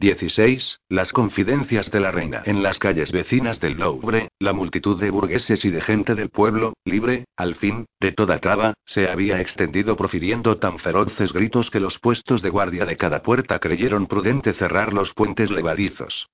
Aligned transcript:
16. 0.00 0.78
Las 0.88 1.12
confidencias 1.12 1.90
de 1.90 1.98
la 1.98 2.12
reina. 2.12 2.42
En 2.44 2.62
las 2.62 2.78
calles 2.78 3.10
vecinas 3.10 3.58
del 3.58 3.78
Louvre, 3.78 4.28
la 4.38 4.52
multitud 4.52 5.00
de 5.00 5.10
burgueses 5.10 5.64
y 5.64 5.70
de 5.70 5.80
gente 5.80 6.14
del 6.14 6.30
pueblo, 6.30 6.74
libre, 6.84 7.24
al 7.36 7.56
fin, 7.56 7.84
de 7.98 8.12
toda 8.12 8.38
traba, 8.38 8.74
se 8.84 9.08
había 9.08 9.40
extendido 9.40 9.96
profiriendo 9.96 10.58
tan 10.58 10.78
feroces 10.78 11.32
gritos 11.32 11.72
que 11.72 11.80
los 11.80 11.98
puestos 11.98 12.42
de 12.42 12.50
guardia 12.50 12.84
de 12.84 12.96
cada 12.96 13.24
puerta 13.24 13.58
creyeron 13.58 14.06
prudente 14.06 14.52
cerrar 14.52 14.92
los 14.92 15.14
puentes 15.14 15.50
levadizos. 15.50 16.28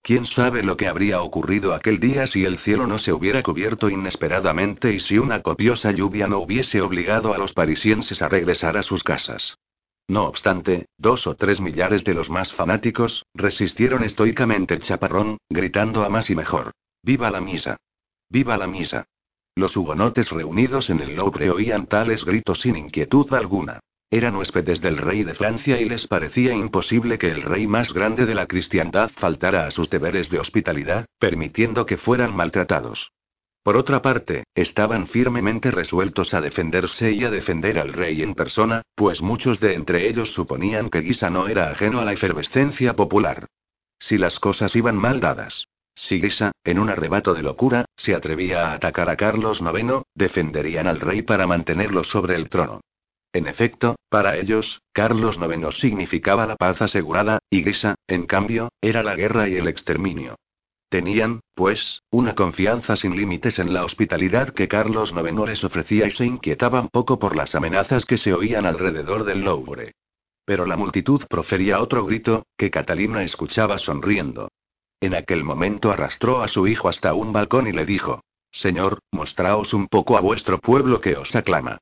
¿Quién 0.00 0.24
sabe 0.24 0.62
lo 0.62 0.78
que 0.78 0.88
habría 0.88 1.20
ocurrido 1.20 1.74
aquel 1.74 2.00
día 2.00 2.26
si 2.26 2.46
el 2.46 2.58
cielo 2.58 2.86
no 2.86 2.96
se 2.96 3.12
hubiera 3.12 3.42
cubierto 3.42 3.90
inesperadamente 3.90 4.94
y 4.94 5.00
si 5.00 5.18
una 5.18 5.42
copiosa 5.42 5.92
lluvia 5.92 6.26
no 6.26 6.38
hubiese 6.38 6.80
obligado 6.80 7.34
a 7.34 7.38
los 7.38 7.52
parisienses 7.52 8.22
a 8.22 8.30
regresar 8.30 8.78
a 8.78 8.82
sus 8.82 9.04
casas? 9.04 9.58
No 10.08 10.24
obstante, 10.24 10.86
dos 10.98 11.26
o 11.26 11.34
tres 11.36 11.60
millares 11.60 12.04
de 12.04 12.14
los 12.14 12.30
más 12.30 12.52
fanáticos, 12.52 13.24
resistieron 13.34 14.02
estoicamente 14.02 14.74
el 14.74 14.82
chaparrón, 14.82 15.38
gritando 15.48 16.04
a 16.04 16.08
más 16.08 16.30
y 16.30 16.34
mejor. 16.34 16.72
¡Viva 17.02 17.30
la 17.30 17.40
misa! 17.40 17.76
¡Viva 18.28 18.56
la 18.56 18.66
misa! 18.66 19.06
Los 19.54 19.76
hugonotes 19.76 20.30
reunidos 20.30 20.90
en 20.90 21.00
el 21.00 21.16
Louvre 21.16 21.50
oían 21.50 21.86
tales 21.86 22.24
gritos 22.24 22.60
sin 22.60 22.76
inquietud 22.76 23.32
alguna. 23.34 23.80
Eran 24.10 24.34
huéspedes 24.34 24.80
del 24.80 24.98
rey 24.98 25.22
de 25.22 25.34
Francia 25.34 25.80
y 25.80 25.84
les 25.84 26.08
parecía 26.08 26.52
imposible 26.52 27.16
que 27.18 27.30
el 27.30 27.42
rey 27.42 27.68
más 27.68 27.92
grande 27.92 28.26
de 28.26 28.34
la 28.34 28.46
cristiandad 28.46 29.10
faltara 29.16 29.66
a 29.66 29.70
sus 29.70 29.88
deberes 29.88 30.28
de 30.30 30.40
hospitalidad, 30.40 31.06
permitiendo 31.18 31.86
que 31.86 31.96
fueran 31.96 32.34
maltratados. 32.34 33.12
Por 33.62 33.76
otra 33.76 34.00
parte, 34.00 34.44
estaban 34.54 35.06
firmemente 35.06 35.70
resueltos 35.70 36.32
a 36.32 36.40
defenderse 36.40 37.12
y 37.12 37.24
a 37.24 37.30
defender 37.30 37.78
al 37.78 37.92
rey 37.92 38.22
en 38.22 38.34
persona, 38.34 38.82
pues 38.94 39.20
muchos 39.20 39.60
de 39.60 39.74
entre 39.74 40.08
ellos 40.08 40.32
suponían 40.32 40.88
que 40.88 41.02
Guisa 41.02 41.28
no 41.28 41.46
era 41.46 41.70
ajeno 41.70 42.00
a 42.00 42.04
la 42.04 42.12
efervescencia 42.12 42.96
popular. 42.96 43.46
Si 43.98 44.16
las 44.16 44.40
cosas 44.40 44.74
iban 44.74 44.96
mal 44.96 45.20
dadas. 45.20 45.66
Si 45.94 46.20
Guisa, 46.20 46.52
en 46.64 46.78
un 46.78 46.88
arrebato 46.88 47.34
de 47.34 47.42
locura, 47.42 47.84
se 47.96 48.14
atrevía 48.14 48.68
a 48.68 48.72
atacar 48.72 49.10
a 49.10 49.16
Carlos 49.16 49.60
IX, 49.60 50.04
defenderían 50.14 50.86
al 50.86 50.98
rey 50.98 51.20
para 51.20 51.46
mantenerlo 51.46 52.04
sobre 52.04 52.36
el 52.36 52.48
trono. 52.48 52.80
En 53.34 53.46
efecto, 53.46 53.96
para 54.08 54.38
ellos, 54.38 54.80
Carlos 54.92 55.38
IX 55.38 55.74
significaba 55.74 56.46
la 56.46 56.56
paz 56.56 56.80
asegurada, 56.80 57.40
y 57.50 57.62
Guisa, 57.62 57.94
en 58.08 58.26
cambio, 58.26 58.70
era 58.80 59.02
la 59.02 59.14
guerra 59.14 59.48
y 59.48 59.56
el 59.56 59.68
exterminio. 59.68 60.36
Tenían, 60.90 61.38
pues, 61.54 62.02
una 62.10 62.34
confianza 62.34 62.96
sin 62.96 63.16
límites 63.16 63.60
en 63.60 63.72
la 63.72 63.84
hospitalidad 63.84 64.50
que 64.50 64.66
Carlos 64.66 65.12
IX 65.12 65.46
les 65.46 65.62
ofrecía 65.62 66.08
y 66.08 66.10
se 66.10 66.26
inquietaban 66.26 66.88
poco 66.88 67.20
por 67.20 67.36
las 67.36 67.54
amenazas 67.54 68.04
que 68.04 68.18
se 68.18 68.34
oían 68.34 68.66
alrededor 68.66 69.22
del 69.22 69.42
Louvre. 69.42 69.92
Pero 70.44 70.66
la 70.66 70.76
multitud 70.76 71.22
profería 71.30 71.80
otro 71.80 72.04
grito, 72.04 72.44
que 72.56 72.72
Catalina 72.72 73.22
escuchaba 73.22 73.78
sonriendo. 73.78 74.48
En 75.00 75.14
aquel 75.14 75.44
momento 75.44 75.92
arrastró 75.92 76.42
a 76.42 76.48
su 76.48 76.66
hijo 76.66 76.88
hasta 76.88 77.14
un 77.14 77.32
balcón 77.32 77.68
y 77.68 77.72
le 77.72 77.86
dijo: 77.86 78.24
Señor, 78.50 78.98
mostraos 79.12 79.72
un 79.72 79.86
poco 79.86 80.16
a 80.16 80.20
vuestro 80.20 80.58
pueblo 80.58 81.00
que 81.00 81.16
os 81.16 81.36
aclama. 81.36 81.78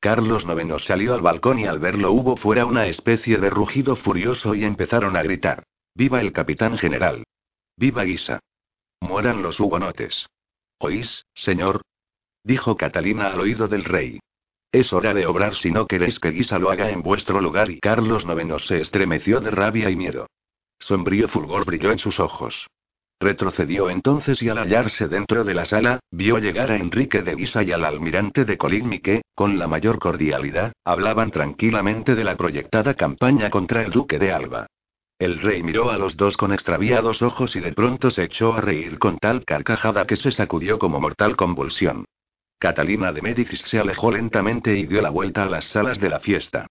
Carlos 0.00 0.44
IX 0.44 0.82
salió 0.82 1.14
al 1.14 1.20
balcón 1.20 1.60
y 1.60 1.66
al 1.66 1.78
verlo 1.78 2.10
hubo 2.10 2.36
fuera 2.36 2.66
una 2.66 2.88
especie 2.88 3.36
de 3.36 3.50
rugido 3.50 3.94
furioso 3.94 4.56
y 4.56 4.64
empezaron 4.64 5.16
a 5.16 5.22
gritar: 5.22 5.62
¡Viva 5.94 6.20
el 6.20 6.32
capitán 6.32 6.76
general! 6.76 7.22
¡Viva 7.76 8.02
Guisa! 8.02 8.40
Mueran 9.00 9.42
los 9.42 9.58
hugonotes. 9.58 10.28
¿Oís, 10.78 11.24
señor? 11.34 11.82
Dijo 12.44 12.76
Catalina 12.76 13.28
al 13.28 13.40
oído 13.40 13.66
del 13.66 13.84
rey. 13.84 14.20
Es 14.70 14.92
hora 14.92 15.14
de 15.14 15.26
obrar 15.26 15.54
si 15.54 15.70
no 15.70 15.86
queréis 15.86 16.20
que 16.20 16.30
Guisa 16.30 16.58
lo 16.58 16.70
haga 16.70 16.90
en 16.90 17.02
vuestro 17.02 17.40
lugar 17.40 17.70
y 17.70 17.80
Carlos 17.80 18.24
IX 18.24 18.62
se 18.62 18.80
estremeció 18.80 19.40
de 19.40 19.50
rabia 19.50 19.90
y 19.90 19.96
miedo. 19.96 20.26
Sombrío 20.78 21.26
fulgor 21.28 21.64
brilló 21.64 21.90
en 21.90 21.98
sus 21.98 22.20
ojos. 22.20 22.66
Retrocedió 23.20 23.90
entonces 23.90 24.40
y 24.42 24.48
al 24.48 24.58
hallarse 24.58 25.08
dentro 25.08 25.42
de 25.42 25.54
la 25.54 25.64
sala, 25.64 26.00
vio 26.10 26.38
llegar 26.38 26.70
a 26.70 26.76
Enrique 26.76 27.22
de 27.22 27.34
Guisa 27.34 27.64
y 27.64 27.72
al 27.72 27.84
almirante 27.84 28.44
de 28.44 28.56
Coligny 28.56 29.00
que, 29.00 29.22
con 29.34 29.58
la 29.58 29.66
mayor 29.66 29.98
cordialidad, 29.98 30.72
hablaban 30.84 31.32
tranquilamente 31.32 32.14
de 32.14 32.24
la 32.24 32.36
proyectada 32.36 32.94
campaña 32.94 33.50
contra 33.50 33.82
el 33.82 33.90
duque 33.90 34.18
de 34.18 34.32
Alba. 34.32 34.66
El 35.18 35.40
rey 35.40 35.64
miró 35.64 35.90
a 35.90 35.98
los 35.98 36.16
dos 36.16 36.36
con 36.36 36.52
extraviados 36.52 37.22
ojos 37.22 37.56
y 37.56 37.60
de 37.60 37.72
pronto 37.72 38.10
se 38.10 38.22
echó 38.22 38.54
a 38.54 38.60
reír 38.60 39.00
con 39.00 39.18
tal 39.18 39.44
carcajada 39.44 40.06
que 40.06 40.16
se 40.16 40.30
sacudió 40.30 40.78
como 40.78 41.00
mortal 41.00 41.34
convulsión. 41.34 42.04
Catalina 42.60 43.12
de 43.12 43.22
Médicis 43.22 43.60
se 43.62 43.80
alejó 43.80 44.12
lentamente 44.12 44.76
y 44.78 44.86
dio 44.86 45.02
la 45.02 45.10
vuelta 45.10 45.44
a 45.44 45.48
las 45.48 45.64
salas 45.64 45.98
de 45.98 46.08
la 46.08 46.20
fiesta. 46.20 46.66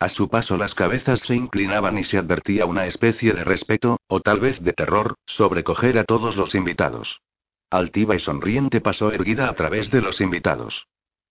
A 0.00 0.08
su 0.08 0.28
paso 0.28 0.56
las 0.56 0.74
cabezas 0.74 1.20
se 1.20 1.34
inclinaban 1.34 1.98
y 1.98 2.04
se 2.04 2.18
advertía 2.18 2.66
una 2.66 2.86
especie 2.86 3.32
de 3.32 3.42
respeto, 3.42 3.98
o 4.06 4.20
tal 4.20 4.38
vez 4.38 4.62
de 4.62 4.72
terror, 4.72 5.16
sobrecoger 5.26 5.98
a 5.98 6.04
todos 6.04 6.36
los 6.36 6.54
invitados. 6.54 7.20
Altiva 7.68 8.14
y 8.14 8.20
sonriente 8.20 8.80
pasó 8.80 9.10
erguida 9.10 9.48
a 9.48 9.54
través 9.54 9.90
de 9.90 10.00
los 10.00 10.20
invitados. 10.20 10.86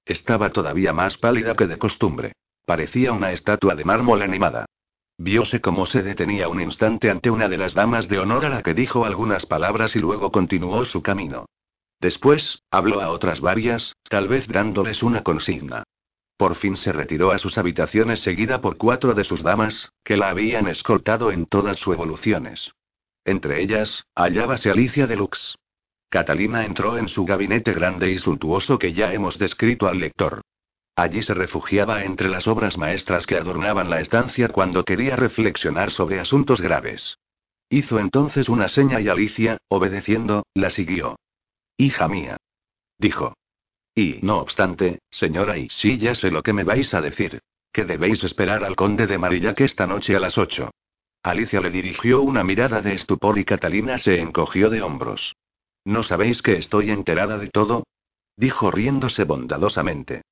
Estaba 0.06 0.50
todavía 0.50 0.92
más 0.92 1.18
pálida 1.18 1.56
que 1.56 1.68
de 1.68 1.78
costumbre. 1.78 2.34
Parecía 2.66 3.14
una 3.14 3.32
estatua 3.32 3.76
de 3.76 3.86
mármol 3.86 4.22
animada. 4.22 4.66
Viose 5.18 5.62
cómo 5.62 5.88
se 5.88 6.04
detenía 6.04 6.48
un 6.48 6.62
instante 6.62 7.10
ante 7.10 7.32
una 7.32 7.50
de 7.50 7.58
las 7.58 7.74
damas 7.74 8.08
de 8.08 8.20
honor 8.20 8.46
a 8.46 8.50
la 8.50 8.62
que 8.62 8.76
dijo 8.76 9.04
algunas 9.04 9.46
palabras 9.48 9.96
y 9.96 10.00
luego 10.00 10.32
continuó 10.32 10.86
su 10.86 11.02
camino. 11.02 11.48
Después, 12.00 12.62
habló 12.70 13.02
a 13.02 13.10
otras 13.10 13.42
varias, 13.42 13.96
tal 14.10 14.28
vez 14.28 14.48
dándoles 14.48 15.02
una 15.02 15.24
consigna. 15.24 15.84
Por 16.38 16.54
fin 16.54 16.78
se 16.78 16.92
retiró 16.92 17.32
a 17.32 17.40
sus 17.40 17.58
habitaciones 17.58 18.20
seguida 18.20 18.62
por 18.62 18.78
cuatro 18.78 19.16
de 19.16 19.24
sus 19.24 19.42
damas, 19.42 19.92
que 20.04 20.18
la 20.18 20.30
habían 20.30 20.68
escoltado 20.68 21.32
en 21.32 21.48
todas 21.48 21.78
sus 21.78 21.96
evoluciones. 21.96 22.72
Entre 23.26 23.62
ellas, 23.64 24.06
hallábase 24.16 24.70
Alicia 24.70 25.08
de 25.08 25.16
Lux. 25.16 25.56
Catalina 26.10 26.64
entró 26.64 26.98
en 27.00 27.08
su 27.08 27.26
gabinete 27.26 27.74
grande 27.74 28.12
y 28.12 28.20
suntuoso 28.20 28.78
que 28.78 28.94
ya 28.94 29.12
hemos 29.12 29.40
descrito 29.40 29.88
al 29.88 30.00
lector. 30.00 30.42
Allí 30.98 31.22
se 31.22 31.36
refugiaba 31.36 32.04
entre 32.04 32.28
las 32.28 32.48
obras 32.48 32.76
maestras 32.80 33.28
que 33.28 33.38
adornaban 33.38 33.88
la 33.88 34.02
estancia 34.02 34.50
cuando 34.50 34.84
quería 34.84 35.16
reflexionar 35.16 35.92
sobre 35.92 36.20
asuntos 36.20 36.60
graves. 36.60 37.20
Hizo 37.70 38.00
entonces 38.00 38.50
una 38.50 38.68
seña 38.68 39.00
y 39.00 39.08
Alicia, 39.08 39.60
obedeciendo, 39.68 40.48
la 40.56 40.72
siguió. 40.72 41.16
Hija 41.78 42.08
mía. 42.08 42.38
Dijo. 42.98 43.36
Y, 43.94 44.18
no 44.24 44.40
obstante, 44.40 44.98
señora, 45.12 45.60
y 45.60 45.70
sí 45.70 46.00
ya 46.00 46.16
sé 46.16 46.32
lo 46.32 46.42
que 46.42 46.54
me 46.54 46.64
vais 46.64 46.92
a 46.96 47.02
decir. 47.02 47.42
Que 47.72 47.86
debéis 47.86 48.24
esperar 48.24 48.64
al 48.64 48.76
conde 48.76 49.06
de 49.06 49.20
Marillac 49.20 49.62
esta 49.62 49.86
noche 49.86 50.16
a 50.16 50.20
las 50.20 50.40
ocho. 50.40 50.72
Alicia 51.22 51.62
le 51.62 51.70
dirigió 51.70 52.24
una 52.24 52.44
mirada 52.44 52.82
de 52.82 52.96
estupor 52.96 53.38
y 53.38 53.46
Catalina 53.46 54.00
se 54.00 54.20
encogió 54.20 54.72
de 54.72 54.82
hombros. 54.82 55.36
¿No 55.86 56.02
sabéis 56.02 56.42
que 56.42 56.54
estoy 56.54 56.90
enterada 56.90 57.38
de 57.38 57.50
todo? 57.50 57.84
Dijo 58.36 58.72
riéndose 58.72 59.26
bondadosamente. 59.26 60.24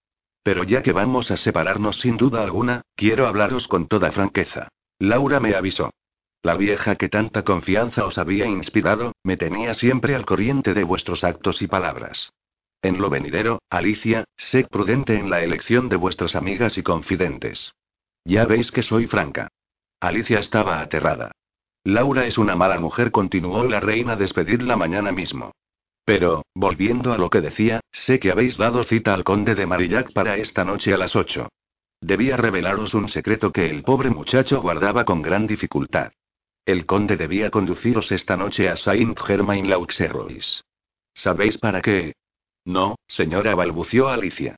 Pero 0.46 0.64
ya 0.64 0.84
que 0.84 0.92
vamos 0.92 1.32
a 1.32 1.38
separarnos 1.38 2.02
sin 2.02 2.18
duda 2.18 2.44
alguna, 2.44 2.84
quiero 2.96 3.26
hablaros 3.26 3.68
con 3.68 3.88
toda 3.88 4.12
franqueza. 4.12 4.68
Laura 5.00 5.40
me 5.40 5.56
avisó. 5.56 5.90
La 6.44 6.56
vieja 6.56 6.98
que 6.98 7.10
tanta 7.10 7.42
confianza 7.42 8.06
os 8.06 8.20
había 8.20 8.46
inspirado, 8.46 9.14
me 9.24 9.38
tenía 9.38 9.74
siempre 9.74 10.14
al 10.14 10.24
corriente 10.24 10.76
de 10.76 10.84
vuestros 10.84 11.24
actos 11.24 11.64
y 11.64 11.68
palabras. 11.68 12.32
En 12.84 13.02
lo 13.02 13.10
venidero, 13.10 13.58
Alicia, 13.72 14.26
sé 14.38 14.68
prudente 14.70 15.18
en 15.18 15.32
la 15.32 15.42
elección 15.42 15.90
de 15.90 15.96
vuestras 15.96 16.36
amigas 16.36 16.78
y 16.78 16.84
confidentes. 16.84 17.74
Ya 18.24 18.46
veis 18.46 18.72
que 18.72 18.84
soy 18.84 19.08
franca. 19.08 19.48
Alicia 20.00 20.38
estaba 20.38 20.80
aterrada. 20.80 21.32
Laura 21.84 22.28
es 22.28 22.38
una 22.38 22.56
mala 22.56 22.80
mujer, 22.80 23.10
continuó 23.10 23.64
la 23.64 23.80
reina 23.80 24.16
despedirla 24.16 24.78
mañana 24.78 25.12
mismo. 25.12 25.54
Pero, 26.06 26.46
volviendo 26.54 27.14
a 27.14 27.18
lo 27.18 27.32
que 27.32 27.42
decía, 27.42 27.82
sé 27.92 28.20
que 28.20 28.32
habéis 28.32 28.58
dado 28.58 28.84
cita 28.84 29.14
al 29.14 29.24
conde 29.24 29.56
de 29.56 29.66
Marillac 29.66 30.14
para 30.14 30.38
esta 30.38 30.64
noche 30.64 30.94
a 30.94 30.98
las 30.98 31.16
ocho. 31.16 31.50
Debía 32.00 32.38
revelaros 32.38 32.94
un 32.94 33.10
secreto 33.10 33.52
que 33.52 33.70
el 33.70 33.82
pobre 33.82 34.12
muchacho 34.12 34.62
guardaba 34.62 35.04
con 35.04 35.24
gran 35.24 35.48
dificultad. 35.48 36.12
El 36.64 36.86
conde 36.86 37.18
debía 37.18 37.50
conduciros 37.50 38.12
esta 38.12 38.38
noche 38.38 38.70
a 38.70 38.76
Saint-Germain-l'Auxerrois. 38.76 40.64
¿Sabéis 41.14 41.58
para 41.58 41.82
qué? 41.82 42.14
No, 42.66 42.98
señora, 43.08 43.56
balbució 43.56 44.10
Alicia. 44.10 44.56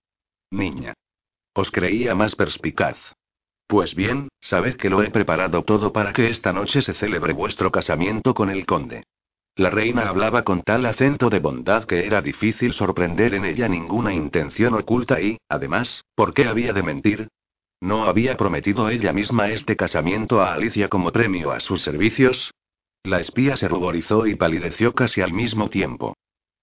Niña. 0.52 0.94
Os 1.54 1.72
creía 1.72 2.16
más 2.16 2.36
perspicaz. 2.36 2.98
Pues 3.68 3.96
bien, 3.96 4.30
sabed 4.40 4.76
que 4.76 4.90
lo 4.90 5.02
he 5.02 5.12
preparado 5.12 5.64
todo 5.64 5.92
para 5.92 6.14
que 6.14 6.30
esta 6.30 6.52
noche 6.54 6.82
se 6.82 6.94
celebre 6.94 7.34
vuestro 7.34 7.72
casamiento 7.72 8.34
con 8.34 8.50
el 8.50 8.66
conde. 8.66 9.04
La 9.58 9.72
reina 9.72 10.08
hablaba 10.08 10.44
con 10.44 10.62
tal 10.62 10.86
acento 10.86 11.32
de 11.32 11.40
bondad 11.40 11.86
que 11.86 12.06
era 12.06 12.22
difícil 12.22 12.74
sorprender 12.74 13.34
en 13.34 13.44
ella 13.44 13.68
ninguna 13.68 14.14
intención 14.14 14.76
oculta 14.76 15.20
y, 15.20 15.40
además, 15.50 16.04
¿por 16.14 16.36
qué 16.36 16.46
había 16.46 16.74
de 16.74 16.84
mentir? 16.84 17.30
¿No 17.82 18.06
había 18.06 18.38
prometido 18.38 18.88
ella 18.88 19.14
misma 19.14 19.50
este 19.50 19.76
casamiento 19.76 20.42
a 20.42 20.54
Alicia 20.54 20.90
como 20.90 21.12
premio 21.12 21.52
a 21.52 21.60
sus 21.60 21.82
servicios? 21.82 22.54
La 23.04 23.20
espía 23.20 23.58
se 23.58 23.68
ruborizó 23.68 24.28
y 24.28 24.36
palideció 24.36 24.94
casi 24.94 25.22
al 25.22 25.34
mismo 25.34 25.72
tiempo. 25.72 26.16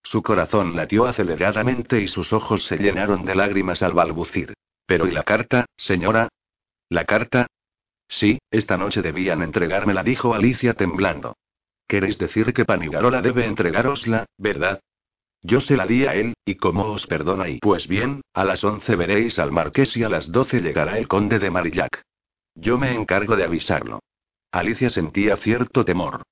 Su 0.05 0.23
corazón 0.23 0.77
latió 0.77 1.07
aceleradamente 1.07 2.01
y 2.01 2.07
sus 2.07 2.33
ojos 2.33 2.65
se 2.65 2.77
llenaron 2.77 3.25
de 3.25 3.35
lágrimas 3.35 3.83
al 3.83 3.93
balbucir. 3.93 4.55
Pero 4.87 5.09
¿y 5.09 5.11
la 5.11 5.25
carta, 5.25 5.67
señora? 5.77 6.29
¿La 6.91 7.07
carta? 7.07 7.49
Sí, 8.07 8.39
esta 8.53 8.77
noche 8.77 9.03
debían 9.03 9.43
entregármela, 9.43 10.05
dijo 10.05 10.33
Alicia 10.33 10.75
temblando. 10.75 11.35
¿Queréis 11.87 12.19
decir 12.19 12.53
que 12.53 12.65
Panigarola 12.65 13.23
debe 13.23 13.47
entregárosla, 13.47 14.27
verdad? 14.39 14.81
Yo 15.43 15.61
se 15.61 15.77
la 15.77 15.87
di 15.87 16.07
a 16.07 16.15
él, 16.15 16.33
y 16.47 16.55
como 16.55 16.87
os 16.87 17.07
perdona 17.07 17.49
y 17.49 17.59
pues 17.59 17.87
bien, 17.87 18.23
a 18.33 18.45
las 18.45 18.65
once 18.65 18.97
veréis 18.97 19.39
al 19.39 19.53
marqués 19.53 19.95
y 19.97 20.03
a 20.03 20.09
las 20.09 20.33
doce 20.33 20.61
llegará 20.61 20.99
el 20.99 21.07
conde 21.07 21.39
de 21.39 21.51
Marillac. 21.51 22.03
Yo 22.55 22.79
me 22.79 22.95
encargo 22.95 23.37
de 23.37 23.45
avisarlo. 23.45 24.01
Alicia 24.51 24.89
sentía 24.89 25.37
cierto 25.37 25.85
temor. 25.85 26.23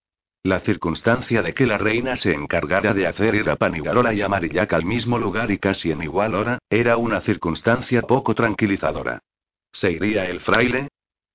La 0.44 0.60
circunstancia 0.60 1.43
de 1.43 1.52
que 1.52 1.66
la 1.66 1.76
reina 1.76 2.16
se 2.16 2.32
encargara 2.32 2.94
de 2.94 3.06
hacer 3.06 3.34
ir 3.34 3.50
a 3.50 3.56
Panigarola 3.56 4.14
y 4.14 4.22
a 4.22 4.28
Marillac 4.28 4.72
al 4.72 4.84
mismo 4.84 5.19
lugar 5.19 5.50
y 5.50 5.58
casi 5.58 5.93
en 5.93 6.02
igual 6.02 6.34
hora, 6.34 6.58
era 6.70 6.96
una 6.96 7.20
circunstancia 7.20 8.02
poco 8.02 8.34
tranquilizadora. 8.34 9.20
¿Se 9.72 9.93
iría 9.93 10.25
el 10.25 10.40
fraile? 10.40 10.88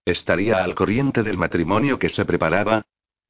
¿Estaría 0.03 0.63
al 0.63 0.73
corriente 0.75 1.23
del 1.23 1.37
matrimonio 1.37 1.99
que 1.99 2.09
se 2.09 2.25
preparaba? 2.25 2.83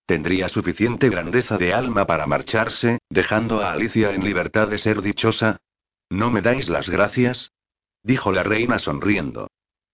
Tendría 0.07 0.47
suficiente 0.47 1.09
grandeza 1.09 1.57
de 1.57 1.73
alma 1.73 2.07
para 2.07 2.25
marcharse, 2.25 2.99
dejando 3.09 3.61
a 3.61 3.73
Alicia 3.73 4.13
en 4.13 4.23
libertad 4.23 4.69
de 4.69 4.77
ser 4.77 5.01
dichosa. 5.01 5.57
¿No 6.09 6.31
me 6.31 6.41
dais 6.41 6.69
las 6.69 6.89
gracias? 6.89 7.51
dijo 8.03 8.31
la 8.31 8.43
reina 8.43 8.79
sonriendo. 8.79 9.49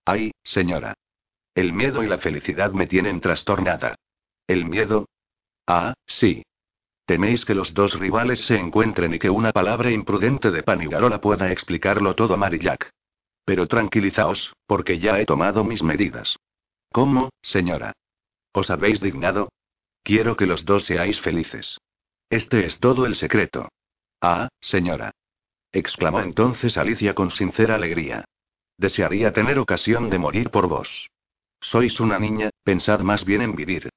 Ay, 0.05 0.31
señora. 0.43 0.93
El 1.55 1.73
miedo 1.73 2.03
y 2.03 2.07
la 2.07 2.19
felicidad 2.19 2.73
me 2.73 2.85
tienen 2.85 3.21
trastornada. 3.21 3.95
¿El 4.45 4.65
miedo? 4.65 5.07
Ah, 5.65 5.95
sí. 6.05 6.43
Teméis 7.07 7.43
que 7.43 7.55
los 7.55 7.73
dos 7.73 7.99
rivales 7.99 8.45
se 8.45 8.55
encuentren 8.55 9.15
y 9.15 9.19
que 9.19 9.31
una 9.31 9.51
palabra 9.51 9.89
imprudente 9.89 10.51
de 10.51 10.61
Panigarola 10.61 11.21
pueda 11.21 11.51
explicarlo 11.51 12.13
todo 12.13 12.35
a 12.35 12.37
Marillac. 12.37 12.91
Pero 13.45 13.65
tranquilizaos, 13.65 14.53
porque 14.67 14.99
ya 14.99 15.19
he 15.19 15.25
tomado 15.25 15.63
mis 15.63 15.81
medidas. 15.81 16.37
¿Cómo, 16.91 17.31
señora? 17.41 17.93
¿Os 18.51 18.69
habéis 18.69 19.01
dignado? 19.01 19.49
Quiero 20.03 20.35
que 20.35 20.45
los 20.45 20.65
dos 20.65 20.85
seáis 20.85 21.19
felices. 21.21 21.79
Este 22.29 22.65
es 22.65 22.79
todo 22.79 23.05
el 23.05 23.15
secreto. 23.15 23.69
Ah, 24.21 24.49
señora. 24.59 25.11
exclamó 25.71 26.19
entonces 26.19 26.77
Alicia 26.77 27.15
con 27.15 27.31
sincera 27.31 27.75
alegría. 27.75 28.25
Desearía 28.77 29.31
tener 29.33 29.57
ocasión 29.59 30.09
de 30.09 30.19
morir 30.19 30.49
por 30.49 30.67
vos. 30.67 31.09
Sois 31.61 31.99
una 31.99 32.19
niña, 32.19 32.49
pensad 32.63 32.99
más 32.99 33.23
bien 33.23 33.41
en 33.41 33.55
vivir. 33.55 33.89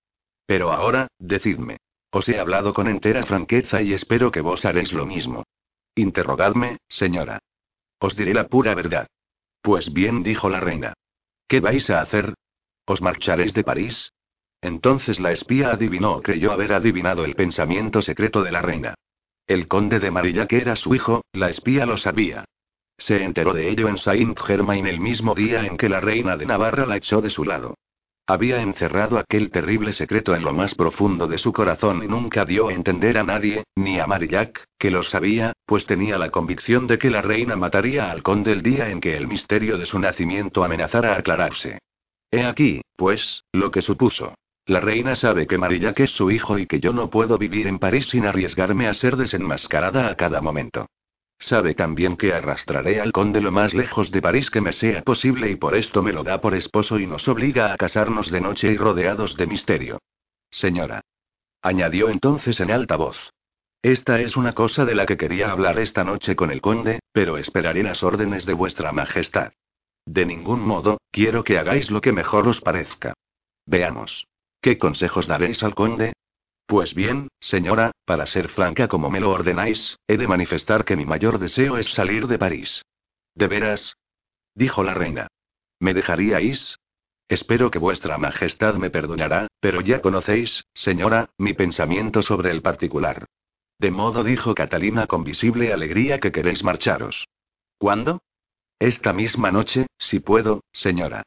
Pero 0.47 0.73
ahora, 0.73 1.09
decidme. 1.19 1.79
Os 2.11 2.29
he 2.29 2.39
hablado 2.39 2.73
con 2.73 2.87
entera 2.87 3.25
franqueza 3.25 3.83
y 3.83 3.93
espero 3.93 4.31
que 4.31 4.41
vos 4.41 4.65
haréis 4.65 4.93
lo 4.93 5.05
mismo. 5.05 5.45
Interrogadme, 5.95 6.79
señora. 6.89 7.41
Os 7.99 8.17
diré 8.17 8.33
la 8.33 8.47
pura 8.47 8.75
verdad. 8.75 9.09
Pues 9.61 9.93
bien, 9.93 10.23
dijo 10.23 10.49
la 10.49 10.61
reina. 10.61 10.95
¿Qué 11.49 11.61
vais 11.61 11.91
a 11.91 12.01
hacer? 12.01 12.35
¿Os 12.85 13.03
marcharéis 13.03 13.53
de 13.55 13.65
París? 13.65 14.13
Entonces 14.61 15.21
la 15.21 15.33
espía 15.33 15.71
adivinó 15.71 16.13
o 16.13 16.23
creyó 16.23 16.53
haber 16.53 16.73
adivinado 16.73 17.25
el 17.25 17.35
pensamiento 17.35 18.03
secreto 18.03 18.43
de 18.43 18.53
la 18.53 18.63
reina. 18.63 18.95
El 19.47 19.69
conde 19.69 20.01
de 20.01 20.11
Marillac 20.11 20.53
era 20.53 20.75
su 20.77 20.95
hijo, 20.95 21.25
la 21.33 21.49
espía 21.49 21.87
lo 21.87 21.97
sabía. 21.97 22.45
Se 22.99 23.23
enteró 23.23 23.53
de 23.53 23.69
ello 23.69 23.89
en 23.89 23.99
Saint-Germain 23.99 24.87
el 24.87 25.01
mismo 25.01 25.35
día 25.35 25.67
en 25.67 25.77
que 25.77 25.89
la 25.89 26.01
reina 26.01 26.37
de 26.37 26.47
Navarra 26.47 26.87
la 26.87 26.97
echó 26.97 27.21
de 27.21 27.31
su 27.31 27.45
lado. 27.45 27.75
Había 28.29 28.61
encerrado 28.61 29.19
aquel 29.19 29.53
terrible 29.53 29.93
secreto 29.93 30.35
en 30.35 30.43
lo 30.43 30.53
más 30.53 30.75
profundo 30.75 31.29
de 31.29 31.39
su 31.39 31.53
corazón 31.53 32.03
y 32.03 32.09
nunca 32.09 32.45
dio 32.45 32.69
a 32.69 32.73
entender 32.73 33.19
a 33.19 33.23
nadie, 33.23 33.63
ni 33.77 34.01
a 34.01 34.07
Marillac, 34.09 34.65
que 34.79 34.91
lo 34.91 35.05
sabía, 35.05 35.53
pues 35.65 35.87
tenía 35.87 36.19
la 36.19 36.31
convicción 36.31 36.89
de 36.89 36.99
que 36.99 37.09
la 37.09 37.23
reina 37.23 37.55
mataría 37.55 38.11
al 38.11 38.25
conde 38.25 38.51
el 38.51 38.63
día 38.63 38.91
en 38.91 39.01
que 39.01 39.17
el 39.17 39.29
misterio 39.29 39.79
de 39.79 39.87
su 39.87 40.01
nacimiento 40.01 40.65
amenazara 40.65 41.13
a 41.15 41.19
aclararse. 41.19 41.79
He 42.33 42.45
aquí, 42.45 42.81
pues, 42.97 43.45
lo 43.53 43.71
que 43.71 43.83
supuso. 43.83 44.35
La 44.67 44.81
reina 44.81 45.15
sabe 45.15 45.47
que 45.47 45.59
Marillac 45.59 46.01
es 46.01 46.11
su 46.11 46.31
hijo 46.33 46.59
y 46.59 46.67
que 46.67 46.81
yo 46.81 46.93
no 46.93 47.09
puedo 47.09 47.39
vivir 47.39 47.69
en 47.69 47.79
París 47.79 48.07
sin 48.07 48.27
arriesgarme 48.27 48.89
a 48.89 48.95
ser 48.95 49.17
desenmascarada 49.17 50.09
a 50.09 50.17
cada 50.17 50.41
momento. 50.41 50.89
Sabe 51.39 51.75
también 51.75 52.17
que 52.17 52.33
arrastraré 52.33 53.01
al 53.01 53.13
conde 53.13 53.41
lo 53.41 53.53
más 53.53 53.75
lejos 53.75 54.11
de 54.11 54.21
París 54.21 54.51
que 54.51 54.61
me 54.61 54.73
sea 54.73 55.03
posible 55.03 55.51
y 55.51 55.57
por 55.57 55.77
esto 55.77 56.03
me 56.03 56.13
lo 56.13 56.25
da 56.25 56.41
por 56.41 56.55
esposo 56.55 56.99
y 56.99 57.07
nos 57.07 57.29
obliga 57.29 57.73
a 57.73 57.77
casarnos 57.77 58.29
de 58.31 58.41
noche 58.41 58.73
y 58.73 58.77
rodeados 58.77 59.37
de 59.37 59.47
misterio. 59.47 59.99
Señora. 60.51 61.03
Añadió 61.63 62.09
entonces 62.09 62.59
en 62.59 62.73
alta 62.73 62.97
voz. 62.97 63.31
Esta 63.83 64.21
es 64.21 64.37
una 64.37 64.53
cosa 64.53 64.85
de 64.85 64.97
la 64.97 65.07
que 65.07 65.17
quería 65.17 65.53
hablar 65.53 65.79
esta 65.79 66.03
noche 66.03 66.35
con 66.35 66.51
el 66.51 66.61
conde, 66.61 66.99
pero 67.13 67.39
esperaré 67.39 67.85
las 67.85 68.03
órdenes 68.03 68.47
de 68.47 68.55
vuestra 68.55 68.91
majestad. 68.91 69.53
De 70.07 70.27
ningún 70.27 70.61
modo, 70.61 70.99
quiero 71.13 71.45
que 71.45 71.59
hagáis 71.59 71.91
lo 71.91 72.01
que 72.01 72.13
mejor 72.13 72.49
os 72.49 72.61
parezca. 72.61 73.15
Veamos. 73.67 74.27
¿Qué 74.67 74.79
consejos 74.79 75.29
daréis 75.29 75.63
al 75.63 75.77
conde? 75.77 76.13
Pues 76.67 76.93
bien, 76.93 77.29
señora, 77.39 77.93
para 78.05 78.27
ser 78.27 78.49
franca 78.49 78.89
como 78.89 79.11
me 79.11 79.21
lo 79.21 79.31
ordenáis, 79.31 79.97
he 80.09 80.17
de 80.17 80.27
manifestar 80.27 80.85
que 80.85 80.97
mi 80.97 81.05
mayor 81.05 81.39
deseo 81.39 81.77
es 81.79 81.95
salir 81.95 82.27
de 82.27 82.37
París. 82.37 82.83
¿De 83.37 83.47
veras? 83.47 83.97
dijo 84.57 84.83
la 84.83 84.93
reina. 84.93 85.29
¿Me 85.79 85.95
dejaríais? 85.95 86.81
Espero 87.29 87.71
que 87.71 87.79
vuestra 87.79 88.19
majestad 88.19 88.75
me 88.75 88.91
perdonará, 88.91 89.47
pero 89.61 89.83
ya 89.83 90.01
conocéis, 90.01 90.65
señora, 90.75 91.31
mi 91.39 91.55
pensamiento 91.55 92.23
sobre 92.23 92.51
el 92.51 92.61
particular. 92.61 93.25
De 93.79 93.93
modo 93.93 94.25
dijo 94.25 94.53
Catalina 94.57 95.07
con 95.07 95.23
visible 95.23 95.73
alegría 95.73 96.19
que 96.19 96.33
queréis 96.33 96.65
marcharos. 96.65 97.29
¿Cuándo? 97.79 98.21
Esta 98.81 99.13
misma 99.13 99.53
noche, 99.53 99.87
si 99.97 100.19
puedo, 100.19 100.65
señora. 100.73 101.23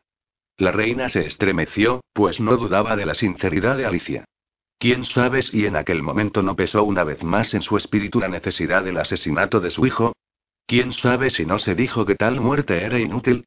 La 0.59 0.73
reina 0.73 1.07
se 1.07 1.25
estremeció, 1.25 2.01
pues 2.11 2.41
no 2.41 2.57
dudaba 2.57 2.97
de 2.97 3.05
la 3.05 3.13
sinceridad 3.13 3.77
de 3.77 3.85
Alicia. 3.85 4.25
Quién 4.77 5.05
sabe 5.05 5.41
si 5.41 5.65
en 5.65 5.77
aquel 5.77 6.03
momento 6.03 6.43
no 6.43 6.57
pesó 6.57 6.83
una 6.83 7.05
vez 7.05 7.23
más 7.23 7.53
en 7.53 7.61
su 7.61 7.77
espíritu 7.77 8.19
la 8.19 8.27
necesidad 8.27 8.83
del 8.83 8.97
asesinato 8.97 9.61
de 9.61 9.71
su 9.71 9.85
hijo. 9.85 10.11
Quién 10.67 10.91
sabe 10.91 11.29
si 11.29 11.45
no 11.45 11.59
se 11.59 11.75
dijo 11.75 12.05
que 12.05 12.15
tal 12.15 12.41
muerte 12.41 12.83
era 12.83 12.99
inútil. 12.99 13.45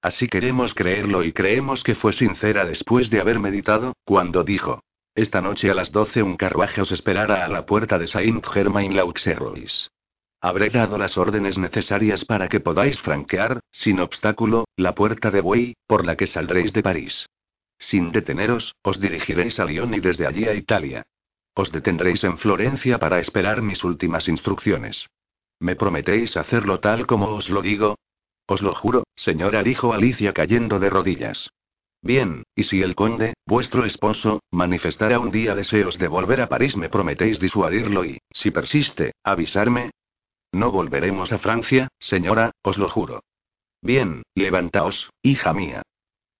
Así 0.00 0.26
queremos 0.26 0.74
creerlo 0.74 1.22
y 1.22 1.32
creemos 1.32 1.84
que 1.84 1.94
fue 1.94 2.14
sincera 2.14 2.64
después 2.64 3.10
de 3.10 3.20
haber 3.20 3.40
meditado, 3.40 3.92
cuando 4.04 4.42
dijo: 4.42 4.82
Esta 5.14 5.42
noche 5.42 5.70
a 5.70 5.74
las 5.74 5.92
doce 5.92 6.22
un 6.22 6.38
carruaje 6.38 6.80
os 6.80 6.92
esperará 6.92 7.44
a 7.44 7.48
la 7.48 7.66
puerta 7.66 7.98
de 7.98 8.06
Saint-Germain-l'Auxerrois. 8.06 9.90
Habré 10.44 10.68
dado 10.68 10.98
las 10.98 11.16
órdenes 11.16 11.56
necesarias 11.56 12.26
para 12.26 12.50
que 12.50 12.60
podáis 12.60 13.00
franquear, 13.00 13.60
sin 13.72 13.98
obstáculo, 13.98 14.66
la 14.76 14.94
puerta 14.94 15.30
de 15.30 15.40
buey, 15.40 15.74
por 15.86 16.04
la 16.04 16.16
que 16.18 16.26
saldréis 16.26 16.74
de 16.74 16.82
París. 16.82 17.26
Sin 17.78 18.12
deteneros, 18.12 18.74
os 18.82 19.00
dirigiréis 19.00 19.58
a 19.58 19.64
Lyon 19.64 19.94
y 19.94 20.00
desde 20.00 20.26
allí 20.26 20.44
a 20.44 20.52
Italia. 20.52 21.02
Os 21.54 21.72
detendréis 21.72 22.24
en 22.24 22.36
Florencia 22.36 22.98
para 22.98 23.20
esperar 23.20 23.62
mis 23.62 23.84
últimas 23.84 24.28
instrucciones. 24.28 25.06
¿Me 25.60 25.76
prometéis 25.76 26.36
hacerlo 26.36 26.78
tal 26.78 27.06
como 27.06 27.28
os 27.28 27.48
lo 27.48 27.62
digo? 27.62 27.96
Os 28.46 28.60
lo 28.60 28.74
juro, 28.74 29.04
señora, 29.16 29.62
dijo 29.62 29.94
Alicia 29.94 30.34
cayendo 30.34 30.78
de 30.78 30.90
rodillas. 30.90 31.48
Bien, 32.02 32.42
y 32.54 32.64
si 32.64 32.82
el 32.82 32.94
conde, 32.94 33.32
vuestro 33.46 33.86
esposo, 33.86 34.42
manifestara 34.50 35.18
un 35.18 35.30
día 35.30 35.54
deseos 35.54 35.96
de 35.96 36.08
volver 36.08 36.42
a 36.42 36.50
París, 36.50 36.76
me 36.76 36.90
prometéis 36.90 37.40
disuadirlo 37.40 38.04
y, 38.04 38.18
si 38.30 38.50
persiste, 38.50 39.14
avisarme, 39.24 39.90
no 40.54 40.70
volveremos 40.70 41.32
a 41.32 41.38
Francia, 41.38 41.88
señora, 41.98 42.52
os 42.62 42.78
lo 42.78 42.88
juro. 42.88 43.24
Bien, 43.82 44.22
levantaos, 44.34 45.10
hija 45.22 45.52
mía. 45.52 45.82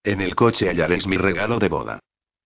En 0.03 0.21
el 0.21 0.35
coche 0.35 0.69
hallaréis 0.69 1.07
mi 1.07 1.17
regalo 1.17 1.59
de 1.59 1.69
boda. 1.69 2.01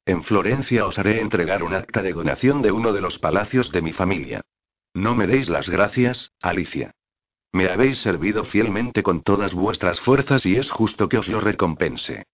En 0.06 0.22
Florencia 0.22 0.86
os 0.86 0.98
haré 0.98 1.20
entregar 1.20 1.62
un 1.62 1.74
acta 1.74 2.02
de 2.02 2.12
donación 2.12 2.62
de 2.62 2.72
uno 2.72 2.92
de 2.92 3.00
los 3.00 3.18
palacios 3.18 3.70
de 3.70 3.82
mi 3.82 3.92
familia. 3.92 4.40
No 4.94 5.14
me 5.14 5.26
deis 5.26 5.48
las 5.48 5.68
gracias, 5.68 6.32
Alicia. 6.40 6.92
Me 7.52 7.68
habéis 7.70 7.98
servido 7.98 8.44
fielmente 8.44 9.02
con 9.02 9.22
todas 9.22 9.54
vuestras 9.54 10.00
fuerzas 10.00 10.46
y 10.46 10.56
es 10.56 10.70
justo 10.70 11.08
que 11.08 11.18
os 11.18 11.28
lo 11.28 11.40
recompense. 11.40 12.24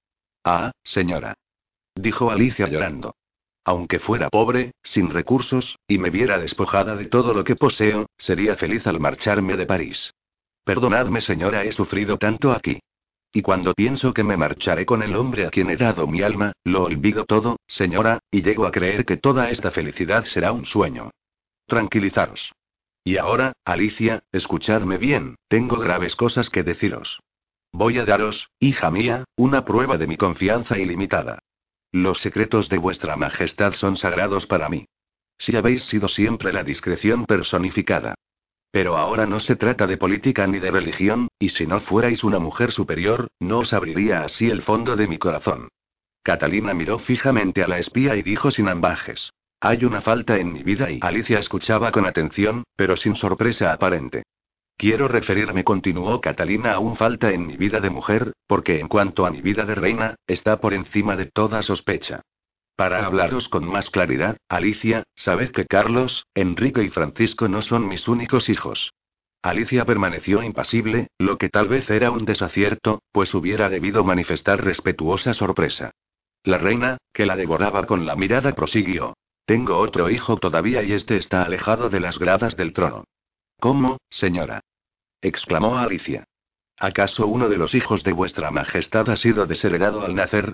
Ah, 0.44 0.72
señora. 0.82 1.34
Dijo 1.94 2.30
Alicia 2.30 2.68
llorando. 2.68 3.14
Aunque 3.64 3.98
fuera 3.98 4.28
pobre, 4.28 4.72
sin 4.82 5.10
recursos, 5.10 5.78
y 5.88 5.98
me 5.98 6.10
viera 6.10 6.38
despojada 6.38 6.96
de 6.96 7.06
todo 7.06 7.32
lo 7.32 7.44
que 7.44 7.56
poseo, 7.56 8.06
sería 8.18 8.56
feliz 8.56 8.86
al 8.86 9.00
marcharme 9.00 9.56
de 9.56 9.66
París. 9.66 10.12
Perdonadme, 10.64 11.20
señora, 11.20 11.64
he 11.64 11.72
sufrido 11.72 12.18
tanto 12.18 12.52
aquí. 12.52 12.80
Y 13.32 13.42
cuando 13.42 13.74
pienso 13.74 14.14
que 14.14 14.22
me 14.22 14.36
marcharé 14.36 14.86
con 14.86 15.02
el 15.02 15.16
hombre 15.16 15.46
a 15.46 15.50
quien 15.50 15.68
he 15.70 15.76
dado 15.76 16.06
mi 16.06 16.22
alma, 16.22 16.52
lo 16.62 16.84
olvido 16.84 17.24
todo, 17.24 17.56
señora, 17.66 18.20
y 18.30 18.42
llego 18.42 18.66
a 18.66 18.70
creer 18.70 19.04
que 19.04 19.16
toda 19.16 19.50
esta 19.50 19.70
felicidad 19.70 20.24
será 20.24 20.52
un 20.52 20.66
sueño. 20.66 21.10
Tranquilizaros. 21.66 22.52
Y 23.02 23.16
ahora, 23.16 23.54
Alicia, 23.64 24.22
escuchadme 24.30 24.98
bien, 24.98 25.36
tengo 25.48 25.78
graves 25.78 26.16
cosas 26.16 26.48
que 26.48 26.62
deciros. 26.62 27.20
Voy 27.72 27.98
a 27.98 28.04
daros, 28.04 28.50
hija 28.60 28.90
mía, 28.90 29.24
una 29.36 29.64
prueba 29.64 29.98
de 29.98 30.06
mi 30.06 30.16
confianza 30.16 30.78
ilimitada. 30.78 31.40
Los 31.94 32.18
secretos 32.18 32.68
de 32.68 32.76
vuestra 32.76 33.14
majestad 33.14 33.74
son 33.74 33.96
sagrados 33.96 34.48
para 34.48 34.68
mí. 34.68 34.84
Si 35.38 35.54
habéis 35.54 35.84
sido 35.84 36.08
siempre 36.08 36.52
la 36.52 36.64
discreción 36.64 37.24
personificada. 37.24 38.16
Pero 38.72 38.96
ahora 38.96 39.26
no 39.26 39.38
se 39.38 39.54
trata 39.54 39.86
de 39.86 39.96
política 39.96 40.44
ni 40.48 40.58
de 40.58 40.72
religión, 40.72 41.28
y 41.38 41.50
si 41.50 41.68
no 41.68 41.78
fuerais 41.78 42.24
una 42.24 42.40
mujer 42.40 42.72
superior, 42.72 43.28
no 43.38 43.60
os 43.60 43.72
abriría 43.72 44.24
así 44.24 44.50
el 44.50 44.62
fondo 44.62 44.96
de 44.96 45.06
mi 45.06 45.18
corazón. 45.18 45.68
Catalina 46.24 46.74
miró 46.74 46.98
fijamente 46.98 47.62
a 47.62 47.68
la 47.68 47.78
espía 47.78 48.16
y 48.16 48.22
dijo 48.22 48.50
sin 48.50 48.66
ambajes. 48.66 49.30
Hay 49.60 49.84
una 49.84 50.00
falta 50.00 50.36
en 50.36 50.52
mi 50.52 50.64
vida 50.64 50.90
y 50.90 50.98
Alicia 51.00 51.38
escuchaba 51.38 51.92
con 51.92 52.06
atención, 52.06 52.64
pero 52.74 52.96
sin 52.96 53.14
sorpresa 53.14 53.72
aparente. 53.72 54.24
Quiero 54.76 55.06
referirme, 55.06 55.62
continuó 55.62 56.20
Catalina, 56.20 56.72
a 56.72 56.78
un 56.80 56.96
falta 56.96 57.30
en 57.30 57.46
mi 57.46 57.56
vida 57.56 57.80
de 57.80 57.90
mujer, 57.90 58.32
porque 58.46 58.80
en 58.80 58.88
cuanto 58.88 59.24
a 59.24 59.30
mi 59.30 59.40
vida 59.40 59.64
de 59.64 59.74
reina, 59.74 60.16
está 60.26 60.60
por 60.60 60.74
encima 60.74 61.16
de 61.16 61.26
toda 61.26 61.62
sospecha. 61.62 62.22
Para 62.76 63.06
hablaros 63.06 63.48
con 63.48 63.64
más 63.66 63.88
claridad, 63.90 64.36
Alicia, 64.48 65.04
sabed 65.14 65.52
que 65.52 65.64
Carlos, 65.64 66.26
Enrique 66.34 66.82
y 66.82 66.90
Francisco 66.90 67.46
no 67.46 67.62
son 67.62 67.86
mis 67.86 68.08
únicos 68.08 68.48
hijos. 68.48 68.92
Alicia 69.42 69.84
permaneció 69.84 70.42
impasible, 70.42 71.08
lo 71.18 71.38
que 71.38 71.50
tal 71.50 71.68
vez 71.68 71.88
era 71.88 72.10
un 72.10 72.24
desacierto, 72.24 73.00
pues 73.12 73.32
hubiera 73.34 73.68
debido 73.68 74.02
manifestar 74.02 74.64
respetuosa 74.64 75.34
sorpresa. 75.34 75.92
La 76.42 76.58
reina, 76.58 76.98
que 77.12 77.26
la 77.26 77.36
devoraba 77.36 77.86
con 77.86 78.06
la 78.06 78.16
mirada, 78.16 78.54
prosiguió. 78.54 79.14
Tengo 79.46 79.78
otro 79.78 80.10
hijo 80.10 80.38
todavía 80.38 80.82
y 80.82 80.92
este 80.92 81.16
está 81.16 81.42
alejado 81.42 81.90
de 81.90 82.00
las 82.00 82.18
gradas 82.18 82.56
del 82.56 82.72
trono. 82.72 83.04
¿Cómo, 83.64 83.96
señora? 84.10 84.60
exclamó 85.22 85.78
Alicia. 85.78 86.24
¿Acaso 86.78 87.26
uno 87.26 87.48
de 87.48 87.56
los 87.56 87.74
hijos 87.74 88.04
de 88.04 88.12
vuestra 88.12 88.50
majestad 88.50 89.08
ha 89.08 89.16
sido 89.16 89.46
desheredado 89.46 90.04
al 90.04 90.14
nacer? 90.14 90.52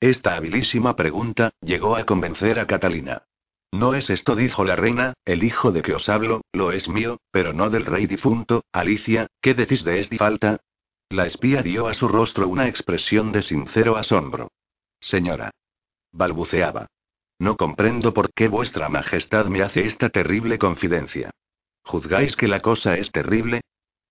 Esta 0.00 0.34
habilísima 0.34 0.96
pregunta 0.96 1.52
llegó 1.60 1.94
a 1.94 2.02
convencer 2.02 2.58
a 2.58 2.66
Catalina. 2.66 3.22
No 3.70 3.94
es 3.94 4.10
esto, 4.10 4.34
dijo 4.34 4.64
la 4.64 4.74
reina, 4.74 5.14
el 5.24 5.44
hijo 5.44 5.70
de 5.70 5.82
que 5.82 5.94
os 5.94 6.08
hablo, 6.08 6.40
lo 6.52 6.72
es 6.72 6.88
mío, 6.88 7.20
pero 7.30 7.52
no 7.52 7.70
del 7.70 7.86
rey 7.86 8.08
difunto. 8.08 8.64
Alicia, 8.72 9.28
¿qué 9.40 9.54
decís 9.54 9.84
de 9.84 10.00
esta 10.00 10.16
falta? 10.16 10.58
La 11.10 11.26
espía 11.26 11.62
dio 11.62 11.86
a 11.86 11.94
su 11.94 12.08
rostro 12.08 12.48
una 12.48 12.66
expresión 12.66 13.30
de 13.30 13.42
sincero 13.42 13.96
asombro. 13.96 14.50
Señora. 14.98 15.52
balbuceaba. 16.10 16.88
No 17.38 17.56
comprendo 17.56 18.12
por 18.12 18.32
qué 18.32 18.48
vuestra 18.48 18.88
majestad 18.88 19.46
me 19.46 19.62
hace 19.62 19.86
esta 19.86 20.08
terrible 20.08 20.58
confidencia. 20.58 21.30
¿Juzgáis 21.88 22.36
que 22.36 22.48
la 22.48 22.60
cosa 22.60 22.98
es 22.98 23.10
terrible? 23.12 23.62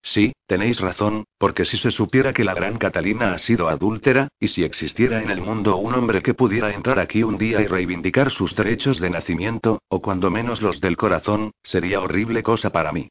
Sí, 0.02 0.34
tenéis 0.48 0.80
razón, 0.80 1.26
porque 1.38 1.64
si 1.64 1.78
se 1.78 1.92
supiera 1.92 2.34
que 2.34 2.44
la 2.44 2.56
gran 2.56 2.80
Catalina 2.80 3.34
ha 3.34 3.38
sido 3.38 3.70
adúltera, 3.70 4.30
y 4.40 4.48
si 4.48 4.64
existiera 4.64 5.22
en 5.22 5.30
el 5.30 5.42
mundo 5.42 5.78
un 5.78 5.94
hombre 5.94 6.24
que 6.24 6.34
pudiera 6.34 6.74
entrar 6.74 6.98
aquí 6.98 7.22
un 7.22 7.38
día 7.38 7.62
y 7.62 7.68
reivindicar 7.68 8.32
sus 8.32 8.56
derechos 8.56 9.00
de 9.00 9.12
nacimiento, 9.12 9.84
o 9.90 10.02
cuando 10.02 10.32
menos 10.32 10.64
los 10.64 10.82
del 10.82 10.98
corazón, 10.98 11.52
sería 11.62 12.02
horrible 12.02 12.42
cosa 12.42 12.72
para 12.72 12.92
mí. 12.92 13.10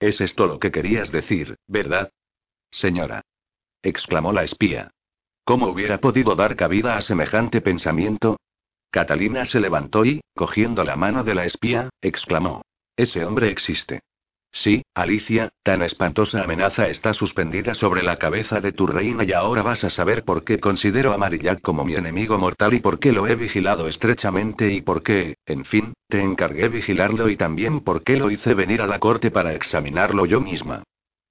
Es 0.00 0.22
esto 0.22 0.46
lo 0.46 0.58
que 0.58 0.70
querías 0.70 1.12
decir, 1.12 1.56
¿verdad? 1.66 2.10
Señora. 2.70 3.20
exclamó 3.82 4.32
la 4.32 4.44
espía. 4.44 4.92
¿Cómo 5.44 5.66
hubiera 5.66 6.00
podido 6.00 6.34
dar 6.36 6.56
cabida 6.56 6.96
a 6.96 7.02
semejante 7.02 7.60
pensamiento? 7.60 8.38
Catalina 8.90 9.44
se 9.44 9.60
levantó 9.60 10.06
y, 10.06 10.22
cogiendo 10.34 10.84
la 10.84 10.96
mano 10.96 11.22
de 11.22 11.34
la 11.34 11.44
espía, 11.44 11.90
exclamó. 12.00 12.62
Ese 12.96 13.24
hombre 13.24 13.50
existe. 13.50 14.00
Sí, 14.52 14.82
Alicia, 14.94 15.50
tan 15.62 15.82
espantosa 15.82 16.42
amenaza 16.42 16.88
está 16.88 17.12
suspendida 17.12 17.74
sobre 17.74 18.02
la 18.02 18.16
cabeza 18.16 18.58
de 18.58 18.72
tu 18.72 18.86
reina 18.86 19.22
y 19.22 19.32
ahora 19.32 19.62
vas 19.62 19.84
a 19.84 19.90
saber 19.90 20.24
por 20.24 20.44
qué 20.44 20.58
considero 20.58 21.12
a 21.12 21.18
Marillac 21.18 21.60
como 21.60 21.84
mi 21.84 21.94
enemigo 21.94 22.38
mortal 22.38 22.72
y 22.72 22.80
por 22.80 22.98
qué 22.98 23.12
lo 23.12 23.26
he 23.26 23.34
vigilado 23.34 23.86
estrechamente 23.86 24.72
y 24.72 24.80
por 24.80 25.02
qué, 25.02 25.36
en 25.44 25.66
fin, 25.66 25.92
te 26.08 26.22
encargué 26.22 26.70
vigilarlo 26.70 27.28
y 27.28 27.36
también 27.36 27.80
por 27.80 28.02
qué 28.02 28.16
lo 28.16 28.30
hice 28.30 28.54
venir 28.54 28.80
a 28.80 28.86
la 28.86 28.98
corte 28.98 29.30
para 29.30 29.52
examinarlo 29.52 30.24
yo 30.24 30.40
misma. 30.40 30.82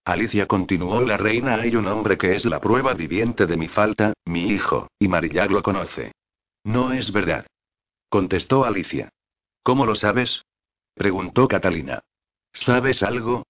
Alicia 0.05 0.45
continuó 0.45 1.01
la 1.01 1.17
reina 1.17 1.55
hay 1.55 1.75
un 1.75 1.88
hombre 1.88 2.19
que 2.19 2.36
es 2.36 2.45
la 2.45 2.62
prueba 2.62 2.93
viviente 2.93 3.48
de 3.48 3.57
mi 3.57 3.67
falta, 3.67 4.13
mi 4.25 4.50
hijo, 4.51 4.88
y 5.00 5.07
Marillac 5.07 5.50
lo 5.50 5.63
conoce. 5.63 6.12
No 6.63 6.93
es 6.93 7.12
verdad. 7.12 7.48
Contestó 8.07 8.65
Alicia. 8.65 9.10
¿Cómo 9.63 9.88
lo 9.88 9.95
sabes? 9.95 10.43
Preguntó 10.95 11.47
Catalina. 11.47 12.03
¿Sabes 12.53 13.03
algo? 13.03 13.45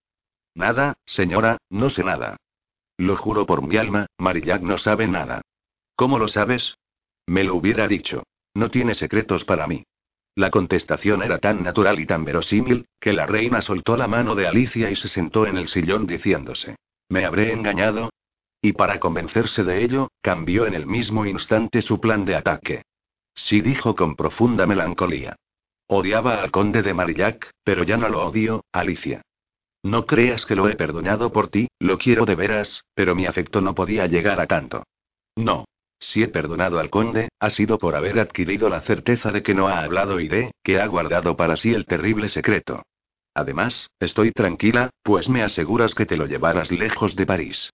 Nada, 0.55 0.97
señora, 1.05 1.57
no 1.69 1.89
sé 1.89 2.03
nada. 2.03 2.37
Lo 2.97 3.15
juro 3.15 3.45
por 3.45 3.61
mi 3.61 3.77
alma, 3.77 4.07
Marillac 4.17 4.61
no 4.61 4.77
sabe 4.77 5.07
nada. 5.07 5.41
¿Cómo 5.95 6.17
lo 6.17 6.27
sabes? 6.27 6.77
Me 7.27 7.43
lo 7.43 7.55
hubiera 7.55 7.87
dicho. 7.87 8.23
No 8.53 8.71
tiene 8.71 8.95
secretos 8.95 9.45
para 9.45 9.67
mí. 9.67 9.83
La 10.33 10.49
contestación 10.49 11.23
era 11.23 11.37
tan 11.37 11.63
natural 11.63 11.99
y 11.99 12.05
tan 12.05 12.25
verosímil, 12.25 12.87
que 12.99 13.13
la 13.13 13.25
reina 13.25 13.61
soltó 13.61 13.95
la 13.95 14.07
mano 14.07 14.35
de 14.35 14.47
Alicia 14.47 14.89
y 14.89 14.95
se 14.95 15.07
sentó 15.07 15.45
en 15.45 15.57
el 15.57 15.67
sillón 15.67 16.07
diciéndose. 16.07 16.75
¿Me 17.09 17.25
habré 17.25 17.53
engañado? 17.53 18.09
Y 18.61 18.73
para 18.73 18.99
convencerse 18.99 19.63
de 19.63 19.83
ello, 19.83 20.09
cambió 20.21 20.65
en 20.65 20.73
el 20.73 20.87
mismo 20.87 21.25
instante 21.25 21.81
su 21.81 22.01
plan 22.01 22.25
de 22.25 22.35
ataque. 22.35 22.81
Sí 23.35 23.61
dijo 23.61 23.95
con 23.95 24.15
profunda 24.15 24.65
melancolía. 24.65 25.35
Odiaba 25.87 26.41
al 26.41 26.51
conde 26.51 26.81
de 26.81 26.93
Marillac, 26.93 27.51
pero 27.63 27.83
ya 27.83 27.97
no 27.97 28.09
lo 28.09 28.25
odio, 28.25 28.65
Alicia. 28.71 29.21
No 29.83 30.07
creas 30.07 30.45
que 30.47 30.55
lo 30.55 30.67
he 30.67 30.75
perdonado 30.75 31.31
por 31.31 31.49
ti, 31.49 31.67
lo 31.79 31.99
quiero 31.99 32.25
de 32.25 32.33
veras, 32.33 32.83
pero 32.95 33.13
mi 33.13 33.27
afecto 33.27 33.61
no 33.61 33.75
podía 33.75 34.07
llegar 34.07 34.39
a 34.39 34.47
tanto. 34.47 34.83
No. 35.35 35.65
Si 35.99 36.23
he 36.23 36.27
perdonado 36.27 36.79
al 36.79 36.89
conde, 36.89 37.29
ha 37.39 37.49
sido 37.49 37.77
por 37.77 37.95
haber 37.95 38.19
adquirido 38.19 38.67
la 38.67 38.81
certeza 38.81 39.31
de 39.31 39.43
que 39.43 39.53
no 39.53 39.67
ha 39.67 39.83
hablado 39.83 40.19
y 40.19 40.27
de, 40.27 40.51
que 40.63 40.79
ha 40.79 40.87
guardado 40.87 41.37
para 41.37 41.55
sí 41.55 41.73
el 41.73 41.85
terrible 41.85 42.29
secreto. 42.29 42.81
Además, 43.33 43.87
estoy 43.99 44.31
tranquila, 44.31 44.89
pues 45.03 45.29
me 45.29 45.43
aseguras 45.43 45.93
que 45.93 46.05
te 46.05 46.17
lo 46.17 46.25
llevarás 46.25 46.71
lejos 46.71 47.15
de 47.15 47.25
París. 47.25 47.69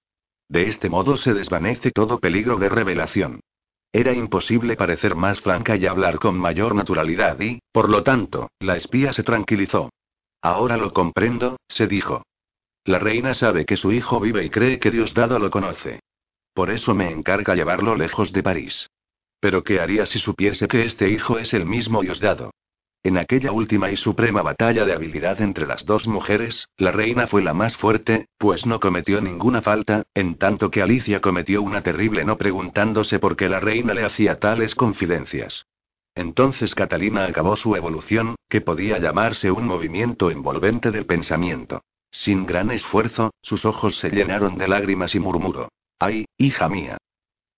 De 0.49 0.67
este 0.67 0.89
modo 0.89 1.15
se 1.15 1.33
desvanece 1.33 1.91
todo 1.91 2.19
peligro 2.19 2.57
de 2.57 2.67
revelación. 2.67 3.39
Era 3.93 4.13
imposible 4.13 4.77
parecer 4.77 5.15
más 5.15 5.41
franca 5.41 5.75
y 5.75 5.85
hablar 5.85 6.19
con 6.19 6.37
mayor 6.37 6.75
naturalidad 6.75 7.39
y, 7.41 7.59
por 7.71 7.89
lo 7.89 8.03
tanto, 8.03 8.49
la 8.59 8.77
espía 8.77 9.11
se 9.11 9.23
tranquilizó. 9.23 9.89
Ahora 10.41 10.77
lo 10.77 10.91
comprendo, 10.93 11.57
se 11.67 11.87
dijo. 11.87 12.23
La 12.85 12.99
reina 12.99 13.33
sabe 13.33 13.65
que 13.65 13.77
su 13.77 13.91
hijo 13.91 14.19
vive 14.19 14.45
y 14.45 14.49
cree 14.49 14.79
que 14.79 14.91
Diosdado 14.91 15.37
lo 15.39 15.51
conoce. 15.51 15.99
Por 16.53 16.71
eso 16.71 16.95
me 16.95 17.11
encarga 17.11 17.53
llevarlo 17.53 17.95
lejos 17.95 18.31
de 18.31 18.43
París. 18.43 18.89
Pero 19.39 19.63
¿qué 19.63 19.79
haría 19.79 20.05
si 20.05 20.19
supiese 20.19 20.67
que 20.67 20.85
este 20.85 21.09
hijo 21.09 21.37
es 21.37 21.53
el 21.53 21.65
mismo 21.65 22.01
Diosdado? 22.01 22.51
En 23.03 23.17
aquella 23.17 23.51
última 23.51 23.89
y 23.89 23.95
suprema 23.95 24.43
batalla 24.43 24.85
de 24.85 24.93
habilidad 24.93 25.41
entre 25.41 25.65
las 25.65 25.85
dos 25.85 26.07
mujeres, 26.07 26.69
la 26.77 26.91
reina 26.91 27.25
fue 27.25 27.41
la 27.41 27.55
más 27.55 27.75
fuerte, 27.75 28.27
pues 28.37 28.67
no 28.67 28.79
cometió 28.79 29.21
ninguna 29.21 29.63
falta, 29.63 30.03
en 30.13 30.35
tanto 30.35 30.69
que 30.69 30.83
Alicia 30.83 31.19
cometió 31.19 31.63
una 31.63 31.81
terrible 31.81 32.23
no 32.23 32.37
preguntándose 32.37 33.17
por 33.17 33.35
qué 33.35 33.49
la 33.49 33.59
reina 33.59 33.95
le 33.95 34.05
hacía 34.05 34.37
tales 34.37 34.75
confidencias. 34.75 35.65
Entonces 36.13 36.75
Catalina 36.75 37.25
acabó 37.25 37.55
su 37.55 37.75
evolución, 37.75 38.35
que 38.47 38.61
podía 38.61 38.99
llamarse 38.99 39.49
un 39.49 39.65
movimiento 39.65 40.29
envolvente 40.29 40.91
del 40.91 41.07
pensamiento. 41.07 41.81
Sin 42.11 42.45
gran 42.45 42.69
esfuerzo, 42.69 43.31
sus 43.41 43.65
ojos 43.65 43.97
se 43.97 44.11
llenaron 44.11 44.57
de 44.59 44.67
lágrimas 44.67 45.15
y 45.15 45.19
murmuró. 45.19 45.69
¡Ay, 45.97 46.25
hija 46.37 46.69
mía! 46.69 46.97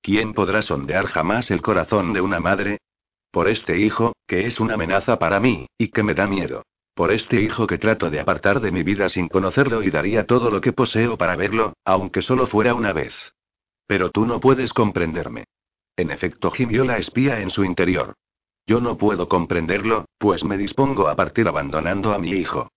¿Quién 0.02 0.34
podrá 0.34 0.62
sondear 0.62 1.08
jamás 1.08 1.52
el 1.52 1.62
corazón 1.62 2.14
de 2.14 2.22
una 2.22 2.40
madre? 2.40 2.78
Por 3.34 3.50
este 3.50 3.80
hijo, 3.80 4.14
que 4.28 4.46
es 4.46 4.60
una 4.60 4.76
amenaza 4.76 5.18
para 5.18 5.40
mí, 5.40 5.66
y 5.76 5.88
que 5.88 6.04
me 6.04 6.14
da 6.14 6.28
miedo. 6.28 6.62
Por 6.94 7.12
este 7.12 7.42
hijo 7.42 7.66
que 7.66 7.80
trato 7.80 8.12
de 8.12 8.20
apartar 8.20 8.60
de 8.60 8.72
mi 8.72 8.84
vida 8.84 9.10
sin 9.10 9.28
conocerlo 9.28 9.82
y 9.82 9.90
daría 9.90 10.28
todo 10.28 10.52
lo 10.52 10.62
que 10.62 10.72
poseo 10.72 11.18
para 11.18 11.36
verlo, 11.36 11.74
aunque 11.84 12.22
solo 12.22 12.46
fuera 12.46 12.76
una 12.76 12.94
vez. 12.94 13.16
Pero 13.88 14.12
tú 14.12 14.28
no 14.28 14.40
puedes 14.40 14.72
comprenderme. 14.72 15.46
En 15.98 16.12
efecto, 16.12 16.52
gimió 16.52 16.86
la 16.86 17.00
espía 17.00 17.42
en 17.42 17.50
su 17.50 17.64
interior. 17.64 18.14
Yo 18.68 18.80
no 18.80 18.98
puedo 18.98 19.28
comprenderlo, 19.28 20.06
pues 20.20 20.44
me 20.44 20.56
dispongo 20.56 21.08
a 21.08 21.16
partir 21.16 21.48
abandonando 21.48 22.14
a 22.14 22.20
mi 22.20 22.34
hijo. 22.34 22.70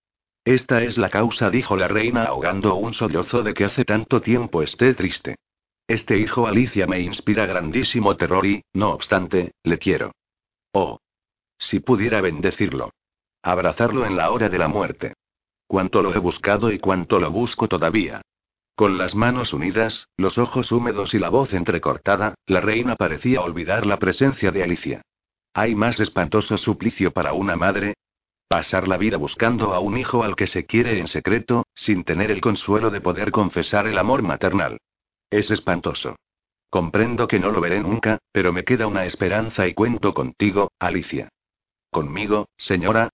Esta 0.43 0.81
es 0.81 0.97
la 0.97 1.11
causa, 1.11 1.51
dijo 1.51 1.77
la 1.77 1.87
reina 1.87 2.23
ahogando 2.23 2.73
un 2.73 2.95
sollozo 2.95 3.43
de 3.43 3.53
que 3.53 3.65
hace 3.65 3.85
tanto 3.85 4.21
tiempo 4.21 4.63
esté 4.63 4.95
triste. 4.95 5.35
Este 5.87 6.17
hijo 6.17 6.47
Alicia 6.47 6.87
me 6.87 6.99
inspira 6.99 7.45
grandísimo 7.45 8.17
terror 8.17 8.43
y, 8.47 8.63
no 8.73 8.89
obstante, 8.89 9.51
le 9.61 9.77
quiero. 9.77 10.13
Oh. 10.79 10.99
Si 11.57 11.79
pudiera 11.79 12.21
bendecirlo. 12.21 12.91
Abrazarlo 13.41 14.05
en 14.05 14.15
la 14.15 14.29
hora 14.29 14.47
de 14.47 14.59
la 14.59 14.67
muerte. 14.67 15.15
Cuánto 15.65 16.03
lo 16.03 16.13
he 16.13 16.19
buscado 16.19 16.71
y 16.71 16.77
cuánto 16.77 17.19
lo 17.19 17.31
busco 17.31 17.67
todavía. 17.67 18.21
Con 18.75 18.99
las 18.99 19.15
manos 19.15 19.53
unidas, 19.53 20.07
los 20.17 20.37
ojos 20.37 20.71
húmedos 20.71 21.15
y 21.15 21.19
la 21.19 21.29
voz 21.29 21.55
entrecortada, 21.55 22.35
la 22.45 22.61
reina 22.61 22.95
parecía 22.95 23.41
olvidar 23.41 23.87
la 23.87 23.97
presencia 23.97 24.51
de 24.51 24.61
Alicia. 24.61 25.01
¿Hay 25.51 25.73
más 25.73 25.99
espantoso 25.99 26.59
suplicio 26.59 27.11
para 27.11 27.33
una 27.33 27.55
madre? 27.55 27.95
Pasar 28.47 28.87
la 28.87 28.97
vida 28.97 29.17
buscando 29.17 29.73
a 29.73 29.79
un 29.79 29.97
hijo 29.97 30.21
al 30.21 30.35
que 30.35 30.45
se 30.45 30.67
quiere 30.67 30.99
en 30.99 31.07
secreto, 31.07 31.65
sin 31.73 32.03
tener 32.03 32.29
el 32.29 32.39
consuelo 32.39 32.91
de 32.91 33.01
poder 33.01 33.31
confesar 33.31 33.87
el 33.87 33.97
amor 33.97 34.21
maternal. 34.21 34.77
Es 35.31 35.49
espantoso. 35.49 36.17
Comprendo 36.69 37.27
que 37.27 37.39
no 37.39 37.51
lo 37.51 37.61
veré 37.61 37.79
nunca, 37.79 38.19
pero 38.31 38.51
me 38.51 38.63
queda 38.63 38.87
una 38.87 39.05
esperanza 39.05 39.67
y 39.67 39.73
cuento 39.73 40.13
contigo, 40.13 40.71
Alicia. 40.79 41.29
¿Conmigo, 41.91 42.49
señora? 42.57 43.09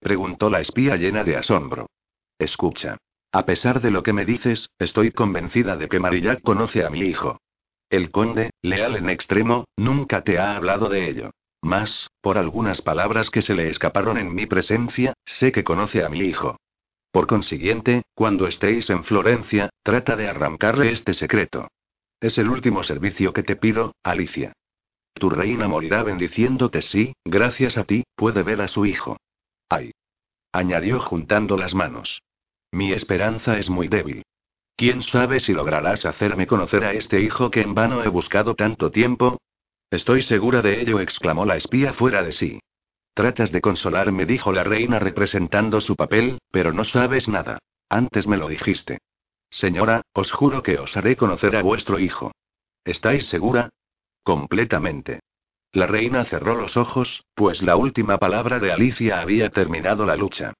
preguntó 0.00 0.50
la 0.50 0.60
espía 0.60 0.96
llena 0.96 1.24
de 1.24 1.36
asombro. 1.36 1.88
Escucha. 2.38 2.96
A 3.32 3.44
pesar 3.44 3.80
de 3.80 3.90
lo 3.90 4.02
que 4.02 4.12
me 4.12 4.24
dices, 4.24 4.70
estoy 4.78 5.10
convencida 5.10 5.76
de 5.76 5.88
que 5.88 6.00
Marillac 6.00 6.42
conoce 6.42 6.84
a 6.84 6.90
mi 6.90 7.00
hijo. 7.00 7.38
El 7.90 8.10
conde, 8.10 8.50
leal 8.62 8.96
en 8.96 9.10
extremo, 9.10 9.66
nunca 9.76 10.22
te 10.22 10.38
ha 10.38 10.56
hablado 10.56 10.88
de 10.88 11.08
ello. 11.08 11.30
Más, 11.62 12.10
por 12.20 12.38
algunas 12.38 12.80
palabras 12.80 13.30
que 13.30 13.42
se 13.42 13.54
le 13.54 13.68
escaparon 13.68 14.18
en 14.18 14.34
mi 14.34 14.46
presencia, 14.46 15.14
sé 15.24 15.52
que 15.52 15.64
conoce 15.64 16.04
a 16.04 16.08
mi 16.08 16.20
hijo. 16.20 16.56
Por 17.10 17.26
consiguiente, 17.26 18.02
cuando 18.14 18.46
estéis 18.46 18.90
en 18.90 19.04
Florencia, 19.04 19.70
trata 19.82 20.16
de 20.16 20.28
arrancarle 20.28 20.90
este 20.90 21.14
secreto. 21.14 21.68
Es 22.20 22.38
el 22.38 22.48
último 22.48 22.82
servicio 22.82 23.32
que 23.32 23.42
te 23.42 23.56
pido, 23.56 23.94
Alicia. 24.02 24.52
Tu 25.14 25.30
reina 25.30 25.68
morirá 25.68 26.02
bendiciéndote 26.02 26.82
si, 26.82 27.14
gracias 27.24 27.78
a 27.78 27.84
ti, 27.84 28.04
puede 28.14 28.42
ver 28.42 28.60
a 28.60 28.68
su 28.68 28.86
hijo. 28.86 29.16
Ay. 29.68 29.92
Añadió 30.52 31.00
juntando 31.00 31.56
las 31.56 31.74
manos. 31.74 32.22
Mi 32.72 32.92
esperanza 32.92 33.58
es 33.58 33.70
muy 33.70 33.88
débil. 33.88 34.22
¿Quién 34.76 35.02
sabe 35.02 35.40
si 35.40 35.52
lograrás 35.52 36.04
hacerme 36.04 36.46
conocer 36.46 36.84
a 36.84 36.92
este 36.92 37.20
hijo 37.20 37.50
que 37.50 37.62
en 37.62 37.74
vano 37.74 38.02
he 38.04 38.08
buscado 38.08 38.54
tanto 38.54 38.90
tiempo? 38.90 39.38
Estoy 39.90 40.22
segura 40.22 40.60
de 40.62 40.80
ello, 40.82 41.00
exclamó 41.00 41.46
la 41.46 41.56
espía 41.56 41.92
fuera 41.94 42.22
de 42.22 42.32
sí. 42.32 42.60
Tratas 43.14 43.52
de 43.52 43.62
consolarme, 43.62 44.26
dijo 44.26 44.52
la 44.52 44.64
reina 44.64 44.98
representando 44.98 45.80
su 45.80 45.96
papel, 45.96 46.38
pero 46.50 46.72
no 46.72 46.84
sabes 46.84 47.28
nada. 47.28 47.58
Antes 47.88 48.26
me 48.26 48.36
lo 48.36 48.48
dijiste. 48.48 48.98
Señora, 49.50 50.02
os 50.12 50.32
juro 50.32 50.62
que 50.62 50.78
os 50.78 50.96
haré 50.96 51.16
conocer 51.16 51.56
a 51.56 51.62
vuestro 51.62 51.98
hijo. 51.98 52.32
¿Estáis 52.84 53.26
segura? 53.26 53.70
Completamente. 54.22 55.20
La 55.72 55.86
reina 55.86 56.24
cerró 56.24 56.54
los 56.54 56.76
ojos, 56.76 57.24
pues 57.34 57.62
la 57.62 57.76
última 57.76 58.18
palabra 58.18 58.58
de 58.58 58.72
Alicia 58.72 59.20
había 59.20 59.50
terminado 59.50 60.06
la 60.06 60.16
lucha. 60.16 60.54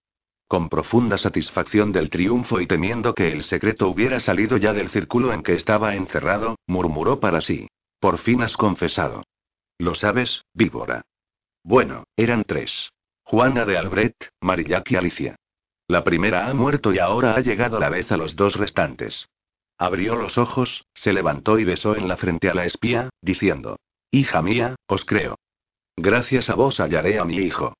Con 0.48 0.68
profunda 0.68 1.18
satisfacción 1.18 1.90
del 1.90 2.10
triunfo 2.10 2.60
y 2.60 2.66
temiendo 2.66 3.14
que 3.14 3.32
el 3.32 3.42
secreto 3.42 3.88
hubiera 3.88 4.20
salido 4.20 4.56
ya 4.56 4.72
del 4.72 4.90
círculo 4.90 5.32
en 5.32 5.42
que 5.42 5.54
estaba 5.54 5.96
encerrado, 5.96 6.56
murmuró 6.66 7.18
para 7.18 7.40
sí. 7.40 7.68
Por 7.98 8.18
fin 8.18 8.42
has 8.42 8.56
confesado. 8.56 9.24
Lo 9.78 9.94
sabes, 9.94 10.44
víbora. 10.52 11.02
Bueno, 11.64 12.04
eran 12.16 12.44
tres. 12.44 12.92
Juana 13.24 13.64
de 13.64 13.76
Albret, 13.76 14.14
Marillac 14.40 14.90
y 14.92 14.96
Alicia. 14.96 15.36
La 15.88 16.02
primera 16.02 16.48
ha 16.48 16.54
muerto 16.54 16.92
y 16.92 16.98
ahora 16.98 17.36
ha 17.36 17.40
llegado 17.40 17.78
la 17.78 17.88
vez 17.88 18.10
a 18.10 18.16
los 18.16 18.34
dos 18.34 18.56
restantes. 18.56 19.28
Abrió 19.78 20.16
los 20.16 20.38
ojos, 20.38 20.86
se 20.94 21.12
levantó 21.12 21.58
y 21.58 21.64
besó 21.64 21.96
en 21.96 22.08
la 22.08 22.16
frente 22.16 22.48
a 22.48 22.54
la 22.54 22.64
espía, 22.64 23.10
diciendo. 23.20 23.76
Hija 24.10 24.42
mía, 24.42 24.76
os 24.86 25.04
creo. 25.04 25.36
Gracias 25.96 26.50
a 26.50 26.54
vos 26.54 26.80
hallaré 26.80 27.18
a 27.18 27.24
mi 27.24 27.36
hijo. 27.36 27.74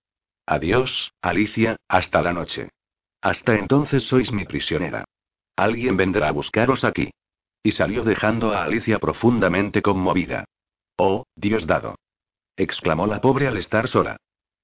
Adiós, 0.47 1.13
Alicia, 1.21 1.77
hasta 1.89 2.23
la 2.23 2.33
noche. 2.33 2.71
Hasta 3.21 3.57
entonces 3.57 4.05
sois 4.05 4.31
mi 4.33 4.45
prisionera. 4.45 5.05
Alguien 5.57 5.97
vendrá 5.97 6.29
a 6.29 6.33
buscaros 6.33 6.85
aquí. 6.85 7.11
Y 7.63 7.73
salió 7.73 8.05
dejando 8.05 8.53
a 8.53 8.63
Alicia 8.63 8.99
profundamente 8.99 9.83
conmovida. 9.83 10.45
Oh, 10.97 11.25
Dios 11.35 11.67
dado. 11.67 11.97
exclamó 12.57 13.07
la 13.07 13.21
pobre 13.21 13.49
al 13.49 13.57
estar 13.57 13.89
sola. 13.89 14.17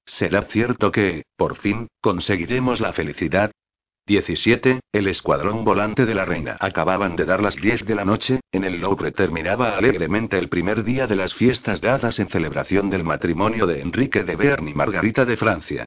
¿Será 0.05 0.43
cierto 0.43 0.91
que, 0.91 1.25
por 1.37 1.57
fin, 1.57 1.89
conseguiremos 2.01 2.81
la 2.81 2.93
felicidad? 2.93 3.51
17. 4.07 4.81
El 4.93 5.07
escuadrón 5.07 5.65
volante 5.65 6.07
de 6.07 6.15
la 6.15 6.25
reina. 6.25 6.57
Acababan 6.59 7.15
de 7.15 7.25
dar 7.25 7.41
las 7.41 7.55
10 7.55 7.87
de 7.87 7.95
la 7.95 8.05
noche, 8.05 8.41
en 8.51 8.65
el 8.65 8.81
Louvre 8.81 9.13
terminaba 9.13 9.77
alegremente 9.77 10.39
el 10.39 10.49
primer 10.49 10.83
día 10.83 11.07
de 11.07 11.15
las 11.15 11.35
fiestas 11.35 11.81
dadas 11.81 12.19
en 12.19 12.29
celebración 12.29 12.91
del 12.91 13.05
matrimonio 13.05 13.67
de 13.67 13.81
Enrique 13.81 14.25
de 14.25 14.35
Bearn 14.35 14.67
y 14.67 14.75
Margarita 14.75 15.25
de 15.25 15.37
Francia. 15.37 15.85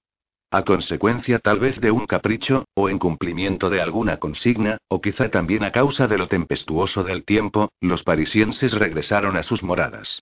A 0.49 0.63
consecuencia 0.63 1.39
tal 1.39 1.59
vez 1.59 1.81
de 1.81 1.91
un 1.91 2.05
capricho, 2.05 2.63
o 2.73 2.87
en 2.87 2.99
cumplimiento 2.99 3.69
de 3.69 3.81
alguna 3.81 4.17
consigna, 4.17 4.77
o 4.87 5.01
quizá 5.01 5.29
también 5.29 5.65
a 5.65 5.71
causa 5.71 6.07
de 6.07 6.17
lo 6.17 6.27
tempestuoso 6.27 7.03
del 7.03 7.25
tiempo, 7.25 7.73
los 7.81 8.03
parisienses 8.03 8.71
regresaron 8.71 9.35
a 9.35 9.43
sus 9.43 9.61
moradas. 9.61 10.21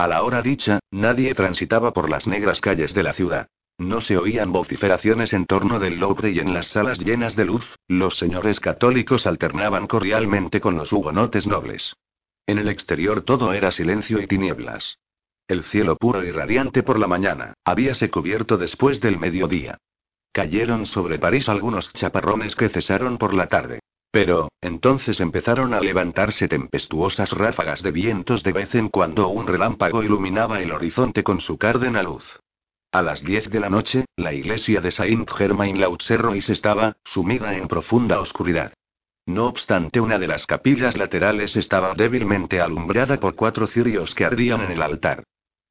A 0.00 0.08
la 0.08 0.22
hora 0.22 0.40
dicha, 0.40 0.80
nadie 0.90 1.34
transitaba 1.34 1.92
por 1.92 2.08
las 2.08 2.26
negras 2.26 2.62
calles 2.62 2.94
de 2.94 3.02
la 3.02 3.12
ciudad. 3.12 3.48
No 3.76 4.00
se 4.00 4.16
oían 4.16 4.50
vociferaciones 4.50 5.34
en 5.34 5.44
torno 5.44 5.78
del 5.78 6.00
Louvre 6.00 6.30
y 6.30 6.38
en 6.38 6.54
las 6.54 6.68
salas 6.68 6.98
llenas 6.98 7.36
de 7.36 7.44
luz, 7.44 7.76
los 7.86 8.16
señores 8.16 8.60
católicos 8.60 9.26
alternaban 9.26 9.86
cordialmente 9.86 10.58
con 10.58 10.78
los 10.78 10.90
hugonotes 10.90 11.46
nobles. 11.46 11.92
En 12.46 12.56
el 12.56 12.70
exterior 12.70 13.20
todo 13.20 13.52
era 13.52 13.70
silencio 13.72 14.22
y 14.22 14.26
tinieblas. 14.26 14.96
El 15.46 15.64
cielo 15.64 15.96
puro 15.96 16.24
y 16.24 16.30
radiante 16.30 16.82
por 16.82 16.98
la 16.98 17.06
mañana, 17.06 17.52
habíase 17.62 18.08
cubierto 18.08 18.56
después 18.56 19.02
del 19.02 19.18
mediodía. 19.18 19.76
Cayeron 20.32 20.86
sobre 20.86 21.18
París 21.18 21.46
algunos 21.50 21.92
chaparrones 21.92 22.56
que 22.56 22.70
cesaron 22.70 23.18
por 23.18 23.34
la 23.34 23.48
tarde. 23.48 23.80
Pero, 24.10 24.48
entonces 24.60 25.20
empezaron 25.20 25.72
a 25.72 25.80
levantarse 25.80 26.48
tempestuosas 26.48 27.32
ráfagas 27.32 27.82
de 27.82 27.92
vientos 27.92 28.42
de 28.42 28.52
vez 28.52 28.74
en 28.74 28.88
cuando 28.88 29.28
un 29.28 29.46
relámpago 29.46 30.02
iluminaba 30.02 30.60
el 30.60 30.72
horizonte 30.72 31.22
con 31.22 31.40
su 31.40 31.58
cárdena 31.58 32.02
luz. 32.02 32.40
A 32.92 33.02
las 33.02 33.22
diez 33.22 33.48
de 33.50 33.60
la 33.60 33.70
noche, 33.70 34.04
la 34.16 34.32
iglesia 34.32 34.80
de 34.80 34.90
Saint-Germain-l'Auxerrois 34.90 36.48
estaba, 36.50 36.96
sumida 37.04 37.56
en 37.56 37.68
profunda 37.68 38.18
oscuridad. 38.20 38.72
No 39.26 39.46
obstante, 39.46 40.00
una 40.00 40.18
de 40.18 40.26
las 40.26 40.44
capillas 40.44 40.96
laterales 40.96 41.54
estaba 41.54 41.94
débilmente 41.94 42.60
alumbrada 42.60 43.20
por 43.20 43.36
cuatro 43.36 43.68
cirios 43.68 44.12
que 44.16 44.24
ardían 44.24 44.62
en 44.62 44.72
el 44.72 44.82
altar. 44.82 45.22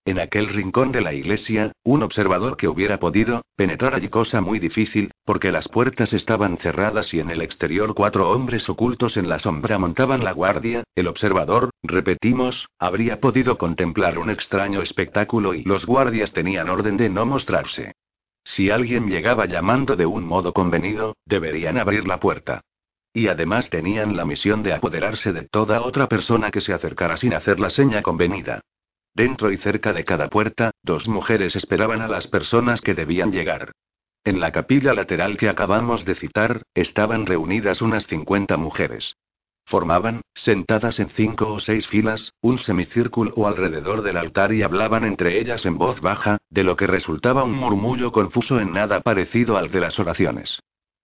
En 0.10 0.18
aquel 0.18 0.48
rincón 0.48 0.92
de 0.92 1.02
la 1.02 1.14
iglesia, 1.14 1.72
un 1.84 2.02
observador 2.02 2.58
que 2.58 2.68
hubiera 2.68 3.00
podido 3.00 3.44
penetrar 3.56 3.94
allí 3.94 4.10
cosa 4.10 4.42
muy 4.42 4.58
difícil, 4.58 5.12
porque 5.24 5.52
las 5.52 5.68
puertas 5.68 6.14
estaban 6.14 6.58
cerradas 6.58 7.14
y 7.14 7.20
en 7.20 7.30
el 7.30 7.44
exterior 7.44 7.94
cuatro 7.94 8.32
hombres 8.32 8.68
ocultos 8.72 9.18
en 9.18 9.30
la 9.30 9.38
sombra 9.38 9.78
montaban 9.78 10.24
la 10.24 10.32
guardia, 10.32 10.82
el 10.96 11.06
observador, 11.06 11.70
repetimos, 11.84 12.70
habría 12.80 13.20
podido 13.20 13.60
contemplar 13.60 14.18
un 14.18 14.32
extraño 14.32 14.82
espectáculo 14.82 15.54
y 15.54 15.64
los 15.64 15.86
guardias 15.86 16.34
tenían 16.34 16.70
orden 16.70 16.98
de 16.98 17.10
no 17.10 17.28
mostrarse. 17.28 17.92
Si 18.44 18.72
alguien 18.72 19.06
llegaba 19.10 19.46
llamando 19.46 19.96
de 19.96 20.08
un 20.08 20.26
modo 20.26 20.54
convenido, 20.54 21.18
deberían 21.24 21.78
abrir 21.78 22.08
la 22.08 22.20
puerta. 22.20 22.62
Y 23.14 23.28
además 23.28 23.70
tenían 23.70 24.18
la 24.18 24.26
misión 24.26 24.64
de 24.64 24.74
apoderarse 24.74 25.34
de 25.34 25.44
toda 25.44 25.84
otra 25.84 26.10
persona 26.10 26.50
que 26.50 26.62
se 26.62 26.74
acercara 26.74 27.16
sin 27.16 27.36
hacer 27.36 27.60
la 27.60 27.70
seña 27.70 28.02
convenida. 28.02 28.62
Dentro 29.14 29.52
y 29.52 29.58
cerca 29.58 29.94
de 29.94 30.06
cada 30.06 30.30
puerta, 30.30 30.72
dos 30.84 31.08
mujeres 31.08 31.56
esperaban 31.56 32.02
a 32.02 32.08
las 32.08 32.28
personas 32.28 32.82
que 32.82 32.94
debían 32.94 33.32
llegar. 33.32 33.72
En 34.24 34.40
la 34.40 34.52
capilla 34.52 34.94
lateral 34.94 35.38
que 35.38 35.50
acabamos 35.50 36.06
de 36.06 36.16
citar, 36.16 36.64
estaban 36.74 37.26
reunidas 37.26 37.82
unas 37.82 38.06
50 38.08 38.58
mujeres. 38.58 39.16
Formaban, 39.66 40.22
sentadas 40.34 41.00
en 41.00 41.10
cinco 41.10 41.54
o 41.54 41.60
seis 41.60 41.88
filas, 41.88 42.34
un 42.42 42.58
semicírculo 42.58 43.48
alrededor 43.48 44.02
del 44.02 44.18
altar 44.18 44.52
y 44.52 44.64
hablaban 44.64 45.06
entre 45.06 45.40
ellas 45.40 45.66
en 45.66 45.78
voz 45.78 46.02
baja, 46.02 46.40
de 46.50 46.64
lo 46.64 46.76
que 46.76 46.88
resultaba 46.88 47.44
un 47.44 47.54
murmullo 47.54 48.12
confuso 48.12 48.60
en 48.60 48.74
nada 48.74 49.02
parecido 49.02 49.58
al 49.58 49.70
de 49.70 49.80
las 49.80 50.00
oraciones. 50.00 50.60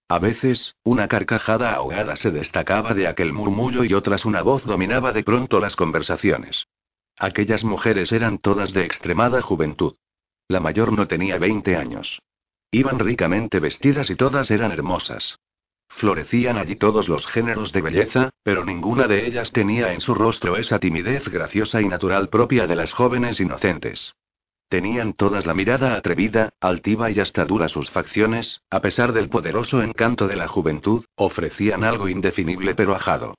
A 0.08 0.20
veces, 0.20 0.76
una 0.84 1.08
carcajada 1.08 1.74
ahogada 1.74 2.16
se 2.16 2.32
destacaba 2.32 2.94
de 2.94 3.08
aquel 3.08 3.34
murmullo 3.34 3.84
y 3.84 3.94
otras 3.94 4.26
una 4.26 4.42
voz 4.42 4.64
dominaba 4.64 5.14
de 5.14 5.24
pronto 5.24 5.60
las 5.60 5.76
conversaciones. 5.76 6.66
Aquellas 7.18 7.64
mujeres 7.64 8.12
eran 8.12 8.38
todas 8.38 8.74
de 8.74 8.84
extremada 8.84 9.42
juventud. 9.42 9.96
La 10.48 10.60
mayor 10.60 10.92
no 10.92 11.08
tenía 11.08 11.38
20 11.38 11.76
años. 11.76 12.22
Iban 12.72 13.00
ricamente 13.00 13.60
vestidas 13.60 14.10
y 14.10 14.16
todas 14.16 14.52
eran 14.52 14.72
hermosas. 14.72 15.40
Florecían 15.88 16.58
allí 16.58 16.76
todos 16.76 17.08
los 17.08 17.26
géneros 17.26 17.72
de 17.72 17.82
belleza, 17.82 18.30
pero 18.44 18.66
ninguna 18.66 19.08
de 19.08 19.26
ellas 19.28 19.52
tenía 19.54 19.94
en 19.94 20.02
su 20.02 20.14
rostro 20.14 20.58
esa 20.58 20.78
timidez 20.80 21.30
graciosa 21.30 21.82
y 21.82 21.88
natural 21.88 22.28
propia 22.30 22.68
de 22.68 22.76
las 22.76 22.92
jóvenes 22.92 23.40
inocentes. 23.40 24.14
Tenían 24.68 25.14
todas 25.14 25.46
la 25.46 25.54
mirada 25.54 25.96
atrevida, 25.96 26.50
altiva 26.60 27.12
y 27.12 27.20
hasta 27.20 27.46
dura 27.46 27.70
sus 27.70 27.90
facciones, 27.92 28.62
a 28.70 28.82
pesar 28.82 29.14
del 29.14 29.30
poderoso 29.30 29.82
encanto 29.82 30.28
de 30.28 30.36
la 30.36 30.48
juventud, 30.48 31.06
ofrecían 31.16 31.84
algo 31.84 32.10
indefinible 32.10 32.76
pero 32.76 32.94
ajado. 32.94 33.36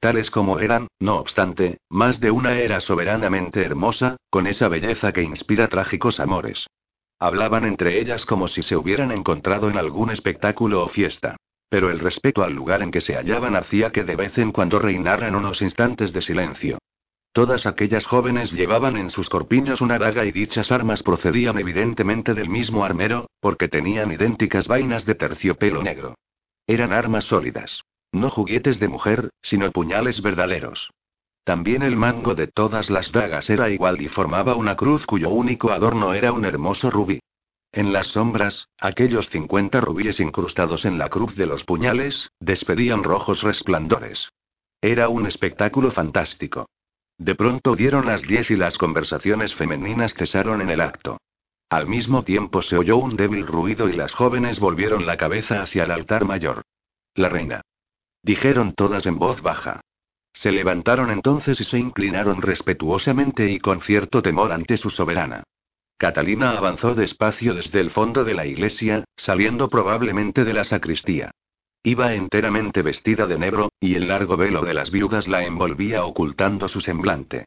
Tales 0.00 0.30
como 0.30 0.60
eran, 0.60 0.88
no 1.00 1.16
obstante, 1.16 1.78
más 1.88 2.20
de 2.20 2.30
una 2.30 2.58
era 2.58 2.80
soberanamente 2.80 3.62
hermosa, 3.62 4.16
con 4.30 4.46
esa 4.46 4.68
belleza 4.68 5.12
que 5.12 5.22
inspira 5.22 5.68
trágicos 5.68 6.20
amores. 6.20 6.66
Hablaban 7.18 7.64
entre 7.64 7.98
ellas 7.98 8.26
como 8.26 8.46
si 8.46 8.62
se 8.62 8.76
hubieran 8.76 9.10
encontrado 9.10 9.70
en 9.70 9.78
algún 9.78 10.10
espectáculo 10.10 10.84
o 10.84 10.88
fiesta. 10.88 11.36
Pero 11.68 11.90
el 11.90 11.98
respeto 11.98 12.44
al 12.44 12.52
lugar 12.52 12.82
en 12.82 12.90
que 12.90 13.00
se 13.00 13.16
hallaban 13.16 13.56
hacía 13.56 13.90
que 13.90 14.04
de 14.04 14.16
vez 14.16 14.38
en 14.38 14.52
cuando 14.52 14.78
reinaran 14.78 15.34
unos 15.34 15.62
instantes 15.62 16.12
de 16.12 16.22
silencio. 16.22 16.78
Todas 17.32 17.66
aquellas 17.66 18.06
jóvenes 18.06 18.52
llevaban 18.52 18.96
en 18.96 19.10
sus 19.10 19.28
corpiños 19.28 19.80
una 19.80 19.98
daga 19.98 20.24
y 20.24 20.32
dichas 20.32 20.70
armas 20.70 21.02
procedían 21.02 21.58
evidentemente 21.58 22.34
del 22.34 22.48
mismo 22.48 22.84
armero, 22.84 23.28
porque 23.40 23.68
tenían 23.68 24.12
idénticas 24.12 24.68
vainas 24.68 25.04
de 25.04 25.16
terciopelo 25.16 25.82
negro. 25.82 26.14
Eran 26.66 26.92
armas 26.92 27.24
sólidas. 27.24 27.82
No 28.12 28.30
juguetes 28.30 28.80
de 28.80 28.88
mujer, 28.88 29.30
sino 29.42 29.70
puñales 29.72 30.22
verdaderos. 30.22 30.90
También 31.44 31.82
el 31.82 31.96
mango 31.96 32.34
de 32.34 32.48
todas 32.48 32.90
las 32.90 33.12
dagas 33.12 33.48
era 33.50 33.70
igual 33.70 34.02
y 34.02 34.08
formaba 34.08 34.56
una 34.56 34.74
cruz 34.74 35.06
cuyo 35.06 35.30
único 35.30 35.70
adorno 35.70 36.12
era 36.12 36.32
un 36.32 36.44
hermoso 36.44 36.90
rubí. 36.90 37.20
En 37.72 37.92
las 37.92 38.08
sombras, 38.08 38.68
aquellos 38.78 39.28
50 39.30 39.80
rubíes 39.80 40.18
incrustados 40.18 40.84
en 40.84 40.98
la 40.98 41.08
cruz 41.08 41.36
de 41.36 41.46
los 41.46 41.64
puñales, 41.64 42.30
despedían 42.40 43.04
rojos 43.04 43.42
resplandores. 43.42 44.28
Era 44.80 45.08
un 45.08 45.26
espectáculo 45.26 45.90
fantástico. 45.90 46.68
De 47.18 47.34
pronto 47.34 47.76
dieron 47.76 48.06
las 48.06 48.22
diez 48.22 48.50
y 48.50 48.56
las 48.56 48.76
conversaciones 48.78 49.54
femeninas 49.54 50.14
cesaron 50.14 50.60
en 50.60 50.70
el 50.70 50.80
acto. 50.80 51.18
Al 51.68 51.86
mismo 51.86 52.22
tiempo 52.22 52.62
se 52.62 52.76
oyó 52.76 52.96
un 52.96 53.16
débil 53.16 53.46
ruido 53.46 53.88
y 53.88 53.92
las 53.92 54.14
jóvenes 54.14 54.60
volvieron 54.60 55.06
la 55.06 55.16
cabeza 55.16 55.62
hacia 55.62 55.84
el 55.84 55.90
altar 55.90 56.24
mayor. 56.24 56.62
La 57.14 57.28
reina. 57.28 57.62
Dijeron 58.26 58.72
todas 58.72 59.06
en 59.06 59.20
voz 59.20 59.40
baja. 59.40 59.82
Se 60.32 60.50
levantaron 60.50 61.12
entonces 61.12 61.60
y 61.60 61.64
se 61.64 61.78
inclinaron 61.78 62.42
respetuosamente 62.42 63.48
y 63.48 63.60
con 63.60 63.80
cierto 63.80 64.20
temor 64.20 64.50
ante 64.50 64.78
su 64.78 64.90
soberana. 64.90 65.44
Catalina 65.96 66.50
avanzó 66.58 66.96
despacio 66.96 67.54
desde 67.54 67.78
el 67.78 67.90
fondo 67.90 68.24
de 68.24 68.34
la 68.34 68.44
iglesia, 68.44 69.04
saliendo 69.16 69.68
probablemente 69.68 70.42
de 70.42 70.54
la 70.54 70.64
sacristía. 70.64 71.30
Iba 71.84 72.14
enteramente 72.14 72.82
vestida 72.82 73.28
de 73.28 73.38
negro, 73.38 73.68
y 73.78 73.94
el 73.94 74.08
largo 74.08 74.36
velo 74.36 74.62
de 74.62 74.74
las 74.74 74.90
viudas 74.90 75.28
la 75.28 75.44
envolvía 75.44 76.04
ocultando 76.04 76.66
su 76.66 76.80
semblante. 76.80 77.44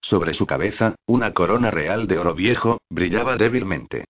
Sobre 0.00 0.32
su 0.32 0.46
cabeza, 0.46 0.94
una 1.06 1.34
corona 1.34 1.72
real 1.72 2.06
de 2.06 2.18
oro 2.18 2.36
viejo, 2.36 2.78
brillaba 2.88 3.36
débilmente. 3.36 4.04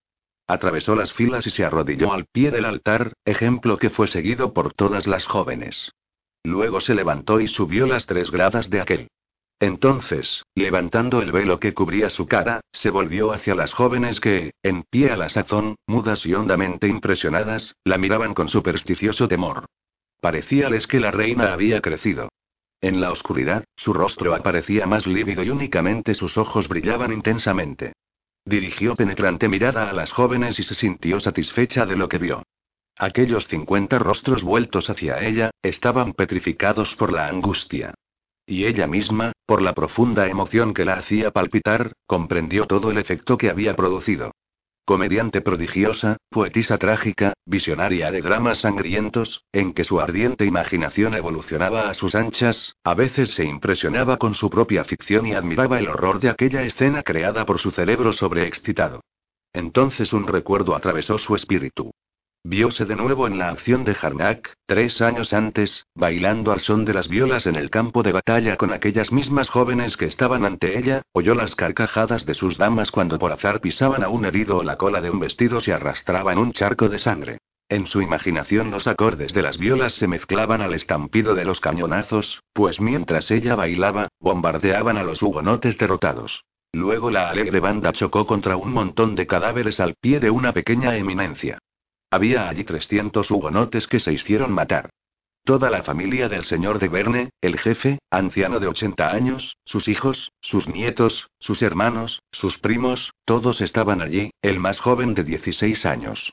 Atravesó 0.46 0.94
las 0.94 1.14
filas 1.14 1.46
y 1.46 1.50
se 1.50 1.64
arrodilló 1.64 2.12
al 2.12 2.26
pie 2.26 2.50
del 2.50 2.66
altar, 2.66 3.14
ejemplo 3.24 3.78
que 3.78 3.88
fue 3.88 4.06
seguido 4.06 4.52
por 4.52 4.74
todas 4.74 5.06
las 5.06 5.24
jóvenes. 5.24 5.90
Luego 6.42 6.80
se 6.80 6.94
levantó 6.94 7.40
y 7.40 7.48
subió 7.48 7.86
las 7.86 8.06
tres 8.06 8.30
gradas 8.30 8.70
de 8.70 8.80
aquel. 8.80 9.08
Entonces, 9.58 10.42
levantando 10.54 11.20
el 11.20 11.32
velo 11.32 11.60
que 11.60 11.74
cubría 11.74 12.08
su 12.08 12.26
cara, 12.26 12.62
se 12.72 12.88
volvió 12.88 13.32
hacia 13.32 13.54
las 13.54 13.74
jóvenes 13.74 14.18
que, 14.18 14.52
en 14.62 14.84
pie 14.84 15.10
a 15.10 15.16
la 15.16 15.28
sazón, 15.28 15.76
mudas 15.86 16.24
y 16.24 16.32
hondamente 16.32 16.88
impresionadas, 16.88 17.76
la 17.84 17.98
miraban 17.98 18.32
con 18.32 18.48
supersticioso 18.48 19.28
temor. 19.28 19.66
Parecíales 20.22 20.86
que 20.86 20.98
la 20.98 21.10
reina 21.10 21.52
había 21.52 21.82
crecido. 21.82 22.30
En 22.80 23.02
la 23.02 23.10
oscuridad, 23.10 23.64
su 23.76 23.92
rostro 23.92 24.34
aparecía 24.34 24.86
más 24.86 25.06
lívido 25.06 25.42
y 25.42 25.50
únicamente 25.50 26.14
sus 26.14 26.38
ojos 26.38 26.66
brillaban 26.66 27.12
intensamente. 27.12 27.92
Dirigió 28.46 28.96
penetrante 28.96 29.48
mirada 29.48 29.90
a 29.90 29.92
las 29.92 30.10
jóvenes 30.10 30.58
y 30.58 30.62
se 30.62 30.74
sintió 30.74 31.20
satisfecha 31.20 31.84
de 31.84 31.96
lo 31.96 32.08
que 32.08 32.16
vio. 32.16 32.42
Aquellos 33.02 33.48
cincuenta 33.48 33.98
rostros 33.98 34.44
vueltos 34.44 34.90
hacia 34.90 35.26
ella, 35.26 35.52
estaban 35.62 36.12
petrificados 36.12 36.94
por 36.96 37.10
la 37.14 37.28
angustia. 37.28 37.94
Y 38.46 38.66
ella 38.66 38.86
misma, 38.86 39.32
por 39.46 39.62
la 39.62 39.72
profunda 39.72 40.26
emoción 40.26 40.74
que 40.74 40.84
la 40.84 40.96
hacía 40.98 41.30
palpitar, 41.30 41.94
comprendió 42.06 42.66
todo 42.66 42.90
el 42.90 42.98
efecto 42.98 43.38
que 43.38 43.48
había 43.48 43.74
producido. 43.74 44.32
Comediante 44.84 45.40
prodigiosa, 45.40 46.18
poetisa 46.28 46.76
trágica, 46.76 47.32
visionaria 47.46 48.10
de 48.10 48.20
dramas 48.20 48.58
sangrientos, 48.58 49.44
en 49.50 49.72
que 49.72 49.84
su 49.84 49.98
ardiente 49.98 50.44
imaginación 50.44 51.14
evolucionaba 51.14 51.88
a 51.88 51.94
sus 51.94 52.14
anchas, 52.14 52.74
a 52.84 52.92
veces 52.92 53.30
se 53.30 53.46
impresionaba 53.46 54.18
con 54.18 54.34
su 54.34 54.50
propia 54.50 54.84
ficción 54.84 55.26
y 55.26 55.32
admiraba 55.32 55.78
el 55.78 55.88
horror 55.88 56.20
de 56.20 56.28
aquella 56.28 56.64
escena 56.64 57.02
creada 57.02 57.46
por 57.46 57.60
su 57.60 57.70
cerebro 57.70 58.12
sobreexcitado. 58.12 59.00
Entonces 59.54 60.12
un 60.12 60.26
recuerdo 60.26 60.76
atravesó 60.76 61.16
su 61.16 61.34
espíritu. 61.34 61.92
Viose 62.42 62.86
de 62.86 62.96
nuevo 62.96 63.26
en 63.26 63.38
la 63.38 63.50
acción 63.50 63.84
de 63.84 63.94
Jarnac, 63.94 64.54
tres 64.64 65.02
años 65.02 65.34
antes, 65.34 65.84
bailando 65.94 66.52
al 66.52 66.60
son 66.60 66.86
de 66.86 66.94
las 66.94 67.06
violas 67.06 67.46
en 67.46 67.54
el 67.54 67.68
campo 67.68 68.02
de 68.02 68.12
batalla 68.12 68.56
con 68.56 68.72
aquellas 68.72 69.12
mismas 69.12 69.50
jóvenes 69.50 69.98
que 69.98 70.06
estaban 70.06 70.46
ante 70.46 70.78
ella, 70.78 71.02
oyó 71.12 71.34
las 71.34 71.54
carcajadas 71.54 72.24
de 72.24 72.32
sus 72.32 72.56
damas 72.56 72.90
cuando 72.90 73.18
por 73.18 73.30
azar 73.30 73.60
pisaban 73.60 74.02
a 74.02 74.08
un 74.08 74.24
herido 74.24 74.56
o 74.56 74.62
la 74.62 74.78
cola 74.78 75.02
de 75.02 75.10
un 75.10 75.20
vestido 75.20 75.60
se 75.60 75.74
arrastraba 75.74 76.32
en 76.32 76.38
un 76.38 76.52
charco 76.52 76.88
de 76.88 76.98
sangre. 76.98 77.38
En 77.68 77.86
su 77.86 78.00
imaginación 78.00 78.70
los 78.70 78.86
acordes 78.86 79.34
de 79.34 79.42
las 79.42 79.58
violas 79.58 79.92
se 79.92 80.08
mezclaban 80.08 80.62
al 80.62 80.72
estampido 80.72 81.34
de 81.34 81.44
los 81.44 81.60
cañonazos, 81.60 82.42
pues 82.54 82.80
mientras 82.80 83.30
ella 83.30 83.54
bailaba, 83.54 84.08
bombardeaban 84.18 84.96
a 84.96 85.02
los 85.02 85.22
hugonotes 85.22 85.76
derrotados. 85.76 86.42
Luego 86.72 87.10
la 87.10 87.28
alegre 87.28 87.60
banda 87.60 87.92
chocó 87.92 88.26
contra 88.26 88.56
un 88.56 88.72
montón 88.72 89.14
de 89.14 89.26
cadáveres 89.26 89.78
al 89.78 89.94
pie 90.00 90.20
de 90.20 90.30
una 90.30 90.54
pequeña 90.54 90.96
eminencia. 90.96 91.58
Había 92.10 92.48
allí 92.48 92.64
300 92.64 93.30
hugonotes 93.30 93.86
que 93.86 94.00
se 94.00 94.12
hicieron 94.12 94.52
matar. 94.52 94.90
Toda 95.44 95.70
la 95.70 95.82
familia 95.82 96.28
del 96.28 96.44
señor 96.44 96.78
de 96.78 96.88
Verne, 96.88 97.30
el 97.40 97.58
jefe, 97.58 97.98
anciano 98.10 98.60
de 98.60 98.66
80 98.66 99.10
años, 99.10 99.56
sus 99.64 99.88
hijos, 99.88 100.30
sus 100.40 100.68
nietos, 100.68 101.28
sus 101.38 101.62
hermanos, 101.62 102.20
sus 102.30 102.58
primos, 102.58 103.12
todos 103.24 103.60
estaban 103.60 104.02
allí, 104.02 104.30
el 104.42 104.60
más 104.60 104.80
joven 104.80 105.14
de 105.14 105.24
16 105.24 105.86
años. 105.86 106.32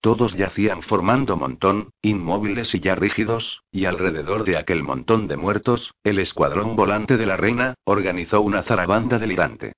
Todos 0.00 0.34
yacían 0.36 0.82
formando 0.82 1.36
montón, 1.36 1.90
inmóviles 2.00 2.74
y 2.74 2.80
ya 2.80 2.94
rígidos, 2.94 3.62
y 3.72 3.86
alrededor 3.86 4.44
de 4.44 4.56
aquel 4.56 4.82
montón 4.82 5.26
de 5.26 5.36
muertos, 5.36 5.92
el 6.04 6.18
escuadrón 6.18 6.76
volante 6.76 7.16
de 7.16 7.26
la 7.26 7.36
reina, 7.36 7.74
organizó 7.84 8.40
una 8.40 8.62
zarabanda 8.62 9.18
delirante. 9.18 9.72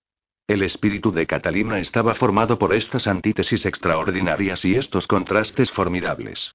El 0.48 0.62
espíritu 0.62 1.12
de 1.12 1.26
Catalina 1.26 1.78
estaba 1.78 2.14
formado 2.14 2.58
por 2.58 2.74
estas 2.74 3.06
antítesis 3.06 3.66
extraordinarias 3.66 4.64
y 4.64 4.76
estos 4.76 5.06
contrastes 5.06 5.70
formidables. 5.70 6.54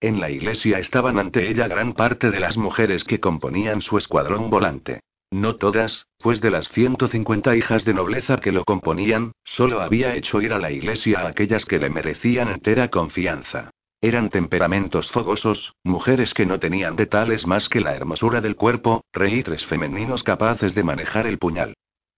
En 0.00 0.18
la 0.18 0.30
iglesia 0.30 0.78
estaban 0.78 1.18
ante 1.18 1.50
ella 1.50 1.68
gran 1.68 1.92
parte 1.92 2.30
de 2.30 2.40
las 2.40 2.56
mujeres 2.56 3.04
que 3.04 3.20
componían 3.20 3.82
su 3.82 3.98
escuadrón 3.98 4.48
volante. 4.48 5.00
No 5.30 5.56
todas, 5.56 6.06
pues 6.20 6.40
de 6.40 6.50
las 6.50 6.70
150 6.70 7.54
hijas 7.54 7.84
de 7.84 7.92
nobleza 7.92 8.38
que 8.38 8.50
lo 8.50 8.64
componían, 8.64 9.32
solo 9.44 9.82
había 9.82 10.14
hecho 10.14 10.40
ir 10.40 10.54
a 10.54 10.58
la 10.58 10.70
iglesia 10.70 11.20
a 11.20 11.28
aquellas 11.28 11.66
que 11.66 11.78
le 11.78 11.90
merecían 11.90 12.48
entera 12.48 12.88
confianza. 12.88 13.68
Eran 14.00 14.30
temperamentos 14.30 15.10
fogosos, 15.10 15.74
mujeres 15.82 16.32
que 16.32 16.46
no 16.46 16.58
tenían 16.58 16.96
de 16.96 17.04
tales 17.04 17.46
más 17.46 17.68
que 17.68 17.80
la 17.80 17.94
hermosura 17.94 18.40
del 18.40 18.56
cuerpo, 18.56 19.04
reítres 19.12 19.66
femeninos 19.66 20.22
capaces 20.22 20.74
de 20.74 20.82
manejar 20.82 21.26
el 21.26 21.36
puñal. 21.36 21.74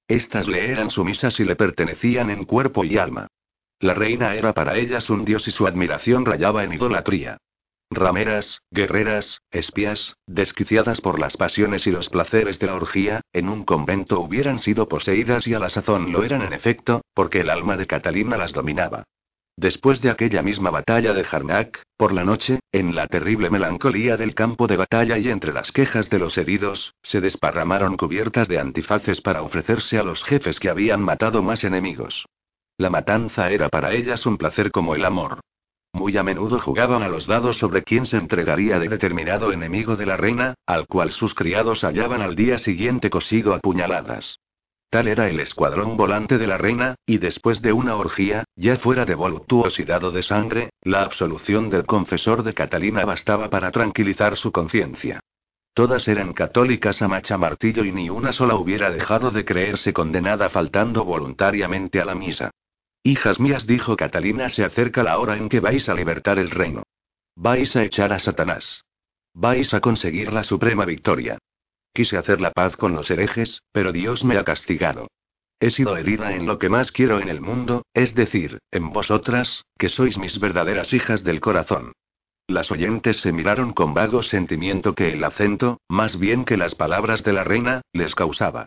Estas 0.09 0.47
le 0.47 0.71
eran 0.71 0.91
sumisas 0.91 1.41
y 1.41 1.45
le 1.45 1.57
pertenecían 1.57 2.31
en 2.31 2.45
cuerpo 2.45 2.85
y 2.85 2.97
alma. 2.99 3.27
La 3.81 3.95
reina 3.95 4.35
era 4.35 4.53
para 4.53 4.77
ellas 4.77 5.11
un 5.11 5.25
dios 5.25 5.47
y 5.49 5.51
su 5.51 5.67
admiración 5.67 6.25
rayaba 6.25 6.65
en 6.65 6.73
idolatría. 6.73 7.39
Rameras, 7.91 8.63
guerreras, 8.71 9.43
espías, 9.51 10.17
desquiciadas 10.27 11.01
por 11.01 11.21
las 11.21 11.37
pasiones 11.37 11.87
y 11.87 11.91
los 11.91 12.09
placeres 12.09 12.59
de 12.59 12.67
la 12.67 12.75
orgía, 12.75 13.21
en 13.33 13.49
un 13.49 13.65
convento 13.65 14.21
hubieran 14.21 14.59
sido 14.59 14.89
poseídas 14.89 15.47
y 15.47 15.55
a 15.55 15.59
la 15.59 15.69
sazón 15.69 16.11
lo 16.11 16.25
eran 16.25 16.43
en 16.43 16.53
efecto, 16.53 17.03
porque 17.15 17.41
el 17.41 17.51
alma 17.51 17.77
de 17.77 17.87
Catalina 17.87 18.37
las 18.37 18.53
dominaba. 18.53 19.05
Después 19.59 20.03
de 20.03 20.11
aquella 20.11 20.43
misma 20.43 20.71
batalla 20.71 21.15
de 21.15 21.25
Jarnac, 21.25 21.83
por 21.97 22.13
la 22.13 22.25
noche, 22.25 22.61
en 22.73 22.95
la 22.95 23.07
terrible 23.07 23.49
melancolía 23.49 24.19
del 24.19 24.35
campo 24.35 24.67
de 24.67 24.77
batalla 24.77 25.17
y 25.17 25.31
entre 25.31 25.55
las 25.55 25.73
quejas 25.73 26.11
de 26.11 26.19
los 26.19 26.37
heridos, 26.37 26.95
se 27.03 27.23
desparramaron 27.23 27.97
cubiertas 27.97 28.49
de 28.49 28.59
antifaces 28.59 29.23
para 29.23 29.41
ofrecerse 29.41 29.99
a 29.99 30.03
los 30.03 30.23
jefes 30.25 30.61
que 30.61 30.69
habían 30.69 31.01
matado 31.01 31.43
más 31.43 31.65
enemigos. 31.65 32.27
La 32.77 32.91
matanza 32.91 33.51
era 33.51 33.71
para 33.71 33.95
ellas 33.95 34.27
un 34.27 34.37
placer 34.37 34.71
como 34.71 34.95
el 34.95 35.07
amor. 35.07 35.41
Muy 35.95 36.15
a 36.19 36.23
menudo 36.23 36.59
jugaban 36.59 37.03
a 37.03 37.09
los 37.09 37.27
dados 37.27 37.57
sobre 37.57 37.83
quién 37.83 38.05
se 38.05 38.19
entregaría 38.19 38.79
de 38.79 38.91
determinado 38.91 39.51
enemigo 39.53 39.97
de 39.97 40.05
la 40.05 40.19
reina, 40.19 40.55
al 40.67 40.87
cual 40.87 41.13
sus 41.13 41.35
criados 41.35 41.83
hallaban 41.83 42.21
al 42.21 42.37
día 42.37 42.59
siguiente 42.59 43.09
cosido 43.09 43.55
a 43.55 43.61
puñaladas. 43.61 44.39
Tal 44.89 45.09
era 45.09 45.29
el 45.29 45.41
escuadrón 45.41 45.97
volante 45.97 46.39
de 46.39 46.47
la 46.47 46.59
reina, 46.59 46.95
y 47.05 47.19
después 47.19 47.61
de 47.61 47.73
una 47.73 47.97
orgía, 47.97 48.45
ya 48.55 48.77
fuera 48.79 49.05
de 49.05 49.15
voluptuosidad 49.15 50.05
o 50.05 50.13
de 50.13 50.23
sangre, 50.23 50.71
la 50.83 51.03
absolución 51.03 51.71
del 51.71 51.85
confesor 51.85 52.43
de 52.43 52.55
Catalina 52.55 53.05
bastaba 53.05 53.51
para 53.51 53.71
tranquilizar 53.73 54.37
su 54.37 54.53
conciencia. 54.53 55.21
Todas 55.75 56.09
eran 56.09 56.33
católicas 56.33 57.03
a 57.03 57.09
macha 57.09 57.37
martillo 57.37 57.85
y 57.85 57.93
ni 57.93 58.09
una 58.09 58.33
sola 58.33 58.55
hubiera 58.55 58.91
dejado 58.91 59.31
de 59.31 59.45
creerse 59.45 59.93
condenada 59.93 60.49
faltando 60.49 61.05
voluntariamente 61.05 62.01
a 62.01 62.07
la 62.07 62.15
misa. 62.15 62.51
Hijas 63.03 63.39
mías, 63.39 63.67
dijo 63.67 63.95
Catalina, 63.97 64.49
se 64.49 64.65
acerca 64.65 65.03
la 65.03 65.19
hora 65.19 65.37
en 65.37 65.49
que 65.49 65.61
vais 65.61 65.89
a 65.89 65.95
libertar 65.95 66.39
el 66.39 66.51
reino. 66.51 66.85
Vais 67.35 67.77
a 67.77 67.85
echar 67.85 68.13
a 68.13 68.19
Satanás. 68.19 68.85
Vais 69.35 69.75
a 69.75 69.81
conseguir 69.81 70.33
la 70.33 70.45
suprema 70.45 70.87
victoria. 70.87 71.39
Quise 71.97 72.19
hacer 72.19 72.43
la 72.43 72.51
paz 72.51 72.77
con 72.77 72.95
los 72.95 73.11
herejes, 73.11 73.63
pero 73.73 73.91
Dios 73.91 74.23
me 74.23 74.37
ha 74.37 74.45
castigado. 74.45 75.09
He 75.59 75.71
sido 75.71 75.97
herida 75.97 76.35
en 76.35 76.45
lo 76.45 76.59
que 76.59 76.69
más 76.69 76.93
quiero 76.93 77.21
en 77.21 77.31
el 77.31 77.41
mundo, 77.41 77.87
es 77.95 78.15
decir, 78.15 78.59
en 78.71 78.93
vosotras, 78.93 79.65
que 79.79 79.89
sois 79.89 80.19
mis 80.19 80.39
verdaderas 80.39 80.93
hijas 80.93 81.25
del 81.25 81.41
corazón. 81.41 81.95
Las 82.49 82.71
oyentes 82.71 83.23
se 83.23 83.33
miraron 83.33 83.73
con 83.73 83.95
vago 83.95 84.23
sentimiento 84.23 84.95
que 84.95 85.15
el 85.15 85.25
acento, 85.25 85.81
más 85.89 86.19
bien 86.19 86.45
que 86.45 86.59
las 86.59 86.75
palabras 86.75 87.25
de 87.25 87.33
la 87.33 87.45
reina, 87.45 87.81
les 87.95 88.15
causaba. 88.15 88.67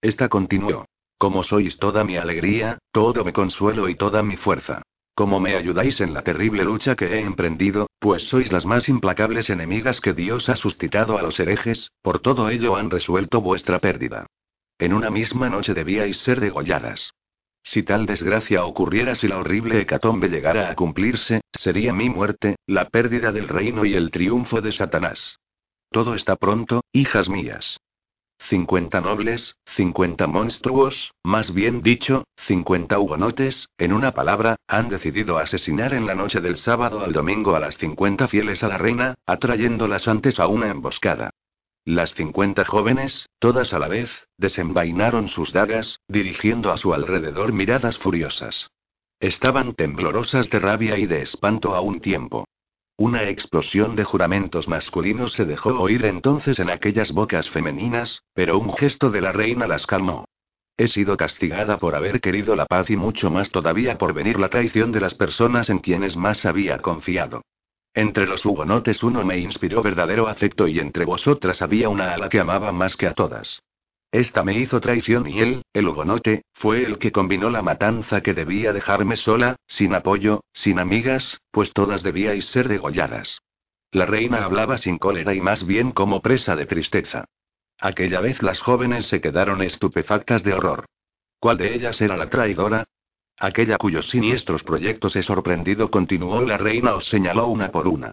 Esta 0.00 0.28
continuó. 0.28 0.86
Como 1.18 1.42
sois 1.42 1.76
toda 1.76 2.04
mi 2.04 2.18
alegría, 2.18 2.78
todo 2.92 3.24
mi 3.24 3.32
consuelo 3.32 3.88
y 3.88 3.96
toda 3.96 4.22
mi 4.22 4.36
fuerza. 4.36 4.82
Como 5.14 5.40
me 5.40 5.56
ayudáis 5.56 6.00
en 6.00 6.14
la 6.14 6.22
terrible 6.22 6.64
lucha 6.64 6.96
que 6.96 7.06
he 7.06 7.20
emprendido, 7.20 7.88
pues 7.98 8.28
sois 8.28 8.52
las 8.52 8.64
más 8.64 8.88
implacables 8.88 9.50
enemigas 9.50 10.00
que 10.00 10.14
Dios 10.14 10.48
ha 10.48 10.56
suscitado 10.56 11.18
a 11.18 11.22
los 11.22 11.38
herejes, 11.38 11.90
por 12.02 12.20
todo 12.20 12.48
ello 12.48 12.76
han 12.76 12.90
resuelto 12.90 13.40
vuestra 13.40 13.78
pérdida. 13.78 14.26
En 14.78 14.94
una 14.94 15.10
misma 15.10 15.50
noche 15.50 15.74
debíais 15.74 16.18
ser 16.18 16.40
degolladas. 16.40 17.12
Si 17.62 17.82
tal 17.82 18.06
desgracia 18.06 18.64
ocurriera, 18.64 19.14
si 19.14 19.28
la 19.28 19.38
horrible 19.38 19.80
hecatombe 19.80 20.28
llegara 20.28 20.70
a 20.70 20.74
cumplirse, 20.74 21.42
sería 21.52 21.92
mi 21.92 22.08
muerte, 22.08 22.56
la 22.66 22.88
pérdida 22.88 23.32
del 23.32 23.48
reino 23.48 23.84
y 23.84 23.94
el 23.94 24.10
triunfo 24.10 24.62
de 24.62 24.72
Satanás. 24.72 25.38
Todo 25.90 26.14
está 26.14 26.36
pronto, 26.36 26.82
hijas 26.92 27.28
mías. 27.28 27.78
Cincuenta 28.48 29.00
nobles, 29.00 29.58
cincuenta 29.76 30.26
monstruos, 30.26 31.12
más 31.22 31.54
bien 31.54 31.82
dicho, 31.82 32.24
cincuenta 32.36 32.98
hugonotes, 32.98 33.68
en 33.78 33.92
una 33.92 34.12
palabra, 34.12 34.56
han 34.66 34.88
decidido 34.88 35.38
asesinar 35.38 35.92
en 35.92 36.06
la 36.06 36.14
noche 36.14 36.40
del 36.40 36.56
sábado 36.56 37.04
al 37.04 37.12
domingo 37.12 37.54
a 37.54 37.60
las 37.60 37.76
cincuenta 37.76 38.26
fieles 38.28 38.64
a 38.64 38.68
la 38.68 38.78
reina, 38.78 39.14
atrayéndolas 39.26 40.08
antes 40.08 40.40
a 40.40 40.48
una 40.48 40.68
emboscada. 40.68 41.30
Las 41.84 42.14
cincuenta 42.14 42.64
jóvenes, 42.64 43.28
todas 43.38 43.72
a 43.72 43.78
la 43.78 43.88
vez, 43.88 44.26
desenvainaron 44.36 45.28
sus 45.28 45.52
dagas, 45.52 46.00
dirigiendo 46.08 46.72
a 46.72 46.76
su 46.76 46.92
alrededor 46.92 47.52
miradas 47.52 47.98
furiosas. 47.98 48.70
Estaban 49.20 49.74
temblorosas 49.74 50.48
de 50.50 50.58
rabia 50.60 50.98
y 50.98 51.06
de 51.06 51.22
espanto 51.22 51.74
a 51.74 51.82
un 51.82 52.00
tiempo. 52.00 52.46
Una 53.00 53.22
explosión 53.30 53.96
de 53.96 54.04
juramentos 54.04 54.68
masculinos 54.68 55.32
se 55.32 55.46
dejó 55.46 55.70
oír 55.70 56.04
entonces 56.04 56.58
en 56.58 56.68
aquellas 56.68 57.12
bocas 57.12 57.48
femeninas, 57.48 58.24
pero 58.34 58.58
un 58.58 58.74
gesto 58.74 59.08
de 59.08 59.22
la 59.22 59.32
reina 59.32 59.66
las 59.66 59.86
calmó. 59.86 60.26
He 60.76 60.86
sido 60.86 61.16
castigada 61.16 61.78
por 61.78 61.94
haber 61.94 62.20
querido 62.20 62.54
la 62.54 62.66
paz 62.66 62.90
y 62.90 62.98
mucho 62.98 63.30
más 63.30 63.50
todavía 63.50 63.96
por 63.96 64.12
venir 64.12 64.38
la 64.38 64.50
traición 64.50 64.92
de 64.92 65.00
las 65.00 65.14
personas 65.14 65.70
en 65.70 65.78
quienes 65.78 66.14
más 66.14 66.44
había 66.44 66.76
confiado. 66.80 67.40
Entre 67.94 68.26
los 68.26 68.44
hugonotes 68.44 69.02
uno 69.02 69.24
me 69.24 69.38
inspiró 69.38 69.82
verdadero 69.82 70.28
afecto 70.28 70.68
y 70.68 70.78
entre 70.78 71.06
vosotras 71.06 71.62
había 71.62 71.88
una 71.88 72.12
a 72.12 72.18
la 72.18 72.28
que 72.28 72.40
amaba 72.40 72.70
más 72.70 72.98
que 72.98 73.06
a 73.06 73.14
todas. 73.14 73.62
Esta 74.12 74.42
me 74.42 74.58
hizo 74.58 74.80
traición 74.80 75.28
y 75.28 75.40
él, 75.40 75.62
el 75.72 75.86
hugonote, 75.86 76.42
fue 76.52 76.84
el 76.84 76.98
que 76.98 77.12
combinó 77.12 77.48
la 77.48 77.62
matanza 77.62 78.22
que 78.22 78.34
debía 78.34 78.72
dejarme 78.72 79.16
sola, 79.16 79.56
sin 79.68 79.94
apoyo, 79.94 80.42
sin 80.52 80.80
amigas, 80.80 81.40
pues 81.52 81.72
todas 81.72 82.02
debíais 82.02 82.46
ser 82.46 82.68
degolladas. 82.68 83.40
La 83.92 84.06
reina 84.06 84.44
hablaba 84.44 84.78
sin 84.78 84.98
cólera 84.98 85.34
y 85.34 85.40
más 85.40 85.64
bien 85.64 85.92
como 85.92 86.22
presa 86.22 86.56
de 86.56 86.66
tristeza. 86.66 87.26
Aquella 87.78 88.20
vez 88.20 88.42
las 88.42 88.60
jóvenes 88.60 89.06
se 89.06 89.20
quedaron 89.20 89.62
estupefactas 89.62 90.42
de 90.42 90.54
horror. 90.54 90.86
¿Cuál 91.38 91.58
de 91.58 91.74
ellas 91.74 92.00
era 92.00 92.16
la 92.16 92.28
traidora? 92.28 92.84
Aquella 93.38 93.78
cuyos 93.78 94.10
siniestros 94.10 94.64
proyectos 94.64 95.16
he 95.16 95.22
sorprendido, 95.22 95.90
continuó 95.90 96.42
la 96.42 96.58
reina, 96.58 96.94
os 96.94 97.08
señaló 97.08 97.46
una 97.46 97.70
por 97.70 97.88
una. 97.88 98.12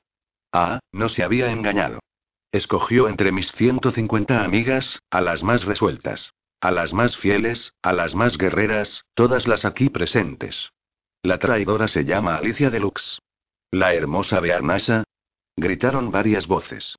Ah, 0.54 0.80
no 0.92 1.10
se 1.10 1.24
había 1.24 1.52
engañado. 1.52 2.00
Escogió 2.52 3.10
entre 3.10 3.32
mis 3.32 3.52
150 3.52 4.44
amigas, 4.44 5.00
a 5.12 5.22
las 5.22 5.44
más 5.44 5.66
resueltas. 5.66 6.34
A 6.60 6.72
las 6.72 6.94
más 6.94 7.18
fieles, 7.18 7.74
a 7.84 7.94
las 7.94 8.16
más 8.16 8.38
guerreras, 8.38 9.06
todas 9.14 9.48
las 9.48 9.64
aquí 9.66 9.90
presentes. 9.90 10.72
La 11.22 11.38
traidora 11.38 11.88
se 11.88 12.04
llama 12.04 12.36
Alicia 12.36 12.70
Deluxe. 12.70 13.20
La 13.70 13.94
hermosa 13.94 14.40
Bearnasa. 14.40 15.04
Gritaron 15.56 16.10
varias 16.10 16.48
voces. 16.48 16.96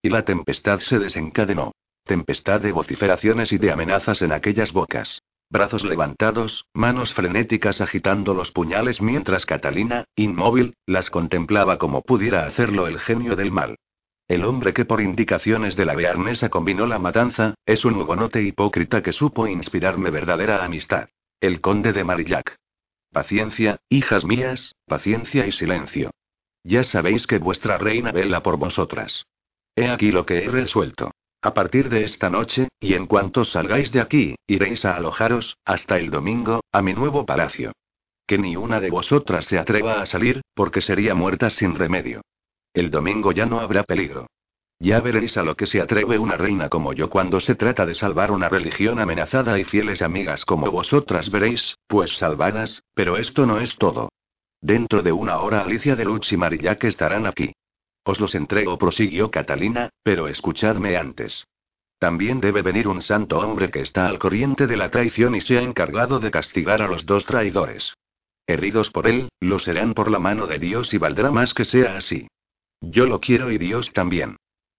Y 0.00 0.08
la 0.08 0.24
tempestad 0.24 0.80
se 0.80 0.98
desencadenó. 0.98 1.72
Tempestad 2.04 2.60
de 2.60 2.72
vociferaciones 2.72 3.52
y 3.52 3.58
de 3.58 3.70
amenazas 3.70 4.22
en 4.22 4.32
aquellas 4.32 4.72
bocas 4.72 5.20
brazos 5.52 5.84
levantados, 5.84 6.64
manos 6.72 7.12
frenéticas 7.12 7.82
agitando 7.82 8.32
los 8.32 8.50
puñales 8.50 9.02
mientras 9.02 9.44
Catalina, 9.44 10.06
inmóvil, 10.16 10.74
las 10.86 11.10
contemplaba 11.10 11.76
como 11.76 12.00
pudiera 12.00 12.46
hacerlo 12.46 12.86
el 12.86 12.98
genio 12.98 13.36
del 13.36 13.52
mal. 13.52 13.76
El 14.32 14.46
hombre 14.46 14.72
que 14.72 14.86
por 14.86 15.02
indicaciones 15.02 15.76
de 15.76 15.84
la 15.84 15.94
bearnesa 15.94 16.48
combinó 16.48 16.86
la 16.86 16.98
matanza, 16.98 17.52
es 17.66 17.84
un 17.84 17.96
hugonote 17.96 18.40
hipócrita 18.40 19.02
que 19.02 19.12
supo 19.12 19.46
inspirarme 19.46 20.08
verdadera 20.08 20.64
amistad. 20.64 21.10
El 21.38 21.60
conde 21.60 21.92
de 21.92 22.02
Marillac. 22.02 22.56
Paciencia, 23.12 23.80
hijas 23.90 24.24
mías, 24.24 24.74
paciencia 24.86 25.46
y 25.46 25.52
silencio. 25.52 26.12
Ya 26.64 26.82
sabéis 26.82 27.26
que 27.26 27.36
vuestra 27.36 27.76
reina 27.76 28.10
vela 28.10 28.42
por 28.42 28.56
vosotras. 28.56 29.26
He 29.76 29.90
aquí 29.90 30.10
lo 30.10 30.24
que 30.24 30.46
he 30.46 30.48
resuelto. 30.48 31.10
A 31.42 31.52
partir 31.52 31.90
de 31.90 32.04
esta 32.04 32.30
noche, 32.30 32.68
y 32.80 32.94
en 32.94 33.06
cuanto 33.06 33.44
salgáis 33.44 33.92
de 33.92 34.00
aquí, 34.00 34.36
iréis 34.46 34.86
a 34.86 34.96
alojaros, 34.96 35.58
hasta 35.66 35.98
el 35.98 36.08
domingo, 36.08 36.62
a 36.72 36.80
mi 36.80 36.94
nuevo 36.94 37.26
palacio. 37.26 37.72
Que 38.26 38.38
ni 38.38 38.56
una 38.56 38.80
de 38.80 38.88
vosotras 38.88 39.44
se 39.44 39.58
atreva 39.58 40.00
a 40.00 40.06
salir, 40.06 40.40
porque 40.54 40.80
sería 40.80 41.14
muerta 41.14 41.50
sin 41.50 41.74
remedio. 41.74 42.22
El 42.74 42.90
domingo 42.90 43.32
ya 43.32 43.46
no 43.46 43.60
habrá 43.60 43.84
peligro. 43.84 44.26
Ya 44.78 45.00
veréis 45.00 45.36
a 45.36 45.44
lo 45.44 45.54
que 45.56 45.66
se 45.66 45.80
atreve 45.80 46.18
una 46.18 46.36
reina 46.36 46.68
como 46.68 46.92
yo 46.92 47.08
cuando 47.08 47.38
se 47.38 47.54
trata 47.54 47.86
de 47.86 47.94
salvar 47.94 48.32
una 48.32 48.48
religión 48.48 48.98
amenazada 48.98 49.58
y 49.58 49.64
fieles 49.64 50.02
amigas 50.02 50.44
como 50.44 50.70
vosotras 50.70 51.30
veréis, 51.30 51.76
pues 51.86 52.16
salvadas, 52.16 52.82
pero 52.94 53.16
esto 53.16 53.46
no 53.46 53.60
es 53.60 53.76
todo. 53.76 54.08
Dentro 54.60 55.02
de 55.02 55.12
una 55.12 55.38
hora 55.38 55.60
Alicia 55.60 55.94
de 55.94 56.04
Lutz 56.04 56.32
y 56.32 56.36
Marillac 56.36 56.82
estarán 56.84 57.26
aquí. 57.26 57.52
Os 58.04 58.18
los 58.18 58.34
entrego, 58.34 58.76
prosiguió 58.78 59.30
Catalina, 59.30 59.90
pero 60.02 60.26
escuchadme 60.26 60.96
antes. 60.96 61.46
También 62.00 62.40
debe 62.40 62.62
venir 62.62 62.88
un 62.88 63.02
santo 63.02 63.38
hombre 63.38 63.70
que 63.70 63.80
está 63.80 64.08
al 64.08 64.18
corriente 64.18 64.66
de 64.66 64.76
la 64.76 64.90
traición 64.90 65.36
y 65.36 65.40
se 65.40 65.58
ha 65.58 65.62
encargado 65.62 66.18
de 66.18 66.32
castigar 66.32 66.82
a 66.82 66.88
los 66.88 67.06
dos 67.06 67.24
traidores. 67.24 67.94
Heridos 68.48 68.90
por 68.90 69.06
él, 69.06 69.28
lo 69.38 69.60
serán 69.60 69.94
por 69.94 70.10
la 70.10 70.18
mano 70.18 70.48
de 70.48 70.58
Dios 70.58 70.92
y 70.94 70.98
valdrá 70.98 71.30
más 71.30 71.54
que 71.54 71.64
sea 71.64 71.96
así. 71.96 72.26
Yo 72.82 73.06
lo 73.06 73.20
quiero 73.20 73.52
y 73.52 73.58
Dios 73.58 73.92
también. 73.92 74.36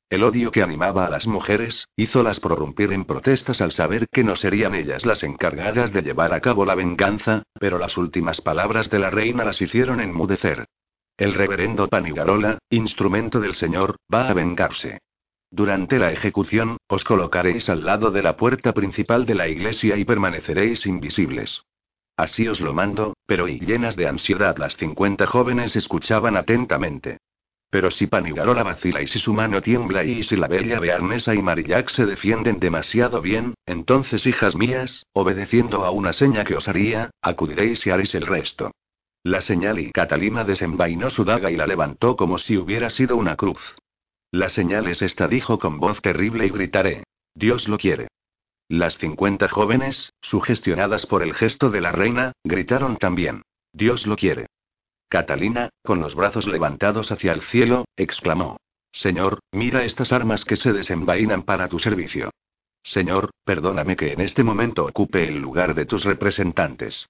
El 0.10 0.24
odio 0.24 0.52
que 0.52 0.62
animaba 0.62 1.08
a 1.08 1.10
las 1.10 1.26
mujeres, 1.26 1.88
hizolas 1.96 2.40
prorrumpir 2.40 2.92
en 2.92 3.06
protestas 3.06 3.62
al 3.62 3.72
saber 3.72 4.08
que 4.12 4.24
no 4.24 4.36
serían 4.36 4.76
ellas 4.76 5.06
las 5.06 5.24
encargadas 5.24 5.92
de 5.94 6.04
llevar 6.04 6.34
a 6.34 6.42
cabo 6.42 6.66
la 6.66 6.76
venganza, 6.76 7.44
pero 7.60 7.80
las 7.80 7.98
últimas 7.98 8.42
palabras 8.42 8.90
de 8.90 9.00
la 9.00 9.10
reina 9.10 9.46
las 9.46 9.62
hicieron 9.62 10.02
enmudecer. 10.02 10.66
El 11.18 11.34
reverendo 11.34 11.88
Panigarola, 11.88 12.60
instrumento 12.70 13.40
del 13.40 13.56
Señor, 13.56 13.96
va 14.14 14.28
a 14.28 14.34
vengarse. 14.34 15.00
Durante 15.50 15.98
la 15.98 16.12
ejecución, 16.12 16.78
os 16.88 17.04
colocaréis 17.04 17.70
al 17.70 17.86
lado 17.86 18.12
de 18.12 18.22
la 18.22 18.36
puerta 18.36 18.74
principal 18.74 19.26
de 19.26 19.36
la 19.36 19.48
iglesia 19.48 19.96
y 19.98 20.04
permaneceréis 20.04 20.86
invisibles. 20.86 21.64
Así 22.18 22.48
os 22.48 22.60
lo 22.60 22.74
mando, 22.74 23.16
pero 23.26 23.48
y 23.48 23.60
llenas 23.60 23.96
de 23.96 24.08
ansiedad 24.08 24.58
las 24.58 24.76
cincuenta 24.76 25.26
jóvenes 25.26 25.76
escuchaban 25.76 26.36
atentamente. 26.36 27.20
Pero 27.74 27.90
si 27.90 28.06
Panigarola 28.06 28.62
vacila 28.62 29.02
y 29.02 29.08
si 29.08 29.18
su 29.18 29.34
mano 29.34 29.60
tiembla 29.60 30.04
y 30.04 30.22
si 30.22 30.36
la 30.36 30.48
bella 30.48 30.80
Bearnesa 30.80 31.34
y 31.34 31.42
Marillac 31.42 31.90
se 31.90 32.06
defienden 32.06 32.60
demasiado 32.60 33.20
bien, 33.20 33.56
entonces, 33.66 34.28
hijas 34.28 34.56
mías, 34.56 35.08
obedeciendo 35.12 35.84
a 35.84 35.90
una 35.90 36.14
seña 36.14 36.44
que 36.44 36.56
os 36.56 36.68
haría, 36.68 37.10
acudiréis 37.20 37.84
y 37.88 37.90
haréis 37.90 38.14
el 38.14 38.28
resto. 38.28 38.70
La 39.24 39.42
señal 39.42 39.80
y 39.80 39.92
Catalina 39.92 40.44
desenvainó 40.44 41.10
su 41.10 41.26
daga 41.26 41.50
y 41.50 41.56
la 41.56 41.66
levantó 41.66 42.16
como 42.16 42.38
si 42.38 42.58
hubiera 42.58 42.92
sido 42.92 43.18
una 43.18 43.38
cruz. 43.38 43.74
La 44.30 44.50
señal 44.50 44.88
es 44.88 45.02
esta, 45.02 45.28
dijo 45.28 45.58
con 45.58 45.80
voz 45.80 46.00
terrible 46.00 46.46
y 46.46 46.50
gritaré. 46.50 47.04
Dios 47.34 47.68
lo 47.68 47.80
quiere. 47.80 48.08
Las 48.70 49.00
cincuenta 49.00 49.50
jóvenes, 49.50 50.14
sugestionadas 50.22 51.08
por 51.08 51.24
el 51.24 51.34
gesto 51.34 51.72
de 51.72 51.82
la 51.82 51.92
reina, 51.92 52.34
gritaron 52.44 52.98
también. 52.98 53.42
Dios 53.74 54.06
lo 54.06 54.16
quiere. 54.16 54.46
Catalina, 55.14 55.70
con 55.84 56.00
los 56.00 56.16
brazos 56.16 56.48
levantados 56.48 57.12
hacia 57.12 57.34
el 57.34 57.42
cielo, 57.42 57.86
exclamó. 57.96 58.58
Señor, 58.92 59.42
mira 59.52 59.86
estas 59.86 60.12
armas 60.12 60.44
que 60.44 60.56
se 60.56 60.74
desenvainan 60.74 61.44
para 61.44 61.68
tu 61.68 61.78
servicio. 61.78 62.32
Señor, 62.82 63.30
perdóname 63.46 63.96
que 63.96 64.12
en 64.14 64.22
este 64.22 64.44
momento 64.44 64.86
ocupe 64.86 65.28
el 65.28 65.38
lugar 65.38 65.76
de 65.76 65.86
tus 65.86 66.04
representantes. 66.04 67.06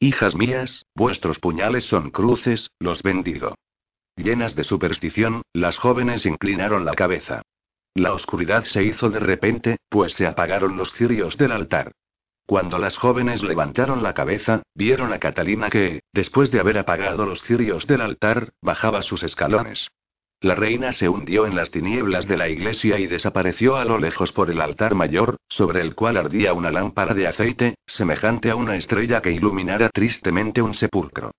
Hijas 0.00 0.34
mías, 0.34 0.84
vuestros 0.96 1.38
puñales 1.38 1.84
son 1.84 2.10
cruces, 2.10 2.72
los 2.80 3.04
bendigo. 3.04 3.54
Llenas 4.16 4.56
de 4.56 4.64
superstición, 4.64 5.42
las 5.52 5.78
jóvenes 5.78 6.26
inclinaron 6.26 6.84
la 6.84 6.94
cabeza. 6.94 7.42
La 7.94 8.14
oscuridad 8.14 8.64
se 8.64 8.82
hizo 8.82 9.10
de 9.10 9.20
repente, 9.20 9.76
pues 9.88 10.14
se 10.14 10.26
apagaron 10.26 10.76
los 10.76 10.92
cirios 10.92 11.38
del 11.38 11.52
altar. 11.52 11.92
Cuando 12.46 12.78
las 12.78 12.98
jóvenes 12.98 13.42
levantaron 13.42 14.02
la 14.02 14.12
cabeza, 14.12 14.62
vieron 14.74 15.12
a 15.12 15.18
Catalina 15.18 15.70
que, 15.70 16.02
después 16.12 16.50
de 16.50 16.60
haber 16.60 16.76
apagado 16.76 17.24
los 17.24 17.42
cirios 17.42 17.86
del 17.86 18.02
altar, 18.02 18.52
bajaba 18.60 19.00
sus 19.02 19.22
escalones. 19.22 19.88
La 20.40 20.54
reina 20.54 20.92
se 20.92 21.08
hundió 21.08 21.46
en 21.46 21.56
las 21.56 21.70
tinieblas 21.70 22.28
de 22.28 22.36
la 22.36 22.50
iglesia 22.50 22.98
y 22.98 23.06
desapareció 23.06 23.76
a 23.76 23.86
lo 23.86 23.98
lejos 23.98 24.30
por 24.32 24.50
el 24.50 24.60
altar 24.60 24.94
mayor, 24.94 25.38
sobre 25.48 25.80
el 25.80 25.94
cual 25.94 26.18
ardía 26.18 26.52
una 26.52 26.70
lámpara 26.70 27.14
de 27.14 27.26
aceite, 27.26 27.76
semejante 27.86 28.50
a 28.50 28.56
una 28.56 28.76
estrella 28.76 29.22
que 29.22 29.32
iluminara 29.32 29.88
tristemente 29.88 30.60
un 30.60 30.74
sepulcro. 30.74 31.30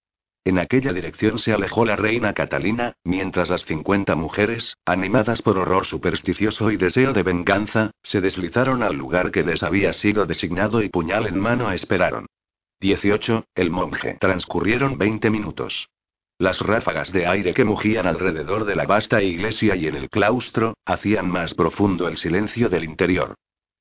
En 0.46 0.60
aquella 0.60 0.94
dirección 0.94 1.40
se 1.40 1.54
alejó 1.54 1.86
la 1.86 1.96
reina 1.96 2.34
Catalina, 2.34 2.94
mientras 3.04 3.50
las 3.50 3.66
50 3.66 4.16
mujeres, 4.16 4.78
animadas 4.86 5.42
por 5.42 5.58
horror 5.58 5.88
supersticioso 5.88 6.70
y 6.70 6.78
deseo 6.78 7.14
de 7.14 7.24
venganza, 7.24 7.90
se 8.04 8.22
deslizaron 8.22 8.84
al 8.84 8.96
lugar 8.96 9.32
que 9.32 9.42
les 9.44 9.64
había 9.64 9.92
sido 9.92 10.28
designado 10.28 10.84
y 10.84 10.90
puñal 10.90 11.26
en 11.26 11.40
mano 11.40 11.72
esperaron. 11.72 12.28
18. 12.80 13.46
El 13.56 13.72
monje. 13.72 14.18
Transcurrieron 14.20 15.00
20 15.00 15.32
minutos. 15.32 15.90
Las 16.38 16.60
ráfagas 16.60 17.12
de 17.12 17.26
aire 17.26 17.56
que 17.56 17.66
mugían 17.66 18.06
alrededor 18.06 18.66
de 18.66 18.76
la 18.76 18.86
vasta 18.86 19.24
iglesia 19.24 19.76
y 19.76 19.88
en 19.88 19.96
el 19.96 20.12
claustro, 20.12 20.76
hacían 20.86 21.28
más 21.28 21.56
profundo 21.56 22.08
el 22.08 22.18
silencio 22.18 22.70
del 22.70 22.84
interior. 22.84 23.34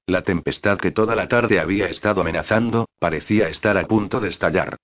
La 0.07 0.22
tempestad 0.22 0.79
que 0.79 0.92
toda 0.92 1.14
la 1.14 1.29
tarde 1.29 1.61
había 1.61 1.88
estado 1.88 2.22
amenazando, 2.22 2.88
parecía 2.98 3.50
estar 3.50 3.77
a 3.77 3.87
punto 3.87 4.18
de 4.18 4.31
estallar. 4.31 4.79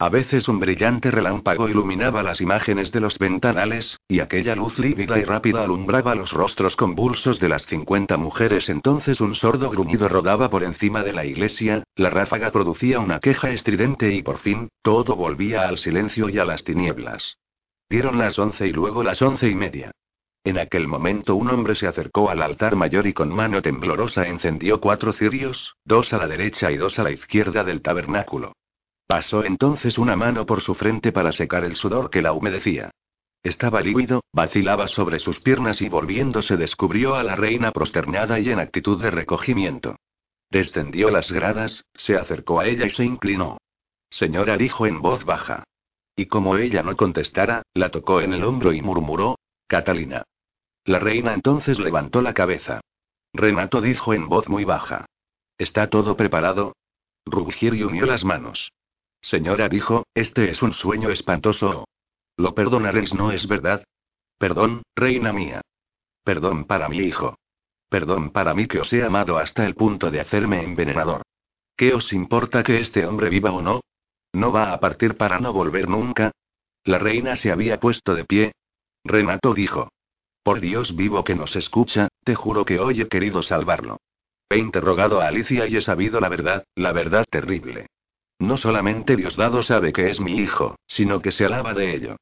A 0.00 0.08
veces 0.08 0.48
un 0.48 0.58
brillante 0.58 1.12
relámpago 1.12 1.68
iluminaba 1.68 2.24
las 2.24 2.40
imágenes 2.40 2.90
de 2.90 2.98
los 2.98 3.16
ventanales, 3.16 4.00
y 4.08 4.18
aquella 4.18 4.56
luz 4.56 4.76
lívida 4.76 5.20
y 5.20 5.24
rápida 5.24 5.62
alumbraba 5.62 6.16
los 6.16 6.32
rostros 6.32 6.74
convulsos 6.74 7.38
de 7.38 7.48
las 7.48 7.64
50 7.66 8.16
mujeres. 8.16 8.68
Entonces 8.68 9.20
un 9.20 9.36
sordo 9.36 9.70
gruñido 9.70 10.08
rodaba 10.08 10.50
por 10.50 10.64
encima 10.64 11.04
de 11.04 11.12
la 11.12 11.24
iglesia, 11.24 11.84
la 11.94 12.10
ráfaga 12.10 12.50
producía 12.50 12.98
una 12.98 13.20
queja 13.20 13.50
estridente 13.50 14.12
y 14.12 14.22
por 14.22 14.38
fin, 14.38 14.68
todo 14.82 15.14
volvía 15.14 15.68
al 15.68 15.78
silencio 15.78 16.28
y 16.28 16.38
a 16.38 16.44
las 16.44 16.64
tinieblas. 16.64 17.38
Dieron 17.88 18.18
las 18.18 18.36
once 18.36 18.66
y 18.66 18.72
luego 18.72 19.04
las 19.04 19.22
once 19.22 19.48
y 19.48 19.54
media. 19.54 19.92
En 20.42 20.58
aquel 20.58 20.88
momento 20.88 21.36
un 21.36 21.50
hombre 21.50 21.76
se 21.76 21.86
acercó 21.86 22.30
al 22.30 22.42
altar 22.42 22.74
mayor 22.74 23.06
y 23.06 23.12
con 23.12 23.32
mano 23.32 23.62
temblorosa 23.62 24.26
encendió 24.26 24.80
cuatro 24.80 25.12
cirios, 25.12 25.76
dos 25.84 26.12
a 26.12 26.18
la 26.18 26.26
derecha 26.26 26.72
y 26.72 26.78
dos 26.78 26.98
a 26.98 27.04
la 27.04 27.12
izquierda 27.12 27.62
del 27.62 27.80
tabernáculo. 27.80 28.54
Pasó 29.06 29.44
entonces 29.44 29.98
una 29.98 30.16
mano 30.16 30.46
por 30.46 30.60
su 30.60 30.74
frente 30.74 31.12
para 31.12 31.32
secar 31.32 31.64
el 31.64 31.76
sudor 31.76 32.10
que 32.10 32.22
la 32.22 32.32
humedecía. 32.32 32.90
Estaba 33.42 33.82
lívido, 33.82 34.22
vacilaba 34.32 34.88
sobre 34.88 35.18
sus 35.18 35.40
piernas 35.40 35.82
y 35.82 35.90
volviéndose 35.90 36.56
descubrió 36.56 37.14
a 37.14 37.22
la 37.22 37.36
reina 37.36 37.72
prosternada 37.72 38.40
y 38.40 38.50
en 38.50 38.58
actitud 38.58 39.00
de 39.02 39.10
recogimiento. 39.10 39.96
Descendió 40.50 41.10
las 41.10 41.30
gradas, 41.30 41.84
se 41.92 42.16
acercó 42.16 42.60
a 42.60 42.66
ella 42.66 42.86
y 42.86 42.90
se 42.90 43.04
inclinó. 43.04 43.58
Señora 44.08 44.56
dijo 44.56 44.86
en 44.86 45.02
voz 45.02 45.24
baja. 45.24 45.64
Y 46.16 46.26
como 46.26 46.56
ella 46.56 46.82
no 46.82 46.96
contestara, 46.96 47.62
la 47.74 47.90
tocó 47.90 48.20
en 48.20 48.32
el 48.32 48.44
hombro 48.44 48.72
y 48.72 48.80
murmuró, 48.80 49.36
Catalina. 49.66 50.22
La 50.84 50.98
reina 50.98 51.34
entonces 51.34 51.78
levantó 51.78 52.22
la 52.22 52.34
cabeza. 52.34 52.80
Renato 53.32 53.80
dijo 53.80 54.14
en 54.14 54.28
voz 54.28 54.48
muy 54.48 54.64
baja. 54.64 55.06
¿Está 55.58 55.90
todo 55.90 56.16
preparado? 56.16 56.76
Rugier 57.26 57.74
y 57.74 57.82
unió 57.82 58.06
las 58.06 58.24
manos. 58.24 58.70
Señora 59.24 59.70
dijo, 59.70 60.06
este 60.12 60.50
es 60.50 60.60
un 60.60 60.74
sueño 60.74 61.08
espantoso. 61.08 61.88
Lo 62.36 62.54
perdonaréis, 62.54 63.14
¿no 63.14 63.32
es 63.32 63.48
verdad? 63.48 63.82
Perdón, 64.36 64.82
reina 64.94 65.32
mía. 65.32 65.62
Perdón 66.22 66.66
para 66.66 66.90
mi 66.90 66.98
hijo. 66.98 67.38
Perdón 67.88 68.32
para 68.32 68.52
mí 68.52 68.66
que 68.66 68.80
os 68.80 68.92
he 68.92 69.02
amado 69.02 69.38
hasta 69.38 69.64
el 69.64 69.76
punto 69.76 70.10
de 70.10 70.20
hacerme 70.20 70.62
envenenador. 70.62 71.22
¿Qué 71.74 71.94
os 71.94 72.12
importa 72.12 72.62
que 72.62 72.80
este 72.80 73.06
hombre 73.06 73.30
viva 73.30 73.50
o 73.50 73.62
no? 73.62 73.80
¿No 74.34 74.52
va 74.52 74.74
a 74.74 74.78
partir 74.78 75.16
para 75.16 75.40
no 75.40 75.54
volver 75.54 75.88
nunca? 75.88 76.32
La 76.84 76.98
reina 76.98 77.34
se 77.34 77.50
había 77.50 77.80
puesto 77.80 78.14
de 78.14 78.26
pie. 78.26 78.52
Renato 79.04 79.54
dijo. 79.54 79.88
Por 80.42 80.60
Dios 80.60 80.94
vivo 80.94 81.24
que 81.24 81.34
nos 81.34 81.56
escucha, 81.56 82.08
te 82.24 82.34
juro 82.34 82.66
que 82.66 82.78
hoy 82.78 83.00
he 83.00 83.08
querido 83.08 83.42
salvarlo. 83.42 83.96
He 84.50 84.58
interrogado 84.58 85.22
a 85.22 85.28
Alicia 85.28 85.66
y 85.66 85.76
he 85.76 85.80
sabido 85.80 86.20
la 86.20 86.28
verdad, 86.28 86.64
la 86.74 86.92
verdad 86.92 87.24
terrible. 87.30 87.86
No 88.38 88.56
solamente 88.56 89.16
Diosdado 89.16 89.62
sabe 89.62 89.92
que 89.92 90.10
es 90.10 90.20
mi 90.20 90.38
hijo, 90.38 90.76
sino 90.86 91.20
que 91.20 91.32
se 91.32 91.44
alaba 91.44 91.74
de 91.74 91.94
ello. 91.94 92.16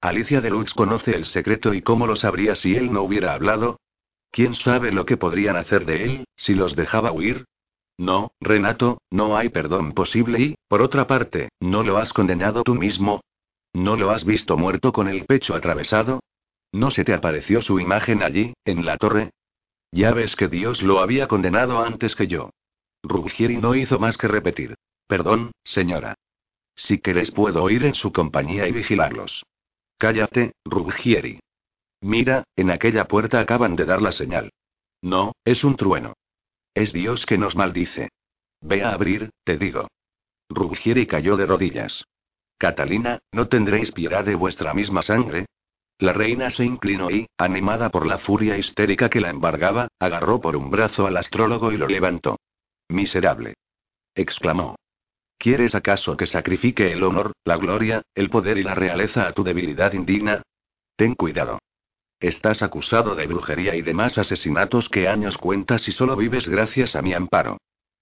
Alicia 0.00 0.40
de 0.40 0.50
Lutz 0.50 0.72
conoce 0.72 1.14
el 1.14 1.24
secreto 1.24 1.74
y 1.74 1.82
cómo 1.82 2.06
lo 2.06 2.16
sabría 2.16 2.54
si 2.54 2.76
él 2.76 2.92
no 2.92 3.02
hubiera 3.02 3.32
hablado. 3.34 3.80
¿Quién 4.30 4.54
sabe 4.54 4.92
lo 4.92 5.06
que 5.06 5.16
podrían 5.16 5.56
hacer 5.56 5.84
de 5.86 6.04
él, 6.04 6.24
si 6.36 6.54
los 6.54 6.76
dejaba 6.76 7.12
huir? 7.12 7.44
No, 7.98 8.32
Renato, 8.40 8.98
no 9.10 9.36
hay 9.36 9.48
perdón 9.48 9.92
posible 9.92 10.40
y, 10.40 10.54
por 10.68 10.82
otra 10.82 11.06
parte, 11.06 11.48
¿no 11.60 11.82
lo 11.82 11.96
has 11.96 12.12
condenado 12.12 12.62
tú 12.62 12.74
mismo? 12.74 13.22
¿No 13.72 13.96
lo 13.96 14.10
has 14.10 14.24
visto 14.24 14.56
muerto 14.56 14.92
con 14.92 15.08
el 15.08 15.24
pecho 15.24 15.54
atravesado? 15.54 16.20
¿No 16.72 16.90
se 16.90 17.04
te 17.04 17.14
apareció 17.14 17.62
su 17.62 17.80
imagen 17.80 18.22
allí, 18.22 18.52
en 18.64 18.84
la 18.84 18.98
torre? 18.98 19.30
Ya 19.92 20.12
ves 20.12 20.36
que 20.36 20.48
Dios 20.48 20.82
lo 20.82 21.00
había 21.00 21.26
condenado 21.26 21.82
antes 21.82 22.14
que 22.14 22.26
yo. 22.26 22.50
Ruggieri 23.02 23.56
no 23.56 23.74
hizo 23.74 23.98
más 23.98 24.18
que 24.18 24.28
repetir. 24.28 24.74
Perdón, 25.06 25.52
señora. 25.64 26.14
Si 26.74 26.98
queréis 26.98 27.30
puedo 27.30 27.68
ir 27.70 27.84
en 27.84 27.94
su 27.94 28.12
compañía 28.12 28.66
y 28.68 28.72
vigilarlos. 28.72 29.44
Cállate, 29.98 30.52
Ruggieri. 30.64 31.40
Mira, 32.00 32.44
en 32.56 32.70
aquella 32.70 33.06
puerta 33.06 33.40
acaban 33.40 33.76
de 33.76 33.86
dar 33.86 34.02
la 34.02 34.12
señal. 34.12 34.52
No, 35.00 35.32
es 35.44 35.64
un 35.64 35.76
trueno. 35.76 36.14
Es 36.74 36.92
Dios 36.92 37.24
que 37.24 37.38
nos 37.38 37.56
maldice. 37.56 38.10
Ve 38.60 38.82
a 38.82 38.92
abrir, 38.92 39.30
te 39.44 39.56
digo. 39.56 39.88
Ruggieri 40.48 41.06
cayó 41.06 41.36
de 41.36 41.46
rodillas. 41.46 42.04
Catalina, 42.58 43.18
¿no 43.32 43.48
tendréis 43.48 43.92
piedad 43.92 44.24
de 44.24 44.34
vuestra 44.34 44.74
misma 44.74 45.02
sangre? 45.02 45.46
La 45.98 46.12
reina 46.12 46.50
se 46.50 46.64
inclinó 46.64 47.10
y, 47.10 47.26
animada 47.38 47.90
por 47.90 48.06
la 48.06 48.18
furia 48.18 48.58
histérica 48.58 49.08
que 49.08 49.20
la 49.20 49.30
embargaba, 49.30 49.88
agarró 49.98 50.40
por 50.40 50.56
un 50.56 50.70
brazo 50.70 51.06
al 51.06 51.16
astrólogo 51.16 51.72
y 51.72 51.78
lo 51.78 51.86
levantó. 51.86 52.38
Miserable. 52.88 53.54
exclamó. 54.14 54.76
¿Quieres 55.46 55.76
acaso 55.76 56.16
que 56.16 56.26
sacrifique 56.26 56.90
el 56.90 57.04
honor, 57.04 57.30
la 57.44 57.56
gloria, 57.56 58.02
el 58.16 58.30
poder 58.30 58.58
y 58.58 58.64
la 58.64 58.74
realeza 58.74 59.28
a 59.28 59.32
tu 59.32 59.44
debilidad 59.44 59.92
indigna? 59.92 60.42
Ten 60.96 61.14
cuidado. 61.14 61.60
Estás 62.18 62.64
acusado 62.64 63.14
de 63.14 63.28
brujería 63.28 63.76
y 63.76 63.82
demás 63.82 64.18
asesinatos 64.18 64.88
que 64.88 65.06
años 65.06 65.38
cuentas 65.38 65.86
y 65.86 65.92
solo 65.92 66.16
vives 66.16 66.48
gracias 66.48 66.96
a 66.96 67.02
mi 67.02 67.14
amparo. 67.14 67.58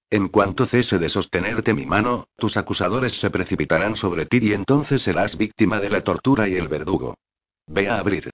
En 0.08 0.28
cuanto 0.28 0.64
cese 0.64 0.96
de 0.96 1.10
sostenerte 1.10 1.74
mi 1.74 1.84
mano, 1.84 2.28
tus 2.38 2.56
acusadores 2.56 3.12
se 3.20 3.28
precipitarán 3.28 3.96
sobre 3.96 4.24
ti 4.24 4.38
y 4.40 4.54
entonces 4.54 5.02
serás 5.02 5.36
víctima 5.36 5.80
de 5.80 5.90
la 5.90 6.02
tortura 6.02 6.48
y 6.48 6.54
el 6.54 6.68
verdugo. 6.68 7.18
Ve 7.66 7.90
a 7.90 7.98
abrir. 7.98 8.30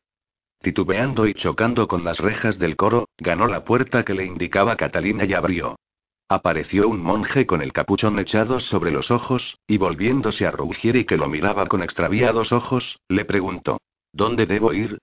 Titubeando 0.60 1.26
y 1.26 1.34
chocando 1.34 1.88
con 1.88 2.04
las 2.04 2.20
rejas 2.20 2.60
del 2.60 2.76
coro, 2.76 3.08
ganó 3.18 3.48
la 3.48 3.64
puerta 3.64 4.04
que 4.04 4.14
le 4.14 4.24
indicaba 4.24 4.76
Catalina 4.76 5.24
y 5.24 5.34
abrió. 5.34 5.74
Apareció 6.32 6.88
un 6.88 7.02
monje 7.02 7.44
con 7.44 7.60
el 7.60 7.72
capuchón 7.72 8.16
echado 8.20 8.60
sobre 8.60 8.92
los 8.92 9.10
ojos, 9.10 9.58
y 9.66 9.78
volviéndose 9.78 10.46
a 10.46 10.52
Ruggieri 10.52 11.04
que 11.04 11.16
lo 11.16 11.26
miraba 11.26 11.66
con 11.66 11.82
extraviados 11.82 12.52
ojos, 12.52 13.00
le 13.08 13.24
preguntó: 13.24 13.80
¿Dónde 14.12 14.46
debo 14.46 14.72
ir? 14.72 14.98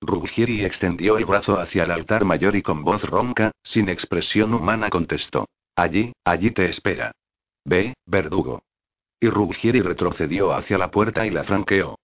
Ruggieri 0.00 0.64
extendió 0.64 1.18
el 1.18 1.26
brazo 1.26 1.60
hacia 1.60 1.84
el 1.84 1.90
altar 1.90 2.24
mayor 2.24 2.56
y 2.56 2.62
con 2.62 2.82
voz 2.82 3.04
ronca, 3.04 3.50
sin 3.62 3.90
expresión 3.90 4.54
humana 4.54 4.88
contestó: 4.88 5.50
Allí, 5.76 6.14
allí 6.24 6.50
te 6.50 6.64
espera. 6.70 7.12
Ve, 7.66 7.92
verdugo. 8.06 8.62
Y 9.20 9.28
Ruggieri 9.28 9.82
retrocedió 9.82 10.54
hacia 10.54 10.78
la 10.78 10.90
puerta 10.90 11.26
y 11.26 11.30
la 11.30 11.44
franqueó. 11.44 11.98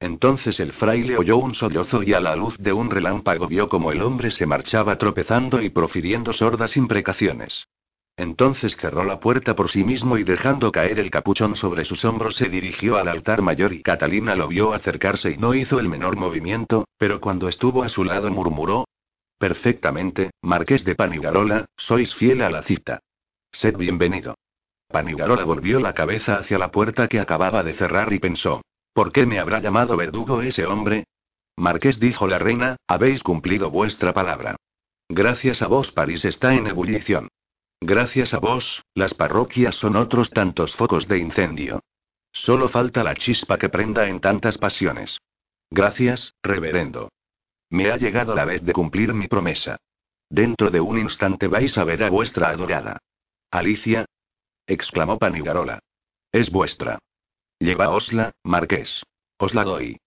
Entonces 0.00 0.58
el 0.58 0.72
fraile 0.72 1.18
oyó 1.18 1.36
un 1.36 1.54
sollozo 1.54 2.02
y 2.02 2.14
a 2.14 2.20
la 2.20 2.34
luz 2.34 2.56
de 2.56 2.72
un 2.72 2.88
relámpago 2.88 3.46
vio 3.46 3.68
como 3.68 3.92
el 3.92 4.00
hombre 4.00 4.30
se 4.30 4.46
marchaba 4.46 4.96
tropezando 4.96 5.60
y 5.60 5.68
profiriendo 5.68 6.32
sordas 6.32 6.78
imprecaciones. 6.78 7.68
Entonces 8.16 8.76
cerró 8.76 9.04
la 9.04 9.20
puerta 9.20 9.54
por 9.54 9.70
sí 9.70 9.84
mismo 9.84 10.18
y 10.18 10.24
dejando 10.24 10.70
caer 10.70 10.98
el 10.98 11.10
capuchón 11.10 11.56
sobre 11.56 11.84
sus 11.84 12.04
hombros 12.04 12.36
se 12.36 12.48
dirigió 12.48 12.96
al 12.96 13.08
altar 13.08 13.40
mayor 13.40 13.72
y 13.72 13.82
Catalina 13.82 14.34
lo 14.36 14.48
vio 14.48 14.74
acercarse 14.74 15.30
y 15.30 15.38
no 15.38 15.54
hizo 15.54 15.80
el 15.80 15.88
menor 15.88 16.16
movimiento, 16.16 16.86
pero 16.98 17.20
cuando 17.20 17.48
estuvo 17.48 17.82
a 17.82 17.88
su 17.88 18.04
lado 18.04 18.30
murmuró. 18.30 18.84
Perfectamente, 19.38 20.30
Marqués 20.42 20.84
de 20.84 20.94
Panigarola, 20.94 21.66
sois 21.76 22.14
fiel 22.14 22.42
a 22.42 22.50
la 22.50 22.62
cita. 22.62 23.00
Sed 23.50 23.76
bienvenido. 23.76 24.36
Panigarola 24.88 25.44
volvió 25.44 25.80
la 25.80 25.94
cabeza 25.94 26.36
hacia 26.36 26.58
la 26.58 26.70
puerta 26.70 27.08
que 27.08 27.18
acababa 27.18 27.62
de 27.62 27.72
cerrar 27.72 28.12
y 28.12 28.18
pensó. 28.18 28.60
¿Por 28.92 29.10
qué 29.10 29.24
me 29.24 29.38
habrá 29.38 29.60
llamado 29.60 29.96
verdugo 29.96 30.42
ese 30.42 30.66
hombre? 30.66 31.04
Marqués 31.56 31.98
dijo 31.98 32.26
la 32.26 32.38
reina, 32.38 32.76
habéis 32.86 33.22
cumplido 33.22 33.70
vuestra 33.70 34.12
palabra. 34.12 34.56
Gracias 35.08 35.62
a 35.62 35.66
vos 35.66 35.92
París 35.92 36.24
está 36.24 36.54
en 36.54 36.66
ebullición. 36.66 37.28
Gracias 37.84 38.32
a 38.32 38.38
vos, 38.38 38.84
las 38.94 39.12
parroquias 39.12 39.74
son 39.74 39.96
otros 39.96 40.30
tantos 40.30 40.72
focos 40.76 41.08
de 41.08 41.18
incendio. 41.18 41.80
Solo 42.30 42.68
falta 42.68 43.02
la 43.02 43.16
chispa 43.16 43.58
que 43.58 43.70
prenda 43.70 44.06
en 44.06 44.20
tantas 44.20 44.56
pasiones. 44.56 45.18
Gracias, 45.68 46.32
reverendo. 46.44 47.10
Me 47.70 47.90
ha 47.90 47.96
llegado 47.96 48.36
la 48.36 48.44
vez 48.44 48.62
de 48.62 48.72
cumplir 48.72 49.12
mi 49.14 49.26
promesa. 49.26 49.78
Dentro 50.30 50.70
de 50.70 50.80
un 50.80 50.96
instante 50.96 51.48
vais 51.48 51.76
a 51.76 51.82
ver 51.82 52.04
a 52.04 52.10
vuestra 52.10 52.50
adorada. 52.50 52.98
Alicia. 53.50 54.04
exclamó 54.64 55.18
Panigarola. 55.18 55.80
Es 56.30 56.52
vuestra. 56.52 57.00
Llevaosla, 57.58 58.30
marqués. 58.44 59.02
Os 59.38 59.56
la 59.56 59.64
doy. 59.64 59.98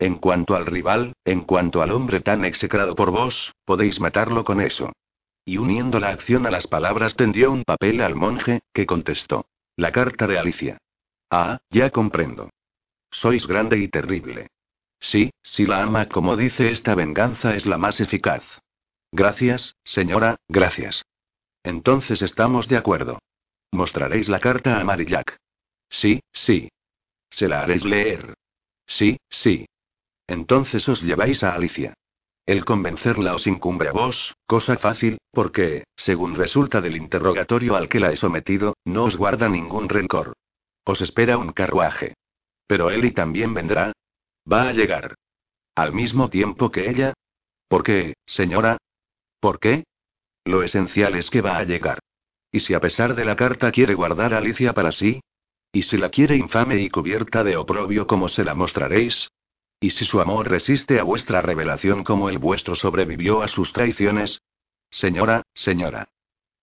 En 0.00 0.16
cuanto 0.16 0.56
al 0.56 0.66
rival, 0.66 1.12
en 1.24 1.42
cuanto 1.42 1.82
al 1.82 1.92
hombre 1.92 2.20
tan 2.20 2.44
execrado 2.44 2.96
por 2.96 3.12
vos, 3.12 3.54
podéis 3.64 4.00
matarlo 4.00 4.42
con 4.42 4.60
eso. 4.60 4.90
Y 5.44 5.58
uniendo 5.58 5.98
la 5.98 6.10
acción 6.10 6.46
a 6.46 6.50
las 6.50 6.66
palabras 6.66 7.16
tendió 7.16 7.50
un 7.50 7.64
papel 7.64 8.00
al 8.00 8.14
monje, 8.14 8.62
que 8.72 8.86
contestó. 8.86 9.46
La 9.76 9.90
carta 9.90 10.26
de 10.26 10.38
Alicia. 10.38 10.78
Ah, 11.30 11.60
ya 11.70 11.90
comprendo. 11.90 12.50
Sois 13.10 13.46
grande 13.46 13.78
y 13.78 13.88
terrible. 13.88 14.48
Sí, 15.00 15.32
si 15.42 15.66
la 15.66 15.82
ama 15.82 16.08
como 16.08 16.36
dice 16.36 16.70
esta 16.70 16.94
venganza 16.94 17.56
es 17.56 17.66
la 17.66 17.76
más 17.76 18.00
eficaz. 18.00 18.44
Gracias, 19.10 19.74
señora, 19.84 20.36
gracias. 20.48 21.04
Entonces 21.64 22.22
estamos 22.22 22.68
de 22.68 22.76
acuerdo. 22.76 23.18
Mostraréis 23.72 24.28
la 24.28 24.40
carta 24.40 24.80
a 24.80 24.84
Marillac. 24.84 25.38
Sí, 25.88 26.22
sí. 26.32 26.70
Se 27.30 27.48
la 27.48 27.62
haréis 27.62 27.84
leer. 27.84 28.34
Sí, 28.86 29.18
sí. 29.28 29.66
Entonces 30.26 30.88
os 30.88 31.02
lleváis 31.02 31.42
a 31.42 31.54
Alicia. 31.54 31.94
El 32.44 32.64
convencerla 32.64 33.34
os 33.34 33.46
incumbe 33.46 33.88
a 33.88 33.92
vos, 33.92 34.34
cosa 34.46 34.76
fácil, 34.76 35.18
porque, 35.30 35.84
según 35.96 36.34
resulta 36.34 36.80
del 36.80 36.96
interrogatorio 36.96 37.76
al 37.76 37.88
que 37.88 38.00
la 38.00 38.10
he 38.10 38.16
sometido, 38.16 38.74
no 38.84 39.04
os 39.04 39.16
guarda 39.16 39.48
ningún 39.48 39.88
rencor. 39.88 40.34
Os 40.84 41.00
espera 41.00 41.38
un 41.38 41.52
carruaje. 41.52 42.14
Pero 42.66 42.90
Eli 42.90 43.12
también 43.12 43.54
vendrá. 43.54 43.92
Va 44.50 44.68
a 44.68 44.72
llegar. 44.72 45.14
Al 45.76 45.92
mismo 45.92 46.30
tiempo 46.30 46.70
que 46.70 46.90
ella. 46.90 47.14
¿Por 47.68 47.84
qué, 47.84 48.14
señora? 48.26 48.78
¿Por 49.38 49.60
qué? 49.60 49.84
Lo 50.44 50.64
esencial 50.64 51.14
es 51.14 51.30
que 51.30 51.40
va 51.40 51.58
a 51.58 51.64
llegar. 51.64 52.00
¿Y 52.50 52.60
si 52.60 52.74
a 52.74 52.80
pesar 52.80 53.14
de 53.14 53.24
la 53.24 53.36
carta 53.36 53.70
quiere 53.70 53.94
guardar 53.94 54.34
a 54.34 54.38
Alicia 54.38 54.74
para 54.74 54.90
sí? 54.90 55.20
¿Y 55.72 55.82
si 55.82 55.96
la 55.96 56.10
quiere 56.10 56.36
infame 56.36 56.80
y 56.80 56.90
cubierta 56.90 57.44
de 57.44 57.56
oprobio 57.56 58.06
como 58.06 58.28
se 58.28 58.44
la 58.44 58.54
mostraréis? 58.54 59.30
¿Y 59.82 59.90
si 59.90 60.04
su 60.04 60.20
amor 60.20 60.48
resiste 60.48 61.00
a 61.00 61.02
vuestra 61.02 61.42
revelación 61.42 62.04
como 62.04 62.28
el 62.28 62.38
vuestro 62.38 62.76
sobrevivió 62.76 63.42
a 63.42 63.48
sus 63.48 63.72
traiciones? 63.72 64.40
Señora, 64.90 65.42
señora. 65.54 66.08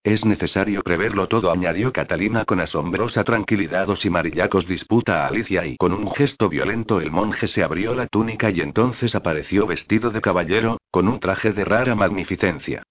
Es 0.02 0.24
necesario 0.24 0.80
preverlo 0.82 1.28
todo, 1.28 1.52
añadió 1.52 1.92
Catalina 1.92 2.46
con 2.46 2.60
asombrosa 2.60 3.22
tranquilidad. 3.22 3.90
O 3.90 3.96
si 3.96 4.08
Marillacos 4.08 4.66
disputa 4.66 5.22
a 5.22 5.28
Alicia 5.28 5.66
y 5.66 5.76
con 5.76 5.92
un 5.92 6.10
gesto 6.10 6.48
violento 6.48 6.98
el 7.02 7.10
monje 7.10 7.46
se 7.46 7.62
abrió 7.62 7.94
la 7.94 8.06
túnica 8.06 8.48
y 8.48 8.62
entonces 8.62 9.14
apareció 9.14 9.66
vestido 9.66 10.08
de 10.10 10.22
caballero, 10.22 10.78
con 10.90 11.06
un 11.06 11.20
traje 11.20 11.52
de 11.52 11.66
rara 11.66 11.94
magnificencia. 11.94 12.84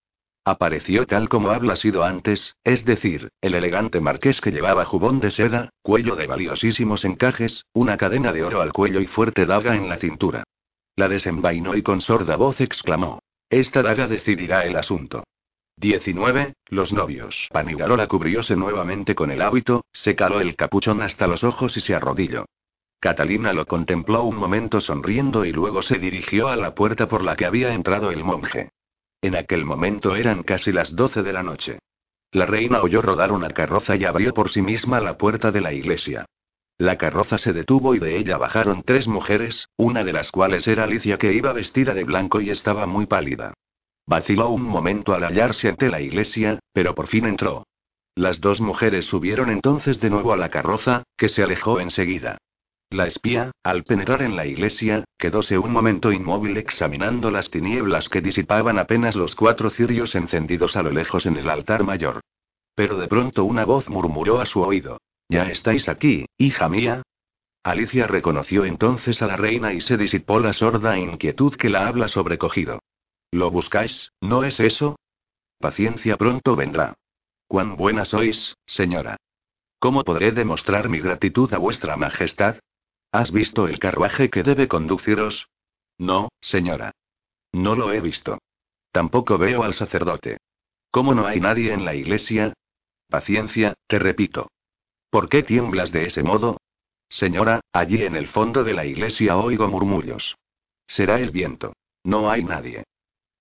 Apareció 0.49 1.05
tal 1.05 1.29
como 1.29 1.51
habla 1.51 1.75
sido 1.75 2.03
antes, 2.03 2.55
es 2.63 2.83
decir, 2.83 3.29
el 3.39 3.53
elegante 3.53 4.01
marqués 4.01 4.41
que 4.41 4.49
llevaba 4.49 4.83
jubón 4.83 5.19
de 5.19 5.29
seda, 5.29 5.69
cuello 5.83 6.15
de 6.15 6.25
valiosísimos 6.25 7.05
encajes, 7.05 7.67
una 7.71 7.97
cadena 7.97 8.33
de 8.33 8.43
oro 8.43 8.61
al 8.61 8.73
cuello 8.73 8.99
y 8.99 9.05
fuerte 9.05 9.45
daga 9.45 9.75
en 9.75 9.87
la 9.87 9.97
cintura. 9.97 10.43
La 10.95 11.07
desenvainó 11.07 11.75
y 11.75 11.83
con 11.83 12.01
sorda 12.01 12.35
voz 12.35 12.61
exclamó: 12.61 13.21
Esta 13.47 13.83
daga 13.83 14.07
decidirá 14.07 14.65
el 14.65 14.75
asunto. 14.75 15.23
19. 15.77 16.55
Los 16.69 16.93
novios. 16.93 17.47
Panigarola 17.51 18.07
cubrióse 18.07 18.55
nuevamente 18.55 19.13
con 19.13 19.29
el 19.29 19.43
hábito, 19.43 19.85
se 19.93 20.15
caló 20.15 20.41
el 20.41 20.55
capuchón 20.55 21.03
hasta 21.03 21.27
los 21.27 21.43
ojos 21.43 21.77
y 21.77 21.81
se 21.81 21.93
arrodilló. 21.93 22.45
Catalina 22.99 23.53
lo 23.53 23.67
contempló 23.67 24.23
un 24.23 24.37
momento 24.37 24.81
sonriendo 24.81 25.45
y 25.45 25.51
luego 25.51 25.83
se 25.83 25.99
dirigió 25.99 26.47
a 26.47 26.55
la 26.55 26.73
puerta 26.73 27.07
por 27.07 27.23
la 27.23 27.35
que 27.35 27.45
había 27.45 27.71
entrado 27.71 28.09
el 28.09 28.23
monje. 28.23 28.71
En 29.21 29.35
aquel 29.35 29.65
momento 29.65 30.15
eran 30.15 30.43
casi 30.43 30.71
las 30.71 30.95
doce 30.95 31.23
de 31.23 31.33
la 31.33 31.43
noche. 31.43 31.79
La 32.31 32.45
reina 32.45 32.81
oyó 32.81 33.01
rodar 33.01 33.31
una 33.31 33.49
carroza 33.49 33.95
y 33.95 34.05
abrió 34.05 34.33
por 34.33 34.49
sí 34.49 34.61
misma 34.61 34.99
la 34.99 35.17
puerta 35.17 35.51
de 35.51 35.61
la 35.61 35.73
iglesia. 35.73 36.25
La 36.77 36.97
carroza 36.97 37.37
se 37.37 37.51
detuvo 37.51 37.93
y 37.95 37.99
de 37.99 38.17
ella 38.17 38.37
bajaron 38.37 38.83
tres 38.83 39.07
mujeres, 39.07 39.67
una 39.75 40.03
de 40.05 40.13
las 40.13 40.31
cuales 40.31 40.65
era 40.67 40.85
Alicia 40.85 41.17
que 41.17 41.33
iba 41.33 41.51
vestida 41.51 41.93
de 41.93 42.05
blanco 42.05 42.39
y 42.39 42.51
estaba 42.51 42.85
muy 42.85 43.05
pálida. 43.05 43.53
Vaciló 44.05 44.49
un 44.49 44.63
momento 44.63 45.13
al 45.13 45.23
hallarse 45.23 45.67
ante 45.67 45.89
la 45.89 45.99
iglesia, 45.99 46.59
pero 46.71 46.95
por 46.95 47.07
fin 47.07 47.25
entró. 47.25 47.65
Las 48.15 48.39
dos 48.39 48.61
mujeres 48.61 49.05
subieron 49.05 49.49
entonces 49.49 49.99
de 49.99 50.09
nuevo 50.09 50.31
a 50.31 50.37
la 50.37 50.49
carroza, 50.49 51.03
que 51.17 51.27
se 51.27 51.43
alejó 51.43 51.79
enseguida. 51.79 52.37
La 52.91 53.05
espía, 53.05 53.51
al 53.61 53.83
penetrar 53.83 54.23
en 54.23 54.35
la 54.35 54.47
iglesia, 54.47 55.03
quedóse 55.17 55.59
un 55.59 55.71
momento 55.71 56.11
inmóvil 56.11 56.57
examinando 56.57 57.29
las 57.29 57.51
tinieblas 57.51 58.09
que 58.09 58.19
disipaban 58.21 58.79
apenas 58.79 59.15
los 59.15 59.35
cuatro 59.35 59.69
cirios 59.69 60.15
encendidos 60.15 60.75
a 60.75 60.81
lo 60.81 60.89
lejos 60.89 61.27
en 61.27 61.37
el 61.37 61.51
altar 61.51 61.83
mayor. 61.83 62.21
Pero 62.73 62.97
de 62.97 63.07
pronto 63.07 63.43
una 63.43 63.63
voz 63.63 63.87
murmuró 63.89 64.41
a 64.41 64.47
su 64.47 64.61
oído. 64.61 64.99
¿Ya 65.29 65.43
estáis 65.51 65.87
aquí, 65.87 66.25
hija 66.37 66.67
mía? 66.67 67.03
Alicia 67.61 68.07
reconoció 68.07 68.65
entonces 68.65 69.21
a 69.21 69.27
la 69.27 69.37
reina 69.37 69.73
y 69.73 69.81
se 69.81 69.95
disipó 69.95 70.39
la 70.39 70.53
sorda 70.53 70.97
inquietud 70.97 71.55
que 71.55 71.69
la 71.69 71.87
habla 71.87 72.07
sobrecogido. 72.07 72.81
¿Lo 73.29 73.51
buscáis, 73.51 74.11
no 74.19 74.43
es 74.43 74.59
eso? 74.59 74.97
Paciencia 75.59 76.17
pronto 76.17 76.55
vendrá. 76.55 76.95
Cuán 77.47 77.75
buena 77.75 78.05
sois, 78.05 78.55
señora. 78.65 79.17
¿Cómo 79.77 80.03
podré 80.03 80.31
demostrar 80.31 80.89
mi 80.89 80.99
gratitud 80.99 81.53
a 81.53 81.59
vuestra 81.59 81.95
majestad? 81.95 82.57
¿Has 83.11 83.31
visto 83.31 83.67
el 83.67 83.79
carruaje 83.79 84.29
que 84.29 84.43
debe 84.43 84.67
conduciros? 84.67 85.49
No, 85.97 86.29
señora. 86.41 86.91
No 87.51 87.75
lo 87.75 87.91
he 87.91 88.01
visto. 88.01 88.37
Tampoco 88.91 89.37
veo 89.37 89.63
al 89.63 89.73
sacerdote. 89.73 90.37
¿Cómo 90.91 91.13
no 91.13 91.25
hay 91.25 91.39
nadie 91.39 91.73
en 91.73 91.85
la 91.85 91.95
iglesia? 91.95 92.53
Paciencia, 93.07 93.73
te 93.87 93.99
repito. 93.99 94.49
¿Por 95.09 95.29
qué 95.29 95.43
tiemblas 95.43 95.91
de 95.91 96.05
ese 96.05 96.21
modo? 96.21 96.57
Señora, 97.09 97.61
allí 97.73 98.03
en 98.03 98.15
el 98.15 98.27
fondo 98.27 98.63
de 98.63 98.73
la 98.73 98.85
iglesia 98.85 99.37
oigo 99.37 99.67
murmullos. 99.67 100.35
Será 100.85 101.19
el 101.19 101.31
viento. 101.31 101.73
No 102.03 102.29
hay 102.29 102.43
nadie. 102.43 102.83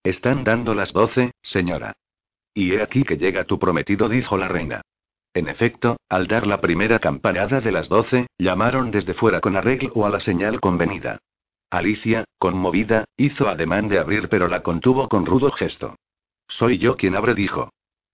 Están 0.03 0.45
dando 0.45 0.75
las 0.75 0.93
doce, 0.93 1.33
señora. 1.43 1.93
Y 2.55 2.73
he 2.73 2.83
aquí 2.83 3.05
que 3.05 3.19
llega 3.19 3.45
tu 3.45 3.59
prometido, 3.59 4.09
dijo 4.09 4.39
la 4.39 4.49
reina. 4.49 4.81
En 5.39 5.47
efecto, 5.47 5.99
al 6.09 6.27
dar 6.27 6.49
la 6.49 6.61
primera 6.61 6.99
campanada 6.99 7.61
de 7.61 7.71
las 7.71 7.89
doce, 7.89 8.27
llamaron 8.39 8.91
desde 8.91 9.15
fuera 9.15 9.41
con 9.41 9.57
arreglo 9.57 10.05
a 10.05 10.11
la 10.11 10.19
señal 10.19 10.59
convenida. 10.59 11.21
Alicia, 11.71 12.25
conmovida, 12.41 13.05
hizo 13.17 13.49
ademán 13.49 13.89
de 13.89 14.01
abrir 14.01 14.29
pero 14.29 14.49
la 14.49 14.65
contuvo 14.65 15.09
con 15.09 15.27
rudo 15.27 15.53
gesto. 15.53 15.95
Soy 16.49 16.79
yo 16.79 16.97
quien 16.97 17.15
abre, 17.15 17.37
dijo. 17.37 17.71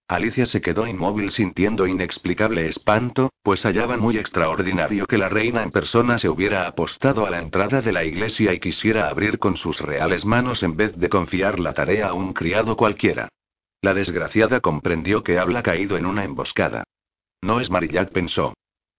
Alicia 0.07 0.45
se 0.45 0.61
quedó 0.61 0.87
inmóvil 0.87 1.31
sintiendo 1.31 1.87
inexplicable 1.87 2.67
espanto, 2.67 3.31
pues 3.43 3.63
hallaba 3.65 3.97
muy 3.97 4.19
extraordinario 4.19 5.07
que 5.07 5.17
la 5.17 5.31
reina 5.31 5.63
en 5.63 5.71
persona 5.71 6.19
se 6.19 6.29
hubiera 6.29 6.67
apostado 6.67 7.25
a 7.25 7.31
la 7.31 7.41
entrada 7.41 7.81
de 7.81 7.93
la 7.93 8.05
iglesia 8.05 8.53
y 8.53 8.61
quisiera 8.61 9.09
abrir 9.09 9.39
con 9.39 9.57
sus 9.57 9.81
reales 9.81 10.27
manos 10.27 10.63
en 10.63 10.77
vez 10.77 10.95
de 10.99 11.09
confiar 11.09 11.59
la 11.59 11.73
tarea 11.73 12.09
a 12.09 12.13
un 12.13 12.35
criado 12.35 12.77
cualquiera. 12.77 13.31
La 13.81 13.95
desgraciada 13.95 14.61
comprendió 14.61 15.23
que 15.23 15.39
habla 15.39 15.63
caído 15.63 15.97
en 15.97 16.05
una 16.05 16.25
emboscada. 16.25 16.85
No 17.45 17.61
es 17.61 17.71
Marillac, 17.71 18.11
pensó. 18.11 18.55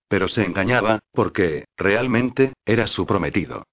Pero 0.07 0.27
se 0.27 0.43
engañaba, 0.43 0.99
porque, 1.11 1.65
realmente, 1.75 2.53
era 2.63 2.85
su 2.85 3.07
prometido. 3.07 3.63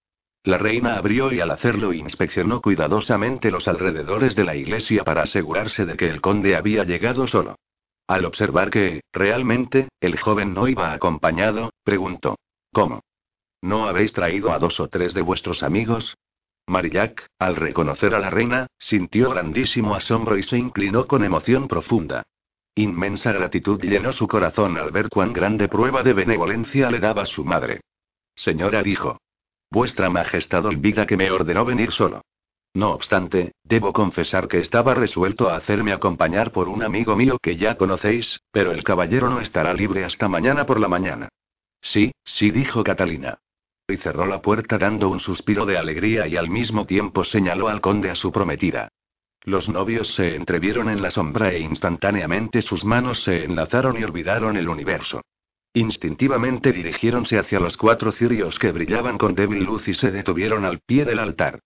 La 0.45 0.57
reina 0.57 0.97
abrió 0.97 1.31
y 1.31 1.41
al 1.41 1.51
hacerlo 1.51 1.93
inspeccionó 1.93 2.63
cuidadosamente 2.63 3.51
los 3.51 3.69
alrededores 3.69 4.35
de 4.35 4.45
la 4.45 4.57
iglesia 4.57 5.05
para 5.05 5.25
asegurarse 5.25 5.85
de 5.85 5.99
que 5.99 6.09
el 6.09 6.23
conde 6.23 6.57
había 6.57 6.85
llegado 6.85 7.27
solo. 7.27 7.57
Al 8.07 8.25
observar 8.25 8.71
que, 8.71 9.03
realmente, 9.13 9.89
el 10.01 10.19
joven 10.19 10.55
no 10.55 10.67
iba 10.67 10.95
acompañado, 10.95 11.75
preguntó. 11.85 12.39
¿Cómo? 12.73 13.03
¿No 13.61 13.87
habéis 13.87 14.15
traído 14.15 14.53
a 14.53 14.59
dos 14.59 14.81
o 14.81 14.89
tres 14.89 15.13
de 15.13 15.21
vuestros 15.21 15.63
amigos? 15.63 16.17
Marillac, 16.67 17.27
al 17.39 17.57
reconocer 17.57 18.15
a 18.15 18.21
la 18.21 18.31
reina, 18.31 18.69
sintió 18.79 19.29
grandísimo 19.33 19.95
asombro 19.95 20.39
y 20.39 20.43
se 20.43 20.57
inclinó 20.57 21.07
con 21.07 21.25
emoción 21.25 21.69
profunda. 21.69 22.23
Inmensa 22.75 23.33
gratitud 23.33 23.83
llenó 23.83 24.13
su 24.13 24.27
corazón 24.27 24.79
al 24.79 24.91
ver 24.91 25.11
cuán 25.11 25.35
grande 25.35 25.69
prueba 25.69 26.03
de 26.03 26.15
benevolencia 26.15 26.91
le 26.91 27.01
daba 27.01 27.27
su 27.27 27.45
madre. 27.45 27.81
Señora 28.35 28.83
dijo. 28.83 29.19
Vuestra 29.71 30.09
Majestad 30.09 30.65
olvida 30.65 31.07
que 31.07 31.17
me 31.17 31.31
ordenó 31.31 31.65
venir 31.65 31.93
solo. 31.93 32.23
No 32.75 32.93
obstante, 32.93 33.53
debo 33.65 33.93
confesar 33.93 34.49
que 34.49 34.59
estaba 34.59 34.95
resuelto 34.95 35.51
a 35.51 35.57
hacerme 35.57 35.93
acompañar 35.93 36.53
por 36.53 36.69
un 36.69 36.83
amigo 36.83 37.15
mío 37.15 37.39
que 37.43 37.57
ya 37.57 37.77
conocéis, 37.77 38.41
pero 38.51 38.73
el 38.73 38.83
caballero 38.83 39.29
no 39.29 39.41
estará 39.41 39.75
libre 39.75 40.05
hasta 40.05 40.29
mañana 40.29 40.65
por 40.65 40.81
la 40.81 40.89
mañana. 40.89 41.29
Sí, 41.83 42.13
sí, 42.25 42.51
dijo 42.51 42.83
Catalina. 42.83 43.39
Y 43.87 43.99
cerró 43.99 44.25
la 44.27 44.41
puerta 44.41 44.79
dando 44.79 45.11
un 45.11 45.21
suspiro 45.21 45.67
de 45.67 45.77
alegría 45.77 46.27
y 46.27 46.37
al 46.37 46.49
mismo 46.49 46.87
tiempo 46.87 47.25
señaló 47.25 47.69
al 47.69 47.83
conde 47.83 48.09
a 48.09 48.15
su 48.15 48.33
prometida. 48.33 48.89
Los 49.45 49.69
novios 49.69 50.15
se 50.15 50.37
entrevieron 50.37 50.89
en 50.89 51.03
la 51.03 51.11
sombra 51.11 51.51
e 51.51 51.59
instantáneamente 51.59 52.63
sus 52.63 52.85
manos 52.85 53.25
se 53.25 53.45
enlazaron 53.45 53.99
y 53.99 54.05
olvidaron 54.05 54.57
el 54.57 54.69
universo. 54.69 55.23
Instintivamente 55.75 56.71
dirigiéronse 56.71 57.39
hacia 57.39 57.59
los 57.59 57.77
cuatro 57.77 58.13
cirios 58.13 58.59
que 58.59 58.71
brillaban 58.71 59.19
con 59.19 59.35
débil 59.35 59.65
luz 59.65 59.89
y 59.89 59.95
se 59.95 60.13
detuvieron 60.13 60.65
al 60.65 60.79
pie 60.81 61.05
del 61.05 61.19
altar. 61.19 61.61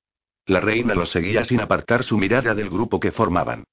La 0.47 0.61
reina 0.61 0.95
los 0.95 1.11
seguía 1.11 1.45
sin 1.45 1.61
apartar 1.61 2.05
su 2.05 2.17
mirada 2.17 2.55
del 2.55 2.71
grupo 2.71 2.99
que 2.99 3.11
formaban. 3.11 3.65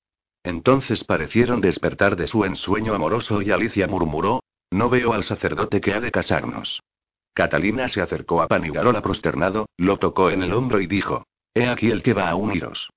Entonces 0.44 1.04
parecieron 1.06 1.62
despertar 1.62 2.18
de 2.18 2.28
su 2.28 2.44
ensueño 2.44 2.94
amoroso 2.94 3.42
y 3.42 3.52
Alicia 3.52 3.88
murmuró, 3.88 4.44
no 4.72 4.90
veo 4.90 5.14
al 5.14 5.24
sacerdote 5.24 5.80
que 5.80 5.94
ha 5.94 6.02
de 6.02 6.12
casarnos. 6.12 6.82
Catalina 7.34 7.88
se 7.88 8.02
acercó 8.02 8.42
a 8.42 8.48
Panigarola 8.48 9.02
prosternado, 9.02 9.68
lo 9.78 9.98
tocó 9.98 10.30
en 10.30 10.44
el 10.44 10.52
hombro 10.52 10.82
y 10.82 10.88
dijo, 10.88 11.26
He 11.54 11.68
aquí 11.68 11.90
el 11.90 12.04
que 12.04 12.14
va 12.14 12.30
a 12.30 12.36
uniros. 12.36 12.90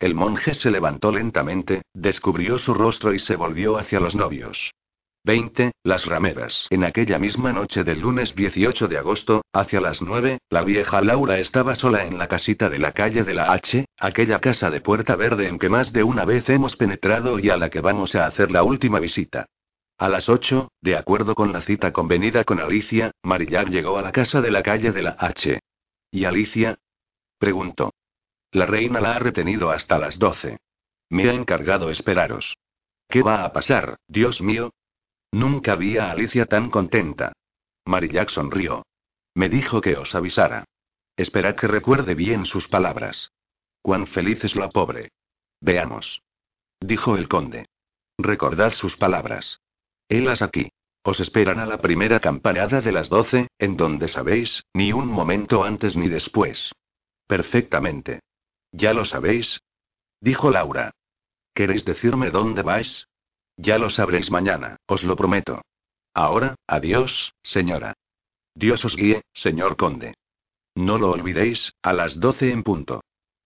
El 0.00 0.14
monje 0.14 0.54
se 0.54 0.70
levantó 0.70 1.12
lentamente, 1.12 1.82
descubrió 1.92 2.56
su 2.56 2.72
rostro 2.72 3.12
y 3.12 3.18
se 3.18 3.36
volvió 3.36 3.76
hacia 3.76 4.00
los 4.00 4.16
novios. 4.16 4.72
20. 5.24 5.72
Las 5.84 6.06
rameras. 6.06 6.66
En 6.70 6.84
aquella 6.84 7.18
misma 7.18 7.52
noche 7.52 7.84
del 7.84 8.00
lunes 8.00 8.34
18 8.34 8.88
de 8.88 8.96
agosto, 8.96 9.42
hacia 9.52 9.82
las 9.82 10.00
9, 10.00 10.38
la 10.48 10.62
vieja 10.62 11.02
Laura 11.02 11.38
estaba 11.38 11.74
sola 11.74 12.06
en 12.06 12.16
la 12.16 12.28
casita 12.28 12.70
de 12.70 12.78
la 12.78 12.92
calle 12.92 13.24
de 13.24 13.34
la 13.34 13.52
H, 13.52 13.84
aquella 13.98 14.38
casa 14.38 14.70
de 14.70 14.80
puerta 14.80 15.16
verde 15.16 15.48
en 15.48 15.58
que 15.58 15.68
más 15.68 15.92
de 15.92 16.02
una 16.02 16.24
vez 16.24 16.48
hemos 16.48 16.76
penetrado 16.76 17.38
y 17.38 17.50
a 17.50 17.58
la 17.58 17.68
que 17.68 17.82
vamos 17.82 18.14
a 18.14 18.24
hacer 18.24 18.50
la 18.50 18.62
última 18.62 19.00
visita. 19.00 19.44
A 19.98 20.08
las 20.08 20.30
8, 20.30 20.72
de 20.80 20.96
acuerdo 20.96 21.34
con 21.34 21.52
la 21.52 21.60
cita 21.60 21.92
convenida 21.92 22.44
con 22.44 22.58
Alicia, 22.58 23.10
Marillac 23.22 23.68
llegó 23.68 23.98
a 23.98 24.02
la 24.02 24.12
casa 24.12 24.40
de 24.40 24.50
la 24.50 24.62
calle 24.62 24.92
de 24.92 25.02
la 25.02 25.16
H. 25.18 25.60
¿Y 26.10 26.24
Alicia? 26.24 26.78
preguntó. 27.38 27.92
La 28.52 28.66
reina 28.66 29.00
la 29.00 29.14
ha 29.14 29.18
retenido 29.18 29.70
hasta 29.70 29.98
las 29.98 30.18
12. 30.18 30.58
Me 31.10 31.28
ha 31.28 31.32
encargado 31.32 31.90
esperaros. 31.90 32.56
¿Qué 33.08 33.22
va 33.22 33.44
a 33.44 33.52
pasar, 33.52 33.98
Dios 34.08 34.40
mío? 34.40 34.72
Nunca 35.32 35.76
vi 35.76 35.98
a 35.98 36.10
Alicia 36.10 36.46
tan 36.46 36.70
contenta. 36.70 37.32
Marillac 37.84 38.30
sonrió. 38.30 38.84
Me 39.34 39.48
dijo 39.48 39.80
que 39.80 39.96
os 39.96 40.14
avisara. 40.14 40.64
Esperad 41.16 41.54
que 41.54 41.68
recuerde 41.68 42.14
bien 42.14 42.46
sus 42.46 42.66
palabras. 42.66 43.30
Cuán 43.82 44.06
feliz 44.06 44.44
es 44.44 44.56
la 44.56 44.68
pobre. 44.68 45.10
Veamos. 45.60 46.22
Dijo 46.80 47.16
el 47.16 47.28
conde. 47.28 47.66
Recordad 48.18 48.72
sus 48.72 48.96
palabras. 48.96 49.60
Helas 50.08 50.42
aquí. 50.42 50.70
Os 51.02 51.20
esperan 51.20 51.60
a 51.60 51.66
la 51.66 51.78
primera 51.78 52.20
campanada 52.20 52.80
de 52.80 52.92
las 52.92 53.08
doce, 53.08 53.48
en 53.58 53.76
donde 53.76 54.08
sabéis, 54.08 54.64
ni 54.74 54.92
un 54.92 55.08
momento 55.08 55.64
antes 55.64 55.96
ni 55.96 56.08
después. 56.08 56.72
Perfectamente. 57.26 58.20
¿Ya 58.72 58.92
lo 58.92 59.04
sabéis? 59.04 59.60
Dijo 60.20 60.50
Laura. 60.50 60.92
¿Queréis 61.54 61.84
decirme 61.84 62.30
dónde 62.30 62.62
vais? 62.62 63.08
Ya 63.56 63.78
lo 63.78 63.90
sabréis 63.90 64.30
mañana, 64.30 64.76
os 64.86 65.04
lo 65.04 65.16
prometo. 65.16 65.62
Ahora, 66.14 66.56
adiós, 66.66 67.34
señora. 67.42 67.94
Dios 68.54 68.84
os 68.84 68.96
guíe, 68.96 69.22
señor 69.32 69.76
conde. 69.76 70.14
No 70.74 70.98
lo 70.98 71.10
olvidéis, 71.10 71.72
a 71.82 71.92
las 71.92 72.20
doce 72.20 72.50
en 72.52 72.62
punto. 72.62 73.02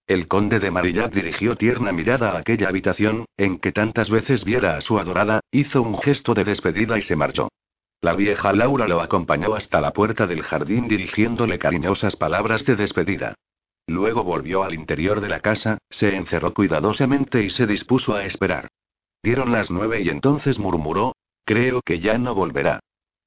El 0.06 0.28
conde 0.28 0.60
de 0.60 0.70
Marillac 0.70 1.12
dirigió 1.12 1.56
tierna 1.56 1.90
mirada 1.90 2.32
a 2.32 2.38
aquella 2.38 2.68
habitación, 2.68 3.24
en 3.38 3.58
que 3.58 3.72
tantas 3.72 4.10
veces 4.10 4.44
viera 4.44 4.76
a 4.76 4.82
su 4.82 4.98
adorada, 4.98 5.40
hizo 5.50 5.80
un 5.80 5.98
gesto 5.98 6.34
de 6.34 6.44
despedida 6.44 6.98
y 6.98 7.02
se 7.02 7.16
marchó. 7.16 7.48
La 8.02 8.14
vieja 8.14 8.52
Laura 8.52 8.86
lo 8.86 9.00
acompañó 9.00 9.54
hasta 9.54 9.80
la 9.80 9.92
puerta 9.92 10.26
del 10.26 10.42
jardín 10.42 10.88
dirigiéndole 10.88 11.58
cariñosas 11.58 12.16
palabras 12.16 12.66
de 12.66 12.76
despedida. 12.76 13.34
Luego 13.86 14.24
volvió 14.24 14.62
al 14.62 14.74
interior 14.74 15.20
de 15.20 15.28
la 15.28 15.40
casa, 15.40 15.78
se 15.90 16.16
encerró 16.16 16.54
cuidadosamente 16.54 17.42
y 17.42 17.50
se 17.50 17.66
dispuso 17.66 18.14
a 18.14 18.24
esperar. 18.24 18.68
Dieron 19.22 19.52
las 19.52 19.70
nueve 19.70 20.00
y 20.02 20.08
entonces 20.08 20.58
murmuró, 20.58 21.14
creo 21.44 21.82
que 21.82 22.00
ya 22.00 22.18
no 22.18 22.34
volverá. 22.34 22.80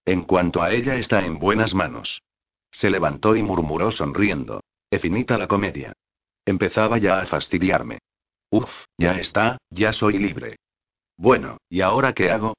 En 0.05 0.23
cuanto 0.23 0.61
a 0.61 0.71
ella 0.71 0.95
está 0.95 1.25
en 1.25 1.37
buenas 1.37 1.73
manos. 1.73 2.21
Se 2.71 2.89
levantó 2.89 3.35
y 3.35 3.43
murmuró 3.43 3.91
sonriendo. 3.91 4.61
Efinita 4.89 5.37
la 5.37 5.47
comedia. 5.47 5.93
Empezaba 6.45 6.97
ya 6.97 7.19
a 7.19 7.25
fastidiarme. 7.25 7.99
Uf, 8.49 8.69
ya 8.97 9.19
está, 9.19 9.57
ya 9.69 9.91
soy 9.91 10.17
libre. 10.17 10.55
Bueno, 11.17 11.57
¿y 11.69 11.81
ahora 11.81 12.13
qué 12.13 12.31
hago? 12.31 12.55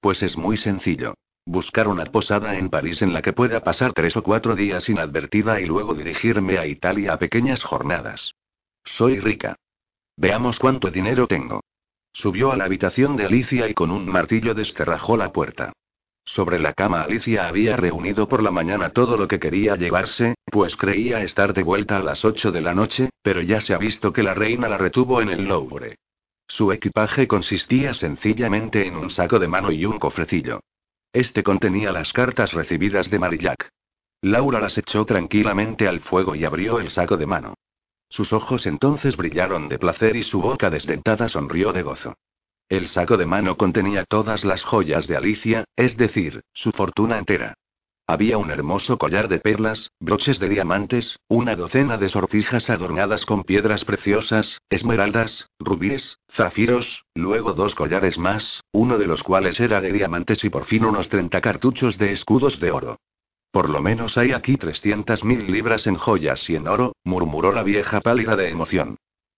Pues 0.00 0.22
es 0.22 0.36
muy 0.36 0.56
sencillo. 0.56 1.14
Buscar 1.50 1.88
una 1.88 2.04
posada 2.04 2.56
en 2.56 2.70
París 2.70 3.02
en 3.02 3.12
la 3.12 3.22
que 3.22 3.32
pueda 3.32 3.64
pasar 3.64 3.92
tres 3.92 4.16
o 4.16 4.22
cuatro 4.22 4.54
días 4.54 4.88
inadvertida 4.88 5.60
y 5.60 5.66
luego 5.66 5.94
dirigirme 5.94 6.58
a 6.58 6.66
Italia 6.68 7.14
a 7.14 7.18
pequeñas 7.18 7.64
jornadas. 7.64 8.36
Soy 8.84 9.18
rica. 9.18 9.56
Veamos 10.16 10.60
cuánto 10.60 10.92
dinero 10.92 11.26
tengo. 11.26 11.60
Subió 12.12 12.52
a 12.52 12.56
la 12.56 12.66
habitación 12.66 13.16
de 13.16 13.24
Alicia 13.24 13.68
y 13.68 13.74
con 13.74 13.90
un 13.90 14.08
martillo 14.08 14.54
descerrajó 14.54 15.16
la 15.16 15.32
puerta. 15.32 15.72
Sobre 16.24 16.60
la 16.60 16.72
cama 16.72 17.02
Alicia 17.02 17.48
había 17.48 17.76
reunido 17.76 18.28
por 18.28 18.44
la 18.44 18.52
mañana 18.52 18.90
todo 18.90 19.16
lo 19.16 19.26
que 19.26 19.40
quería 19.40 19.74
llevarse, 19.74 20.36
pues 20.44 20.76
creía 20.76 21.20
estar 21.24 21.52
de 21.52 21.64
vuelta 21.64 21.96
a 21.96 22.04
las 22.04 22.24
8 22.24 22.52
de 22.52 22.60
la 22.60 22.74
noche, 22.74 23.10
pero 23.24 23.42
ya 23.42 23.60
se 23.60 23.74
ha 23.74 23.78
visto 23.78 24.12
que 24.12 24.22
la 24.22 24.34
reina 24.34 24.68
la 24.68 24.78
retuvo 24.78 25.20
en 25.20 25.30
el 25.30 25.46
Louvre. 25.48 25.96
Su 26.46 26.70
equipaje 26.70 27.26
consistía 27.26 27.92
sencillamente 27.92 28.86
en 28.86 28.94
un 28.94 29.10
saco 29.10 29.40
de 29.40 29.48
mano 29.48 29.72
y 29.72 29.84
un 29.84 29.98
cofrecillo. 29.98 30.60
Este 31.12 31.42
contenía 31.42 31.90
las 31.90 32.12
cartas 32.12 32.52
recibidas 32.52 33.10
de 33.10 33.18
Marillac. 33.18 33.68
Laura 34.22 34.60
las 34.60 34.78
echó 34.78 35.04
tranquilamente 35.04 35.88
al 35.88 36.00
fuego 36.00 36.36
y 36.36 36.44
abrió 36.44 36.78
el 36.78 36.90
saco 36.90 37.16
de 37.16 37.26
mano. 37.26 37.54
Sus 38.08 38.32
ojos 38.32 38.66
entonces 38.66 39.16
brillaron 39.16 39.68
de 39.68 39.78
placer 39.78 40.14
y 40.14 40.22
su 40.22 40.40
boca 40.40 40.70
desdentada 40.70 41.28
sonrió 41.28 41.72
de 41.72 41.82
gozo. 41.82 42.14
El 42.68 42.86
saco 42.86 43.16
de 43.16 43.26
mano 43.26 43.56
contenía 43.56 44.04
todas 44.04 44.44
las 44.44 44.62
joyas 44.62 45.08
de 45.08 45.16
Alicia, 45.16 45.64
es 45.74 45.96
decir, 45.96 46.42
su 46.52 46.70
fortuna 46.70 47.18
entera. 47.18 47.54
Había 48.10 48.38
un 48.38 48.50
hermoso 48.50 48.98
collar 48.98 49.28
de 49.28 49.38
perlas, 49.38 49.92
broches 50.00 50.40
de 50.40 50.48
diamantes, 50.48 51.20
una 51.28 51.54
docena 51.54 51.96
de 51.96 52.08
sortijas 52.08 52.68
adornadas 52.68 53.24
con 53.24 53.44
piedras 53.44 53.84
preciosas, 53.84 54.60
esmeraldas, 54.68 55.48
rubíes, 55.60 56.18
zafiros, 56.28 57.04
luego 57.14 57.52
dos 57.52 57.76
collares 57.76 58.18
más, 58.18 58.64
uno 58.72 58.98
de 58.98 59.06
los 59.06 59.22
cuales 59.22 59.60
era 59.60 59.80
de 59.80 59.92
diamantes 59.92 60.42
y 60.42 60.50
por 60.50 60.64
fin 60.64 60.86
unos 60.86 61.08
30 61.08 61.40
cartuchos 61.40 61.98
de 61.98 62.10
escudos 62.10 62.58
de 62.58 62.72
oro. 62.72 62.98
Por 63.52 63.70
lo 63.70 63.80
menos 63.80 64.18
hay 64.18 64.32
aquí 64.32 64.56
trescientas 64.56 65.22
mil 65.22 65.48
libras 65.48 65.86
en 65.86 65.94
joyas 65.94 66.50
y 66.50 66.56
en 66.56 66.66
oro, 66.66 66.96
murmuró 67.04 67.52
la 67.52 67.62
vieja 67.62 68.00
pálida 68.00 68.34
de 68.34 68.50
emoción. 68.50 68.96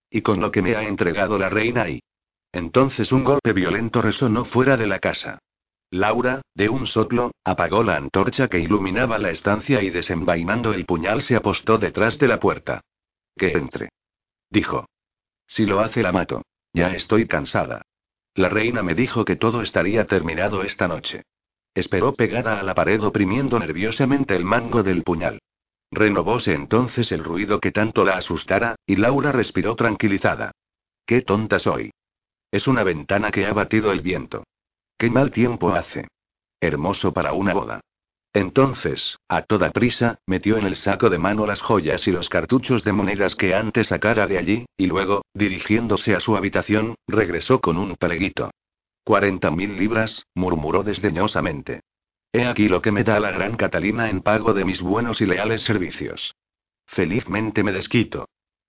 Y 0.08 0.22
con 0.22 0.40
lo 0.40 0.50
que 0.50 0.62
me 0.62 0.76
ha 0.76 0.84
entregado 0.84 1.36
la 1.36 1.50
reina 1.50 1.90
y... 1.90 2.00
Entonces 2.52 3.12
un 3.12 3.22
golpe 3.22 3.52
violento 3.52 4.00
resonó 4.00 4.46
fuera 4.46 4.78
de 4.78 4.86
la 4.86 4.98
casa. 4.98 5.40
Laura, 5.92 6.40
de 6.54 6.70
un 6.70 6.86
soplo, 6.86 7.32
apagó 7.44 7.84
la 7.84 7.96
antorcha 7.96 8.48
que 8.48 8.58
iluminaba 8.58 9.18
la 9.18 9.28
estancia 9.28 9.82
y 9.82 9.90
desenvainando 9.90 10.72
el 10.72 10.86
puñal 10.86 11.20
se 11.20 11.36
apostó 11.36 11.76
detrás 11.76 12.18
de 12.18 12.28
la 12.28 12.40
puerta. 12.40 12.80
Que 13.36 13.52
entre. 13.52 13.90
Dijo. 14.48 14.86
Si 15.46 15.66
lo 15.66 15.80
hace 15.80 16.02
la 16.02 16.10
mato. 16.10 16.40
Ya 16.72 16.94
estoy 16.94 17.26
cansada. 17.26 17.82
La 18.34 18.48
reina 18.48 18.82
me 18.82 18.94
dijo 18.94 19.26
que 19.26 19.36
todo 19.36 19.60
estaría 19.60 20.06
terminado 20.06 20.62
esta 20.62 20.88
noche. 20.88 21.24
Esperó 21.74 22.14
pegada 22.14 22.58
a 22.58 22.62
la 22.62 22.74
pared 22.74 23.02
oprimiendo 23.04 23.58
nerviosamente 23.58 24.34
el 24.34 24.46
mango 24.46 24.82
del 24.82 25.02
puñal. 25.02 25.42
Renovóse 25.90 26.54
entonces 26.54 27.12
el 27.12 27.22
ruido 27.22 27.60
que 27.60 27.70
tanto 27.70 28.02
la 28.02 28.16
asustara, 28.16 28.76
y 28.86 28.96
Laura 28.96 29.30
respiró 29.30 29.76
tranquilizada. 29.76 30.52
Qué 31.04 31.20
tonta 31.20 31.58
soy. 31.58 31.90
Es 32.50 32.66
una 32.66 32.82
ventana 32.82 33.30
que 33.30 33.44
ha 33.44 33.52
batido 33.52 33.92
el 33.92 34.00
viento. 34.00 34.44
Qué 35.02 35.10
mal 35.10 35.32
tiempo 35.32 35.74
hace. 35.74 36.06
Hermoso 36.60 37.12
para 37.12 37.32
una 37.32 37.52
boda. 37.52 37.80
Entonces, 38.32 39.18
a 39.26 39.42
toda 39.42 39.72
prisa, 39.72 40.20
metió 40.28 40.56
en 40.56 40.64
el 40.64 40.76
saco 40.76 41.10
de 41.10 41.18
mano 41.18 41.44
las 41.44 41.60
joyas 41.60 42.06
y 42.06 42.12
los 42.12 42.28
cartuchos 42.28 42.84
de 42.84 42.92
monedas 42.92 43.34
que 43.34 43.52
antes 43.52 43.88
sacara 43.88 44.28
de 44.28 44.38
allí, 44.38 44.64
y 44.76 44.86
luego, 44.86 45.22
dirigiéndose 45.34 46.14
a 46.14 46.20
su 46.20 46.36
habitación, 46.36 46.94
regresó 47.08 47.60
con 47.60 47.78
un 47.78 47.96
paleguito. 47.96 48.52
Cuarenta 49.02 49.50
mil 49.50 49.76
libras, 49.76 50.24
murmuró 50.36 50.84
desdeñosamente. 50.84 51.80
He 52.32 52.46
aquí 52.46 52.68
lo 52.68 52.80
que 52.80 52.92
me 52.92 53.02
da 53.02 53.18
la 53.18 53.32
gran 53.32 53.56
Catalina 53.56 54.08
en 54.08 54.20
pago 54.20 54.54
de 54.54 54.64
mis 54.64 54.82
buenos 54.82 55.20
y 55.20 55.26
leales 55.26 55.62
servicios. 55.62 56.36
Felizmente 56.86 57.64
me 57.64 57.72
desquito. 57.72 58.28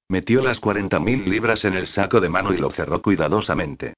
Metió 0.09 0.41
las 0.41 0.59
cuarenta 0.59 0.99
mil 0.99 1.29
libras 1.29 1.63
en 1.63 1.75
el 1.75 1.85
saco 1.85 2.19
de 2.19 2.29
mano 2.29 2.55
y 2.55 2.57
lo 2.57 2.71
cerró 2.71 3.03
cuidadosamente. 3.03 3.93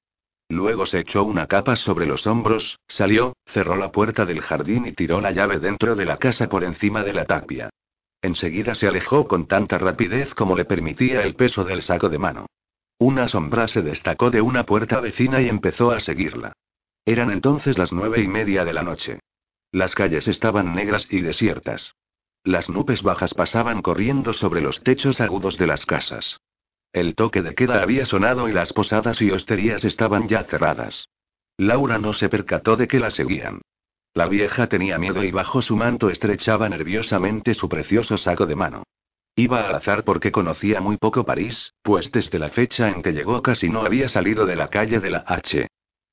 Luego 0.48 0.86
se 0.86 1.00
echó 1.00 1.24
una 1.24 1.46
capa 1.46 1.74
sobre 1.76 2.06
los 2.06 2.26
hombros, 2.26 2.78
salió, 2.86 3.34
cerró 3.46 3.76
la 3.76 3.90
puerta 3.90 4.24
del 4.24 4.40
jardín 4.40 4.86
y 4.86 4.92
tiró 4.92 5.20
la 5.20 5.32
llave 5.32 5.58
dentro 5.58 5.96
de 5.96 6.04
la 6.04 6.18
casa 6.18 6.48
por 6.48 6.62
encima 6.62 7.02
de 7.02 7.12
la 7.12 7.24
tapia. 7.24 7.70
Enseguida 8.22 8.74
se 8.74 8.86
alejó 8.86 9.26
con 9.26 9.46
tanta 9.46 9.78
rapidez 9.78 10.34
como 10.34 10.56
le 10.56 10.64
permitía 10.64 11.22
el 11.22 11.34
peso 11.34 11.64
del 11.64 11.82
saco 11.82 12.08
de 12.08 12.18
mano. 12.18 12.46
Una 12.98 13.28
sombra 13.28 13.68
se 13.68 13.82
destacó 13.82 14.30
de 14.30 14.40
una 14.40 14.64
puerta 14.64 15.00
vecina 15.00 15.42
y 15.42 15.48
empezó 15.48 15.90
a 15.90 16.00
seguirla. 16.00 16.52
Eran 17.04 17.30
entonces 17.30 17.76
las 17.76 17.92
nueve 17.92 18.20
y 18.22 18.28
media 18.28 18.64
de 18.64 18.72
la 18.72 18.82
noche. 18.82 19.20
Las 19.72 19.94
calles 19.94 20.28
estaban 20.28 20.74
negras 20.74 21.06
y 21.10 21.20
desiertas. 21.20 21.94
Las 22.42 22.70
nubes 22.70 23.02
bajas 23.02 23.34
pasaban 23.34 23.82
corriendo 23.82 24.32
sobre 24.32 24.60
los 24.60 24.82
techos 24.82 25.20
agudos 25.20 25.58
de 25.58 25.66
las 25.66 25.84
casas. 25.84 26.40
El 26.96 27.14
toque 27.14 27.42
de 27.42 27.54
queda 27.54 27.82
había 27.82 28.06
sonado 28.06 28.48
y 28.48 28.54
las 28.54 28.72
posadas 28.72 29.20
y 29.20 29.30
hosterías 29.30 29.84
estaban 29.84 30.28
ya 30.28 30.44
cerradas. 30.44 31.10
Laura 31.58 31.98
no 31.98 32.14
se 32.14 32.30
percató 32.30 32.74
de 32.78 32.88
que 32.88 32.98
la 32.98 33.10
seguían. 33.10 33.60
La 34.14 34.26
vieja 34.28 34.66
tenía 34.66 34.96
miedo 34.96 35.22
y 35.22 35.30
bajo 35.30 35.60
su 35.60 35.76
manto 35.76 36.08
estrechaba 36.08 36.70
nerviosamente 36.70 37.52
su 37.52 37.68
precioso 37.68 38.16
saco 38.16 38.46
de 38.46 38.56
mano. 38.56 38.84
Iba 39.36 39.68
al 39.68 39.74
azar 39.74 40.04
porque 40.04 40.32
conocía 40.32 40.80
muy 40.80 40.96
poco 40.96 41.26
París, 41.26 41.74
pues 41.82 42.10
desde 42.12 42.38
la 42.38 42.48
fecha 42.48 42.88
en 42.88 43.02
que 43.02 43.12
llegó 43.12 43.42
casi 43.42 43.68
no 43.68 43.82
había 43.82 44.08
salido 44.08 44.46
de 44.46 44.56
la 44.56 44.68
calle 44.68 44.98
de 44.98 45.10
la 45.10 45.22
H. 45.26 45.68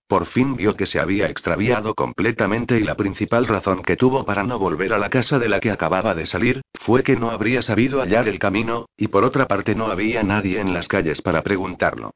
Por 0.08 0.26
fin 0.26 0.56
vio 0.56 0.76
que 0.76 0.86
se 0.86 1.00
había 1.00 1.30
extraviado 1.30 1.96
completamente 1.96 2.78
y 2.78 2.84
la 2.84 2.96
principal 2.96 3.48
razón 3.48 3.82
que 3.82 3.96
tuvo 3.96 4.26
para 4.26 4.44
no 4.44 4.60
volver 4.60 4.94
a 4.94 4.98
la 4.98 5.10
casa 5.10 5.40
de 5.40 5.50
la 5.50 5.60
que 5.60 5.72
acababa 5.72 6.14
de 6.14 6.26
salir, 6.26 6.62
fue 6.74 7.04
que 7.04 7.16
no 7.16 7.32
habría 7.32 7.62
sabido 7.62 8.02
hallar 8.02 8.28
el 8.28 8.40
camino, 8.40 8.88
y 8.98 9.08
por 9.08 9.24
otra 9.24 9.48
parte 9.48 9.76
no 9.76 9.88
había 9.88 10.24
nadie 10.24 10.60
en 10.60 10.74
las 10.74 10.88
calles 10.88 11.22
para 11.22 11.42
preguntarlo. 11.42 12.12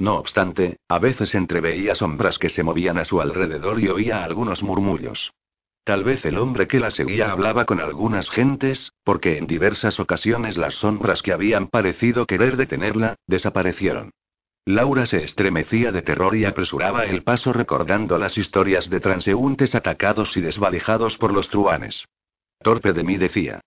No 0.00 0.16
obstante, 0.16 0.78
a 0.88 0.98
veces 0.98 1.34
entreveía 1.34 1.94
sombras 1.94 2.38
que 2.38 2.48
se 2.48 2.62
movían 2.62 2.98
a 2.98 3.04
su 3.04 3.20
alrededor 3.20 3.80
y 3.80 3.88
oía 3.88 4.22
algunos 4.22 4.62
murmullos. 4.62 5.32
Tal 5.82 6.04
vez 6.04 6.24
el 6.26 6.38
hombre 6.38 6.68
que 6.68 6.80
la 6.80 6.90
seguía 6.90 7.32
hablaba 7.32 7.64
con 7.64 7.80
algunas 7.80 8.28
gentes, 8.30 8.92
porque 9.04 9.38
en 9.38 9.46
diversas 9.46 9.98
ocasiones 9.98 10.58
las 10.58 10.74
sombras 10.74 11.22
que 11.22 11.32
habían 11.32 11.66
parecido 11.68 12.26
querer 12.26 12.56
detenerla, 12.56 13.16
desaparecieron. 13.26 14.12
Laura 14.68 15.06
se 15.06 15.24
estremecía 15.24 15.92
de 15.92 16.02
terror 16.02 16.36
y 16.36 16.44
apresuraba 16.44 17.06
el 17.06 17.22
paso 17.22 17.54
recordando 17.54 18.18
las 18.18 18.36
historias 18.36 18.90
de 18.90 19.00
transeúntes 19.00 19.74
atacados 19.74 20.36
y 20.36 20.42
desvalijados 20.42 21.16
por 21.16 21.32
los 21.32 21.48
truanes. 21.48 22.04
Torpe 22.60 22.92
de 22.92 23.02
mí 23.02 23.16
decía. 23.16 23.62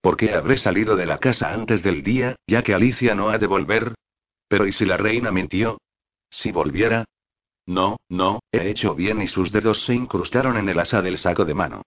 ¿Por 0.00 0.16
qué 0.16 0.32
habré 0.32 0.56
salido 0.56 0.94
de 0.94 1.06
la 1.06 1.18
casa 1.18 1.52
antes 1.52 1.82
del 1.82 2.04
día, 2.04 2.36
ya 2.46 2.62
que 2.62 2.72
Alicia 2.72 3.16
no 3.16 3.30
ha 3.30 3.38
de 3.38 3.48
volver? 3.48 3.96
Pero 4.46 4.68
¿y 4.68 4.70
si 4.70 4.84
la 4.84 4.96
reina 4.96 5.32
mintió? 5.32 5.78
Si 6.30 6.52
volviera. 6.52 7.04
No, 7.66 7.96
no, 8.08 8.38
he 8.52 8.70
hecho 8.70 8.94
bien 8.94 9.22
y 9.22 9.26
sus 9.26 9.50
dedos 9.50 9.84
se 9.84 9.94
incrustaron 9.94 10.56
en 10.56 10.68
el 10.68 10.78
asa 10.78 11.02
del 11.02 11.18
saco 11.18 11.44
de 11.44 11.54
mano. 11.54 11.82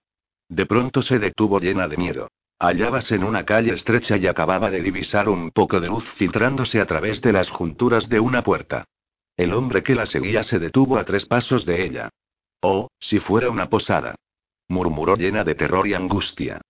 De 0.46 0.66
pronto 0.66 1.00
se 1.00 1.18
detuvo 1.18 1.58
llena 1.58 1.88
de 1.88 1.96
miedo. 1.96 2.28
Hallábase 2.60 3.14
en 3.14 3.22
una 3.22 3.44
calle 3.44 3.72
estrecha 3.72 4.16
y 4.16 4.26
acababa 4.26 4.68
de 4.68 4.82
divisar 4.82 5.28
un 5.28 5.52
poco 5.52 5.78
de 5.78 5.86
luz 5.86 6.04
filtrándose 6.16 6.80
a 6.80 6.86
través 6.86 7.22
de 7.22 7.32
las 7.32 7.50
junturas 7.50 8.08
de 8.08 8.18
una 8.18 8.42
puerta. 8.42 8.84
El 9.36 9.54
hombre 9.54 9.84
que 9.84 9.94
la 9.94 10.06
seguía 10.06 10.42
se 10.42 10.58
detuvo 10.58 10.98
a 10.98 11.04
tres 11.04 11.24
pasos 11.24 11.64
de 11.64 11.84
ella. 11.84 12.10
Oh, 12.60 12.88
si 12.98 13.20
fuera 13.20 13.48
una 13.50 13.70
posada. 13.70 14.16
murmuró 14.66 15.14
llena 15.14 15.44
de 15.44 15.54
terror 15.54 15.86
y 15.86 15.94
angustia. 15.94 16.60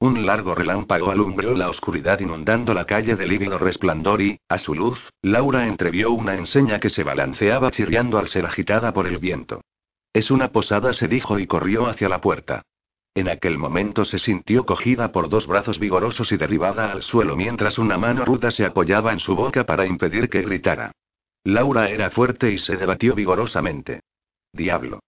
Un 0.00 0.24
largo 0.24 0.54
relámpago 0.54 1.10
alumbró 1.10 1.54
la 1.54 1.68
oscuridad 1.68 2.20
inundando 2.20 2.72
la 2.72 2.86
calle 2.86 3.14
de 3.14 3.26
lívido 3.26 3.58
resplandor 3.58 4.22
y, 4.22 4.38
a 4.48 4.56
su 4.56 4.74
luz, 4.74 5.10
Laura 5.20 5.66
entrevió 5.66 6.10
una 6.10 6.34
enseña 6.34 6.80
que 6.80 6.90
se 6.90 7.04
balanceaba 7.04 7.70
chirriando 7.70 8.18
al 8.18 8.28
ser 8.28 8.46
agitada 8.46 8.92
por 8.94 9.06
el 9.06 9.18
viento. 9.18 9.60
Es 10.14 10.30
una 10.30 10.48
posada, 10.48 10.94
se 10.94 11.06
dijo 11.06 11.38
y 11.38 11.46
corrió 11.46 11.86
hacia 11.86 12.08
la 12.08 12.20
puerta. 12.20 12.62
En 13.14 13.28
aquel 13.28 13.58
momento 13.58 14.04
se 14.04 14.18
sintió 14.18 14.66
cogida 14.66 15.12
por 15.12 15.28
dos 15.28 15.46
brazos 15.46 15.78
vigorosos 15.78 16.32
y 16.32 16.36
derribada 16.36 16.90
al 16.90 17.02
suelo 17.02 17.36
mientras 17.36 17.78
una 17.78 17.96
mano 17.96 18.24
ruda 18.24 18.50
se 18.50 18.64
apoyaba 18.64 19.12
en 19.12 19.20
su 19.20 19.36
boca 19.36 19.64
para 19.64 19.86
impedir 19.86 20.28
que 20.28 20.42
gritara. 20.42 20.90
Laura 21.44 21.88
era 21.88 22.10
fuerte 22.10 22.50
y 22.50 22.58
se 22.58 22.76
debatió 22.76 23.14
vigorosamente. 23.14 24.00
Diablo. 24.52 25.00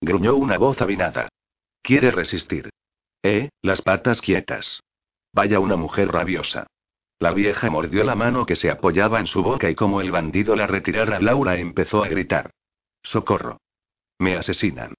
Gruñó 0.00 0.34
una 0.34 0.58
voz 0.58 0.80
avinada. 0.80 1.28
Quiere 1.80 2.10
resistir. 2.10 2.70
Eh, 3.22 3.50
las 3.62 3.82
patas 3.82 4.20
quietas. 4.20 4.82
Vaya 5.32 5.60
una 5.60 5.76
mujer 5.76 6.08
rabiosa. 6.10 6.66
La 7.20 7.32
vieja 7.32 7.70
mordió 7.70 8.02
la 8.02 8.16
mano 8.16 8.46
que 8.46 8.56
se 8.56 8.70
apoyaba 8.70 9.20
en 9.20 9.26
su 9.26 9.42
boca 9.42 9.70
y 9.70 9.74
como 9.74 10.00
el 10.00 10.10
bandido 10.10 10.56
la 10.56 10.66
retirara, 10.66 11.20
Laura 11.20 11.56
empezó 11.56 12.02
a 12.02 12.08
gritar. 12.08 12.50
Socorro. 13.02 13.58
Me 14.18 14.36
asesinan. 14.36 14.94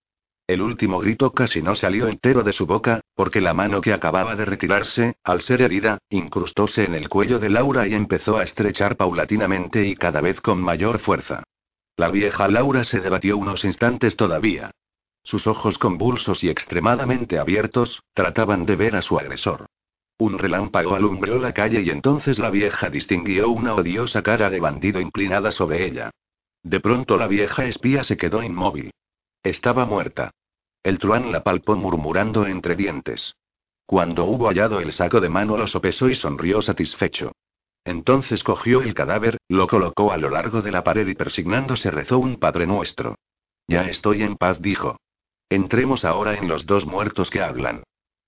El 0.47 0.61
último 0.61 0.99
grito 0.99 1.31
casi 1.31 1.63
no 1.63 1.73
salió 1.73 2.07
entero 2.07 2.43
de 2.43 2.53
su 2.53 2.67
boca, 2.67 3.01
porque 3.15 3.41
la 3.41 3.55
mano 3.55 3.81
que 3.81 3.93
acababa 3.93 4.35
de 4.35 4.45
retirarse, 4.45 5.15
al 5.23 5.41
ser 5.41 5.63
herida, 5.63 5.97
incrustóse 6.09 6.83
en 6.83 6.93
el 6.93 7.09
cuello 7.09 7.39
de 7.39 7.49
Laura 7.49 7.87
y 7.87 7.95
empezó 7.95 8.37
a 8.37 8.43
estrechar 8.43 8.95
paulatinamente 8.95 9.87
y 9.87 9.95
cada 9.95 10.21
vez 10.21 10.41
con 10.41 10.61
mayor 10.61 10.99
fuerza. 10.99 11.43
La 11.97 12.11
vieja 12.11 12.47
Laura 12.47 12.83
se 12.83 12.99
debatió 12.99 13.37
unos 13.37 13.65
instantes 13.65 14.15
todavía. 14.17 14.69
Sus 15.23 15.47
ojos 15.47 15.79
convulsos 15.79 16.43
y 16.43 16.49
extremadamente 16.49 17.39
abiertos, 17.39 18.03
trataban 18.13 18.67
de 18.67 18.75
ver 18.75 18.95
a 18.95 19.01
su 19.01 19.17
agresor. 19.17 19.65
Un 20.19 20.37
relámpago 20.37 20.93
alumbró 20.93 21.39
la 21.39 21.53
calle 21.53 21.81
y 21.81 21.89
entonces 21.89 22.37
la 22.37 22.51
vieja 22.51 22.91
distinguió 22.91 23.49
una 23.49 23.73
odiosa 23.73 24.21
cara 24.21 24.51
de 24.51 24.59
bandido 24.59 25.01
inclinada 25.01 25.51
sobre 25.51 25.87
ella. 25.87 26.11
De 26.61 26.79
pronto 26.79 27.17
la 27.17 27.27
vieja 27.27 27.65
espía 27.65 28.03
se 28.03 28.15
quedó 28.15 28.43
inmóvil. 28.43 28.91
Estaba 29.45 29.85
muerta. 29.85 30.31
El 30.81 30.97
truán 30.97 31.31
la 31.31 31.43
palpó 31.43 31.75
murmurando 31.75 32.47
entre 32.47 32.75
dientes. 32.75 33.35
Cuando 33.85 34.25
hubo 34.25 34.47
hallado 34.47 34.79
el 34.79 34.91
saco 34.91 35.21
de 35.21 35.29
mano 35.29 35.55
lo 35.55 35.67
sopesó 35.67 36.09
y 36.09 36.15
sonrió 36.15 36.63
satisfecho. 36.63 37.31
Entonces 37.83 38.43
cogió 38.43 38.81
el 38.81 38.95
cadáver, 38.95 39.37
lo 39.47 39.67
colocó 39.67 40.11
a 40.11 40.17
lo 40.17 40.31
largo 40.31 40.63
de 40.63 40.71
la 40.71 40.83
pared 40.83 41.05
y 41.05 41.13
persignándose 41.13 41.91
rezó 41.91 42.17
un 42.17 42.37
Padre 42.37 42.65
Nuestro. 42.65 43.19
Ya 43.67 43.87
estoy 43.87 44.23
en 44.23 44.35
paz, 44.35 44.59
dijo. 44.63 44.97
Entremos 45.47 46.05
ahora 46.05 46.33
en 46.33 46.47
los 46.47 46.65
dos 46.65 46.87
muertos 46.87 47.29
que 47.29 47.43
hablan. 47.43 47.83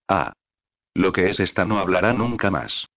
Ah. 0.07 0.33
Lo 0.93 1.11
que 1.13 1.31
es 1.31 1.39
esta 1.39 1.65
no 1.65 1.79
hablará 1.79 2.13
nunca 2.13 2.51
más. 2.51 2.87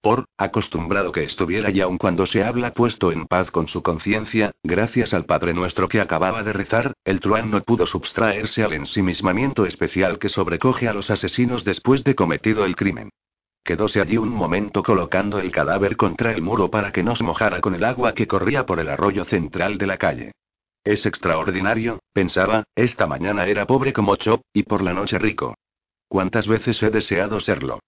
Por, 0.00 0.26
acostumbrado 0.36 1.10
que 1.10 1.24
estuviera 1.24 1.70
y 1.70 1.80
aun 1.80 1.98
cuando 1.98 2.24
se 2.24 2.44
habla 2.44 2.72
puesto 2.72 3.10
en 3.10 3.26
paz 3.26 3.50
con 3.50 3.66
su 3.66 3.82
conciencia, 3.82 4.52
gracias 4.62 5.12
al 5.12 5.24
Padre 5.24 5.54
Nuestro 5.54 5.88
que 5.88 6.00
acababa 6.00 6.44
de 6.44 6.52
rezar, 6.52 6.92
el 7.04 7.18
truán 7.18 7.50
no 7.50 7.60
pudo 7.62 7.84
subtraerse 7.84 8.62
al 8.62 8.74
ensimismamiento 8.74 9.66
especial 9.66 10.20
que 10.20 10.28
sobrecoge 10.28 10.86
a 10.86 10.92
los 10.92 11.10
asesinos 11.10 11.64
después 11.64 12.04
de 12.04 12.14
cometido 12.14 12.64
el 12.64 12.76
crimen. 12.76 13.10
Quedóse 13.64 14.00
allí 14.00 14.16
un 14.16 14.30
momento 14.30 14.84
colocando 14.84 15.40
el 15.40 15.50
cadáver 15.50 15.96
contra 15.96 16.30
el 16.30 16.42
muro 16.42 16.70
para 16.70 16.92
que 16.92 17.02
no 17.02 17.16
se 17.16 17.24
mojara 17.24 17.60
con 17.60 17.74
el 17.74 17.84
agua 17.84 18.14
que 18.14 18.28
corría 18.28 18.66
por 18.66 18.78
el 18.78 18.88
arroyo 18.88 19.24
central 19.24 19.78
de 19.78 19.86
la 19.86 19.98
calle. 19.98 20.32
Es 20.84 21.06
extraordinario, 21.06 21.98
pensaba, 22.12 22.64
esta 22.76 23.06
mañana 23.06 23.46
era 23.46 23.66
pobre 23.66 23.92
como 23.92 24.14
Chop, 24.16 24.42
y 24.54 24.62
por 24.62 24.80
la 24.80 24.94
noche 24.94 25.18
rico. 25.18 25.54
¿Cuántas 26.06 26.46
veces 26.46 26.82
he 26.82 26.90
deseado 26.90 27.40
serlo? 27.40 27.80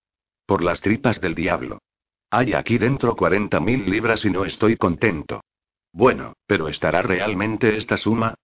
Por 0.45 0.63
las 0.63 0.81
tripas 0.81 1.21
del 1.21 1.35
diablo. 1.35 1.79
Hay 2.31 2.53
aquí 2.53 2.78
dentro 2.78 3.16
40 3.16 3.59
mil 3.61 3.91
libras 3.91 4.24
y 4.24 4.31
no 4.31 4.45
estoy 4.45 4.76
contento. 4.76 5.43
Bueno, 5.93 6.35
pero 6.47 6.68
¿estará 6.68 7.03
realmente 7.03 7.76
esta 7.76 7.97
suma? 7.97 8.35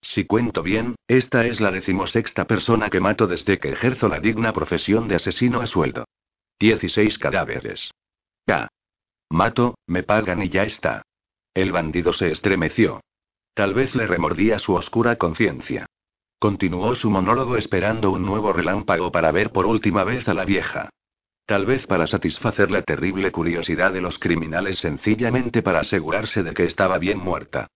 Si 0.00 0.24
cuento 0.24 0.62
bien, 0.62 0.96
esta 1.08 1.46
es 1.46 1.60
la 1.60 1.70
decimosexta 1.70 2.46
persona 2.46 2.88
que 2.88 3.00
mato 3.00 3.26
desde 3.26 3.58
que 3.58 3.70
ejerzo 3.70 4.08
la 4.08 4.20
digna 4.20 4.52
profesión 4.52 5.08
de 5.08 5.16
asesino 5.16 5.60
a 5.60 5.66
sueldo. 5.66 6.04
16 6.58 7.18
cadáveres. 7.18 7.90
Ya. 8.46 8.68
Mato, 9.30 9.74
me 9.86 10.02
pagan 10.02 10.42
y 10.42 10.48
ya 10.48 10.62
está. 10.62 11.02
El 11.52 11.72
bandido 11.72 12.12
se 12.12 12.30
estremeció. 12.30 13.00
Tal 13.54 13.74
vez 13.74 13.94
le 13.94 14.06
remordía 14.06 14.58
su 14.58 14.74
oscura 14.74 15.16
conciencia. 15.16 15.86
Continuó 16.38 16.94
su 16.94 17.10
monólogo 17.10 17.56
esperando 17.56 18.10
un 18.10 18.24
nuevo 18.24 18.52
relámpago 18.52 19.12
para 19.12 19.32
ver 19.32 19.50
por 19.50 19.66
última 19.66 20.04
vez 20.04 20.28
a 20.28 20.34
la 20.34 20.44
vieja. 20.44 20.90
Tal 21.46 21.66
vez 21.66 21.86
para 21.86 22.06
satisfacer 22.06 22.70
la 22.70 22.82
terrible 22.82 23.30
curiosidad 23.30 23.92
de 23.92 24.00
los 24.00 24.18
criminales, 24.18 24.78
sencillamente 24.78 25.62
para 25.62 25.80
asegurarse 25.80 26.42
de 26.42 26.54
que 26.54 26.64
estaba 26.64 26.96
bien 26.98 27.18
muerta. 27.18 27.68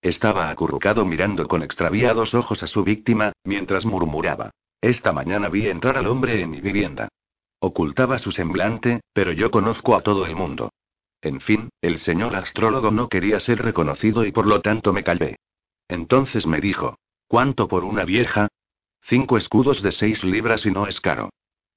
Estaba 0.00 0.50
acurrucado 0.50 1.04
mirando 1.04 1.48
con 1.48 1.64
extraviados 1.64 2.34
ojos 2.34 2.62
a 2.62 2.68
su 2.68 2.84
víctima, 2.84 3.32
mientras 3.42 3.84
murmuraba. 3.84 4.50
Esta 4.80 5.12
mañana 5.12 5.48
vi 5.48 5.66
entrar 5.66 5.96
al 5.96 6.06
hombre 6.06 6.40
en 6.40 6.50
mi 6.50 6.60
vivienda. 6.60 7.08
Ocultaba 7.58 8.20
su 8.20 8.30
semblante, 8.30 9.00
pero 9.12 9.32
yo 9.32 9.50
conozco 9.50 9.96
a 9.96 10.02
todo 10.02 10.26
el 10.26 10.36
mundo. 10.36 10.70
En 11.20 11.40
fin, 11.40 11.70
el 11.80 11.98
señor 11.98 12.36
astrólogo 12.36 12.92
no 12.92 13.08
quería 13.08 13.40
ser 13.40 13.60
reconocido 13.60 14.24
y 14.24 14.30
por 14.30 14.46
lo 14.46 14.60
tanto 14.60 14.92
me 14.92 15.02
callé. 15.02 15.36
Entonces 15.88 16.46
me 16.46 16.60
dijo, 16.60 16.96
¿cuánto 17.26 17.66
por 17.66 17.82
una 17.82 18.04
vieja? 18.04 18.46
Cinco 19.02 19.36
escudos 19.36 19.82
de 19.82 19.90
seis 19.90 20.22
libras 20.22 20.64
y 20.66 20.70
no 20.70 20.86
es 20.86 21.00
caro. 21.00 21.30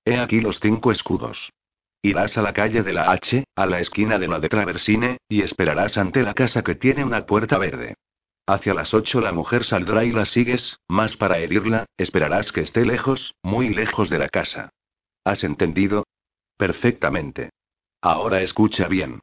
He 0.10 0.18
aquí 0.18 0.41
los 0.41 0.60
cinco 0.60 0.91
escudos. 0.91 1.53
Irás 2.01 2.36
a 2.36 2.41
la 2.41 2.51
calle 2.51 2.82
de 2.82 2.93
la 2.93 3.12
H, 3.12 3.43
a 3.55 3.66
la 3.68 3.80
esquina 3.80 4.18
de 4.18 4.28
la 4.28 4.39
de 4.39 4.49
Traversine, 4.49 5.20
y 5.30 5.43
esperarás 5.43 5.99
ante 5.99 6.24
la 6.24 6.34
casa 6.34 6.64
que 6.64 6.74
tiene 6.74 7.03
una 7.03 7.28
puerta 7.28 7.60
verde. 7.60 7.93
Hacia 8.47 8.74
las 8.74 8.95
ocho 8.95 9.22
la 9.22 9.34
mujer 9.34 9.64
saldrá 9.64 10.03
y 10.03 10.12
la 10.12 10.26
sigues, 10.26 10.80
más 10.88 11.16
para 11.16 11.38
herirla, 11.38 11.86
esperarás 11.95 12.51
que 12.51 12.62
esté 12.62 12.86
lejos, 12.86 13.36
muy 13.43 13.70
lejos 13.70 14.10
de 14.10 14.18
la 14.18 14.30
casa. 14.30 14.72
¿Has 15.24 15.43
entendido? 15.43 16.07
Perfectamente. 16.57 17.51
Ahora 18.01 18.41
escucha 18.41 18.88
bien. 18.88 19.20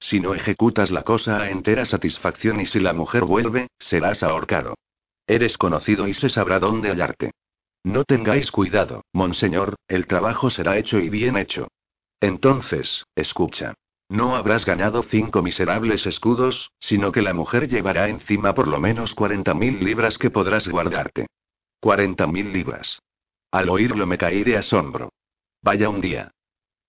Si 0.00 0.20
no 0.20 0.34
ejecutas 0.34 0.90
la 0.90 1.02
cosa 1.02 1.40
a 1.40 1.48
entera 1.48 1.86
satisfacción 1.86 2.60
y 2.60 2.66
si 2.66 2.78
la 2.78 2.92
mujer 2.92 3.24
vuelve, 3.24 3.68
serás 3.78 4.22
ahorcado. 4.22 4.74
Eres 5.26 5.56
conocido 5.56 6.06
y 6.06 6.12
se 6.12 6.28
sabrá 6.28 6.58
dónde 6.58 6.90
hallarte. 6.90 7.30
No 7.86 8.02
tengáis 8.02 8.50
cuidado, 8.50 9.04
monseñor, 9.12 9.76
el 9.86 10.08
trabajo 10.08 10.50
será 10.50 10.76
hecho 10.76 10.98
y 10.98 11.08
bien 11.08 11.36
hecho. 11.36 11.68
Entonces, 12.20 13.04
escucha. 13.14 13.74
No 14.08 14.34
habrás 14.34 14.64
ganado 14.64 15.04
cinco 15.04 15.40
miserables 15.40 16.04
escudos, 16.04 16.72
sino 16.80 17.12
que 17.12 17.22
la 17.22 17.32
mujer 17.32 17.68
llevará 17.68 18.08
encima 18.08 18.54
por 18.54 18.66
lo 18.66 18.80
menos 18.80 19.14
cuarenta 19.14 19.54
mil 19.54 19.84
libras 19.84 20.18
que 20.18 20.30
podrás 20.30 20.66
guardarte. 20.66 21.28
Cuarenta 21.78 22.26
mil 22.26 22.52
libras. 22.52 22.98
Al 23.52 23.68
oírlo 23.68 24.04
me 24.04 24.18
caí 24.18 24.42
de 24.42 24.56
asombro. 24.56 25.10
Vaya 25.62 25.88
un 25.88 26.00
día. 26.00 26.32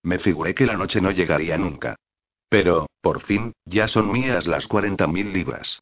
Me 0.01 0.17
figuré 0.17 0.55
que 0.55 0.65
la 0.65 0.77
noche 0.77 0.99
no 0.99 1.11
llegaría 1.11 1.59
nunca. 1.59 1.95
Pero, 2.49 2.87
por 3.01 3.21
fin, 3.21 3.53
ya 3.65 3.87
son 3.87 4.11
mías 4.11 4.47
las 4.47 4.67
cuarenta 4.67 5.05
mil 5.05 5.31
libras. 5.31 5.79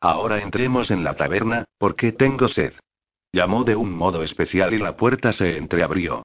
Ahora 0.00 0.42
entremos 0.42 0.90
en 0.90 1.04
la 1.04 1.14
taberna, 1.14 1.66
porque 1.78 2.10
tengo 2.10 2.48
sed. 2.48 2.74
Llamó 3.32 3.64
de 3.64 3.76
un 3.76 3.92
modo 3.92 4.22
especial 4.22 4.72
y 4.74 4.78
la 4.78 4.96
puerta 4.96 5.32
se 5.32 5.56
entreabrió. 5.56 6.22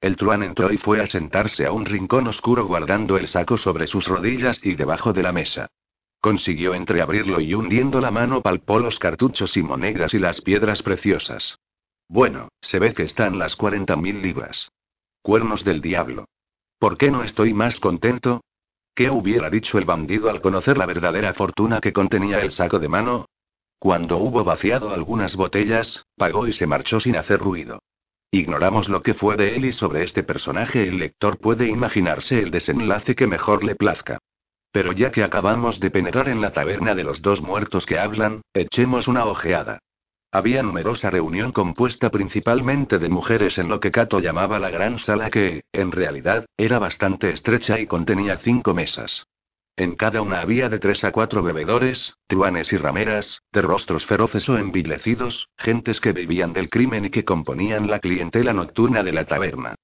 El 0.00 0.16
truán 0.16 0.42
entró 0.42 0.72
y 0.72 0.78
fue 0.78 1.00
a 1.00 1.06
sentarse 1.06 1.64
a 1.64 1.72
un 1.72 1.84
rincón 1.84 2.26
oscuro 2.26 2.66
guardando 2.66 3.16
el 3.16 3.28
saco 3.28 3.56
sobre 3.56 3.86
sus 3.86 4.06
rodillas 4.08 4.58
y 4.64 4.74
debajo 4.74 5.12
de 5.12 5.22
la 5.22 5.32
mesa. 5.32 5.68
Consiguió 6.20 6.74
entreabrirlo 6.74 7.40
y 7.40 7.54
hundiendo 7.54 8.00
la 8.00 8.10
mano 8.10 8.42
palpó 8.42 8.78
los 8.78 8.98
cartuchos 8.98 9.56
y 9.56 9.62
monedas 9.62 10.14
y 10.14 10.18
las 10.18 10.40
piedras 10.40 10.82
preciosas. 10.82 11.58
Bueno, 12.08 12.48
se 12.60 12.78
ve 12.78 12.94
que 12.94 13.04
están 13.04 13.38
las 13.38 13.56
cuarenta 13.56 13.96
mil 13.96 14.20
libras. 14.22 14.70
Cuernos 15.22 15.64
del 15.64 15.80
diablo. 15.80 16.26
¿Por 16.78 16.98
qué 16.98 17.10
no 17.10 17.22
estoy 17.22 17.54
más 17.54 17.80
contento? 17.80 18.42
¿Qué 18.94 19.08
hubiera 19.08 19.48
dicho 19.50 19.78
el 19.78 19.84
bandido 19.84 20.28
al 20.28 20.40
conocer 20.40 20.76
la 20.76 20.86
verdadera 20.86 21.32
fortuna 21.32 21.80
que 21.80 21.92
contenía 21.92 22.40
el 22.40 22.52
saco 22.52 22.78
de 22.78 22.88
mano? 22.88 23.26
Cuando 23.82 24.18
hubo 24.18 24.44
vaciado 24.44 24.94
algunas 24.94 25.34
botellas, 25.34 26.06
pagó 26.16 26.46
y 26.46 26.52
se 26.52 26.68
marchó 26.68 27.00
sin 27.00 27.16
hacer 27.16 27.40
ruido. 27.40 27.80
Ignoramos 28.30 28.88
lo 28.88 29.02
que 29.02 29.12
fue 29.12 29.36
de 29.36 29.56
él 29.56 29.64
y 29.64 29.72
sobre 29.72 30.04
este 30.04 30.22
personaje 30.22 30.86
el 30.86 31.00
lector 31.00 31.38
puede 31.38 31.66
imaginarse 31.66 32.38
el 32.38 32.52
desenlace 32.52 33.16
que 33.16 33.26
mejor 33.26 33.64
le 33.64 33.74
plazca. 33.74 34.20
Pero 34.70 34.92
ya 34.92 35.10
que 35.10 35.24
acabamos 35.24 35.80
de 35.80 35.90
penetrar 35.90 36.28
en 36.28 36.40
la 36.40 36.52
taberna 36.52 36.94
de 36.94 37.02
los 37.02 37.22
dos 37.22 37.42
muertos 37.42 37.84
que 37.84 37.98
hablan, 37.98 38.42
echemos 38.54 39.08
una 39.08 39.24
ojeada. 39.24 39.80
Había 40.30 40.62
numerosa 40.62 41.10
reunión 41.10 41.50
compuesta 41.50 42.08
principalmente 42.10 43.00
de 43.00 43.08
mujeres 43.08 43.58
en 43.58 43.68
lo 43.68 43.80
que 43.80 43.90
Cato 43.90 44.20
llamaba 44.20 44.60
la 44.60 44.70
gran 44.70 45.00
sala 45.00 45.28
que, 45.28 45.64
en 45.72 45.90
realidad, 45.90 46.46
era 46.56 46.78
bastante 46.78 47.30
estrecha 47.30 47.80
y 47.80 47.88
contenía 47.88 48.36
cinco 48.36 48.74
mesas. 48.74 49.26
En 49.76 49.94
cada 49.94 50.20
una 50.20 50.40
había 50.40 50.68
de 50.68 50.78
tres 50.78 51.02
a 51.02 51.12
cuatro 51.12 51.42
bebedores, 51.42 52.14
truanes 52.26 52.72
y 52.72 52.76
rameras, 52.76 53.40
de 53.52 53.62
rostros 53.62 54.04
feroces 54.04 54.46
o 54.48 54.58
envilecidos, 54.58 55.48
gentes 55.56 55.98
que 56.00 56.12
vivían 56.12 56.52
del 56.52 56.68
crimen 56.68 57.06
y 57.06 57.10
que 57.10 57.24
componían 57.24 57.88
la 57.88 57.98
clientela 57.98 58.52
nocturna 58.52 59.02
de 59.02 59.12
la 59.12 59.24
taberna. 59.24 59.74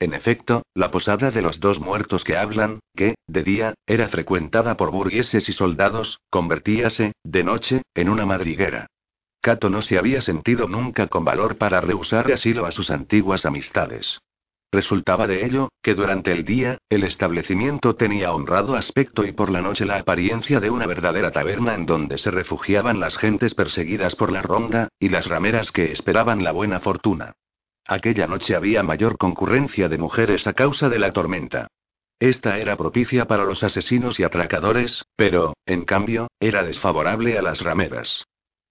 En 0.00 0.14
efecto, 0.14 0.62
la 0.74 0.90
posada 0.90 1.30
de 1.30 1.42
los 1.42 1.60
dos 1.60 1.78
muertos 1.78 2.24
que 2.24 2.36
hablan, 2.36 2.80
que, 2.96 3.14
de 3.26 3.42
día, 3.42 3.74
era 3.86 4.08
frecuentada 4.08 4.76
por 4.76 4.90
burgueses 4.90 5.48
y 5.48 5.52
soldados, 5.52 6.20
convertíase, 6.30 7.12
de 7.22 7.44
noche, 7.44 7.82
en 7.94 8.08
una 8.08 8.26
madriguera. 8.26 8.86
Cato 9.40 9.68
no 9.68 9.82
se 9.82 9.98
había 9.98 10.22
sentido 10.22 10.68
nunca 10.68 11.06
con 11.08 11.24
valor 11.24 11.58
para 11.58 11.82
rehusar 11.82 12.32
asilo 12.32 12.64
a 12.64 12.72
sus 12.72 12.90
antiguas 12.90 13.44
amistades. 13.44 14.18
Resultaba 14.74 15.28
de 15.28 15.46
ello, 15.46 15.68
que 15.80 15.94
durante 15.94 16.32
el 16.32 16.44
día, 16.44 16.78
el 16.88 17.04
establecimiento 17.04 17.94
tenía 17.94 18.32
honrado 18.32 18.74
aspecto 18.74 19.24
y 19.24 19.30
por 19.30 19.48
la 19.48 19.62
noche 19.62 19.84
la 19.84 19.98
apariencia 19.98 20.58
de 20.58 20.68
una 20.68 20.84
verdadera 20.84 21.30
taberna 21.30 21.76
en 21.76 21.86
donde 21.86 22.18
se 22.18 22.32
refugiaban 22.32 22.98
las 22.98 23.16
gentes 23.16 23.54
perseguidas 23.54 24.16
por 24.16 24.32
la 24.32 24.42
ronda, 24.42 24.88
y 24.98 25.10
las 25.10 25.28
rameras 25.28 25.70
que 25.70 25.92
esperaban 25.92 26.42
la 26.42 26.50
buena 26.50 26.80
fortuna. 26.80 27.34
Aquella 27.86 28.26
noche 28.26 28.56
había 28.56 28.82
mayor 28.82 29.16
concurrencia 29.16 29.88
de 29.88 29.96
mujeres 29.96 30.48
a 30.48 30.54
causa 30.54 30.88
de 30.88 30.98
la 30.98 31.12
tormenta. 31.12 31.68
Esta 32.18 32.58
era 32.58 32.76
propicia 32.76 33.26
para 33.26 33.44
los 33.44 33.62
asesinos 33.62 34.18
y 34.18 34.24
atracadores, 34.24 35.04
pero, 35.14 35.54
en 35.66 35.84
cambio, 35.84 36.26
era 36.40 36.64
desfavorable 36.64 37.38
a 37.38 37.42
las 37.42 37.60
rameras. 37.60 38.24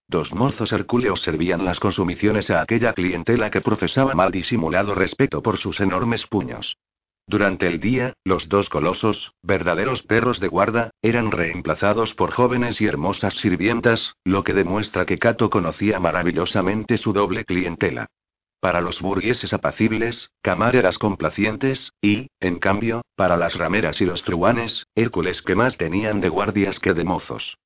Dos 0.07 0.33
mozos 0.33 0.71
hercúleos 0.71 1.21
servían 1.21 1.65
las 1.65 1.79
consumiciones 1.79 2.49
a 2.49 2.61
aquella 2.61 2.93
clientela 2.93 3.49
que 3.49 3.61
profesaba 3.61 4.13
mal 4.13 4.31
disimulado 4.31 4.95
respeto 4.95 5.41
por 5.41 5.57
sus 5.57 5.79
enormes 5.79 6.27
puños. 6.27 6.77
Durante 7.25 7.67
el 7.67 7.79
día, 7.79 8.13
los 8.25 8.49
dos 8.49 8.69
colosos, 8.69 9.33
verdaderos 9.41 10.03
perros 10.03 10.39
de 10.39 10.49
guarda, 10.49 10.91
eran 11.01 11.31
reemplazados 11.31 12.13
por 12.13 12.31
jóvenes 12.31 12.81
y 12.81 12.85
hermosas 12.85 13.35
sirvientas, 13.35 14.13
lo 14.25 14.43
que 14.43 14.53
demuestra 14.53 15.05
que 15.05 15.17
Cato 15.17 15.49
conocía 15.49 15.99
maravillosamente 15.99 16.97
su 16.97 17.13
doble 17.13 17.45
clientela 17.45 18.07
para 18.63 18.79
los 18.79 19.01
burgueses 19.01 19.51
apacibles, 19.51 20.31
camareras 20.41 20.97
complacientes, 20.97 21.91
y, 22.01 22.27
en 22.39 22.59
cambio, 22.59 23.01
para 23.17 23.35
las 23.35 23.55
rameras 23.55 23.99
y 23.99 24.05
los 24.05 24.23
truanes, 24.23 24.85
Hércules 24.95 25.41
que 25.41 25.53
más 25.53 25.75
tenían 25.75 26.21
de 26.21 26.29
guardias 26.29 26.79
que 26.79 26.93
de 26.93 27.03
mozos. 27.03 27.57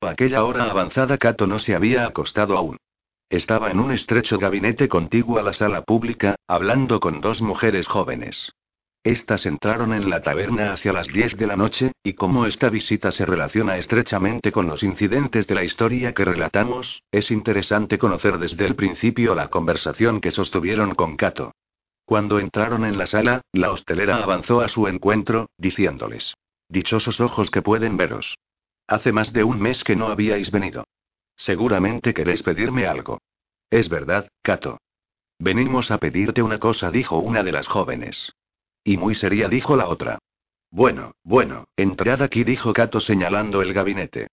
A 0.00 0.10
aquella 0.10 0.44
hora 0.44 0.70
avanzada 0.70 1.18
Cato 1.18 1.46
no 1.46 1.58
se 1.58 1.74
había 1.74 2.06
acostado 2.06 2.56
aún. 2.56 2.76
Estaba 3.28 3.70
en 3.70 3.80
un 3.80 3.92
estrecho 3.92 4.38
gabinete 4.38 4.88
contiguo 4.88 5.38
a 5.38 5.42
la 5.42 5.52
sala 5.52 5.82
pública, 5.82 6.36
hablando 6.46 7.00
con 7.00 7.20
dos 7.20 7.40
mujeres 7.42 7.88
jóvenes. 7.88 8.52
Estas 9.02 9.46
entraron 9.46 9.94
en 9.94 10.10
la 10.10 10.20
taberna 10.22 10.72
hacia 10.72 10.92
las 10.92 11.08
10 11.08 11.36
de 11.36 11.46
la 11.46 11.56
noche, 11.56 11.92
y 12.02 12.12
como 12.14 12.46
esta 12.46 12.68
visita 12.68 13.10
se 13.10 13.24
relaciona 13.24 13.78
estrechamente 13.78 14.52
con 14.52 14.66
los 14.66 14.82
incidentes 14.82 15.46
de 15.46 15.54
la 15.54 15.64
historia 15.64 16.12
que 16.12 16.24
relatamos, 16.24 17.02
es 17.10 17.30
interesante 17.30 17.98
conocer 17.98 18.38
desde 18.38 18.66
el 18.66 18.74
principio 18.74 19.34
la 19.34 19.48
conversación 19.48 20.20
que 20.20 20.30
sostuvieron 20.30 20.94
con 20.94 21.16
Cato. 21.16 21.52
Cuando 22.04 22.38
entraron 22.38 22.84
en 22.84 22.98
la 22.98 23.06
sala, 23.06 23.42
la 23.52 23.70
hostelera 23.70 24.18
avanzó 24.22 24.60
a 24.60 24.68
su 24.68 24.86
encuentro, 24.88 25.50
diciéndoles: 25.56 26.34
Dichosos 26.68 27.20
ojos 27.20 27.50
que 27.50 27.62
pueden 27.62 27.96
veros. 27.96 28.36
Hace 28.86 29.12
más 29.12 29.32
de 29.32 29.42
un 29.42 29.60
mes 29.60 29.82
que 29.82 29.96
no 29.96 30.08
habíais 30.08 30.50
venido. 30.50 30.84
Seguramente 31.36 32.14
queréis 32.14 32.42
pedirme 32.42 32.86
algo. 32.86 33.18
Es 33.70 33.88
verdad, 33.88 34.28
Cato. 34.42 34.78
Venimos 35.38 35.90
a 35.90 35.98
pedirte 35.98 36.42
una 36.42 36.58
cosa, 36.58 36.90
dijo 36.90 37.18
una 37.18 37.42
de 37.42 37.52
las 37.52 37.66
jóvenes. 37.66 38.32
Y 38.84 38.96
muy 38.96 39.14
seria 39.14 39.48
dijo 39.48 39.76
la 39.76 39.88
otra. 39.88 40.18
Bueno, 40.70 41.12
bueno, 41.24 41.66
entrad 41.76 42.22
aquí, 42.22 42.44
dijo 42.44 42.72
Cato 42.72 43.00
señalando 43.00 43.60
el 43.60 43.72
gabinete. 43.72 44.28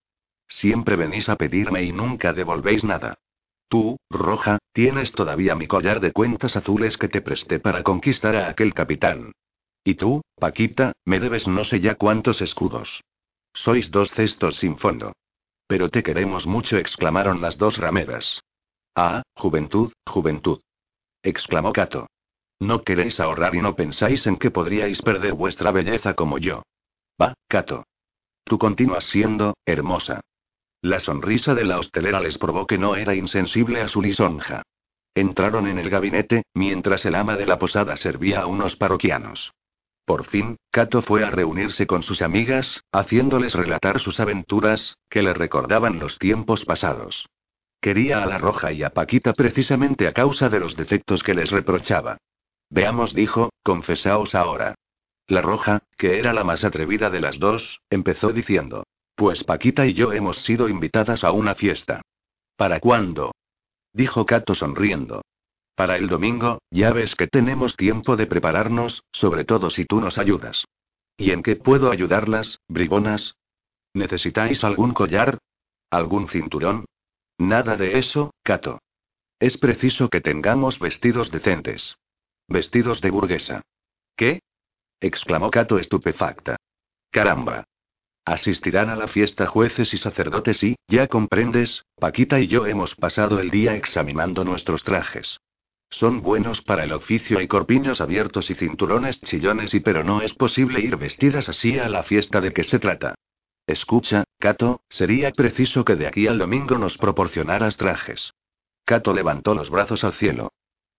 Siempre 0.46 0.96
venís 0.96 1.28
a 1.28 1.36
pedirme 1.36 1.82
y 1.82 1.92
nunca 1.92 2.32
devolvéis 2.32 2.84
nada. 2.84 3.18
Tú, 3.68 3.96
Roja, 4.08 4.58
tienes 4.72 5.12
todavía 5.12 5.56
mi 5.56 5.66
collar 5.66 6.00
de 6.00 6.12
cuentas 6.12 6.56
azules 6.56 6.96
que 6.96 7.08
te 7.08 7.22
presté 7.22 7.58
para 7.58 7.82
conquistar 7.82 8.36
a 8.36 8.48
aquel 8.48 8.72
capitán. 8.72 9.32
Y 9.82 9.94
tú, 9.94 10.22
Paquita, 10.36 10.92
me 11.04 11.18
debes 11.18 11.48
no 11.48 11.64
sé 11.64 11.80
ya 11.80 11.96
cuántos 11.96 12.40
escudos. 12.40 13.02
Sois 13.54 13.90
dos 13.90 14.10
cestos 14.10 14.56
sin 14.56 14.76
fondo. 14.76 15.12
Pero 15.66 15.88
te 15.88 16.02
queremos 16.02 16.46
mucho, 16.46 16.76
exclamaron 16.76 17.40
las 17.40 17.56
dos 17.56 17.78
rameras. 17.78 18.42
Ah, 18.94 19.22
juventud, 19.34 19.92
juventud. 20.06 20.60
exclamó 21.22 21.72
Cato. 21.72 22.08
No 22.60 22.82
queréis 22.82 23.18
ahorrar 23.18 23.54
y 23.54 23.62
no 23.62 23.74
pensáis 23.74 24.26
en 24.26 24.36
que 24.36 24.50
podríais 24.50 25.00
perder 25.02 25.34
vuestra 25.34 25.72
belleza 25.72 26.14
como 26.14 26.38
yo. 26.38 26.62
Va, 27.20 27.34
Cato. 27.48 27.84
Tú 28.44 28.58
continúas 28.58 29.04
siendo, 29.04 29.54
hermosa. 29.64 30.20
La 30.82 31.00
sonrisa 31.00 31.54
de 31.54 31.64
la 31.64 31.78
hostelera 31.78 32.20
les 32.20 32.36
probó 32.36 32.66
que 32.66 32.76
no 32.76 32.94
era 32.94 33.14
insensible 33.14 33.80
a 33.80 33.88
su 33.88 34.02
lisonja. 34.02 34.62
Entraron 35.14 35.66
en 35.66 35.78
el 35.78 35.88
gabinete, 35.88 36.42
mientras 36.52 37.06
el 37.06 37.14
ama 37.14 37.36
de 37.36 37.46
la 37.46 37.58
posada 37.58 37.96
servía 37.96 38.42
a 38.42 38.46
unos 38.46 38.76
parroquianos. 38.76 39.52
Por 40.04 40.26
fin, 40.26 40.56
Cato 40.70 41.02
fue 41.02 41.24
a 41.24 41.30
reunirse 41.30 41.86
con 41.86 42.02
sus 42.02 42.20
amigas, 42.20 42.84
haciéndoles 42.92 43.54
relatar 43.54 44.00
sus 44.00 44.20
aventuras, 44.20 44.96
que 45.08 45.22
le 45.22 45.32
recordaban 45.32 45.98
los 45.98 46.18
tiempos 46.18 46.64
pasados. 46.64 47.26
Quería 47.80 48.22
a 48.22 48.26
la 48.26 48.38
Roja 48.38 48.72
y 48.72 48.82
a 48.82 48.90
Paquita 48.90 49.32
precisamente 49.32 50.06
a 50.06 50.12
causa 50.12 50.48
de 50.48 50.60
los 50.60 50.76
defectos 50.76 51.22
que 51.22 51.34
les 51.34 51.50
reprochaba. 51.50 52.18
Veamos, 52.70 53.14
dijo, 53.14 53.50
confesaos 53.62 54.34
ahora. 54.34 54.74
La 55.26 55.40
roja, 55.40 55.82
que 55.96 56.18
era 56.18 56.32
la 56.32 56.44
más 56.44 56.64
atrevida 56.64 57.08
de 57.08 57.20
las 57.20 57.38
dos, 57.38 57.80
empezó 57.88 58.32
diciendo. 58.32 58.84
Pues 59.14 59.44
Paquita 59.44 59.86
y 59.86 59.94
yo 59.94 60.12
hemos 60.12 60.42
sido 60.42 60.68
invitadas 60.68 61.24
a 61.24 61.30
una 61.30 61.54
fiesta. 61.54 62.02
¿Para 62.56 62.80
cuándo? 62.80 63.32
Dijo 63.92 64.26
Cato 64.26 64.54
sonriendo. 64.54 65.22
Para 65.74 65.96
el 65.96 66.08
domingo, 66.08 66.58
ya 66.70 66.92
ves 66.92 67.16
que 67.16 67.26
tenemos 67.26 67.76
tiempo 67.76 68.16
de 68.16 68.26
prepararnos, 68.26 69.02
sobre 69.12 69.44
todo 69.44 69.70
si 69.70 69.84
tú 69.84 70.00
nos 70.00 70.18
ayudas. 70.18 70.64
¿Y 71.16 71.32
en 71.32 71.42
qué 71.42 71.56
puedo 71.56 71.90
ayudarlas, 71.90 72.60
bribonas? 72.68 73.36
¿Necesitáis 73.92 74.62
algún 74.62 74.92
collar? 74.92 75.38
¿Algún 75.90 76.28
cinturón? 76.28 76.84
Nada 77.38 77.76
de 77.76 77.98
eso, 77.98 78.32
Cato. 78.42 78.80
Es 79.40 79.58
preciso 79.58 80.08
que 80.08 80.20
tengamos 80.20 80.78
vestidos 80.78 81.30
decentes. 81.30 81.96
Vestidos 82.48 83.00
de 83.00 83.10
burguesa. 83.10 83.62
¿Qué? 84.16 84.40
exclamó 85.00 85.50
Cato 85.50 85.78
estupefacta. 85.78 86.56
Caramba. 87.10 87.64
Asistirán 88.24 88.90
a 88.90 88.96
la 88.96 89.08
fiesta 89.08 89.46
jueces 89.46 89.92
y 89.92 89.98
sacerdotes 89.98 90.62
y, 90.62 90.76
ya 90.88 91.08
comprendes, 91.08 91.84
Paquita 91.96 92.40
y 92.40 92.46
yo 92.46 92.66
hemos 92.66 92.94
pasado 92.94 93.38
el 93.38 93.50
día 93.50 93.74
examinando 93.74 94.44
nuestros 94.44 94.82
trajes. 94.82 95.38
Son 95.94 96.22
buenos 96.22 96.60
para 96.60 96.82
el 96.82 96.92
oficio 96.92 97.40
y 97.40 97.46
corpiños 97.46 98.00
abiertos 98.00 98.50
y 98.50 98.56
cinturones 98.56 99.20
chillones 99.20 99.74
y 99.74 99.78
pero 99.78 100.02
no 100.02 100.22
es 100.22 100.34
posible 100.34 100.80
ir 100.80 100.96
vestidas 100.96 101.48
así 101.48 101.78
a 101.78 101.88
la 101.88 102.02
fiesta 102.02 102.40
de 102.40 102.52
que 102.52 102.64
se 102.64 102.80
trata. 102.80 103.14
Escucha, 103.64 104.24
Cato, 104.40 104.80
sería 104.88 105.30
preciso 105.30 105.84
que 105.84 105.94
de 105.94 106.08
aquí 106.08 106.26
al 106.26 106.38
domingo 106.38 106.78
nos 106.78 106.98
proporcionaras 106.98 107.76
trajes. 107.76 108.32
Cato 108.84 109.14
levantó 109.14 109.54
los 109.54 109.70
brazos 109.70 110.02
al 110.02 110.14
cielo. 110.14 110.50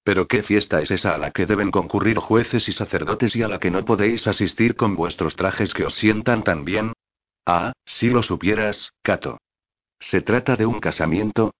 Pero 0.05 0.29
¿qué 0.29 0.43
fiesta 0.43 0.79
es 0.79 0.89
esa 0.91 1.13
a 1.13 1.17
la 1.17 1.31
que 1.31 1.45
deben 1.45 1.71
concurrir 1.71 2.17
jueces 2.17 2.69
y 2.69 2.71
sacerdotes 2.71 3.35
y 3.35 3.43
a 3.43 3.49
la 3.49 3.59
que 3.59 3.71
no 3.71 3.83
podéis 3.83 4.27
asistir 4.27 4.77
con 4.77 4.95
vuestros 4.95 5.35
trajes 5.35 5.73
que 5.73 5.83
os 5.83 5.95
sientan 5.95 6.45
tan 6.45 6.63
bien? 6.63 6.93
Ah, 7.45 7.73
si 7.83 8.09
lo 8.09 8.23
supieras, 8.23 8.93
Cato. 9.01 9.39
¿Se 9.99 10.21
trata 10.21 10.55
de 10.55 10.65
un 10.65 10.79
casamiento? 10.79 11.53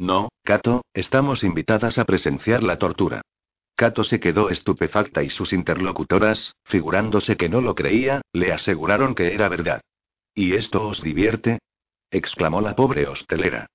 No, 0.00 0.30
Cato, 0.44 0.80
estamos 0.94 1.44
invitadas 1.44 1.98
a 1.98 2.06
presenciar 2.06 2.62
la 2.62 2.78
tortura. 2.78 3.20
Cato 3.76 4.02
se 4.02 4.18
quedó 4.18 4.48
estupefacta 4.48 5.22
y 5.22 5.28
sus 5.28 5.52
interlocutoras, 5.52 6.54
figurándose 6.64 7.36
que 7.36 7.50
no 7.50 7.60
lo 7.60 7.74
creía, 7.74 8.22
le 8.32 8.50
aseguraron 8.50 9.14
que 9.14 9.34
era 9.34 9.50
verdad. 9.50 9.82
¿Y 10.34 10.54
esto 10.54 10.88
os 10.88 11.02
divierte? 11.02 11.58
exclamó 12.10 12.62
la 12.62 12.74
pobre 12.74 13.08
hostelera. 13.08 13.66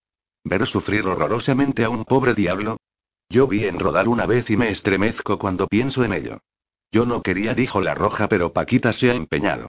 ¿Ver 0.44 0.66
sufrir 0.66 1.06
horrorosamente 1.06 1.84
a 1.84 1.92
un 1.92 2.06
pobre 2.06 2.34
diablo? 2.34 2.78
Yo 3.30 3.46
vi 3.46 3.66
en 3.66 3.80
rodar 3.80 4.08
una 4.08 4.26
vez 4.26 4.50
y 4.50 4.58
me 4.58 4.72
estremezco 4.72 5.38
cuando 5.38 5.68
pienso 5.68 6.04
en 6.04 6.14
ello. 6.14 6.40
Yo 6.92 7.06
no 7.06 7.22
quería, 7.22 7.54
dijo 7.54 7.82
la 7.82 7.94
roja, 7.94 8.28
pero 8.30 8.52
Paquita 8.52 8.94
se 8.94 9.12
ha 9.12 9.14
empeñado. 9.14 9.68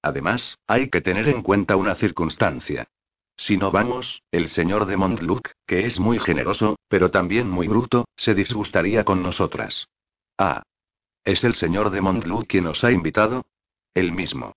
Además, 0.00 0.56
hay 0.66 0.88
que 0.88 1.02
tener 1.02 1.28
en 1.28 1.42
cuenta 1.42 1.76
una 1.76 1.96
circunstancia. 1.96 2.88
Si 3.38 3.56
no 3.56 3.70
vamos, 3.70 4.22
el 4.32 4.48
señor 4.48 4.86
de 4.86 4.96
Montluc, 4.96 5.52
que 5.64 5.86
es 5.86 6.00
muy 6.00 6.18
generoso, 6.18 6.76
pero 6.88 7.12
también 7.12 7.48
muy 7.48 7.68
bruto, 7.68 8.08
se 8.16 8.34
disgustaría 8.34 9.04
con 9.04 9.22
nosotras. 9.22 9.88
Ah. 10.36 10.62
¿Es 11.24 11.44
el 11.44 11.54
señor 11.54 11.90
de 11.90 12.00
Montluc 12.00 12.48
quien 12.48 12.64
nos 12.64 12.82
ha 12.82 12.90
invitado? 12.90 13.46
El 13.94 14.12
mismo. 14.12 14.54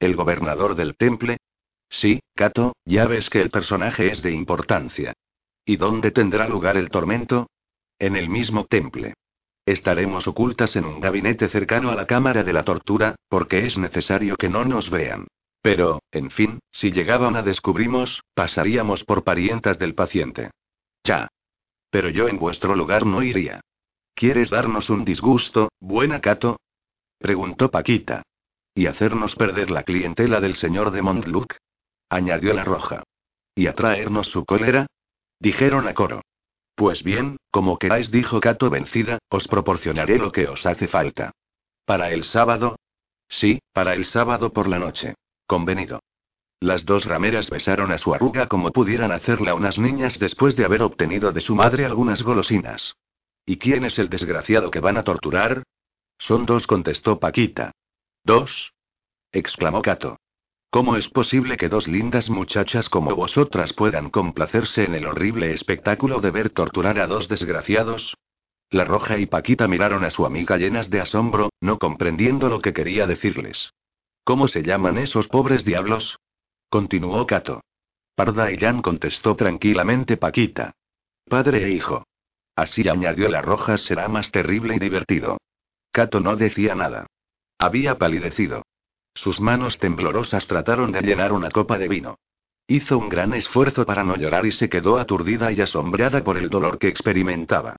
¿El 0.00 0.16
gobernador 0.16 0.74
del 0.74 0.96
temple? 0.96 1.36
Sí, 1.90 2.20
Cato, 2.34 2.72
ya 2.86 3.06
ves 3.06 3.28
que 3.28 3.42
el 3.42 3.50
personaje 3.50 4.10
es 4.10 4.22
de 4.22 4.32
importancia. 4.32 5.12
¿Y 5.66 5.76
dónde 5.76 6.10
tendrá 6.10 6.48
lugar 6.48 6.78
el 6.78 6.90
tormento? 6.90 7.48
En 7.98 8.16
el 8.16 8.30
mismo 8.30 8.64
temple. 8.64 9.14
Estaremos 9.66 10.26
ocultas 10.26 10.76
en 10.76 10.86
un 10.86 11.00
gabinete 11.00 11.48
cercano 11.48 11.90
a 11.90 11.94
la 11.94 12.06
cámara 12.06 12.42
de 12.42 12.52
la 12.52 12.64
tortura, 12.64 13.16
porque 13.28 13.66
es 13.66 13.76
necesario 13.78 14.36
que 14.36 14.48
no 14.48 14.64
nos 14.64 14.90
vean. 14.90 15.26
Pero, 15.64 16.02
en 16.12 16.30
fin, 16.30 16.58
si 16.70 16.92
llegaban 16.92 17.36
a 17.36 17.42
descubrimos, 17.42 18.22
pasaríamos 18.34 19.02
por 19.02 19.24
parientas 19.24 19.78
del 19.78 19.94
paciente. 19.94 20.50
Ya. 21.02 21.28
Pero 21.88 22.10
yo 22.10 22.28
en 22.28 22.38
vuestro 22.38 22.76
lugar 22.76 23.06
no 23.06 23.22
iría. 23.22 23.62
¿Quieres 24.14 24.50
darnos 24.50 24.90
un 24.90 25.06
disgusto, 25.06 25.70
buena 25.80 26.20
Cato? 26.20 26.58
preguntó 27.18 27.70
Paquita. 27.70 28.24
¿Y 28.74 28.88
hacernos 28.88 29.36
perder 29.36 29.70
la 29.70 29.84
clientela 29.84 30.38
del 30.42 30.56
señor 30.56 30.90
de 30.90 31.00
Montluc? 31.00 31.56
añadió 32.10 32.52
la 32.52 32.64
roja. 32.64 33.02
¿Y 33.54 33.66
atraernos 33.66 34.26
su 34.26 34.44
cólera? 34.44 34.86
dijeron 35.40 35.88
a 35.88 35.94
coro. 35.94 36.20
Pues 36.74 37.02
bien, 37.02 37.38
como 37.50 37.78
queráis, 37.78 38.10
dijo 38.10 38.38
Cato 38.38 38.68
vencida, 38.68 39.18
os 39.30 39.48
proporcionaré 39.48 40.18
lo 40.18 40.30
que 40.30 40.46
os 40.46 40.66
hace 40.66 40.88
falta. 40.88 41.32
¿Para 41.86 42.10
el 42.10 42.24
sábado? 42.24 42.76
Sí, 43.28 43.60
para 43.72 43.94
el 43.94 44.04
sábado 44.04 44.52
por 44.52 44.68
la 44.68 44.78
noche. 44.78 45.14
Convenido. 45.46 46.00
Las 46.60 46.86
dos 46.86 47.04
rameras 47.04 47.50
besaron 47.50 47.92
a 47.92 47.98
su 47.98 48.14
arruga 48.14 48.48
como 48.48 48.70
pudieran 48.70 49.12
hacerla 49.12 49.54
unas 49.54 49.78
niñas 49.78 50.18
después 50.18 50.56
de 50.56 50.64
haber 50.64 50.82
obtenido 50.82 51.32
de 51.32 51.42
su 51.42 51.54
madre 51.54 51.84
algunas 51.84 52.22
golosinas. 52.22 52.96
¿Y 53.44 53.58
quién 53.58 53.84
es 53.84 53.98
el 53.98 54.08
desgraciado 54.08 54.70
que 54.70 54.80
van 54.80 54.96
a 54.96 55.02
torturar? 55.02 55.62
Son 56.18 56.46
dos, 56.46 56.66
contestó 56.66 57.18
Paquita. 57.18 57.72
¿Dos? 58.24 58.72
exclamó 59.32 59.82
Cato. 59.82 60.16
¿Cómo 60.70 60.96
es 60.96 61.08
posible 61.08 61.56
que 61.56 61.68
dos 61.68 61.86
lindas 61.86 62.30
muchachas 62.30 62.88
como 62.88 63.14
vosotras 63.14 63.74
puedan 63.74 64.10
complacerse 64.10 64.84
en 64.84 64.94
el 64.94 65.06
horrible 65.06 65.52
espectáculo 65.52 66.20
de 66.20 66.30
ver 66.30 66.50
torturar 66.50 66.98
a 66.98 67.06
dos 67.06 67.28
desgraciados? 67.28 68.16
La 68.70 68.84
Roja 68.84 69.18
y 69.18 69.26
Paquita 69.26 69.68
miraron 69.68 70.04
a 70.04 70.10
su 70.10 70.24
amiga 70.24 70.56
llenas 70.56 70.90
de 70.90 71.00
asombro, 71.00 71.50
no 71.60 71.78
comprendiendo 71.78 72.48
lo 72.48 72.60
que 72.60 72.72
quería 72.72 73.06
decirles. 73.06 73.72
¿Cómo 74.24 74.48
se 74.48 74.62
llaman 74.62 74.98
esos 74.98 75.28
pobres 75.28 75.64
diablos? 75.64 76.18
continuó 76.70 77.26
Cato. 77.26 77.60
Parda 78.14 78.50
y 78.50 78.56
Jan 78.56 78.80
contestó 78.80 79.36
tranquilamente 79.36 80.16
Paquita. 80.16 80.72
Padre 81.28 81.64
e 81.64 81.70
hijo. 81.70 82.04
Así 82.56 82.88
añadió 82.88 83.28
la 83.28 83.42
Roja 83.42 83.76
será 83.76 84.08
más 84.08 84.30
terrible 84.30 84.76
y 84.76 84.78
divertido. 84.78 85.38
Cato 85.90 86.20
no 86.20 86.36
decía 86.36 86.74
nada. 86.74 87.06
Había 87.58 87.98
palidecido. 87.98 88.62
Sus 89.14 89.40
manos 89.40 89.78
temblorosas 89.78 90.46
trataron 90.46 90.90
de 90.90 91.02
llenar 91.02 91.32
una 91.32 91.50
copa 91.50 91.78
de 91.78 91.88
vino. 91.88 92.18
Hizo 92.66 92.96
un 92.96 93.08
gran 93.08 93.34
esfuerzo 93.34 93.84
para 93.84 94.04
no 94.04 94.16
llorar 94.16 94.46
y 94.46 94.52
se 94.52 94.68
quedó 94.68 94.98
aturdida 94.98 95.52
y 95.52 95.60
asombrada 95.60 96.24
por 96.24 96.38
el 96.38 96.48
dolor 96.48 96.78
que 96.78 96.88
experimentaba. 96.88 97.76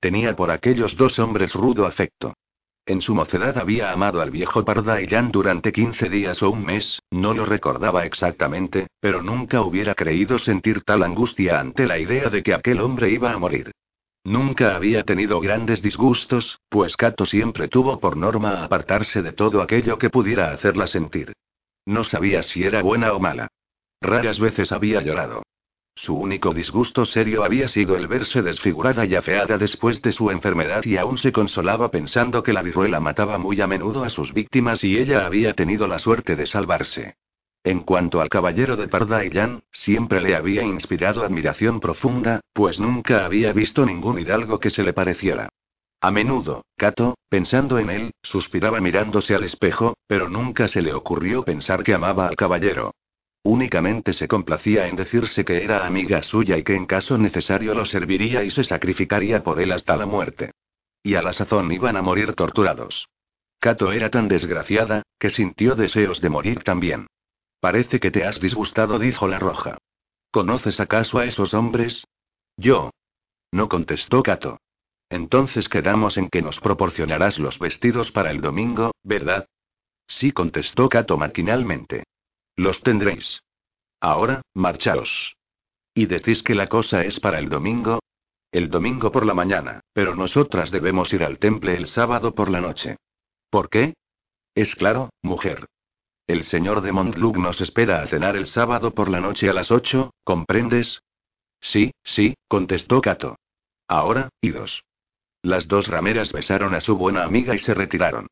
Tenía 0.00 0.34
por 0.34 0.50
aquellos 0.50 0.96
dos 0.96 1.18
hombres 1.18 1.54
rudo 1.54 1.86
afecto. 1.86 2.34
En 2.86 3.00
su 3.00 3.14
mocedad 3.14 3.56
había 3.56 3.92
amado 3.92 4.20
al 4.20 4.30
viejo 4.30 4.62
Pardaillán 4.62 5.32
durante 5.32 5.72
15 5.72 6.10
días 6.10 6.42
o 6.42 6.50
un 6.50 6.66
mes, 6.66 7.00
no 7.10 7.32
lo 7.32 7.46
recordaba 7.46 8.04
exactamente, 8.04 8.88
pero 9.00 9.22
nunca 9.22 9.62
hubiera 9.62 9.94
creído 9.94 10.38
sentir 10.38 10.82
tal 10.82 11.02
angustia 11.02 11.60
ante 11.60 11.86
la 11.86 11.98
idea 11.98 12.28
de 12.28 12.42
que 12.42 12.52
aquel 12.52 12.80
hombre 12.80 13.08
iba 13.10 13.32
a 13.32 13.38
morir. 13.38 13.70
Nunca 14.22 14.76
había 14.76 15.02
tenido 15.02 15.40
grandes 15.40 15.80
disgustos, 15.80 16.58
pues 16.68 16.96
Cato 16.96 17.24
siempre 17.24 17.68
tuvo 17.68 18.00
por 18.00 18.18
norma 18.18 18.62
apartarse 18.64 19.22
de 19.22 19.32
todo 19.32 19.62
aquello 19.62 19.96
que 19.96 20.10
pudiera 20.10 20.50
hacerla 20.50 20.86
sentir. 20.86 21.32
No 21.86 22.04
sabía 22.04 22.42
si 22.42 22.64
era 22.64 22.82
buena 22.82 23.14
o 23.14 23.18
mala. 23.18 23.48
Raras 24.02 24.38
veces 24.38 24.72
había 24.72 25.00
llorado. 25.00 25.42
Su 25.96 26.16
único 26.16 26.52
disgusto 26.52 27.06
serio 27.06 27.44
había 27.44 27.68
sido 27.68 27.96
el 27.96 28.08
verse 28.08 28.42
desfigurada 28.42 29.06
y 29.06 29.14
afeada 29.14 29.58
después 29.58 30.02
de 30.02 30.12
su 30.12 30.30
enfermedad 30.30 30.84
y 30.84 30.96
aún 30.96 31.18
se 31.18 31.30
consolaba 31.30 31.90
pensando 31.90 32.42
que 32.42 32.52
la 32.52 32.62
viruela 32.62 32.98
mataba 32.98 33.38
muy 33.38 33.60
a 33.60 33.66
menudo 33.66 34.02
a 34.02 34.10
sus 34.10 34.32
víctimas 34.32 34.82
y 34.82 34.98
ella 34.98 35.24
había 35.24 35.54
tenido 35.54 35.86
la 35.86 35.98
suerte 35.98 36.34
de 36.34 36.46
salvarse. 36.46 37.16
En 37.62 37.80
cuanto 37.80 38.20
al 38.20 38.28
caballero 38.28 38.76
de 38.76 38.88
Pardaillán, 38.88 39.62
siempre 39.70 40.20
le 40.20 40.34
había 40.34 40.62
inspirado 40.64 41.24
admiración 41.24 41.80
profunda, 41.80 42.40
pues 42.52 42.78
nunca 42.78 43.24
había 43.24 43.52
visto 43.52 43.86
ningún 43.86 44.18
hidalgo 44.18 44.58
que 44.60 44.70
se 44.70 44.82
le 44.82 44.92
pareciera. 44.92 45.48
A 46.00 46.10
menudo, 46.10 46.66
Cato, 46.76 47.16
pensando 47.30 47.78
en 47.78 47.88
él, 47.88 48.10
suspiraba 48.22 48.80
mirándose 48.80 49.34
al 49.34 49.44
espejo, 49.44 49.96
pero 50.06 50.28
nunca 50.28 50.68
se 50.68 50.82
le 50.82 50.92
ocurrió 50.92 51.44
pensar 51.44 51.82
que 51.82 51.94
amaba 51.94 52.26
al 52.26 52.36
caballero. 52.36 52.92
Únicamente 53.46 54.14
se 54.14 54.26
complacía 54.26 54.88
en 54.88 54.96
decirse 54.96 55.44
que 55.44 55.62
era 55.62 55.86
amiga 55.86 56.22
suya 56.22 56.56
y 56.56 56.64
que 56.64 56.74
en 56.74 56.86
caso 56.86 57.18
necesario 57.18 57.74
lo 57.74 57.84
serviría 57.84 58.42
y 58.42 58.50
se 58.50 58.64
sacrificaría 58.64 59.42
por 59.42 59.60
él 59.60 59.70
hasta 59.72 59.98
la 59.98 60.06
muerte. 60.06 60.52
Y 61.02 61.14
a 61.14 61.22
la 61.22 61.34
sazón 61.34 61.70
iban 61.70 61.98
a 61.98 62.02
morir 62.02 62.32
torturados. 62.32 63.06
Cato 63.60 63.92
era 63.92 64.08
tan 64.10 64.28
desgraciada, 64.28 65.02
que 65.18 65.28
sintió 65.28 65.74
deseos 65.74 66.22
de 66.22 66.30
morir 66.30 66.64
también. 66.64 67.06
Parece 67.60 68.00
que 68.00 68.10
te 68.10 68.24
has 68.24 68.40
disgustado, 68.40 68.98
dijo 68.98 69.28
la 69.28 69.38
roja. 69.38 69.76
¿Conoces 70.30 70.80
acaso 70.80 71.18
a 71.18 71.26
esos 71.26 71.52
hombres? 71.52 72.06
Yo. 72.56 72.90
No 73.52 73.68
contestó 73.68 74.22
Cato. 74.22 74.58
Entonces 75.10 75.68
quedamos 75.68 76.16
en 76.16 76.30
que 76.30 76.40
nos 76.40 76.60
proporcionarás 76.60 77.38
los 77.38 77.58
vestidos 77.58 78.10
para 78.10 78.30
el 78.30 78.40
domingo, 78.40 78.92
¿verdad? 79.02 79.46
Sí, 80.06 80.32
contestó 80.32 80.88
Cato 80.88 81.18
maquinalmente. 81.18 82.04
Los 82.56 82.80
tendréis. 82.80 83.42
Ahora, 84.00 84.42
marchaos. 84.54 85.36
¿Y 85.94 86.06
decís 86.06 86.42
que 86.42 86.54
la 86.54 86.68
cosa 86.68 87.04
es 87.04 87.18
para 87.20 87.38
el 87.38 87.48
domingo? 87.48 88.00
El 88.52 88.70
domingo 88.70 89.10
por 89.10 89.26
la 89.26 89.34
mañana, 89.34 89.80
pero 89.92 90.14
nosotras 90.14 90.70
debemos 90.70 91.12
ir 91.12 91.24
al 91.24 91.38
temple 91.38 91.76
el 91.76 91.88
sábado 91.88 92.34
por 92.34 92.50
la 92.50 92.60
noche. 92.60 92.96
¿Por 93.50 93.68
qué? 93.68 93.94
Es 94.54 94.76
claro, 94.76 95.10
mujer. 95.22 95.66
El 96.26 96.44
señor 96.44 96.80
de 96.80 96.92
Montluc 96.92 97.36
nos 97.36 97.60
espera 97.60 98.02
a 98.02 98.06
cenar 98.06 98.36
el 98.36 98.46
sábado 98.46 98.94
por 98.94 99.08
la 99.08 99.20
noche 99.20 99.50
a 99.50 99.52
las 99.52 99.70
ocho, 99.70 100.12
¿comprendes? 100.22 101.00
Sí, 101.60 101.92
sí, 102.04 102.34
contestó 102.48 103.00
Cato. 103.00 103.36
Ahora, 103.88 104.28
idos. 104.40 104.84
Las 105.42 105.66
dos 105.66 105.88
rameras 105.88 106.32
besaron 106.32 106.74
a 106.74 106.80
su 106.80 106.96
buena 106.96 107.24
amiga 107.24 107.54
y 107.54 107.58
se 107.58 107.74
retiraron. 107.74 108.28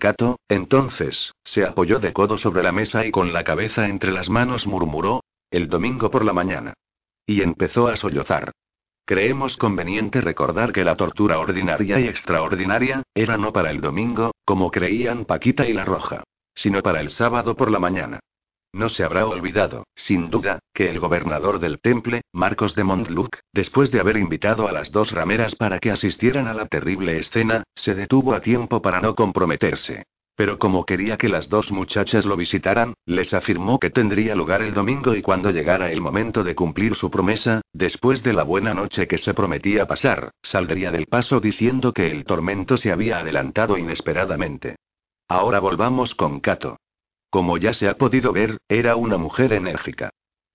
Cato, 0.00 0.40
entonces, 0.48 1.32
se 1.44 1.64
apoyó 1.64 2.00
de 2.00 2.12
codo 2.12 2.36
sobre 2.36 2.64
la 2.64 2.72
mesa 2.72 3.06
y 3.06 3.12
con 3.12 3.32
la 3.32 3.44
cabeza 3.44 3.86
entre 3.86 4.10
las 4.10 4.28
manos 4.28 4.66
murmuró, 4.66 5.22
el 5.52 5.68
domingo 5.68 6.10
por 6.10 6.24
la 6.24 6.32
mañana. 6.32 6.74
Y 7.24 7.42
empezó 7.42 7.86
a 7.86 7.96
sollozar. 7.96 8.50
Creemos 9.06 9.56
conveniente 9.56 10.20
recordar 10.20 10.72
que 10.72 10.82
la 10.82 10.96
tortura 10.96 11.38
ordinaria 11.38 12.00
y 12.00 12.08
extraordinaria, 12.08 13.04
era 13.14 13.36
no 13.36 13.52
para 13.52 13.70
el 13.70 13.80
domingo, 13.80 14.32
como 14.44 14.72
creían 14.72 15.24
Paquita 15.24 15.68
y 15.68 15.72
la 15.72 15.84
Roja 15.84 16.24
sino 16.60 16.82
para 16.82 17.00
el 17.00 17.08
sábado 17.10 17.56
por 17.56 17.70
la 17.70 17.78
mañana. 17.78 18.20
No 18.72 18.88
se 18.88 19.02
habrá 19.02 19.26
olvidado, 19.26 19.84
sin 19.96 20.30
duda, 20.30 20.60
que 20.72 20.88
el 20.88 21.00
gobernador 21.00 21.58
del 21.58 21.80
temple, 21.80 22.22
Marcos 22.32 22.74
de 22.74 22.84
Montluc, 22.84 23.38
después 23.52 23.90
de 23.90 24.00
haber 24.00 24.16
invitado 24.16 24.68
a 24.68 24.72
las 24.72 24.92
dos 24.92 25.10
rameras 25.10 25.56
para 25.56 25.80
que 25.80 25.90
asistieran 25.90 26.46
a 26.46 26.54
la 26.54 26.66
terrible 26.66 27.18
escena, 27.18 27.64
se 27.74 27.94
detuvo 27.94 28.32
a 28.32 28.40
tiempo 28.40 28.80
para 28.80 29.00
no 29.00 29.14
comprometerse. 29.16 30.04
Pero 30.36 30.58
como 30.58 30.86
quería 30.86 31.18
que 31.18 31.28
las 31.28 31.48
dos 31.48 31.70
muchachas 31.70 32.24
lo 32.24 32.36
visitaran, 32.36 32.94
les 33.04 33.34
afirmó 33.34 33.78
que 33.78 33.90
tendría 33.90 34.34
lugar 34.34 34.62
el 34.62 34.72
domingo 34.72 35.14
y 35.14 35.20
cuando 35.20 35.50
llegara 35.50 35.90
el 35.90 36.00
momento 36.00 36.44
de 36.44 36.54
cumplir 36.54 36.94
su 36.94 37.10
promesa, 37.10 37.60
después 37.74 38.22
de 38.22 38.32
la 38.32 38.44
buena 38.44 38.72
noche 38.72 39.06
que 39.06 39.18
se 39.18 39.34
prometía 39.34 39.86
pasar, 39.86 40.30
saldría 40.40 40.92
del 40.92 41.06
paso 41.06 41.40
diciendo 41.40 41.92
que 41.92 42.10
el 42.10 42.24
tormento 42.24 42.76
se 42.78 42.92
había 42.92 43.18
adelantado 43.18 43.76
inesperadamente. 43.76 44.76
Ahora 45.28 45.60
volvamos 45.60 46.14
con 46.14 46.40
Cato. 46.40 46.78
Como 47.30 47.56
ya 47.58 47.72
se 47.72 47.88
ha 47.88 47.94
podido 47.94 48.32
ver, 48.32 48.58
era 48.68 48.96
una 48.96 49.16
mujer 49.16 49.52
enérgica. 49.52 50.10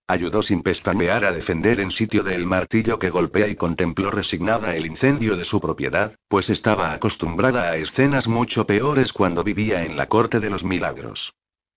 Ayudó 0.07 0.43
sin 0.43 0.61
pestañear 0.61 1.25
a 1.25 1.31
defender 1.31 1.79
en 1.79 1.89
sitio 1.89 2.21
del 2.21 2.45
martillo 2.45 2.99
que 2.99 3.09
golpea 3.09 3.47
y 3.47 3.55
contempló 3.55 4.11
resignada 4.11 4.75
el 4.75 4.85
incendio 4.85 5.35
de 5.35 5.45
su 5.45 5.59
propiedad, 5.59 6.15
pues 6.27 6.49
estaba 6.51 6.93
acostumbrada 6.93 7.71
a 7.71 7.77
escenas 7.77 8.27
mucho 8.27 8.67
peores 8.67 9.13
cuando 9.13 9.43
vivía 9.43 9.83
en 9.83 9.97
la 9.97 10.05
corte 10.07 10.39
de 10.39 10.51
los 10.51 10.63
milagros. 10.63 11.33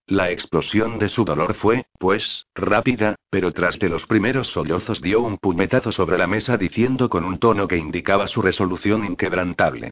La 0.07 0.31
explosión 0.31 0.99
de 0.99 1.09
su 1.09 1.25
dolor 1.25 1.55
fue, 1.55 1.87
pues, 1.99 2.47
rápida, 2.55 3.15
pero 3.31 3.53
tras 3.53 3.79
de 3.79 3.89
los 3.89 4.07
primeros 4.07 4.49
sollozos 4.49 5.01
dio 5.01 5.21
un 5.21 5.39
puñetazo 5.39 5.93
sobre 5.93 6.19
la 6.19 6.27
mesa 6.27 6.57
diciendo 6.57 7.09
con 7.09 7.25
un 7.25 7.39
tono 7.39 7.69
que 7.69 7.77
indicaba 7.77 8.27
su 8.27 8.43
resolución 8.43 9.05
inquebrantable. 9.05 9.91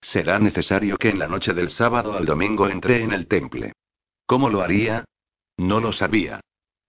Será 0.00 0.38
necesario 0.38 0.96
que 0.96 1.10
en 1.10 1.18
la 1.18 1.28
noche 1.28 1.52
del 1.52 1.70
sábado 1.70 2.16
al 2.16 2.24
domingo 2.26 2.68
entre 2.68 3.02
en 3.02 3.12
el 3.12 3.26
temple. 3.26 3.72
¿Cómo 4.26 4.50
lo 4.50 4.62
haría? 4.62 5.04
No 5.56 5.80
lo 5.80 5.92
sabía. 5.92 6.40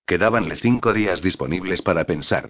Quedábanle 0.05 0.55
cinco 0.57 0.93
días 0.93 1.21
disponibles 1.21 1.81
para 1.81 2.05
pensar. 2.05 2.49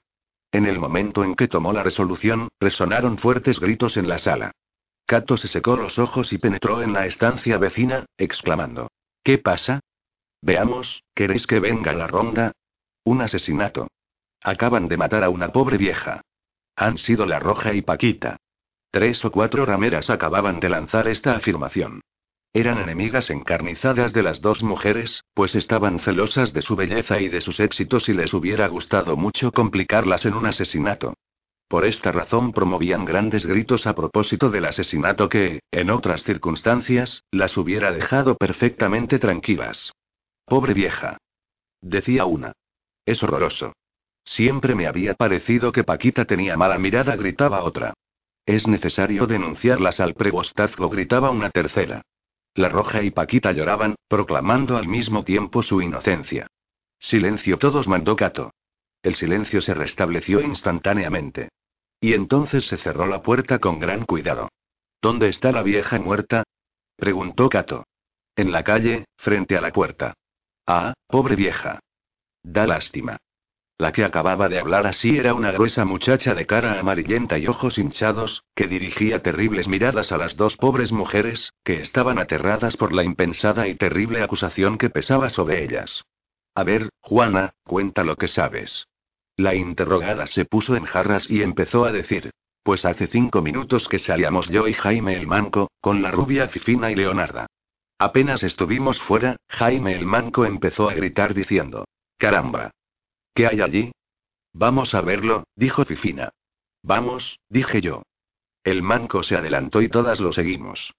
En 0.51 0.65
el 0.65 0.79
momento 0.79 1.23
en 1.23 1.35
que 1.35 1.47
tomó 1.47 1.73
la 1.73 1.83
resolución, 1.83 2.47
resonaron 2.59 3.17
fuertes 3.17 3.59
gritos 3.59 3.97
en 3.97 4.07
la 4.07 4.17
sala. 4.17 4.51
Cato 5.05 5.37
se 5.37 5.47
secó 5.47 5.75
los 5.75 5.99
ojos 5.99 6.31
y 6.33 6.37
penetró 6.37 6.81
en 6.81 6.93
la 6.93 7.05
estancia 7.05 7.57
vecina, 7.57 8.05
exclamando. 8.17 8.89
¿Qué 9.23 9.37
pasa? 9.37 9.81
Veamos, 10.41 11.03
¿queréis 11.13 11.47
que 11.47 11.59
venga 11.59 11.93
la 11.93 12.07
ronda? 12.07 12.51
Un 13.03 13.21
asesinato. 13.21 13.87
Acaban 14.41 14.87
de 14.87 14.97
matar 14.97 15.23
a 15.23 15.29
una 15.29 15.51
pobre 15.51 15.77
vieja. 15.77 16.21
Han 16.75 16.97
sido 16.97 17.25
la 17.25 17.39
Roja 17.39 17.73
y 17.73 17.81
Paquita. 17.81 18.37
Tres 18.91 19.23
o 19.25 19.31
cuatro 19.31 19.65
rameras 19.65 20.09
acababan 20.09 20.59
de 20.59 20.69
lanzar 20.69 21.07
esta 21.07 21.35
afirmación. 21.35 22.01
Eran 22.57 22.79
enemigas 22.79 23.29
encarnizadas 23.29 24.13
de 24.13 24.23
las 24.23 24.41
dos 24.41 24.63
mujeres, 24.63 25.23
pues 25.35 25.53
estaban 25.53 25.99
celosas 25.99 26.53
de 26.53 26.63
su 26.63 26.75
belleza 26.75 27.21
y 27.21 27.27
de 27.27 27.39
sus 27.39 27.59
éxitos 27.59 28.09
y 28.09 28.13
les 28.13 28.33
hubiera 28.33 28.67
gustado 28.67 29.15
mucho 29.15 29.51
complicarlas 29.51 30.25
en 30.25 30.33
un 30.33 30.47
asesinato. 30.47 31.13
Por 31.67 31.85
esta 31.85 32.11
razón 32.11 32.53
promovían 32.53 33.05
grandes 33.05 33.45
gritos 33.45 33.85
a 33.85 33.93
propósito 33.93 34.49
del 34.49 34.65
asesinato 34.65 35.29
que, 35.29 35.59
en 35.69 35.91
otras 35.91 36.23
circunstancias, 36.23 37.21
las 37.29 37.55
hubiera 37.59 37.91
dejado 37.91 38.35
perfectamente 38.35 39.19
tranquilas. 39.19 39.91
Pobre 40.43 40.73
vieja. 40.73 41.19
Decía 41.79 42.25
una. 42.25 42.53
Es 43.05 43.21
horroroso. 43.21 43.73
Siempre 44.23 44.73
me 44.73 44.87
había 44.87 45.13
parecido 45.13 45.71
que 45.71 45.83
Paquita 45.83 46.25
tenía 46.25 46.57
mala 46.57 46.79
mirada, 46.79 47.15
gritaba 47.17 47.61
otra. 47.61 47.93
Es 48.47 48.67
necesario 48.67 49.27
denunciarlas 49.27 49.99
al 49.99 50.15
prebostazgo, 50.15 50.89
gritaba 50.89 51.29
una 51.29 51.51
tercera. 51.51 52.01
La 52.57 52.69
Roja 52.69 53.03
y 53.03 53.11
Paquita 53.11 53.51
lloraban, 53.51 53.93
proclamando 54.07 54.77
al 54.77 54.87
mismo 54.87 55.23
tiempo 55.23 55.61
su 55.61 55.79
inocencia. 55.79 56.47
Silencio, 56.97 57.59
todos 57.59 57.87
mandó 57.87 58.15
Cato. 58.15 58.51
El 59.03 59.13
silencio 59.13 59.61
se 59.61 59.75
restableció 59.75 60.41
instantáneamente. 60.41 61.49
Y 62.01 62.13
entonces 62.13 62.65
se 62.65 62.77
cerró 62.77 63.05
la 63.05 63.21
puerta 63.21 63.59
con 63.59 63.77
gran 63.77 64.05
cuidado. 64.05 64.49
¿Dónde 64.99 65.29
está 65.29 65.51
la 65.51 65.61
vieja 65.61 65.99
muerta? 65.99 66.45
preguntó 66.95 67.47
Cato. 67.47 67.83
En 68.35 68.51
la 68.51 68.63
calle, 68.63 69.05
frente 69.17 69.55
a 69.55 69.61
la 69.61 69.71
puerta. 69.71 70.15
Ah, 70.65 70.95
pobre 71.05 71.35
vieja. 71.35 71.79
Da 72.41 72.65
lástima. 72.65 73.17
La 73.79 73.91
que 73.91 74.03
acababa 74.03 74.49
de 74.49 74.59
hablar 74.59 74.87
así 74.87 75.17
era 75.17 75.35
una 75.35 75.51
gruesa 75.51 75.85
muchacha 75.85 76.33
de 76.33 76.47
cara 76.47 76.79
amarillenta 76.79 77.37
y 77.37 77.47
ojos 77.47 77.77
hinchados, 77.77 78.43
que 78.55 78.67
dirigía 78.67 79.21
terribles 79.21 79.67
miradas 79.67 80.11
a 80.11 80.17
las 80.17 80.35
dos 80.35 80.57
pobres 80.57 80.91
mujeres, 80.91 81.53
que 81.63 81.81
estaban 81.81 82.17
aterradas 82.17 82.75
por 82.75 82.91
la 82.91 83.03
impensada 83.03 83.67
y 83.67 83.75
terrible 83.75 84.23
acusación 84.23 84.79
que 84.79 84.89
pesaba 84.89 85.29
sobre 85.29 85.63
ellas. 85.63 86.03
A 86.55 86.63
ver, 86.63 86.89
Juana, 87.01 87.53
cuenta 87.63 88.03
lo 88.03 88.15
que 88.15 88.27
sabes. 88.27 88.87
La 89.35 89.53
interrogada 89.53 90.25
se 90.25 90.45
puso 90.45 90.75
en 90.75 90.85
jarras 90.85 91.29
y 91.29 91.43
empezó 91.43 91.85
a 91.85 91.91
decir. 91.91 92.31
Pues 92.63 92.83
hace 92.83 93.05
cinco 93.05 93.43
minutos 93.43 93.87
que 93.87 93.99
salíamos 93.99 94.49
yo 94.49 94.67
y 94.67 94.73
Jaime 94.73 95.15
el 95.15 95.27
Manco, 95.27 95.69
con 95.79 96.01
la 96.01 96.09
rubia 96.09 96.47
Fifina 96.47 96.89
y 96.91 96.95
Leonarda. 96.95 97.45
Apenas 97.99 98.41
estuvimos 98.41 98.99
fuera, 98.99 99.37
Jaime 99.47 99.93
el 99.93 100.07
Manco 100.07 100.45
empezó 100.45 100.89
a 100.89 100.95
gritar 100.95 101.35
diciendo. 101.35 101.85
Caramba. 102.17 102.71
¿Qué 103.37 103.45
hay 103.45 103.61
allí? 103.61 103.91
Vamos 104.51 104.95
a 104.95 105.01
verlo, 105.01 105.43
dijo 105.55 105.85
Fifina. 105.85 106.31
Vamos, 106.81 107.39
dije 107.49 107.81
yo. 107.81 108.01
El 108.63 108.81
manco 108.81 109.21
se 109.21 109.35
adelantó 109.35 109.83
y 109.83 109.89
todas 109.89 110.19
lo 110.19 110.31
seguimos. 110.31 110.95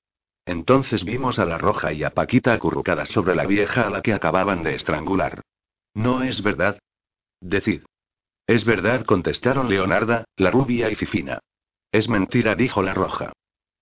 Entonces 0.46 1.02
vimos 1.02 1.40
a 1.40 1.44
la 1.46 1.58
roja 1.58 1.92
y 1.92 2.04
a 2.04 2.10
Paquita 2.10 2.52
acurrucadas 2.52 3.08
sobre 3.08 3.34
la 3.34 3.44
vieja 3.44 3.88
a 3.88 3.90
la 3.90 4.02
que 4.02 4.12
acababan 4.12 4.62
de 4.62 4.76
estrangular. 4.76 5.42
¿No 5.94 6.22
es 6.22 6.40
verdad? 6.40 6.78
Decid. 7.40 7.82
Es 8.46 8.64
verdad, 8.64 9.04
contestaron 9.04 9.68
Leonarda, 9.68 10.24
la 10.36 10.52
rubia 10.52 10.92
y 10.92 10.94
Fifina. 10.94 11.40
Es 11.90 12.08
mentira, 12.08 12.54
dijo 12.54 12.84
la 12.84 12.94
roja. 12.94 13.32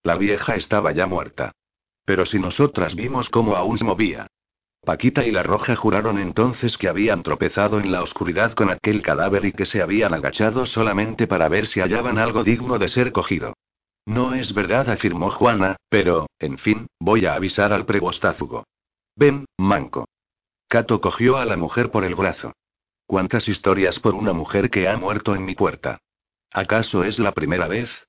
La 0.02 0.16
vieja 0.16 0.56
estaba 0.56 0.92
ya 0.92 1.06
muerta. 1.06 1.52
Pero 2.06 2.24
si 2.24 2.38
nosotras 2.38 2.94
vimos 2.94 3.28
cómo 3.28 3.54
aún 3.54 3.76
se 3.76 3.84
movía. 3.84 4.28
Paquita 4.86 5.26
y 5.26 5.32
la 5.32 5.42
Roja 5.42 5.74
juraron 5.74 6.16
entonces 6.16 6.78
que 6.78 6.88
habían 6.88 7.24
tropezado 7.24 7.80
en 7.80 7.90
la 7.90 8.02
oscuridad 8.02 8.52
con 8.52 8.70
aquel 8.70 9.02
cadáver 9.02 9.44
y 9.44 9.50
que 9.50 9.66
se 9.66 9.82
habían 9.82 10.14
agachado 10.14 10.64
solamente 10.64 11.26
para 11.26 11.48
ver 11.48 11.66
si 11.66 11.80
hallaban 11.80 12.18
algo 12.18 12.44
digno 12.44 12.78
de 12.78 12.86
ser 12.86 13.10
cogido. 13.10 13.54
No 14.06 14.32
es 14.32 14.54
verdad, 14.54 14.88
afirmó 14.88 15.30
Juana, 15.30 15.74
pero, 15.88 16.28
en 16.38 16.56
fin, 16.58 16.86
voy 17.00 17.26
a 17.26 17.34
avisar 17.34 17.72
al 17.72 17.84
prebostázugo. 17.84 18.62
Ven, 19.16 19.46
manco. 19.58 20.06
Cato 20.68 21.00
cogió 21.00 21.36
a 21.36 21.46
la 21.46 21.56
mujer 21.56 21.90
por 21.90 22.04
el 22.04 22.14
brazo. 22.14 22.52
¿Cuántas 23.06 23.48
historias 23.48 23.98
por 23.98 24.14
una 24.14 24.32
mujer 24.32 24.70
que 24.70 24.86
ha 24.86 24.96
muerto 24.96 25.34
en 25.34 25.44
mi 25.44 25.56
puerta? 25.56 25.98
¿Acaso 26.52 27.02
es 27.02 27.18
la 27.18 27.32
primera 27.32 27.66
vez? 27.66 28.05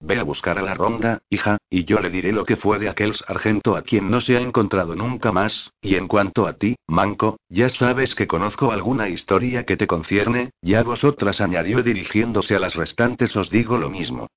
Ve 0.00 0.18
a 0.18 0.22
buscar 0.22 0.58
a 0.58 0.62
la 0.62 0.74
ronda, 0.74 1.22
hija, 1.28 1.58
y 1.68 1.84
yo 1.84 1.98
le 1.98 2.10
diré 2.10 2.32
lo 2.32 2.44
que 2.44 2.56
fue 2.56 2.78
de 2.78 2.88
aquel 2.88 3.14
sargento 3.16 3.76
a 3.76 3.82
quien 3.82 4.10
no 4.10 4.20
se 4.20 4.36
ha 4.36 4.40
encontrado 4.40 4.94
nunca 4.94 5.32
más, 5.32 5.72
y 5.82 5.96
en 5.96 6.06
cuanto 6.06 6.46
a 6.46 6.52
ti, 6.52 6.76
Manco, 6.86 7.38
ya 7.48 7.68
sabes 7.68 8.14
que 8.14 8.28
conozco 8.28 8.70
alguna 8.70 9.08
historia 9.08 9.64
que 9.64 9.76
te 9.76 9.88
concierne, 9.88 10.50
ya 10.62 10.84
vosotras 10.84 11.40
añadió 11.40 11.82
dirigiéndose 11.82 12.54
a 12.54 12.60
las 12.60 12.76
restantes 12.76 13.34
os 13.34 13.50
digo 13.50 13.76
lo 13.76 13.90
mismo. 13.90 14.28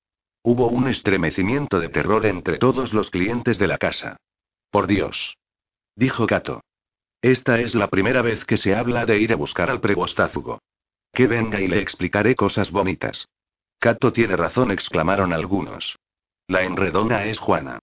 Hubo 0.42 0.66
un 0.66 0.88
estremecimiento 0.88 1.78
de 1.78 1.88
terror 1.88 2.26
entre 2.26 2.58
todos 2.58 2.92
los 2.92 3.10
clientes 3.10 3.58
de 3.58 3.68
la 3.68 3.78
casa. 3.78 4.16
Por 4.70 4.88
Dios. 4.88 5.36
Dijo 5.94 6.26
Cato. 6.26 6.62
Esta 7.20 7.60
es 7.60 7.76
la 7.76 7.86
primera 7.86 8.22
vez 8.22 8.44
que 8.44 8.56
se 8.56 8.74
habla 8.74 9.06
de 9.06 9.20
ir 9.20 9.32
a 9.32 9.36
buscar 9.36 9.70
al 9.70 9.80
prebostázugo. 9.80 10.58
Que 11.12 11.28
venga 11.28 11.60
y 11.60 11.68
le 11.68 11.80
explicaré 11.80 12.34
cosas 12.34 12.72
bonitas. 12.72 13.28
Cato 13.82 14.12
tiene 14.12 14.36
razón, 14.36 14.70
exclamaron 14.70 15.32
algunos. 15.32 15.98
La 16.46 16.62
enredona 16.62 17.24
es 17.24 17.40
Juana. 17.40 17.80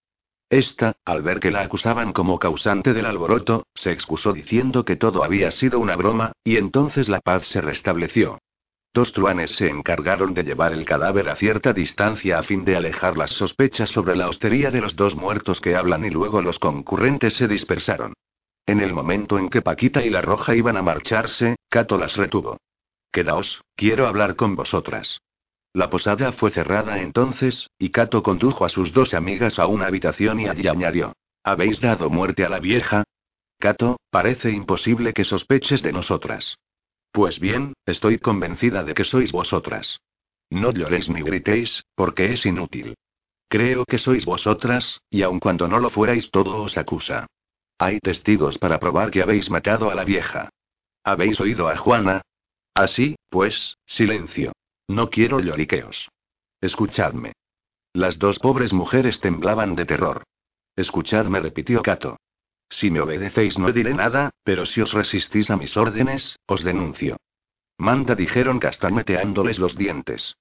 Esta, 0.48 0.96
al 1.04 1.20
ver 1.20 1.40
que 1.40 1.50
la 1.50 1.60
acusaban 1.60 2.14
como 2.14 2.38
causante 2.38 2.94
del 2.94 3.04
alboroto, 3.04 3.66
se 3.74 3.92
excusó 3.92 4.32
diciendo 4.32 4.86
que 4.86 4.96
todo 4.96 5.22
había 5.22 5.50
sido 5.50 5.78
una 5.78 5.96
broma, 5.96 6.32
y 6.42 6.56
entonces 6.56 7.10
la 7.10 7.20
paz 7.20 7.46
se 7.48 7.60
restableció. 7.60 8.38
Dos 8.94 9.12
truanes 9.12 9.50
se 9.50 9.68
encargaron 9.68 10.32
de 10.32 10.42
llevar 10.42 10.72
el 10.72 10.86
cadáver 10.86 11.28
a 11.28 11.36
cierta 11.36 11.74
distancia 11.74 12.38
a 12.38 12.44
fin 12.44 12.64
de 12.64 12.76
alejar 12.76 13.18
las 13.18 13.32
sospechas 13.32 13.90
sobre 13.90 14.16
la 14.16 14.30
hostería 14.30 14.70
de 14.70 14.80
los 14.80 14.96
dos 14.96 15.14
muertos 15.14 15.60
que 15.60 15.76
hablan 15.76 16.06
y 16.06 16.08
luego 16.08 16.40
los 16.40 16.58
concurrentes 16.58 17.34
se 17.34 17.46
dispersaron. 17.46 18.14
En 18.64 18.80
el 18.80 18.94
momento 18.94 19.38
en 19.38 19.50
que 19.50 19.60
Paquita 19.60 20.02
y 20.02 20.08
la 20.08 20.22
Roja 20.22 20.54
iban 20.54 20.78
a 20.78 20.82
marcharse, 20.82 21.56
Cato 21.68 21.98
las 21.98 22.16
retuvo. 22.16 22.56
Quedaos, 23.12 23.60
quiero 23.76 24.06
hablar 24.06 24.34
con 24.36 24.56
vosotras. 24.56 25.20
La 25.72 25.88
posada 25.88 26.32
fue 26.32 26.50
cerrada 26.50 27.00
entonces, 27.00 27.70
y 27.78 27.90
Cato 27.90 28.22
condujo 28.22 28.64
a 28.64 28.68
sus 28.68 28.92
dos 28.92 29.14
amigas 29.14 29.58
a 29.58 29.66
una 29.66 29.86
habitación 29.86 30.40
y 30.40 30.48
allí 30.48 30.66
añadió. 30.66 31.12
¿Habéis 31.44 31.80
dado 31.80 32.10
muerte 32.10 32.44
a 32.44 32.48
la 32.48 32.58
vieja? 32.58 33.04
Cato, 33.58 34.00
parece 34.10 34.50
imposible 34.50 35.12
que 35.12 35.24
sospeches 35.24 35.82
de 35.82 35.92
nosotras. 35.92 36.56
Pues 37.12 37.38
bien, 37.38 37.74
estoy 37.86 38.18
convencida 38.18 38.82
de 38.82 38.94
que 38.94 39.04
sois 39.04 39.30
vosotras. 39.32 40.00
No 40.50 40.72
lloréis 40.72 41.08
ni 41.08 41.22
gritéis, 41.22 41.84
porque 41.94 42.32
es 42.32 42.44
inútil. 42.46 42.96
Creo 43.48 43.84
que 43.84 43.98
sois 43.98 44.24
vosotras, 44.24 45.00
y 45.08 45.22
aun 45.22 45.38
cuando 45.38 45.68
no 45.68 45.78
lo 45.78 45.90
fuerais 45.90 46.30
todo 46.30 46.62
os 46.62 46.76
acusa. 46.78 47.26
Hay 47.78 48.00
testigos 48.00 48.58
para 48.58 48.78
probar 48.78 49.10
que 49.10 49.22
habéis 49.22 49.50
matado 49.50 49.90
a 49.90 49.94
la 49.94 50.04
vieja. 50.04 50.50
¿Habéis 51.04 51.40
oído 51.40 51.68
a 51.68 51.76
Juana? 51.76 52.22
Así, 52.74 53.16
pues, 53.28 53.76
silencio. 53.86 54.52
No 54.90 55.08
quiero 55.08 55.38
lloriqueos. 55.38 56.08
Escuchadme. 56.60 57.32
Las 57.92 58.18
dos 58.18 58.40
pobres 58.40 58.72
mujeres 58.72 59.20
temblaban 59.20 59.76
de 59.76 59.86
terror. 59.86 60.24
Escuchadme, 60.74 61.38
repitió 61.38 61.80
Cato. 61.80 62.16
Si 62.68 62.90
me 62.90 63.00
obedecéis 63.00 63.56
no 63.56 63.70
diré 63.70 63.94
nada, 63.94 64.30
pero 64.42 64.66
si 64.66 64.80
os 64.80 64.92
resistís 64.92 65.48
a 65.52 65.56
mis 65.56 65.76
órdenes, 65.76 66.40
os 66.44 66.64
denuncio. 66.64 67.18
Manda, 67.78 68.16
dijeron 68.16 68.58
castañeteándoles 68.58 69.60
los 69.60 69.76
dientes. 69.76 70.34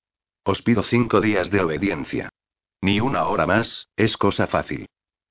Os 0.43 0.64
pido 0.64 0.82
cinco 0.82 1.22
días 1.22 1.52
de 1.52 1.62
obediencia. 1.62 2.30
Ni 2.82 3.00
una 3.00 3.28
hora 3.28 3.45
más, 3.45 3.88
es 3.95 4.18
cosa 4.18 4.47
fácil. 4.47 4.88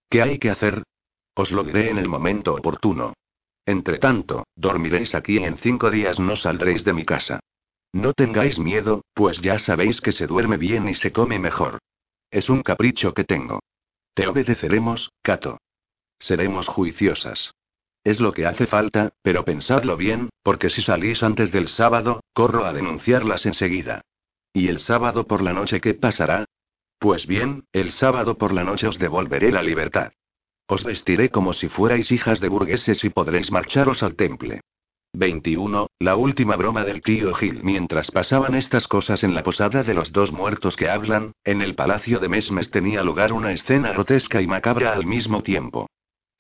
¿Qué 0.09 0.23
hay 0.23 0.39
que 0.39 0.51
hacer? 0.51 0.85
Os 1.35 1.51
lo 1.51 1.65
diré 1.65 1.91
en 1.91 1.99
el 1.99 2.07
momento 2.07 2.55
oportuno. 2.55 3.15
Entre 3.67 3.99
tanto, 3.99 4.47
dormiréis 4.55 5.17
aquí 5.17 5.39
y 5.39 5.45
en 5.45 5.57
cinco 5.57 5.91
días 5.91 6.21
no 6.21 6.37
saldréis 6.37 6.85
de 6.85 6.93
mi 6.93 7.05
casa. 7.05 7.41
No 7.93 8.13
tengáis 8.13 8.59
miedo, 8.59 9.03
pues 9.15 9.41
ya 9.41 9.59
sabéis 9.59 10.01
que 10.01 10.13
se 10.13 10.27
duerme 10.27 10.57
bien 10.57 10.89
y 10.89 10.95
se 10.95 11.13
come 11.13 11.39
mejor. 11.39 11.79
Es 12.31 12.51
un 12.51 12.63
capricho 12.63 13.15
que 13.15 13.25
tengo. 13.25 13.61
Te 14.15 14.27
obedeceremos, 14.27 15.11
Cato. 15.23 15.59
Seremos 16.19 16.67
juiciosas. 16.67 17.53
Es 18.05 18.21
lo 18.21 18.33
que 18.33 18.47
hace 18.47 18.67
falta, 18.67 19.11
pero 19.23 19.45
pensadlo 19.45 19.97
bien, 19.97 20.31
porque 20.43 20.71
si 20.71 20.83
salís 20.83 21.23
antes 21.23 21.53
del 21.53 21.69
sábado, 21.69 22.21
corro 22.33 22.65
a 22.65 22.73
denunciarlas 22.73 23.47
enseguida. 23.47 24.03
¿Y 24.53 24.69
el 24.69 24.81
sábado 24.81 25.27
por 25.27 25.43
la 25.43 25.53
noche 25.53 25.81
qué 25.81 25.95
pasará? 25.95 26.45
Pues 26.99 27.27
bien, 27.27 27.65
el 27.73 27.93
sábado 27.93 28.37
por 28.39 28.53
la 28.53 28.65
noche 28.65 28.89
os 28.89 28.99
devolveré 28.99 29.53
la 29.53 29.63
libertad. 29.63 30.13
Os 30.67 30.85
vestiré 30.85 31.31
como 31.31 31.53
si 31.53 31.69
fuerais 31.69 32.11
hijas 32.13 32.41
de 32.41 32.49
burgueses 32.49 33.03
y 33.05 33.11
podréis 33.11 33.51
marcharos 33.53 34.03
al 34.03 34.17
temple. 34.17 34.61
21. 35.13 35.89
La 35.99 36.17
última 36.17 36.57
broma 36.57 36.85
del 36.85 37.03
tío 37.03 37.33
Gil. 37.35 37.61
Mientras 37.63 38.11
pasaban 38.11 38.55
estas 38.55 38.87
cosas 38.87 39.25
en 39.25 39.35
la 39.35 39.43
posada 39.43 39.83
de 39.83 39.95
los 39.95 40.13
dos 40.13 40.33
muertos 40.33 40.77
que 40.77 40.89
hablan, 40.89 41.33
en 41.45 41.63
el 41.63 41.75
palacio 41.75 42.19
de 42.19 42.29
Mesmes 42.29 42.71
tenía 42.71 43.03
lugar 43.03 43.33
una 43.33 43.53
escena 43.53 43.93
grotesca 43.93 44.41
y 44.43 44.47
macabra 44.47 44.93
al 44.93 45.07
mismo 45.07 45.43
tiempo. 45.43 45.89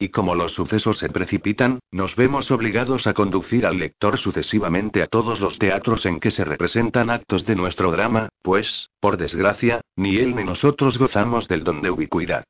Y 0.01 0.11
como 0.11 0.37
los 0.37 0.53
sucesos 0.53 0.99
se 0.99 1.09
precipitan, 1.09 1.81
nos 1.91 2.14
vemos 2.14 2.53
obligados 2.53 3.09
a 3.09 3.14
conducir 3.14 3.66
al 3.66 3.79
lector 3.79 4.16
sucesivamente 4.16 5.03
a 5.03 5.09
todos 5.09 5.41
los 5.41 5.59
teatros 5.59 6.07
en 6.07 6.21
que 6.21 6.31
se 6.31 6.45
representan 6.45 7.11
actos 7.11 7.45
de 7.47 7.57
nuestro 7.57 7.91
drama, 7.91 8.29
pues, 8.43 8.91
por 9.01 9.16
desgracia, 9.16 9.81
ni 9.97 10.19
él 10.19 10.37
ni 10.37 10.45
nosotros 10.45 10.99
gozamos 10.99 11.49
del 11.49 11.64
don 11.64 11.83
de 11.83 11.91
ubicuidad. 11.91 12.45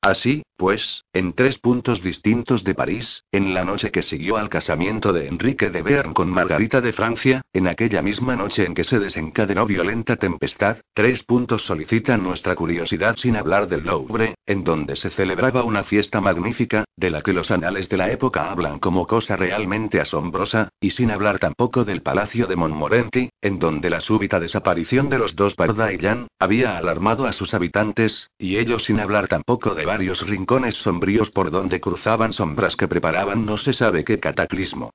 Así, 0.00 0.42
pues, 0.62 1.04
en 1.12 1.32
tres 1.32 1.58
puntos 1.58 2.04
distintos 2.04 2.62
de 2.62 2.76
París, 2.76 3.24
en 3.32 3.52
la 3.52 3.64
noche 3.64 3.90
que 3.90 4.00
siguió 4.00 4.36
al 4.36 4.48
casamiento 4.48 5.12
de 5.12 5.26
Enrique 5.26 5.70
de 5.70 5.82
Bearn 5.82 6.14
con 6.14 6.30
Margarita 6.30 6.80
de 6.80 6.92
Francia, 6.92 7.42
en 7.52 7.66
aquella 7.66 8.00
misma 8.00 8.36
noche 8.36 8.64
en 8.64 8.72
que 8.72 8.84
se 8.84 9.00
desencadenó 9.00 9.66
violenta 9.66 10.14
tempestad, 10.14 10.76
tres 10.94 11.24
puntos 11.24 11.62
solicitan 11.62 12.22
nuestra 12.22 12.54
curiosidad 12.54 13.16
sin 13.16 13.34
hablar 13.34 13.66
del 13.66 13.82
Louvre, 13.82 14.36
en 14.46 14.62
donde 14.62 14.94
se 14.94 15.10
celebraba 15.10 15.64
una 15.64 15.82
fiesta 15.82 16.20
magnífica, 16.20 16.84
de 16.96 17.10
la 17.10 17.22
que 17.22 17.32
los 17.32 17.50
anales 17.50 17.88
de 17.88 17.96
la 17.96 18.12
época 18.12 18.52
hablan 18.52 18.78
como 18.78 19.08
cosa 19.08 19.34
realmente 19.34 20.00
asombrosa, 20.00 20.68
y 20.80 20.90
sin 20.90 21.10
hablar 21.10 21.40
tampoco 21.40 21.84
del 21.84 22.02
Palacio 22.02 22.46
de 22.46 22.54
Montmorency, 22.54 23.30
en 23.40 23.58
donde 23.58 23.90
la 23.90 24.00
súbita 24.00 24.38
desaparición 24.38 25.08
de 25.08 25.18
los 25.18 25.34
dos 25.34 25.56
Jan, 25.58 26.28
había 26.38 26.78
alarmado 26.78 27.26
a 27.26 27.32
sus 27.32 27.52
habitantes, 27.52 28.30
y 28.38 28.58
ellos 28.58 28.84
sin 28.84 29.00
hablar 29.00 29.26
tampoco 29.26 29.74
de 29.74 29.86
varios 29.86 30.24
rincones 30.24 30.51
sombríos 30.72 31.30
por 31.30 31.50
donde 31.50 31.80
cruzaban 31.80 32.32
sombras 32.32 32.76
que 32.76 32.88
preparaban 32.88 33.46
no 33.46 33.56
se 33.56 33.72
sabe 33.72 34.04
qué 34.04 34.20
cataclismo. 34.20 34.90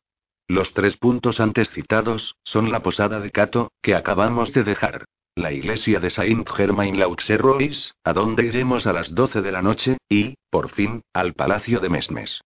Los 0.47 0.73
tres 0.73 0.97
puntos 0.97 1.39
antes 1.39 1.71
citados, 1.71 2.35
son 2.43 2.71
la 2.71 2.81
posada 2.81 3.19
de 3.19 3.31
Cato, 3.31 3.71
que 3.81 3.95
acabamos 3.95 4.53
de 4.53 4.63
dejar. 4.63 5.05
La 5.35 5.51
iglesia 5.51 5.99
de 5.99 6.09
Saint-Germain-l'Auxerrois, 6.09 7.93
a 8.03 8.13
donde 8.13 8.45
iremos 8.45 8.87
a 8.87 8.93
las 8.93 9.13
12 9.13 9.41
de 9.41 9.51
la 9.51 9.61
noche, 9.61 9.97
y, 10.09 10.35
por 10.49 10.69
fin, 10.69 11.01
al 11.13 11.33
palacio 11.33 11.79
de 11.79 11.89
Mesmes. 11.89 12.41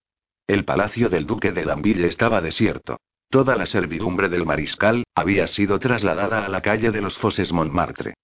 El 0.48 0.66
palacio 0.66 1.10
del 1.10 1.26
duque 1.26 1.52
de 1.52 1.64
Danville 1.64 2.08
estaba 2.08 2.42
desierto. 2.42 2.98
Toda 3.30 3.56
la 3.56 3.66
servidumbre 3.66 4.30
del 4.30 4.46
mariscal, 4.46 5.04
había 5.16 5.48
sido 5.48 5.80
trasladada 5.80 6.46
a 6.46 6.50
la 6.50 6.62
calle 6.62 6.92
de 6.92 7.02
los 7.02 7.18
Fosses 7.18 7.54
Montmartre. 7.54 8.16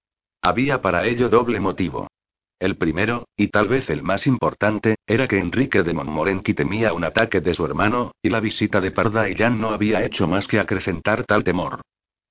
Había 0.42 0.82
para 0.82 1.06
ello 1.06 1.30
doble 1.30 1.60
motivo. 1.60 2.08
El 2.60 2.76
primero, 2.76 3.28
y 3.38 3.50
tal 3.50 3.68
vez 3.68 3.90
el 3.92 4.02
más 4.02 4.26
importante, 4.26 4.96
era 5.06 5.28
que 5.28 5.38
Enrique 5.38 5.84
de 5.84 5.94
Montmorency 5.94 6.56
temía 6.56 6.94
un 6.94 7.04
ataque 7.04 7.40
de 7.40 7.54
su 7.54 7.64
hermano, 7.64 8.14
y 8.22 8.30
la 8.30 8.40
visita 8.40 8.82
de 8.82 8.92
Parda 8.92 9.30
y 9.30 9.36
Jan 9.36 9.62
no 9.62 9.70
había 9.70 10.04
hecho 10.04 10.28
más 10.28 10.48
que 10.48 10.60
acrecentar 10.60 11.24
tal 11.26 11.44
temor. 11.44 11.82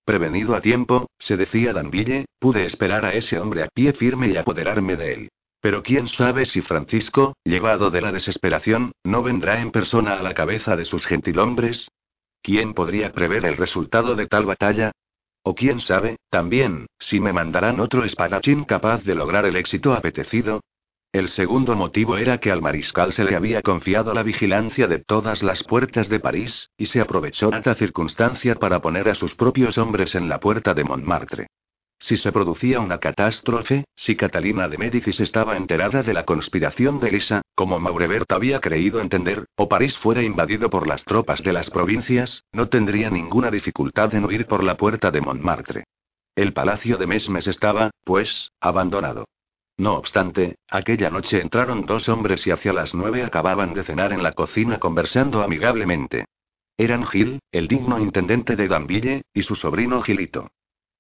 Prevenido 0.05 0.57
a 0.57 0.61
tiempo, 0.61 1.09
se 1.19 1.37
decía 1.37 1.73
Danville, 1.73 2.27
pude 2.41 2.65
esperar 2.65 3.05
a 3.05 3.15
ese 3.15 3.39
hombre 3.39 3.63
a 3.63 3.69
pie 3.69 3.93
firme 3.93 4.29
y 4.29 4.37
apoderarme 4.37 4.97
de 4.97 5.13
él. 5.13 5.29
Pero 5.61 5.83
quién 5.83 6.09
sabe 6.09 6.45
si 6.45 6.61
Francisco, 6.61 7.35
llevado 7.45 7.91
de 7.91 8.01
la 8.01 8.13
desesperación, 8.13 8.93
no 9.05 9.23
vendrá 9.23 9.61
en 9.61 9.71
persona 9.71 10.15
a 10.15 10.23
la 10.23 10.35
cabeza 10.35 10.77
de 10.77 10.85
sus 10.85 11.07
gentilhombres. 11.07 11.89
¿Quién 12.43 12.75
podría 12.75 13.13
prever 13.13 13.45
el 13.47 13.57
resultado 13.57 14.15
de 14.15 14.27
tal 14.27 14.45
batalla? 14.45 14.93
O 15.49 15.55
quién 15.55 15.79
sabe, 15.81 16.17
también, 16.29 16.89
si 16.99 17.21
me 17.21 17.33
mandarán 17.33 17.79
otro 17.79 18.03
espadachín 18.03 18.65
capaz 18.65 19.05
de 19.05 19.15
lograr 19.15 19.47
el 19.47 19.55
éxito 19.55 19.93
apetecido. 19.95 20.61
El 21.13 21.29
segundo 21.29 21.77
motivo 21.77 22.17
era 22.17 22.39
que 22.39 22.51
al 22.51 22.61
mariscal 22.61 23.13
se 23.13 23.23
le 23.23 23.37
había 23.37 23.63
confiado 23.63 24.13
la 24.13 24.25
vigilancia 24.25 24.89
de 24.89 24.99
todas 24.99 25.45
las 25.45 25.63
puertas 25.63 26.09
de 26.09 26.19
París, 26.19 26.71
y 26.77 26.87
se 26.87 27.01
aprovechó 27.01 27.53
esta 27.53 27.77
circunstancia 27.77 28.57
para 28.57 28.81
poner 28.81 29.09
a 29.09 29.15
sus 29.15 29.37
propios 29.37 29.79
hombres 29.79 30.17
en 30.17 30.29
la 30.29 30.41
puerta 30.41 30.75
de 30.75 30.83
Montmartre. 30.83 31.47
Si 31.99 32.17
se 32.17 32.31
producía 32.31 32.81
una 32.81 32.99
catástrofe, 32.99 33.85
si 33.97 34.17
Catalina 34.17 34.69
de 34.69 34.79
Médicis 34.79 35.19
estaba 35.21 35.57
enterada 35.57 36.03
de 36.03 36.13
la 36.13 36.25
conspiración 36.25 37.01
de 37.01 37.11
Lisa, 37.11 37.43
como 37.55 37.79
Maurebert 37.81 38.31
había 38.33 38.61
creído 38.61 39.01
entender, 39.01 39.47
o 39.57 39.69
París 39.69 39.97
fuera 39.97 40.23
invadido 40.23 40.69
por 40.69 40.87
las 40.87 41.05
tropas 41.05 41.43
de 41.43 41.53
las 41.53 41.71
provincias, 41.71 42.45
no 42.53 42.69
tendría 42.69 43.11
ninguna 43.11 43.51
dificultad 43.51 44.15
en 44.15 44.27
huir 44.27 44.47
por 44.47 44.63
la 44.63 44.77
puerta 44.77 45.11
de 45.11 45.21
Montmartre. 45.21 45.85
El 46.35 46.53
palacio 46.53 46.99
de 46.99 47.07
Mesmes 47.07 47.47
estaba, 47.47 47.91
pues, 48.05 48.53
abandonado. 48.61 49.25
No 49.79 49.95
obstante, 49.95 50.57
aquella 50.69 51.11
noche 51.11 51.41
entraron 51.41 51.87
dos 51.87 52.09
hombres 52.09 52.47
y 52.47 52.51
hacia 52.51 52.73
las 52.73 52.95
nueve 52.95 53.25
acababan 53.25 53.73
de 53.73 53.85
cenar 53.85 54.13
en 54.13 54.23
la 54.23 54.33
cocina 54.33 54.79
conversando 54.79 55.43
amigablemente. 55.43 56.27
Eran 56.77 57.07
Gil, 57.07 57.41
el 57.53 57.69
digno 57.69 57.99
intendente 57.99 58.55
de 58.55 58.69
Danville, 58.69 59.23
y 59.33 59.43
su 59.43 59.55
sobrino 59.55 60.03
Gilito. 60.03 60.49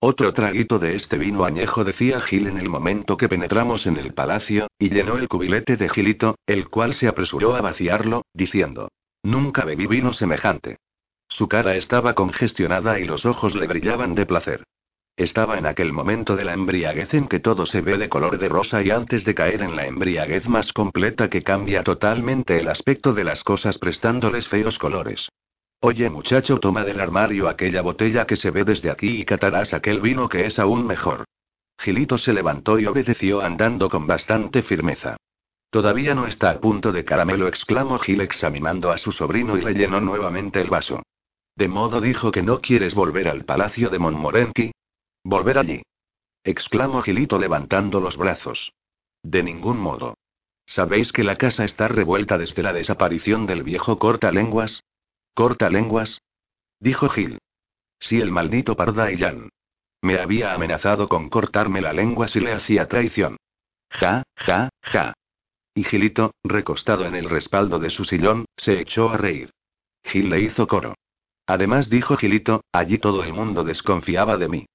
Otro 0.09 0.32
traguito 0.32 0.78
de 0.78 0.94
este 0.94 1.18
vino 1.18 1.44
añejo, 1.44 1.82
decía 1.82 2.20
Gil 2.20 2.46
en 2.46 2.59
el 2.59 2.68
momento 2.68 3.16
que 3.16 3.28
penetramos 3.28 3.88
en 3.88 3.96
el 3.96 4.14
palacio, 4.14 4.68
y 4.78 4.88
llenó 4.88 5.18
el 5.18 5.26
cubilete 5.26 5.76
de 5.76 5.88
Gilito, 5.88 6.36
el 6.46 6.68
cual 6.68 6.94
se 6.94 7.09
apresuró 7.09 7.57
a 7.57 7.61
vaciarlo, 7.61 8.24
diciendo: 8.32 8.86
Nunca 9.24 9.64
bebí 9.64 9.88
vino 9.88 10.12
semejante. 10.12 10.76
Su 11.28 11.48
cara 11.48 11.74
estaba 11.74 12.14
congestionada 12.14 13.00
y 13.00 13.04
los 13.04 13.26
ojos 13.26 13.57
le 13.57 13.66
brillaban 13.66 14.14
de 14.14 14.26
placer. 14.26 14.62
Estaba 15.16 15.59
en 15.59 15.66
aquel 15.66 15.92
momento 15.92 16.36
de 16.36 16.44
la 16.44 16.54
embriaguez 16.54 17.12
en 17.12 17.26
que 17.26 17.40
todo 17.40 17.66
se 17.66 17.80
ve 17.80 17.98
de 17.98 18.09
color 18.09 18.38
de 18.38 18.48
rosa 18.48 18.84
y 18.84 18.90
antes 18.90 19.24
de 19.24 19.34
caer 19.34 19.61
en 19.61 19.74
la 19.74 19.88
embriaguez 19.88 20.48
más 20.48 20.72
completa 20.72 21.28
que 21.28 21.42
cambia 21.42 21.82
totalmente 21.82 22.61
el 22.61 22.68
aspecto 22.68 23.12
de 23.12 23.24
las 23.24 23.42
cosas 23.42 23.76
prestándoles 23.78 24.46
feos 24.46 24.78
colores. 24.78 25.30
Oye 25.81 26.09
muchacho, 26.09 26.59
toma 26.59 26.85
del 26.85 27.01
armario 27.01 27.49
aquella 27.49 27.83
botella 27.83 28.27
que 28.27 28.37
se 28.37 28.51
ve 28.51 28.64
desde 28.64 28.91
aquí 28.91 29.20
y 29.20 29.24
catarás 29.24 29.74
aquel 29.74 30.01
vino 30.01 30.29
que 30.29 30.47
es 30.47 30.59
aún 30.59 30.87
mejor. 30.87 31.24
Gilito 31.79 32.16
se 32.18 32.33
levantó 32.33 32.79
y 32.79 32.87
obedeció 32.87 33.43
andando 33.43 33.91
con 33.91 34.07
bastante 34.07 34.62
firmeza. 34.62 35.16
Todavía 35.70 36.14
no 36.14 36.27
está 36.27 36.51
a 36.51 36.61
punto 36.61 36.93
de 36.93 37.05
caramelo, 37.05 37.49
exclamó 37.49 37.99
Gil 37.99 38.22
examinando 38.22 38.91
a 38.91 38.99
su 38.99 39.12
sobrino 39.12 39.59
y 39.59 39.62
le 39.62 39.74
llenó 39.74 40.01
nuevamente 40.01 40.61
el 40.61 40.70
vaso. 40.70 41.03
De 41.55 41.68
modo 41.68 42.01
dijo 42.01 42.31
que 42.31 42.43
no 42.43 42.61
quieres 42.61 42.95
volver 42.95 43.29
al 43.29 43.45
palacio 43.45 43.91
de 43.91 43.99
Montmorency. 43.99 44.72
Volver 45.24 45.59
allí. 45.59 45.83
exclamó 46.45 47.03
Gilito 47.03 47.39
levantando 47.39 48.01
los 48.01 48.16
brazos. 48.16 48.72
De 49.22 49.43
ningún 49.43 49.79
modo. 49.79 50.14
¿Sabéis 50.64 51.12
que 51.12 51.24
la 51.24 51.37
casa 51.37 51.64
está 51.64 51.89
revuelta 51.89 52.39
desde 52.39 52.62
la 52.62 52.72
desaparición 52.72 53.47
del 53.47 53.62
viejo 53.62 53.99
cortalenguas? 53.99 54.83
¿Corta 55.37 55.68
lenguas? 55.68 56.22
Dijo 56.80 57.11
Gil. 57.11 57.37
Sí, 58.01 58.18
el 58.22 58.30
maldito 58.30 58.74
Pardaillán. 58.74 59.50
Me 60.00 60.18
había 60.18 60.54
amenazado 60.54 61.11
con 61.11 61.29
cortarme 61.29 61.83
la 61.83 61.92
lengua 61.92 62.26
si 62.26 62.41
le 62.41 62.54
hacía 62.54 62.88
traición. 62.88 63.37
Ja, 63.91 64.22
ja, 64.34 64.71
ja. 64.80 65.13
Y 65.75 65.84
Gilito, 65.84 66.33
recostado 66.42 67.04
en 67.04 67.14
el 67.14 67.29
respaldo 67.29 67.79
de 67.79 67.91
su 67.91 68.07
sillón, 68.07 68.46
se 68.57 68.80
echó 68.80 69.11
a 69.11 69.18
reír. 69.18 69.50
Gil 70.04 70.30
le 70.30 70.41
hizo 70.41 70.67
coro. 70.67 70.95
Además, 71.46 71.91
dijo 71.91 72.17
Gilito, 72.17 72.63
allí 72.72 72.96
todo 72.96 73.22
el 73.22 73.34
mundo 73.34 73.63
desconfiaba 73.63 74.38
de 74.38 74.49
mí. 74.49 74.67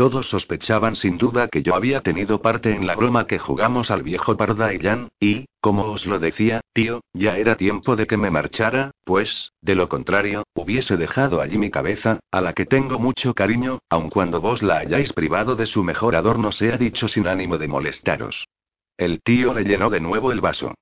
Todos 0.00 0.30
sospechaban 0.30 0.96
sin 0.96 1.18
duda 1.18 1.48
que 1.48 1.62
yo 1.62 1.74
había 1.74 2.00
tenido 2.00 2.40
parte 2.40 2.74
en 2.74 2.86
la 2.86 2.94
broma 2.96 3.26
que 3.26 3.38
jugamos 3.38 3.90
al 3.90 4.02
viejo 4.02 4.34
Pardaillán, 4.34 5.10
y, 5.20 5.44
como 5.60 5.84
os 5.92 6.06
lo 6.06 6.18
decía, 6.18 6.62
tío, 6.72 7.02
ya 7.12 7.36
era 7.36 7.56
tiempo 7.56 7.96
de 7.96 8.06
que 8.06 8.16
me 8.16 8.30
marchara, 8.30 8.92
pues, 9.04 9.52
de 9.60 9.74
lo 9.74 9.90
contrario, 9.90 10.44
hubiese 10.54 10.96
dejado 10.96 11.42
allí 11.42 11.58
mi 11.58 11.70
cabeza, 11.70 12.18
a 12.30 12.40
la 12.40 12.54
que 12.54 12.64
tengo 12.64 12.98
mucho 12.98 13.34
cariño, 13.34 13.80
aun 13.90 14.08
cuando 14.08 14.40
vos 14.40 14.62
la 14.62 14.78
hayáis 14.78 15.12
privado 15.12 15.54
de 15.54 15.66
su 15.66 15.84
mejor 15.84 16.16
adorno, 16.16 16.50
sea 16.50 16.78
dicho 16.78 17.06
sin 17.06 17.26
ánimo 17.28 17.58
de 17.58 17.68
molestaros. 17.68 18.48
El 18.96 19.20
tío 19.20 19.52
le 19.52 19.64
llenó 19.64 19.90
de 19.90 20.00
nuevo 20.00 20.32
el 20.32 20.40
vaso. 20.40 20.72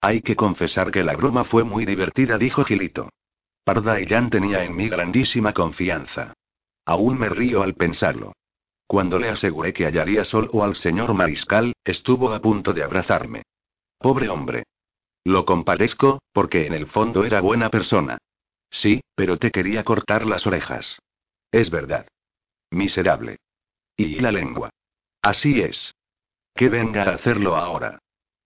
Hay 0.00 0.20
que 0.20 0.34
confesar 0.34 0.90
que 0.90 1.04
la 1.04 1.14
broma 1.14 1.44
fue 1.44 1.62
muy 1.62 1.86
divertida, 1.86 2.38
dijo 2.38 2.64
Gilito. 2.64 3.08
Pardaillán 3.62 4.30
tenía 4.30 4.64
en 4.64 4.74
mí 4.74 4.88
grandísima 4.88 5.52
confianza. 5.52 6.32
Aún 6.84 7.20
me 7.20 7.28
río 7.28 7.62
al 7.62 7.74
pensarlo. 7.74 8.32
Cuando 8.86 9.18
le 9.18 9.28
aseguré 9.28 9.72
que 9.72 9.86
hallaría 9.86 10.24
solo 10.24 10.62
al 10.62 10.74
señor 10.74 11.14
Mariscal, 11.14 11.72
estuvo 11.84 12.32
a 12.32 12.40
punto 12.40 12.72
de 12.72 12.82
abrazarme. 12.82 13.42
Pobre 13.98 14.28
hombre. 14.28 14.64
Lo 15.24 15.44
compadezco, 15.44 16.20
porque 16.32 16.66
en 16.66 16.74
el 16.74 16.86
fondo 16.86 17.24
era 17.24 17.40
buena 17.40 17.70
persona. 17.70 18.18
Sí, 18.70 19.00
pero 19.14 19.38
te 19.38 19.50
quería 19.50 19.84
cortar 19.84 20.26
las 20.26 20.46
orejas. 20.46 20.98
Es 21.50 21.70
verdad. 21.70 22.06
Miserable. 22.70 23.38
Y 23.96 24.20
la 24.20 24.32
lengua. 24.32 24.70
Así 25.22 25.60
es. 25.60 25.94
Que 26.54 26.68
venga 26.68 27.04
a 27.04 27.14
hacerlo 27.14 27.56
ahora. 27.56 27.98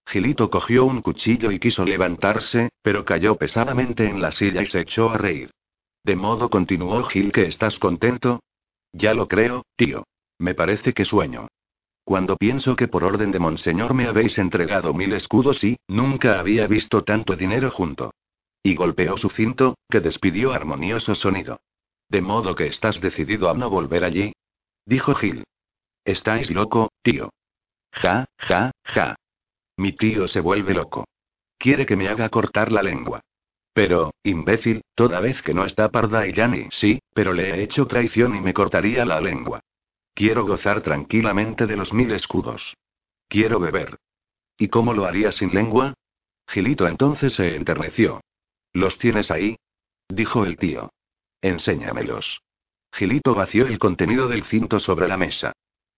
Gilito 0.06 0.48
cogió 0.48 0.84
un 0.84 1.02
cuchillo 1.02 1.50
y 1.50 1.58
quiso 1.58 1.84
levantarse, 1.84 2.70
pero 2.82 3.04
cayó 3.04 3.36
pesadamente 3.36 4.08
en 4.08 4.22
la 4.22 4.32
silla 4.32 4.62
y 4.62 4.66
se 4.66 4.80
echó 4.80 5.10
a 5.10 5.18
reír. 5.18 5.50
De 6.04 6.16
modo 6.16 6.48
continuó 6.48 7.02
Gil 7.04 7.32
que 7.32 7.46
estás 7.46 7.78
contento. 7.78 8.40
Ya 8.92 9.12
lo 9.12 9.28
creo, 9.28 9.64
tío. 9.76 10.04
Me 10.38 10.54
parece 10.54 10.94
que 10.94 11.04
sueño. 11.04 11.48
Cuando 12.04 12.36
pienso 12.36 12.74
que 12.74 12.88
por 12.88 13.04
orden 13.04 13.32
de 13.32 13.38
Monseñor 13.38 13.92
me 13.92 14.06
habéis 14.06 14.38
entregado 14.38 14.94
mil 14.94 15.12
escudos 15.12 15.62
y, 15.62 15.76
nunca 15.88 16.38
había 16.38 16.66
visto 16.66 17.04
tanto 17.04 17.36
dinero 17.36 17.70
junto. 17.70 18.14
Y 18.62 18.74
golpeó 18.74 19.16
su 19.16 19.28
cinto, 19.28 19.76
que 19.90 20.00
despidió 20.00 20.52
armonioso 20.52 21.14
sonido. 21.14 21.60
De 22.08 22.22
modo 22.22 22.54
que 22.54 22.66
estás 22.66 23.00
decidido 23.00 23.50
a 23.50 23.54
no 23.54 23.68
volver 23.68 24.04
allí. 24.04 24.32
Dijo 24.86 25.14
Gil. 25.14 25.44
Estáis 26.04 26.50
loco, 26.50 26.90
tío. 27.02 27.30
Ja, 27.92 28.24
ja, 28.38 28.70
ja. 28.84 29.16
Mi 29.76 29.92
tío 29.92 30.28
se 30.28 30.40
vuelve 30.40 30.72
loco. 30.72 31.04
Quiere 31.58 31.84
que 31.84 31.96
me 31.96 32.08
haga 32.08 32.30
cortar 32.30 32.72
la 32.72 32.82
lengua. 32.82 33.20
Pero, 33.74 34.12
imbécil, 34.22 34.82
toda 34.94 35.20
vez 35.20 35.42
que 35.42 35.52
no 35.52 35.64
está 35.64 35.90
Parda 35.90 36.26
y 36.26 36.32
Yani, 36.32 36.68
sí, 36.70 37.00
pero 37.12 37.32
le 37.32 37.50
he 37.50 37.62
hecho 37.62 37.86
traición 37.86 38.34
y 38.34 38.40
me 38.40 38.54
cortaría 38.54 39.04
la 39.04 39.20
lengua. 39.20 39.60
Quiero 40.18 40.44
gozar 40.44 40.82
tranquilamente 40.82 41.68
de 41.68 41.76
los 41.76 41.92
mil 41.92 42.10
escudos. 42.10 42.76
Quiero 43.28 43.60
beber. 43.60 43.98
¿Y 44.58 44.66
cómo 44.66 44.92
lo 44.92 45.04
haría 45.04 45.30
sin 45.30 45.54
lengua? 45.54 45.94
Gilito 46.48 46.88
entonces 46.88 47.34
se 47.34 47.54
enterneció. 47.54 48.20
¿Los 48.72 48.98
tienes 48.98 49.30
ahí? 49.30 49.58
dijo 50.08 50.44
el 50.44 50.56
tío. 50.56 50.90
Enséñamelos. 51.40 52.40
Gilito 52.92 53.32
vació 53.32 53.68
el 53.68 53.78
contenido 53.78 54.26
del 54.26 54.42
cinto 54.42 54.80
sobre 54.80 55.06
la 55.06 55.16
mesa. 55.16 55.52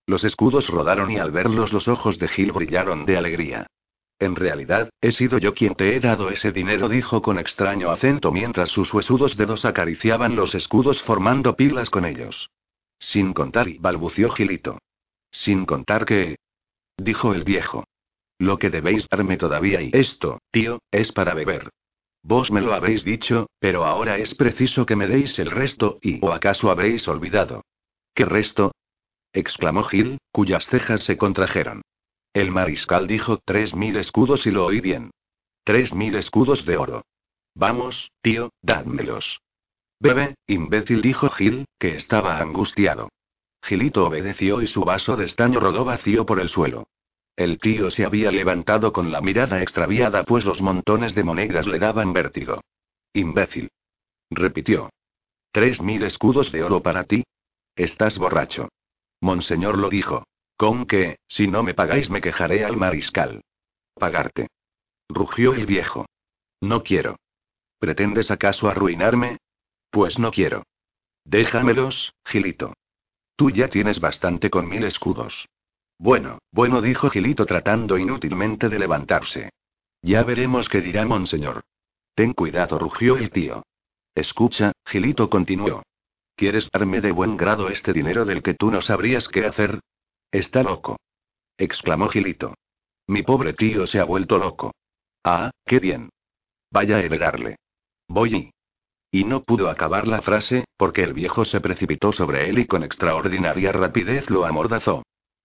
Los 0.04 0.22
escudos 0.24 0.68
rodaron 0.68 1.10
y 1.10 1.16
al 1.16 1.30
verlos 1.30 1.72
los 1.72 1.88
ojos 1.88 2.18
de 2.18 2.28
Gil 2.28 2.52
brillaron 2.52 3.06
de 3.06 3.16
alegría. 3.16 3.68
En 4.18 4.36
realidad, 4.36 4.90
he 5.00 5.12
sido 5.12 5.38
yo 5.38 5.54
quien 5.54 5.74
te 5.76 5.96
he 5.96 6.00
dado 6.00 6.28
ese 6.28 6.52
dinero, 6.52 6.90
dijo 6.90 7.22
con 7.22 7.38
extraño 7.38 7.90
acento 7.90 8.32
mientras 8.32 8.68
sus 8.68 8.92
huesudos 8.92 9.38
dedos 9.38 9.64
acariciaban 9.64 10.36
los 10.36 10.54
escudos 10.54 11.00
formando 11.00 11.56
pilas 11.56 11.88
con 11.88 12.04
ellos. 12.04 12.50
Sin 13.00 13.32
contar, 13.32 13.68
y 13.68 13.78
balbució 13.78 14.30
Gilito. 14.30 14.78
Sin 15.32 15.66
contar 15.66 16.04
que... 16.04 16.36
dijo 16.96 17.34
el 17.34 17.42
viejo. 17.42 17.84
Lo 18.38 18.58
que 18.58 18.70
debéis 18.70 19.08
darme 19.08 19.36
todavía 19.36 19.82
y 19.82 19.90
esto, 19.92 20.38
tío, 20.50 20.78
es 20.92 21.10
para 21.10 21.34
beber. 21.34 21.70
Vos 22.22 22.50
me 22.50 22.60
lo 22.60 22.74
habéis 22.74 23.02
dicho, 23.02 23.48
pero 23.58 23.84
ahora 23.84 24.18
es 24.18 24.34
preciso 24.34 24.84
que 24.86 24.96
me 24.96 25.06
deis 25.06 25.38
el 25.38 25.50
resto, 25.50 25.98
y 26.02 26.24
¿o 26.24 26.32
acaso 26.32 26.70
habéis 26.70 27.08
olvidado? 27.08 27.64
¿Qué 28.14 28.24
resto? 28.24 28.72
exclamó 29.32 29.82
Gil, 29.84 30.18
cuyas 30.30 30.66
cejas 30.66 31.02
se 31.02 31.16
contrajeron. 31.16 31.82
El 32.32 32.50
mariscal 32.50 33.06
dijo 33.06 33.40
tres 33.44 33.74
mil 33.74 33.96
escudos 33.96 34.46
y 34.46 34.50
lo 34.50 34.66
oí 34.66 34.80
bien. 34.80 35.10
Tres 35.64 35.94
mil 35.94 36.14
escudos 36.14 36.64
de 36.64 36.76
oro. 36.76 37.04
Vamos, 37.54 38.12
tío, 38.22 38.50
dádmelos. 38.62 39.40
Bebe, 40.00 40.34
imbécil, 40.46 41.02
dijo 41.02 41.28
Gil, 41.28 41.66
que 41.78 41.94
estaba 41.94 42.38
angustiado. 42.38 43.10
Gilito 43.62 44.06
obedeció 44.06 44.62
y 44.62 44.66
su 44.66 44.82
vaso 44.82 45.16
de 45.16 45.26
estaño 45.26 45.60
rodó 45.60 45.84
vacío 45.84 46.24
por 46.24 46.40
el 46.40 46.48
suelo. 46.48 46.88
El 47.36 47.58
tío 47.58 47.90
se 47.90 48.06
había 48.06 48.30
levantado 48.30 48.92
con 48.92 49.12
la 49.12 49.20
mirada 49.20 49.62
extraviada, 49.62 50.24
pues 50.24 50.46
los 50.46 50.62
montones 50.62 51.14
de 51.14 51.22
monedas 51.22 51.66
le 51.66 51.78
daban 51.78 52.14
vértigo. 52.14 52.62
Imbécil. 53.12 53.70
Repitió. 54.30 54.90
¿Tres 55.52 55.82
mil 55.82 56.02
escudos 56.02 56.50
de 56.50 56.62
oro 56.62 56.82
para 56.82 57.04
ti? 57.04 57.24
Estás 57.76 58.18
borracho. 58.18 58.68
Monseñor 59.20 59.76
lo 59.76 59.90
dijo. 59.90 60.24
Con 60.56 60.86
que, 60.86 61.18
si 61.26 61.46
no 61.46 61.62
me 61.62 61.74
pagáis, 61.74 62.10
me 62.10 62.20
quejaré 62.20 62.64
al 62.64 62.76
mariscal. 62.76 63.42
Pagarte. 63.94 64.48
Rugió 65.08 65.54
el 65.54 65.66
viejo. 65.66 66.06
No 66.60 66.82
quiero. 66.82 67.16
¿Pretendes 67.78 68.30
acaso 68.30 68.68
arruinarme? 68.68 69.38
Pues 69.90 70.18
no 70.18 70.30
quiero. 70.30 70.64
Déjamelos, 71.24 72.14
Gilito. 72.24 72.74
Tú 73.36 73.50
ya 73.50 73.68
tienes 73.68 74.00
bastante 74.00 74.50
con 74.50 74.68
mil 74.68 74.84
escudos. 74.84 75.48
Bueno, 75.98 76.38
bueno, 76.50 76.80
dijo 76.80 77.10
Gilito 77.10 77.44
tratando 77.44 77.98
inútilmente 77.98 78.68
de 78.68 78.78
levantarse. 78.78 79.50
Ya 80.02 80.22
veremos 80.22 80.68
qué 80.68 80.80
dirá 80.80 81.04
Monseñor. 81.04 81.62
Ten 82.14 82.32
cuidado, 82.32 82.78
rugió 82.78 83.16
el 83.16 83.30
tío. 83.30 83.62
Escucha, 84.14 84.72
Gilito 84.86 85.28
continuó. 85.28 85.82
¿Quieres 86.36 86.68
darme 86.72 87.00
de 87.00 87.12
buen 87.12 87.36
grado 87.36 87.68
este 87.68 87.92
dinero 87.92 88.24
del 88.24 88.42
que 88.42 88.54
tú 88.54 88.70
no 88.70 88.80
sabrías 88.80 89.28
qué 89.28 89.44
hacer? 89.44 89.80
Está 90.30 90.62
loco. 90.62 90.96
exclamó 91.58 92.08
Gilito. 92.08 92.54
Mi 93.06 93.22
pobre 93.22 93.52
tío 93.52 93.86
se 93.86 94.00
ha 94.00 94.04
vuelto 94.04 94.38
loco. 94.38 94.72
Ah, 95.22 95.50
qué 95.66 95.80
bien. 95.80 96.08
Vaya 96.70 96.96
a 96.96 97.00
heredarle. 97.00 97.56
Voy 98.08 98.34
y. 98.34 98.50
Y 99.12 99.24
no 99.24 99.42
pudo 99.42 99.68
acabar 99.68 100.06
la 100.06 100.22
frase, 100.22 100.64
porque 100.76 101.02
el 101.02 101.12
viejo 101.12 101.44
se 101.44 101.60
precipitó 101.60 102.12
sobre 102.12 102.48
él 102.48 102.58
y 102.60 102.66
con 102.66 102.84
extraordinaria 102.84 103.72
rapidez 103.72 104.30
lo 104.30 104.46
amordazó. 104.46 105.02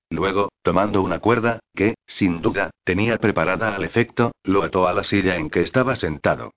Luego, 0.09 0.49
tomando 0.61 1.01
una 1.01 1.19
cuerda, 1.19 1.59
que, 1.73 1.95
sin 2.05 2.41
duda, 2.41 2.69
tenía 2.83 3.17
preparada 3.17 3.75
al 3.75 3.83
efecto, 3.83 4.31
lo 4.43 4.63
ató 4.63 4.87
a 4.87 4.93
la 4.93 5.03
silla 5.03 5.37
en 5.37 5.49
que 5.49 5.61
estaba 5.61 5.95
sentado. 5.95 6.51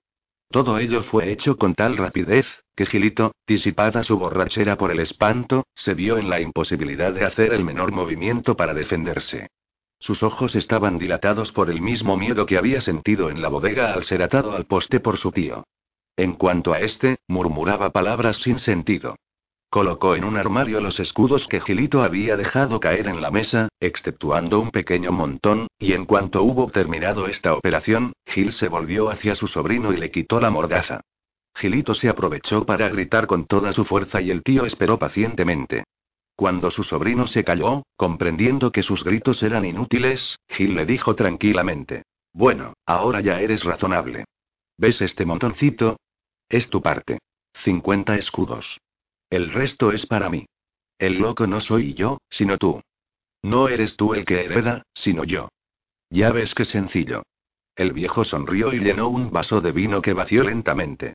Todo 0.51 0.79
ello 0.79 1.03
fue 1.03 1.31
hecho 1.31 1.57
con 1.57 1.75
tal 1.75 1.97
rapidez, 1.97 2.63
que 2.75 2.85
Gilito, 2.85 3.33
disipada 3.47 4.03
su 4.03 4.17
borrachera 4.17 4.77
por 4.77 4.91
el 4.91 4.99
espanto, 4.99 5.65
se 5.75 5.93
vio 5.93 6.17
en 6.17 6.29
la 6.29 6.41
imposibilidad 6.41 7.13
de 7.13 7.25
hacer 7.25 7.53
el 7.53 7.63
menor 7.63 7.91
movimiento 7.91 8.55
para 8.55 8.73
defenderse. 8.73 9.47
Sus 9.99 10.23
ojos 10.23 10.55
estaban 10.55 10.97
dilatados 10.97 11.51
por 11.51 11.69
el 11.69 11.81
mismo 11.81 12.17
miedo 12.17 12.45
que 12.45 12.57
había 12.57 12.81
sentido 12.81 13.29
en 13.29 13.41
la 13.41 13.49
bodega 13.49 13.93
al 13.93 14.03
ser 14.05 14.23
atado 14.23 14.53
al 14.53 14.65
poste 14.65 14.99
por 14.99 15.17
su 15.17 15.31
tío. 15.31 15.65
En 16.19 16.33
cuanto 16.33 16.73
a 16.73 16.81
este, 16.81 17.19
murmuraba 17.29 17.91
palabras 17.91 18.41
sin 18.41 18.59
sentido. 18.59 19.15
Colocó 19.69 20.17
en 20.17 20.25
un 20.25 20.35
armario 20.35 20.81
los 20.81 20.99
escudos 20.99 21.47
que 21.47 21.61
Gilito 21.61 22.03
había 22.03 22.35
dejado 22.35 22.81
caer 22.81 23.07
en 23.07 23.21
la 23.21 23.31
mesa, 23.31 23.69
exceptuando 23.79 24.59
un 24.59 24.69
pequeño 24.71 25.13
montón, 25.13 25.67
y 25.79 25.93
en 25.93 26.03
cuanto 26.03 26.43
hubo 26.43 26.69
terminado 26.71 27.27
esta 27.27 27.53
operación, 27.53 28.11
Gil 28.25 28.51
se 28.51 28.67
volvió 28.67 29.09
hacia 29.09 29.33
su 29.33 29.47
sobrino 29.47 29.93
y 29.93 29.95
le 29.95 30.11
quitó 30.11 30.41
la 30.41 30.49
mordaza. 30.49 30.99
Gilito 31.55 31.93
se 31.93 32.09
aprovechó 32.09 32.65
para 32.65 32.89
gritar 32.89 33.25
con 33.25 33.45
toda 33.45 33.71
su 33.71 33.85
fuerza 33.85 34.19
y 34.19 34.29
el 34.29 34.43
tío 34.43 34.65
esperó 34.65 34.99
pacientemente. 34.99 35.85
Cuando 36.35 36.69
su 36.69 36.83
sobrino 36.83 37.27
se 37.27 37.45
calló, 37.45 37.83
comprendiendo 37.95 38.73
que 38.73 38.83
sus 38.83 39.05
gritos 39.05 39.41
eran 39.41 39.63
inútiles, 39.63 40.37
Gil 40.49 40.75
le 40.75 40.85
dijo 40.85 41.15
tranquilamente. 41.15 42.03
Bueno, 42.33 42.73
ahora 42.85 43.21
ya 43.21 43.39
eres 43.39 43.63
razonable. 43.63 44.25
¿Ves 44.77 44.99
este 44.99 45.25
montoncito? 45.25 45.95
Es 46.49 46.69
tu 46.69 46.81
parte. 46.81 47.19
50 47.63 48.15
escudos. 48.15 48.79
El 49.29 49.51
resto 49.51 49.91
es 49.91 50.05
para 50.07 50.29
mí. 50.29 50.47
El 50.97 51.19
loco 51.19 51.45
no 51.45 51.61
soy 51.61 51.93
yo, 51.93 52.17
sino 52.29 52.57
tú. 52.57 52.81
No 53.43 53.69
eres 53.69 53.95
tú 53.95 54.15
el 54.15 54.25
que 54.25 54.43
hereda, 54.43 54.83
sino 54.93 55.23
yo. 55.23 55.49
Ya 56.09 56.31
ves 56.31 56.53
qué 56.55 56.65
sencillo. 56.65 57.23
El 57.75 57.93
viejo 57.93 58.25
sonrió 58.25 58.73
y 58.73 58.79
llenó 58.79 59.07
un 59.07 59.31
vaso 59.31 59.61
de 59.61 59.71
vino 59.71 60.01
que 60.01 60.13
vació 60.13 60.43
lentamente. 60.43 61.13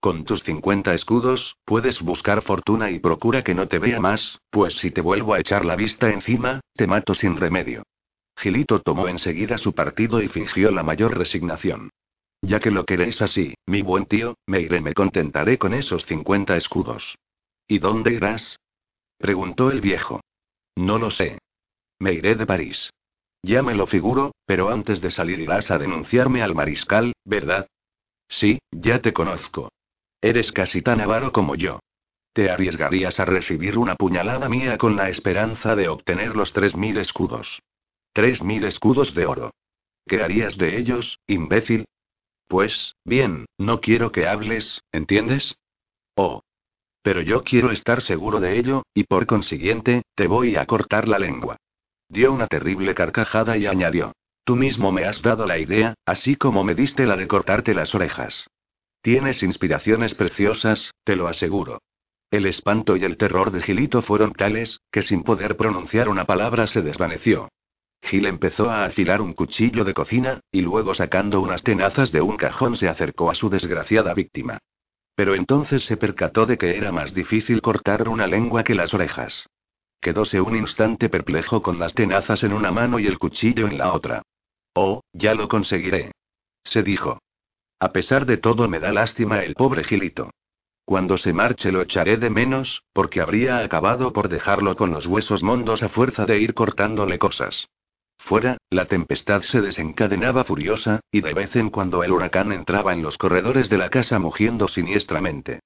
Con 0.00 0.24
tus 0.24 0.42
50 0.42 0.92
escudos, 0.94 1.56
puedes 1.64 2.02
buscar 2.02 2.42
fortuna 2.42 2.90
y 2.90 2.98
procura 2.98 3.44
que 3.44 3.54
no 3.54 3.68
te 3.68 3.78
vea 3.78 4.00
más, 4.00 4.40
pues 4.50 4.74
si 4.74 4.90
te 4.90 5.00
vuelvo 5.00 5.32
a 5.32 5.40
echar 5.40 5.64
la 5.64 5.76
vista 5.76 6.10
encima, 6.10 6.60
te 6.74 6.88
mato 6.88 7.14
sin 7.14 7.36
remedio. 7.36 7.84
Gilito 8.36 8.82
tomó 8.82 9.06
enseguida 9.06 9.58
su 9.58 9.74
partido 9.74 10.20
y 10.20 10.26
fingió 10.26 10.72
la 10.72 10.82
mayor 10.82 11.16
resignación. 11.16 11.90
Ya 12.42 12.58
que 12.58 12.72
lo 12.72 12.84
queréis 12.84 13.22
así, 13.22 13.54
mi 13.66 13.82
buen 13.82 14.06
tío, 14.06 14.36
me 14.46 14.60
iré, 14.60 14.80
me 14.80 14.94
contentaré 14.94 15.58
con 15.58 15.72
esos 15.74 16.04
50 16.06 16.56
escudos. 16.56 17.16
¿Y 17.68 17.78
dónde 17.78 18.12
irás? 18.12 18.58
preguntó 19.16 19.70
el 19.70 19.80
viejo. 19.80 20.20
No 20.76 20.98
lo 20.98 21.12
sé. 21.12 21.38
Me 22.00 22.12
iré 22.12 22.34
de 22.34 22.44
París. 22.44 22.90
Ya 23.44 23.62
me 23.62 23.74
lo 23.74 23.86
figuro, 23.86 24.32
pero 24.44 24.70
antes 24.70 25.00
de 25.00 25.10
salir 25.10 25.38
irás 25.38 25.70
a 25.70 25.78
denunciarme 25.78 26.42
al 26.42 26.54
mariscal, 26.54 27.12
¿verdad? 27.24 27.68
Sí, 28.28 28.58
ya 28.72 29.00
te 29.00 29.12
conozco. 29.12 29.70
Eres 30.20 30.50
casi 30.50 30.82
tan 30.82 31.00
avaro 31.00 31.32
como 31.32 31.54
yo. 31.54 31.78
Te 32.32 32.50
arriesgarías 32.50 33.20
a 33.20 33.24
recibir 33.24 33.78
una 33.78 33.94
puñalada 33.94 34.48
mía 34.48 34.78
con 34.78 34.96
la 34.96 35.10
esperanza 35.10 35.76
de 35.76 35.88
obtener 35.88 36.34
los 36.34 36.52
tres 36.52 36.74
mil 36.74 36.96
escudos. 36.96 37.60
Tres 38.12 38.42
mil 38.42 38.64
escudos 38.64 39.14
de 39.14 39.26
oro. 39.26 39.50
¿Qué 40.06 40.22
harías 40.22 40.56
de 40.56 40.78
ellos, 40.78 41.18
imbécil? 41.26 41.84
Pues, 42.52 42.96
bien, 43.06 43.46
no 43.56 43.80
quiero 43.80 44.12
que 44.12 44.26
hables, 44.28 44.82
¿entiendes? 44.92 45.56
Oh. 46.14 46.42
Pero 47.02 47.22
yo 47.22 47.44
quiero 47.44 47.70
estar 47.70 48.02
seguro 48.02 48.40
de 48.40 48.58
ello, 48.58 48.82
y 48.92 49.04
por 49.04 49.24
consiguiente, 49.24 50.02
te 50.14 50.26
voy 50.26 50.56
a 50.56 50.66
cortar 50.66 51.08
la 51.08 51.18
lengua. 51.18 51.56
Dio 52.10 52.30
una 52.30 52.48
terrible 52.48 52.94
carcajada 52.94 53.56
y 53.56 53.64
añadió. 53.64 54.12
Tú 54.44 54.54
mismo 54.54 54.92
me 54.92 55.06
has 55.06 55.22
dado 55.22 55.46
la 55.46 55.56
idea, 55.56 55.94
así 56.04 56.36
como 56.36 56.62
me 56.62 56.74
diste 56.74 57.06
la 57.06 57.16
de 57.16 57.26
cortarte 57.26 57.72
las 57.72 57.94
orejas. 57.94 58.46
Tienes 59.00 59.42
inspiraciones 59.42 60.12
preciosas, 60.12 60.90
te 61.04 61.16
lo 61.16 61.28
aseguro. 61.28 61.80
El 62.30 62.44
espanto 62.44 62.98
y 62.98 63.04
el 63.04 63.16
terror 63.16 63.50
de 63.50 63.62
Gilito 63.62 64.02
fueron 64.02 64.34
tales, 64.34 64.78
que 64.90 65.00
sin 65.00 65.22
poder 65.22 65.56
pronunciar 65.56 66.10
una 66.10 66.26
palabra 66.26 66.66
se 66.66 66.82
desvaneció. 66.82 67.48
Gil 68.02 68.26
empezó 68.26 68.68
a 68.68 68.84
afilar 68.84 69.22
un 69.22 69.32
cuchillo 69.32 69.84
de 69.84 69.94
cocina, 69.94 70.40
y 70.50 70.60
luego 70.60 70.94
sacando 70.94 71.40
unas 71.40 71.62
tenazas 71.62 72.12
de 72.12 72.20
un 72.20 72.36
cajón 72.36 72.76
se 72.76 72.88
acercó 72.88 73.30
a 73.30 73.34
su 73.34 73.48
desgraciada 73.48 74.12
víctima. 74.12 74.58
Pero 75.14 75.34
entonces 75.34 75.84
se 75.86 75.96
percató 75.96 76.44
de 76.44 76.58
que 76.58 76.76
era 76.76 76.90
más 76.90 77.14
difícil 77.14 77.62
cortar 77.62 78.08
una 78.08 78.26
lengua 78.26 78.64
que 78.64 78.74
las 78.74 78.92
orejas. 78.92 79.46
Quedóse 80.00 80.40
un 80.40 80.56
instante 80.56 81.08
perplejo 81.08 81.62
con 81.62 81.78
las 81.78 81.94
tenazas 81.94 82.42
en 82.42 82.52
una 82.52 82.72
mano 82.72 82.98
y 82.98 83.06
el 83.06 83.18
cuchillo 83.18 83.68
en 83.68 83.78
la 83.78 83.92
otra. 83.92 84.22
Oh, 84.74 85.02
ya 85.12 85.34
lo 85.34 85.48
conseguiré. 85.48 86.10
Se 86.64 86.82
dijo. 86.82 87.18
A 87.78 87.92
pesar 87.92 88.26
de 88.26 88.36
todo 88.36 88.68
me 88.68 88.80
da 88.80 88.92
lástima 88.92 89.42
el 89.44 89.54
pobre 89.54 89.84
Gilito. 89.84 90.30
Cuando 90.84 91.16
se 91.16 91.32
marche 91.32 91.70
lo 91.70 91.82
echaré 91.82 92.16
de 92.16 92.30
menos, 92.30 92.82
porque 92.92 93.20
habría 93.20 93.58
acabado 93.58 94.12
por 94.12 94.28
dejarlo 94.28 94.76
con 94.76 94.90
los 94.90 95.06
huesos 95.06 95.42
mondos 95.42 95.82
a 95.82 95.88
fuerza 95.88 96.26
de 96.26 96.40
ir 96.40 96.54
cortándole 96.54 97.18
cosas. 97.18 97.68
Fuera, 98.24 98.56
la 98.70 98.86
tempestad 98.86 99.42
se 99.42 99.60
desencadenaba 99.60 100.44
furiosa, 100.44 101.00
y 101.10 101.22
de 101.22 101.34
vez 101.34 101.56
en 101.56 101.70
cuando 101.70 102.04
el 102.04 102.12
huracán 102.12 102.52
entraba 102.52 102.92
en 102.92 103.02
los 103.02 103.18
corredores 103.18 103.68
de 103.68 103.78
la 103.78 103.90
casa 103.90 104.18
mugiendo 104.20 104.68
siniestramente. 104.68 105.60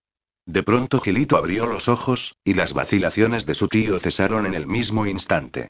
De 0.47 0.63
pronto 0.63 1.01
Gilito 1.01 1.37
abrió 1.37 1.67
los 1.67 1.87
ojos, 1.89 2.35
y 2.45 2.55
las 2.55 2.73
vacilaciones 2.73 3.45
de 3.45 3.55
su 3.55 3.69
tío 3.69 4.01
cesaron 4.01 4.47
en 4.47 4.55
el 4.55 4.67
mismo 4.67 5.07
instante. 5.07 5.69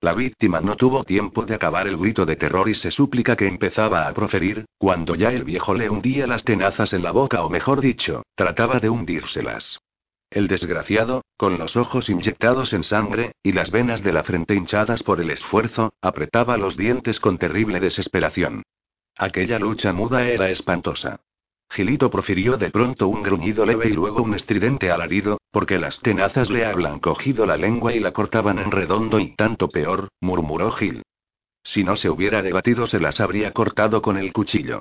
La 0.00 0.12
víctima 0.12 0.60
no 0.60 0.76
tuvo 0.76 1.04
tiempo 1.04 1.46
de 1.46 1.54
acabar 1.54 1.86
el 1.86 1.96
grito 1.96 2.26
de 2.26 2.36
terror 2.36 2.68
y 2.68 2.74
se 2.74 2.90
súplica 2.90 3.36
que 3.36 3.46
empezaba 3.46 4.08
a 4.08 4.12
proferir, 4.12 4.66
cuando 4.76 5.14
ya 5.14 5.30
el 5.30 5.44
viejo 5.44 5.72
le 5.72 5.88
hundía 5.88 6.26
las 6.26 6.42
tenazas 6.42 6.92
en 6.92 7.04
la 7.04 7.12
boca 7.12 7.44
o 7.44 7.48
mejor 7.48 7.80
dicho, 7.80 8.24
trataba 8.34 8.80
de 8.80 8.90
hundírselas. 8.90 9.78
El 10.34 10.48
desgraciado, 10.48 11.22
con 11.36 11.58
los 11.58 11.76
ojos 11.76 12.08
inyectados 12.08 12.72
en 12.72 12.82
sangre, 12.82 13.36
y 13.40 13.52
las 13.52 13.70
venas 13.70 14.02
de 14.02 14.12
la 14.12 14.24
frente 14.24 14.56
hinchadas 14.56 15.04
por 15.04 15.20
el 15.20 15.30
esfuerzo, 15.30 15.92
apretaba 16.02 16.56
los 16.56 16.76
dientes 16.76 17.20
con 17.20 17.38
terrible 17.38 17.78
desesperación. 17.78 18.64
Aquella 19.16 19.60
lucha 19.60 19.92
muda 19.92 20.26
era 20.26 20.50
espantosa. 20.50 21.20
Gilito 21.70 22.10
profirió 22.10 22.56
de 22.56 22.70
pronto 22.70 23.06
un 23.06 23.22
gruñido 23.22 23.64
leve 23.64 23.88
y 23.88 23.92
luego 23.92 24.24
un 24.24 24.34
estridente 24.34 24.90
alarido, 24.90 25.38
porque 25.52 25.78
las 25.78 26.00
tenazas 26.00 26.50
le 26.50 26.66
hablan 26.66 26.98
cogido 26.98 27.46
la 27.46 27.56
lengua 27.56 27.94
y 27.94 28.00
la 28.00 28.10
cortaban 28.10 28.58
en 28.58 28.72
redondo 28.72 29.20
y 29.20 29.36
tanto 29.36 29.68
peor, 29.68 30.08
murmuró 30.20 30.72
Gil. 30.72 31.04
Si 31.62 31.84
no 31.84 31.94
se 31.94 32.10
hubiera 32.10 32.42
debatido 32.42 32.88
se 32.88 32.98
las 32.98 33.20
habría 33.20 33.52
cortado 33.52 34.02
con 34.02 34.16
el 34.16 34.32
cuchillo. 34.32 34.80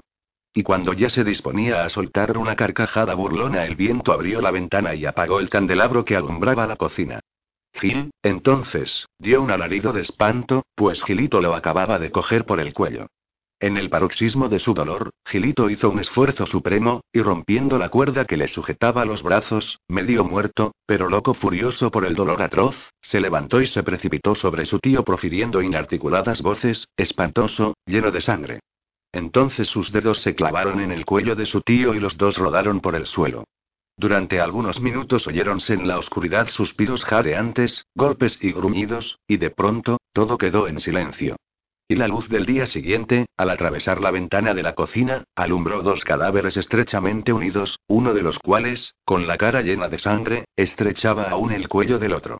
Y 0.53 0.63
cuando 0.63 0.93
ya 0.93 1.09
se 1.09 1.23
disponía 1.23 1.83
a 1.83 1.89
soltar 1.89 2.37
una 2.37 2.55
carcajada 2.55 3.15
burlona, 3.15 3.65
el 3.65 3.75
viento 3.75 4.13
abrió 4.13 4.39
la 4.39 4.51
ventana 4.51 4.93
y 4.93 5.05
apagó 5.05 5.39
el 5.39 5.49
candelabro 5.49 6.05
que 6.05 6.15
alumbraba 6.15 6.67
la 6.67 6.75
cocina. 6.75 7.19
Gil, 7.73 8.11
entonces, 8.21 9.07
dio 9.17 9.41
un 9.41 9.49
alarido 9.49 9.93
de 9.93 10.01
espanto, 10.01 10.63
pues 10.75 11.03
Gilito 11.03 11.41
lo 11.41 11.55
acababa 11.55 11.97
de 11.97 12.11
coger 12.11 12.45
por 12.45 12.59
el 12.59 12.73
cuello. 12.73 13.07
En 13.59 13.77
el 13.77 13.89
paroxismo 13.89 14.49
de 14.49 14.59
su 14.59 14.73
dolor, 14.73 15.11
Gilito 15.25 15.69
hizo 15.69 15.89
un 15.89 15.99
esfuerzo 15.99 16.45
supremo, 16.45 17.01
y 17.11 17.21
rompiendo 17.21 17.79
la 17.79 17.89
cuerda 17.89 18.25
que 18.25 18.37
le 18.37 18.47
sujetaba 18.47 19.05
los 19.05 19.23
brazos, 19.23 19.79
medio 19.87 20.23
muerto, 20.23 20.75
pero 20.85 21.09
loco 21.09 21.33
furioso 21.33 21.89
por 21.89 22.05
el 22.05 22.13
dolor 22.13 22.41
atroz, 22.41 22.91
se 23.01 23.21
levantó 23.21 23.61
y 23.61 23.67
se 23.67 23.81
precipitó 23.81 24.35
sobre 24.35 24.65
su 24.65 24.79
tío 24.79 25.03
profiriendo 25.03 25.61
inarticuladas 25.61 26.41
voces, 26.41 26.89
espantoso, 26.97 27.73
lleno 27.87 28.11
de 28.11 28.21
sangre. 28.21 28.59
Entonces 29.13 29.67
sus 29.67 29.91
dedos 29.91 30.21
se 30.21 30.35
clavaron 30.35 30.81
en 30.81 30.91
el 30.91 31.05
cuello 31.05 31.35
de 31.35 31.45
su 31.45 31.61
tío 31.61 31.93
y 31.93 31.99
los 31.99 32.17
dos 32.17 32.37
rodaron 32.37 32.81
por 32.81 32.95
el 32.95 33.05
suelo. 33.05 33.45
Durante 33.95 34.41
algunos 34.41 34.81
minutos 34.81 35.27
oyéronse 35.27 35.73
en 35.73 35.87
la 35.87 35.99
oscuridad 35.99 36.49
suspiros 36.49 37.05
jadeantes, 37.05 37.85
golpes 37.93 38.39
y 38.41 38.51
gruñidos, 38.51 39.19
y 39.27 39.37
de 39.37 39.51
pronto, 39.51 39.99
todo 40.13 40.37
quedó 40.39 40.67
en 40.67 40.79
silencio. 40.79 41.35
Y 41.87 41.95
la 41.95 42.07
luz 42.07 42.27
del 42.27 42.47
día 42.47 42.65
siguiente, 42.65 43.27
al 43.37 43.51
atravesar 43.51 44.01
la 44.01 44.09
ventana 44.09 44.55
de 44.55 44.63
la 44.63 44.73
cocina, 44.73 45.25
alumbró 45.35 45.83
dos 45.83 46.03
cadáveres 46.03 46.57
estrechamente 46.57 47.33
unidos, 47.33 47.77
uno 47.87 48.15
de 48.15 48.23
los 48.23 48.39
cuales, 48.39 48.95
con 49.05 49.27
la 49.27 49.37
cara 49.37 49.61
llena 49.61 49.89
de 49.89 49.99
sangre, 49.99 50.45
estrechaba 50.55 51.25
aún 51.25 51.51
el 51.51 51.67
cuello 51.67 51.99
del 51.99 52.13
otro. 52.13 52.39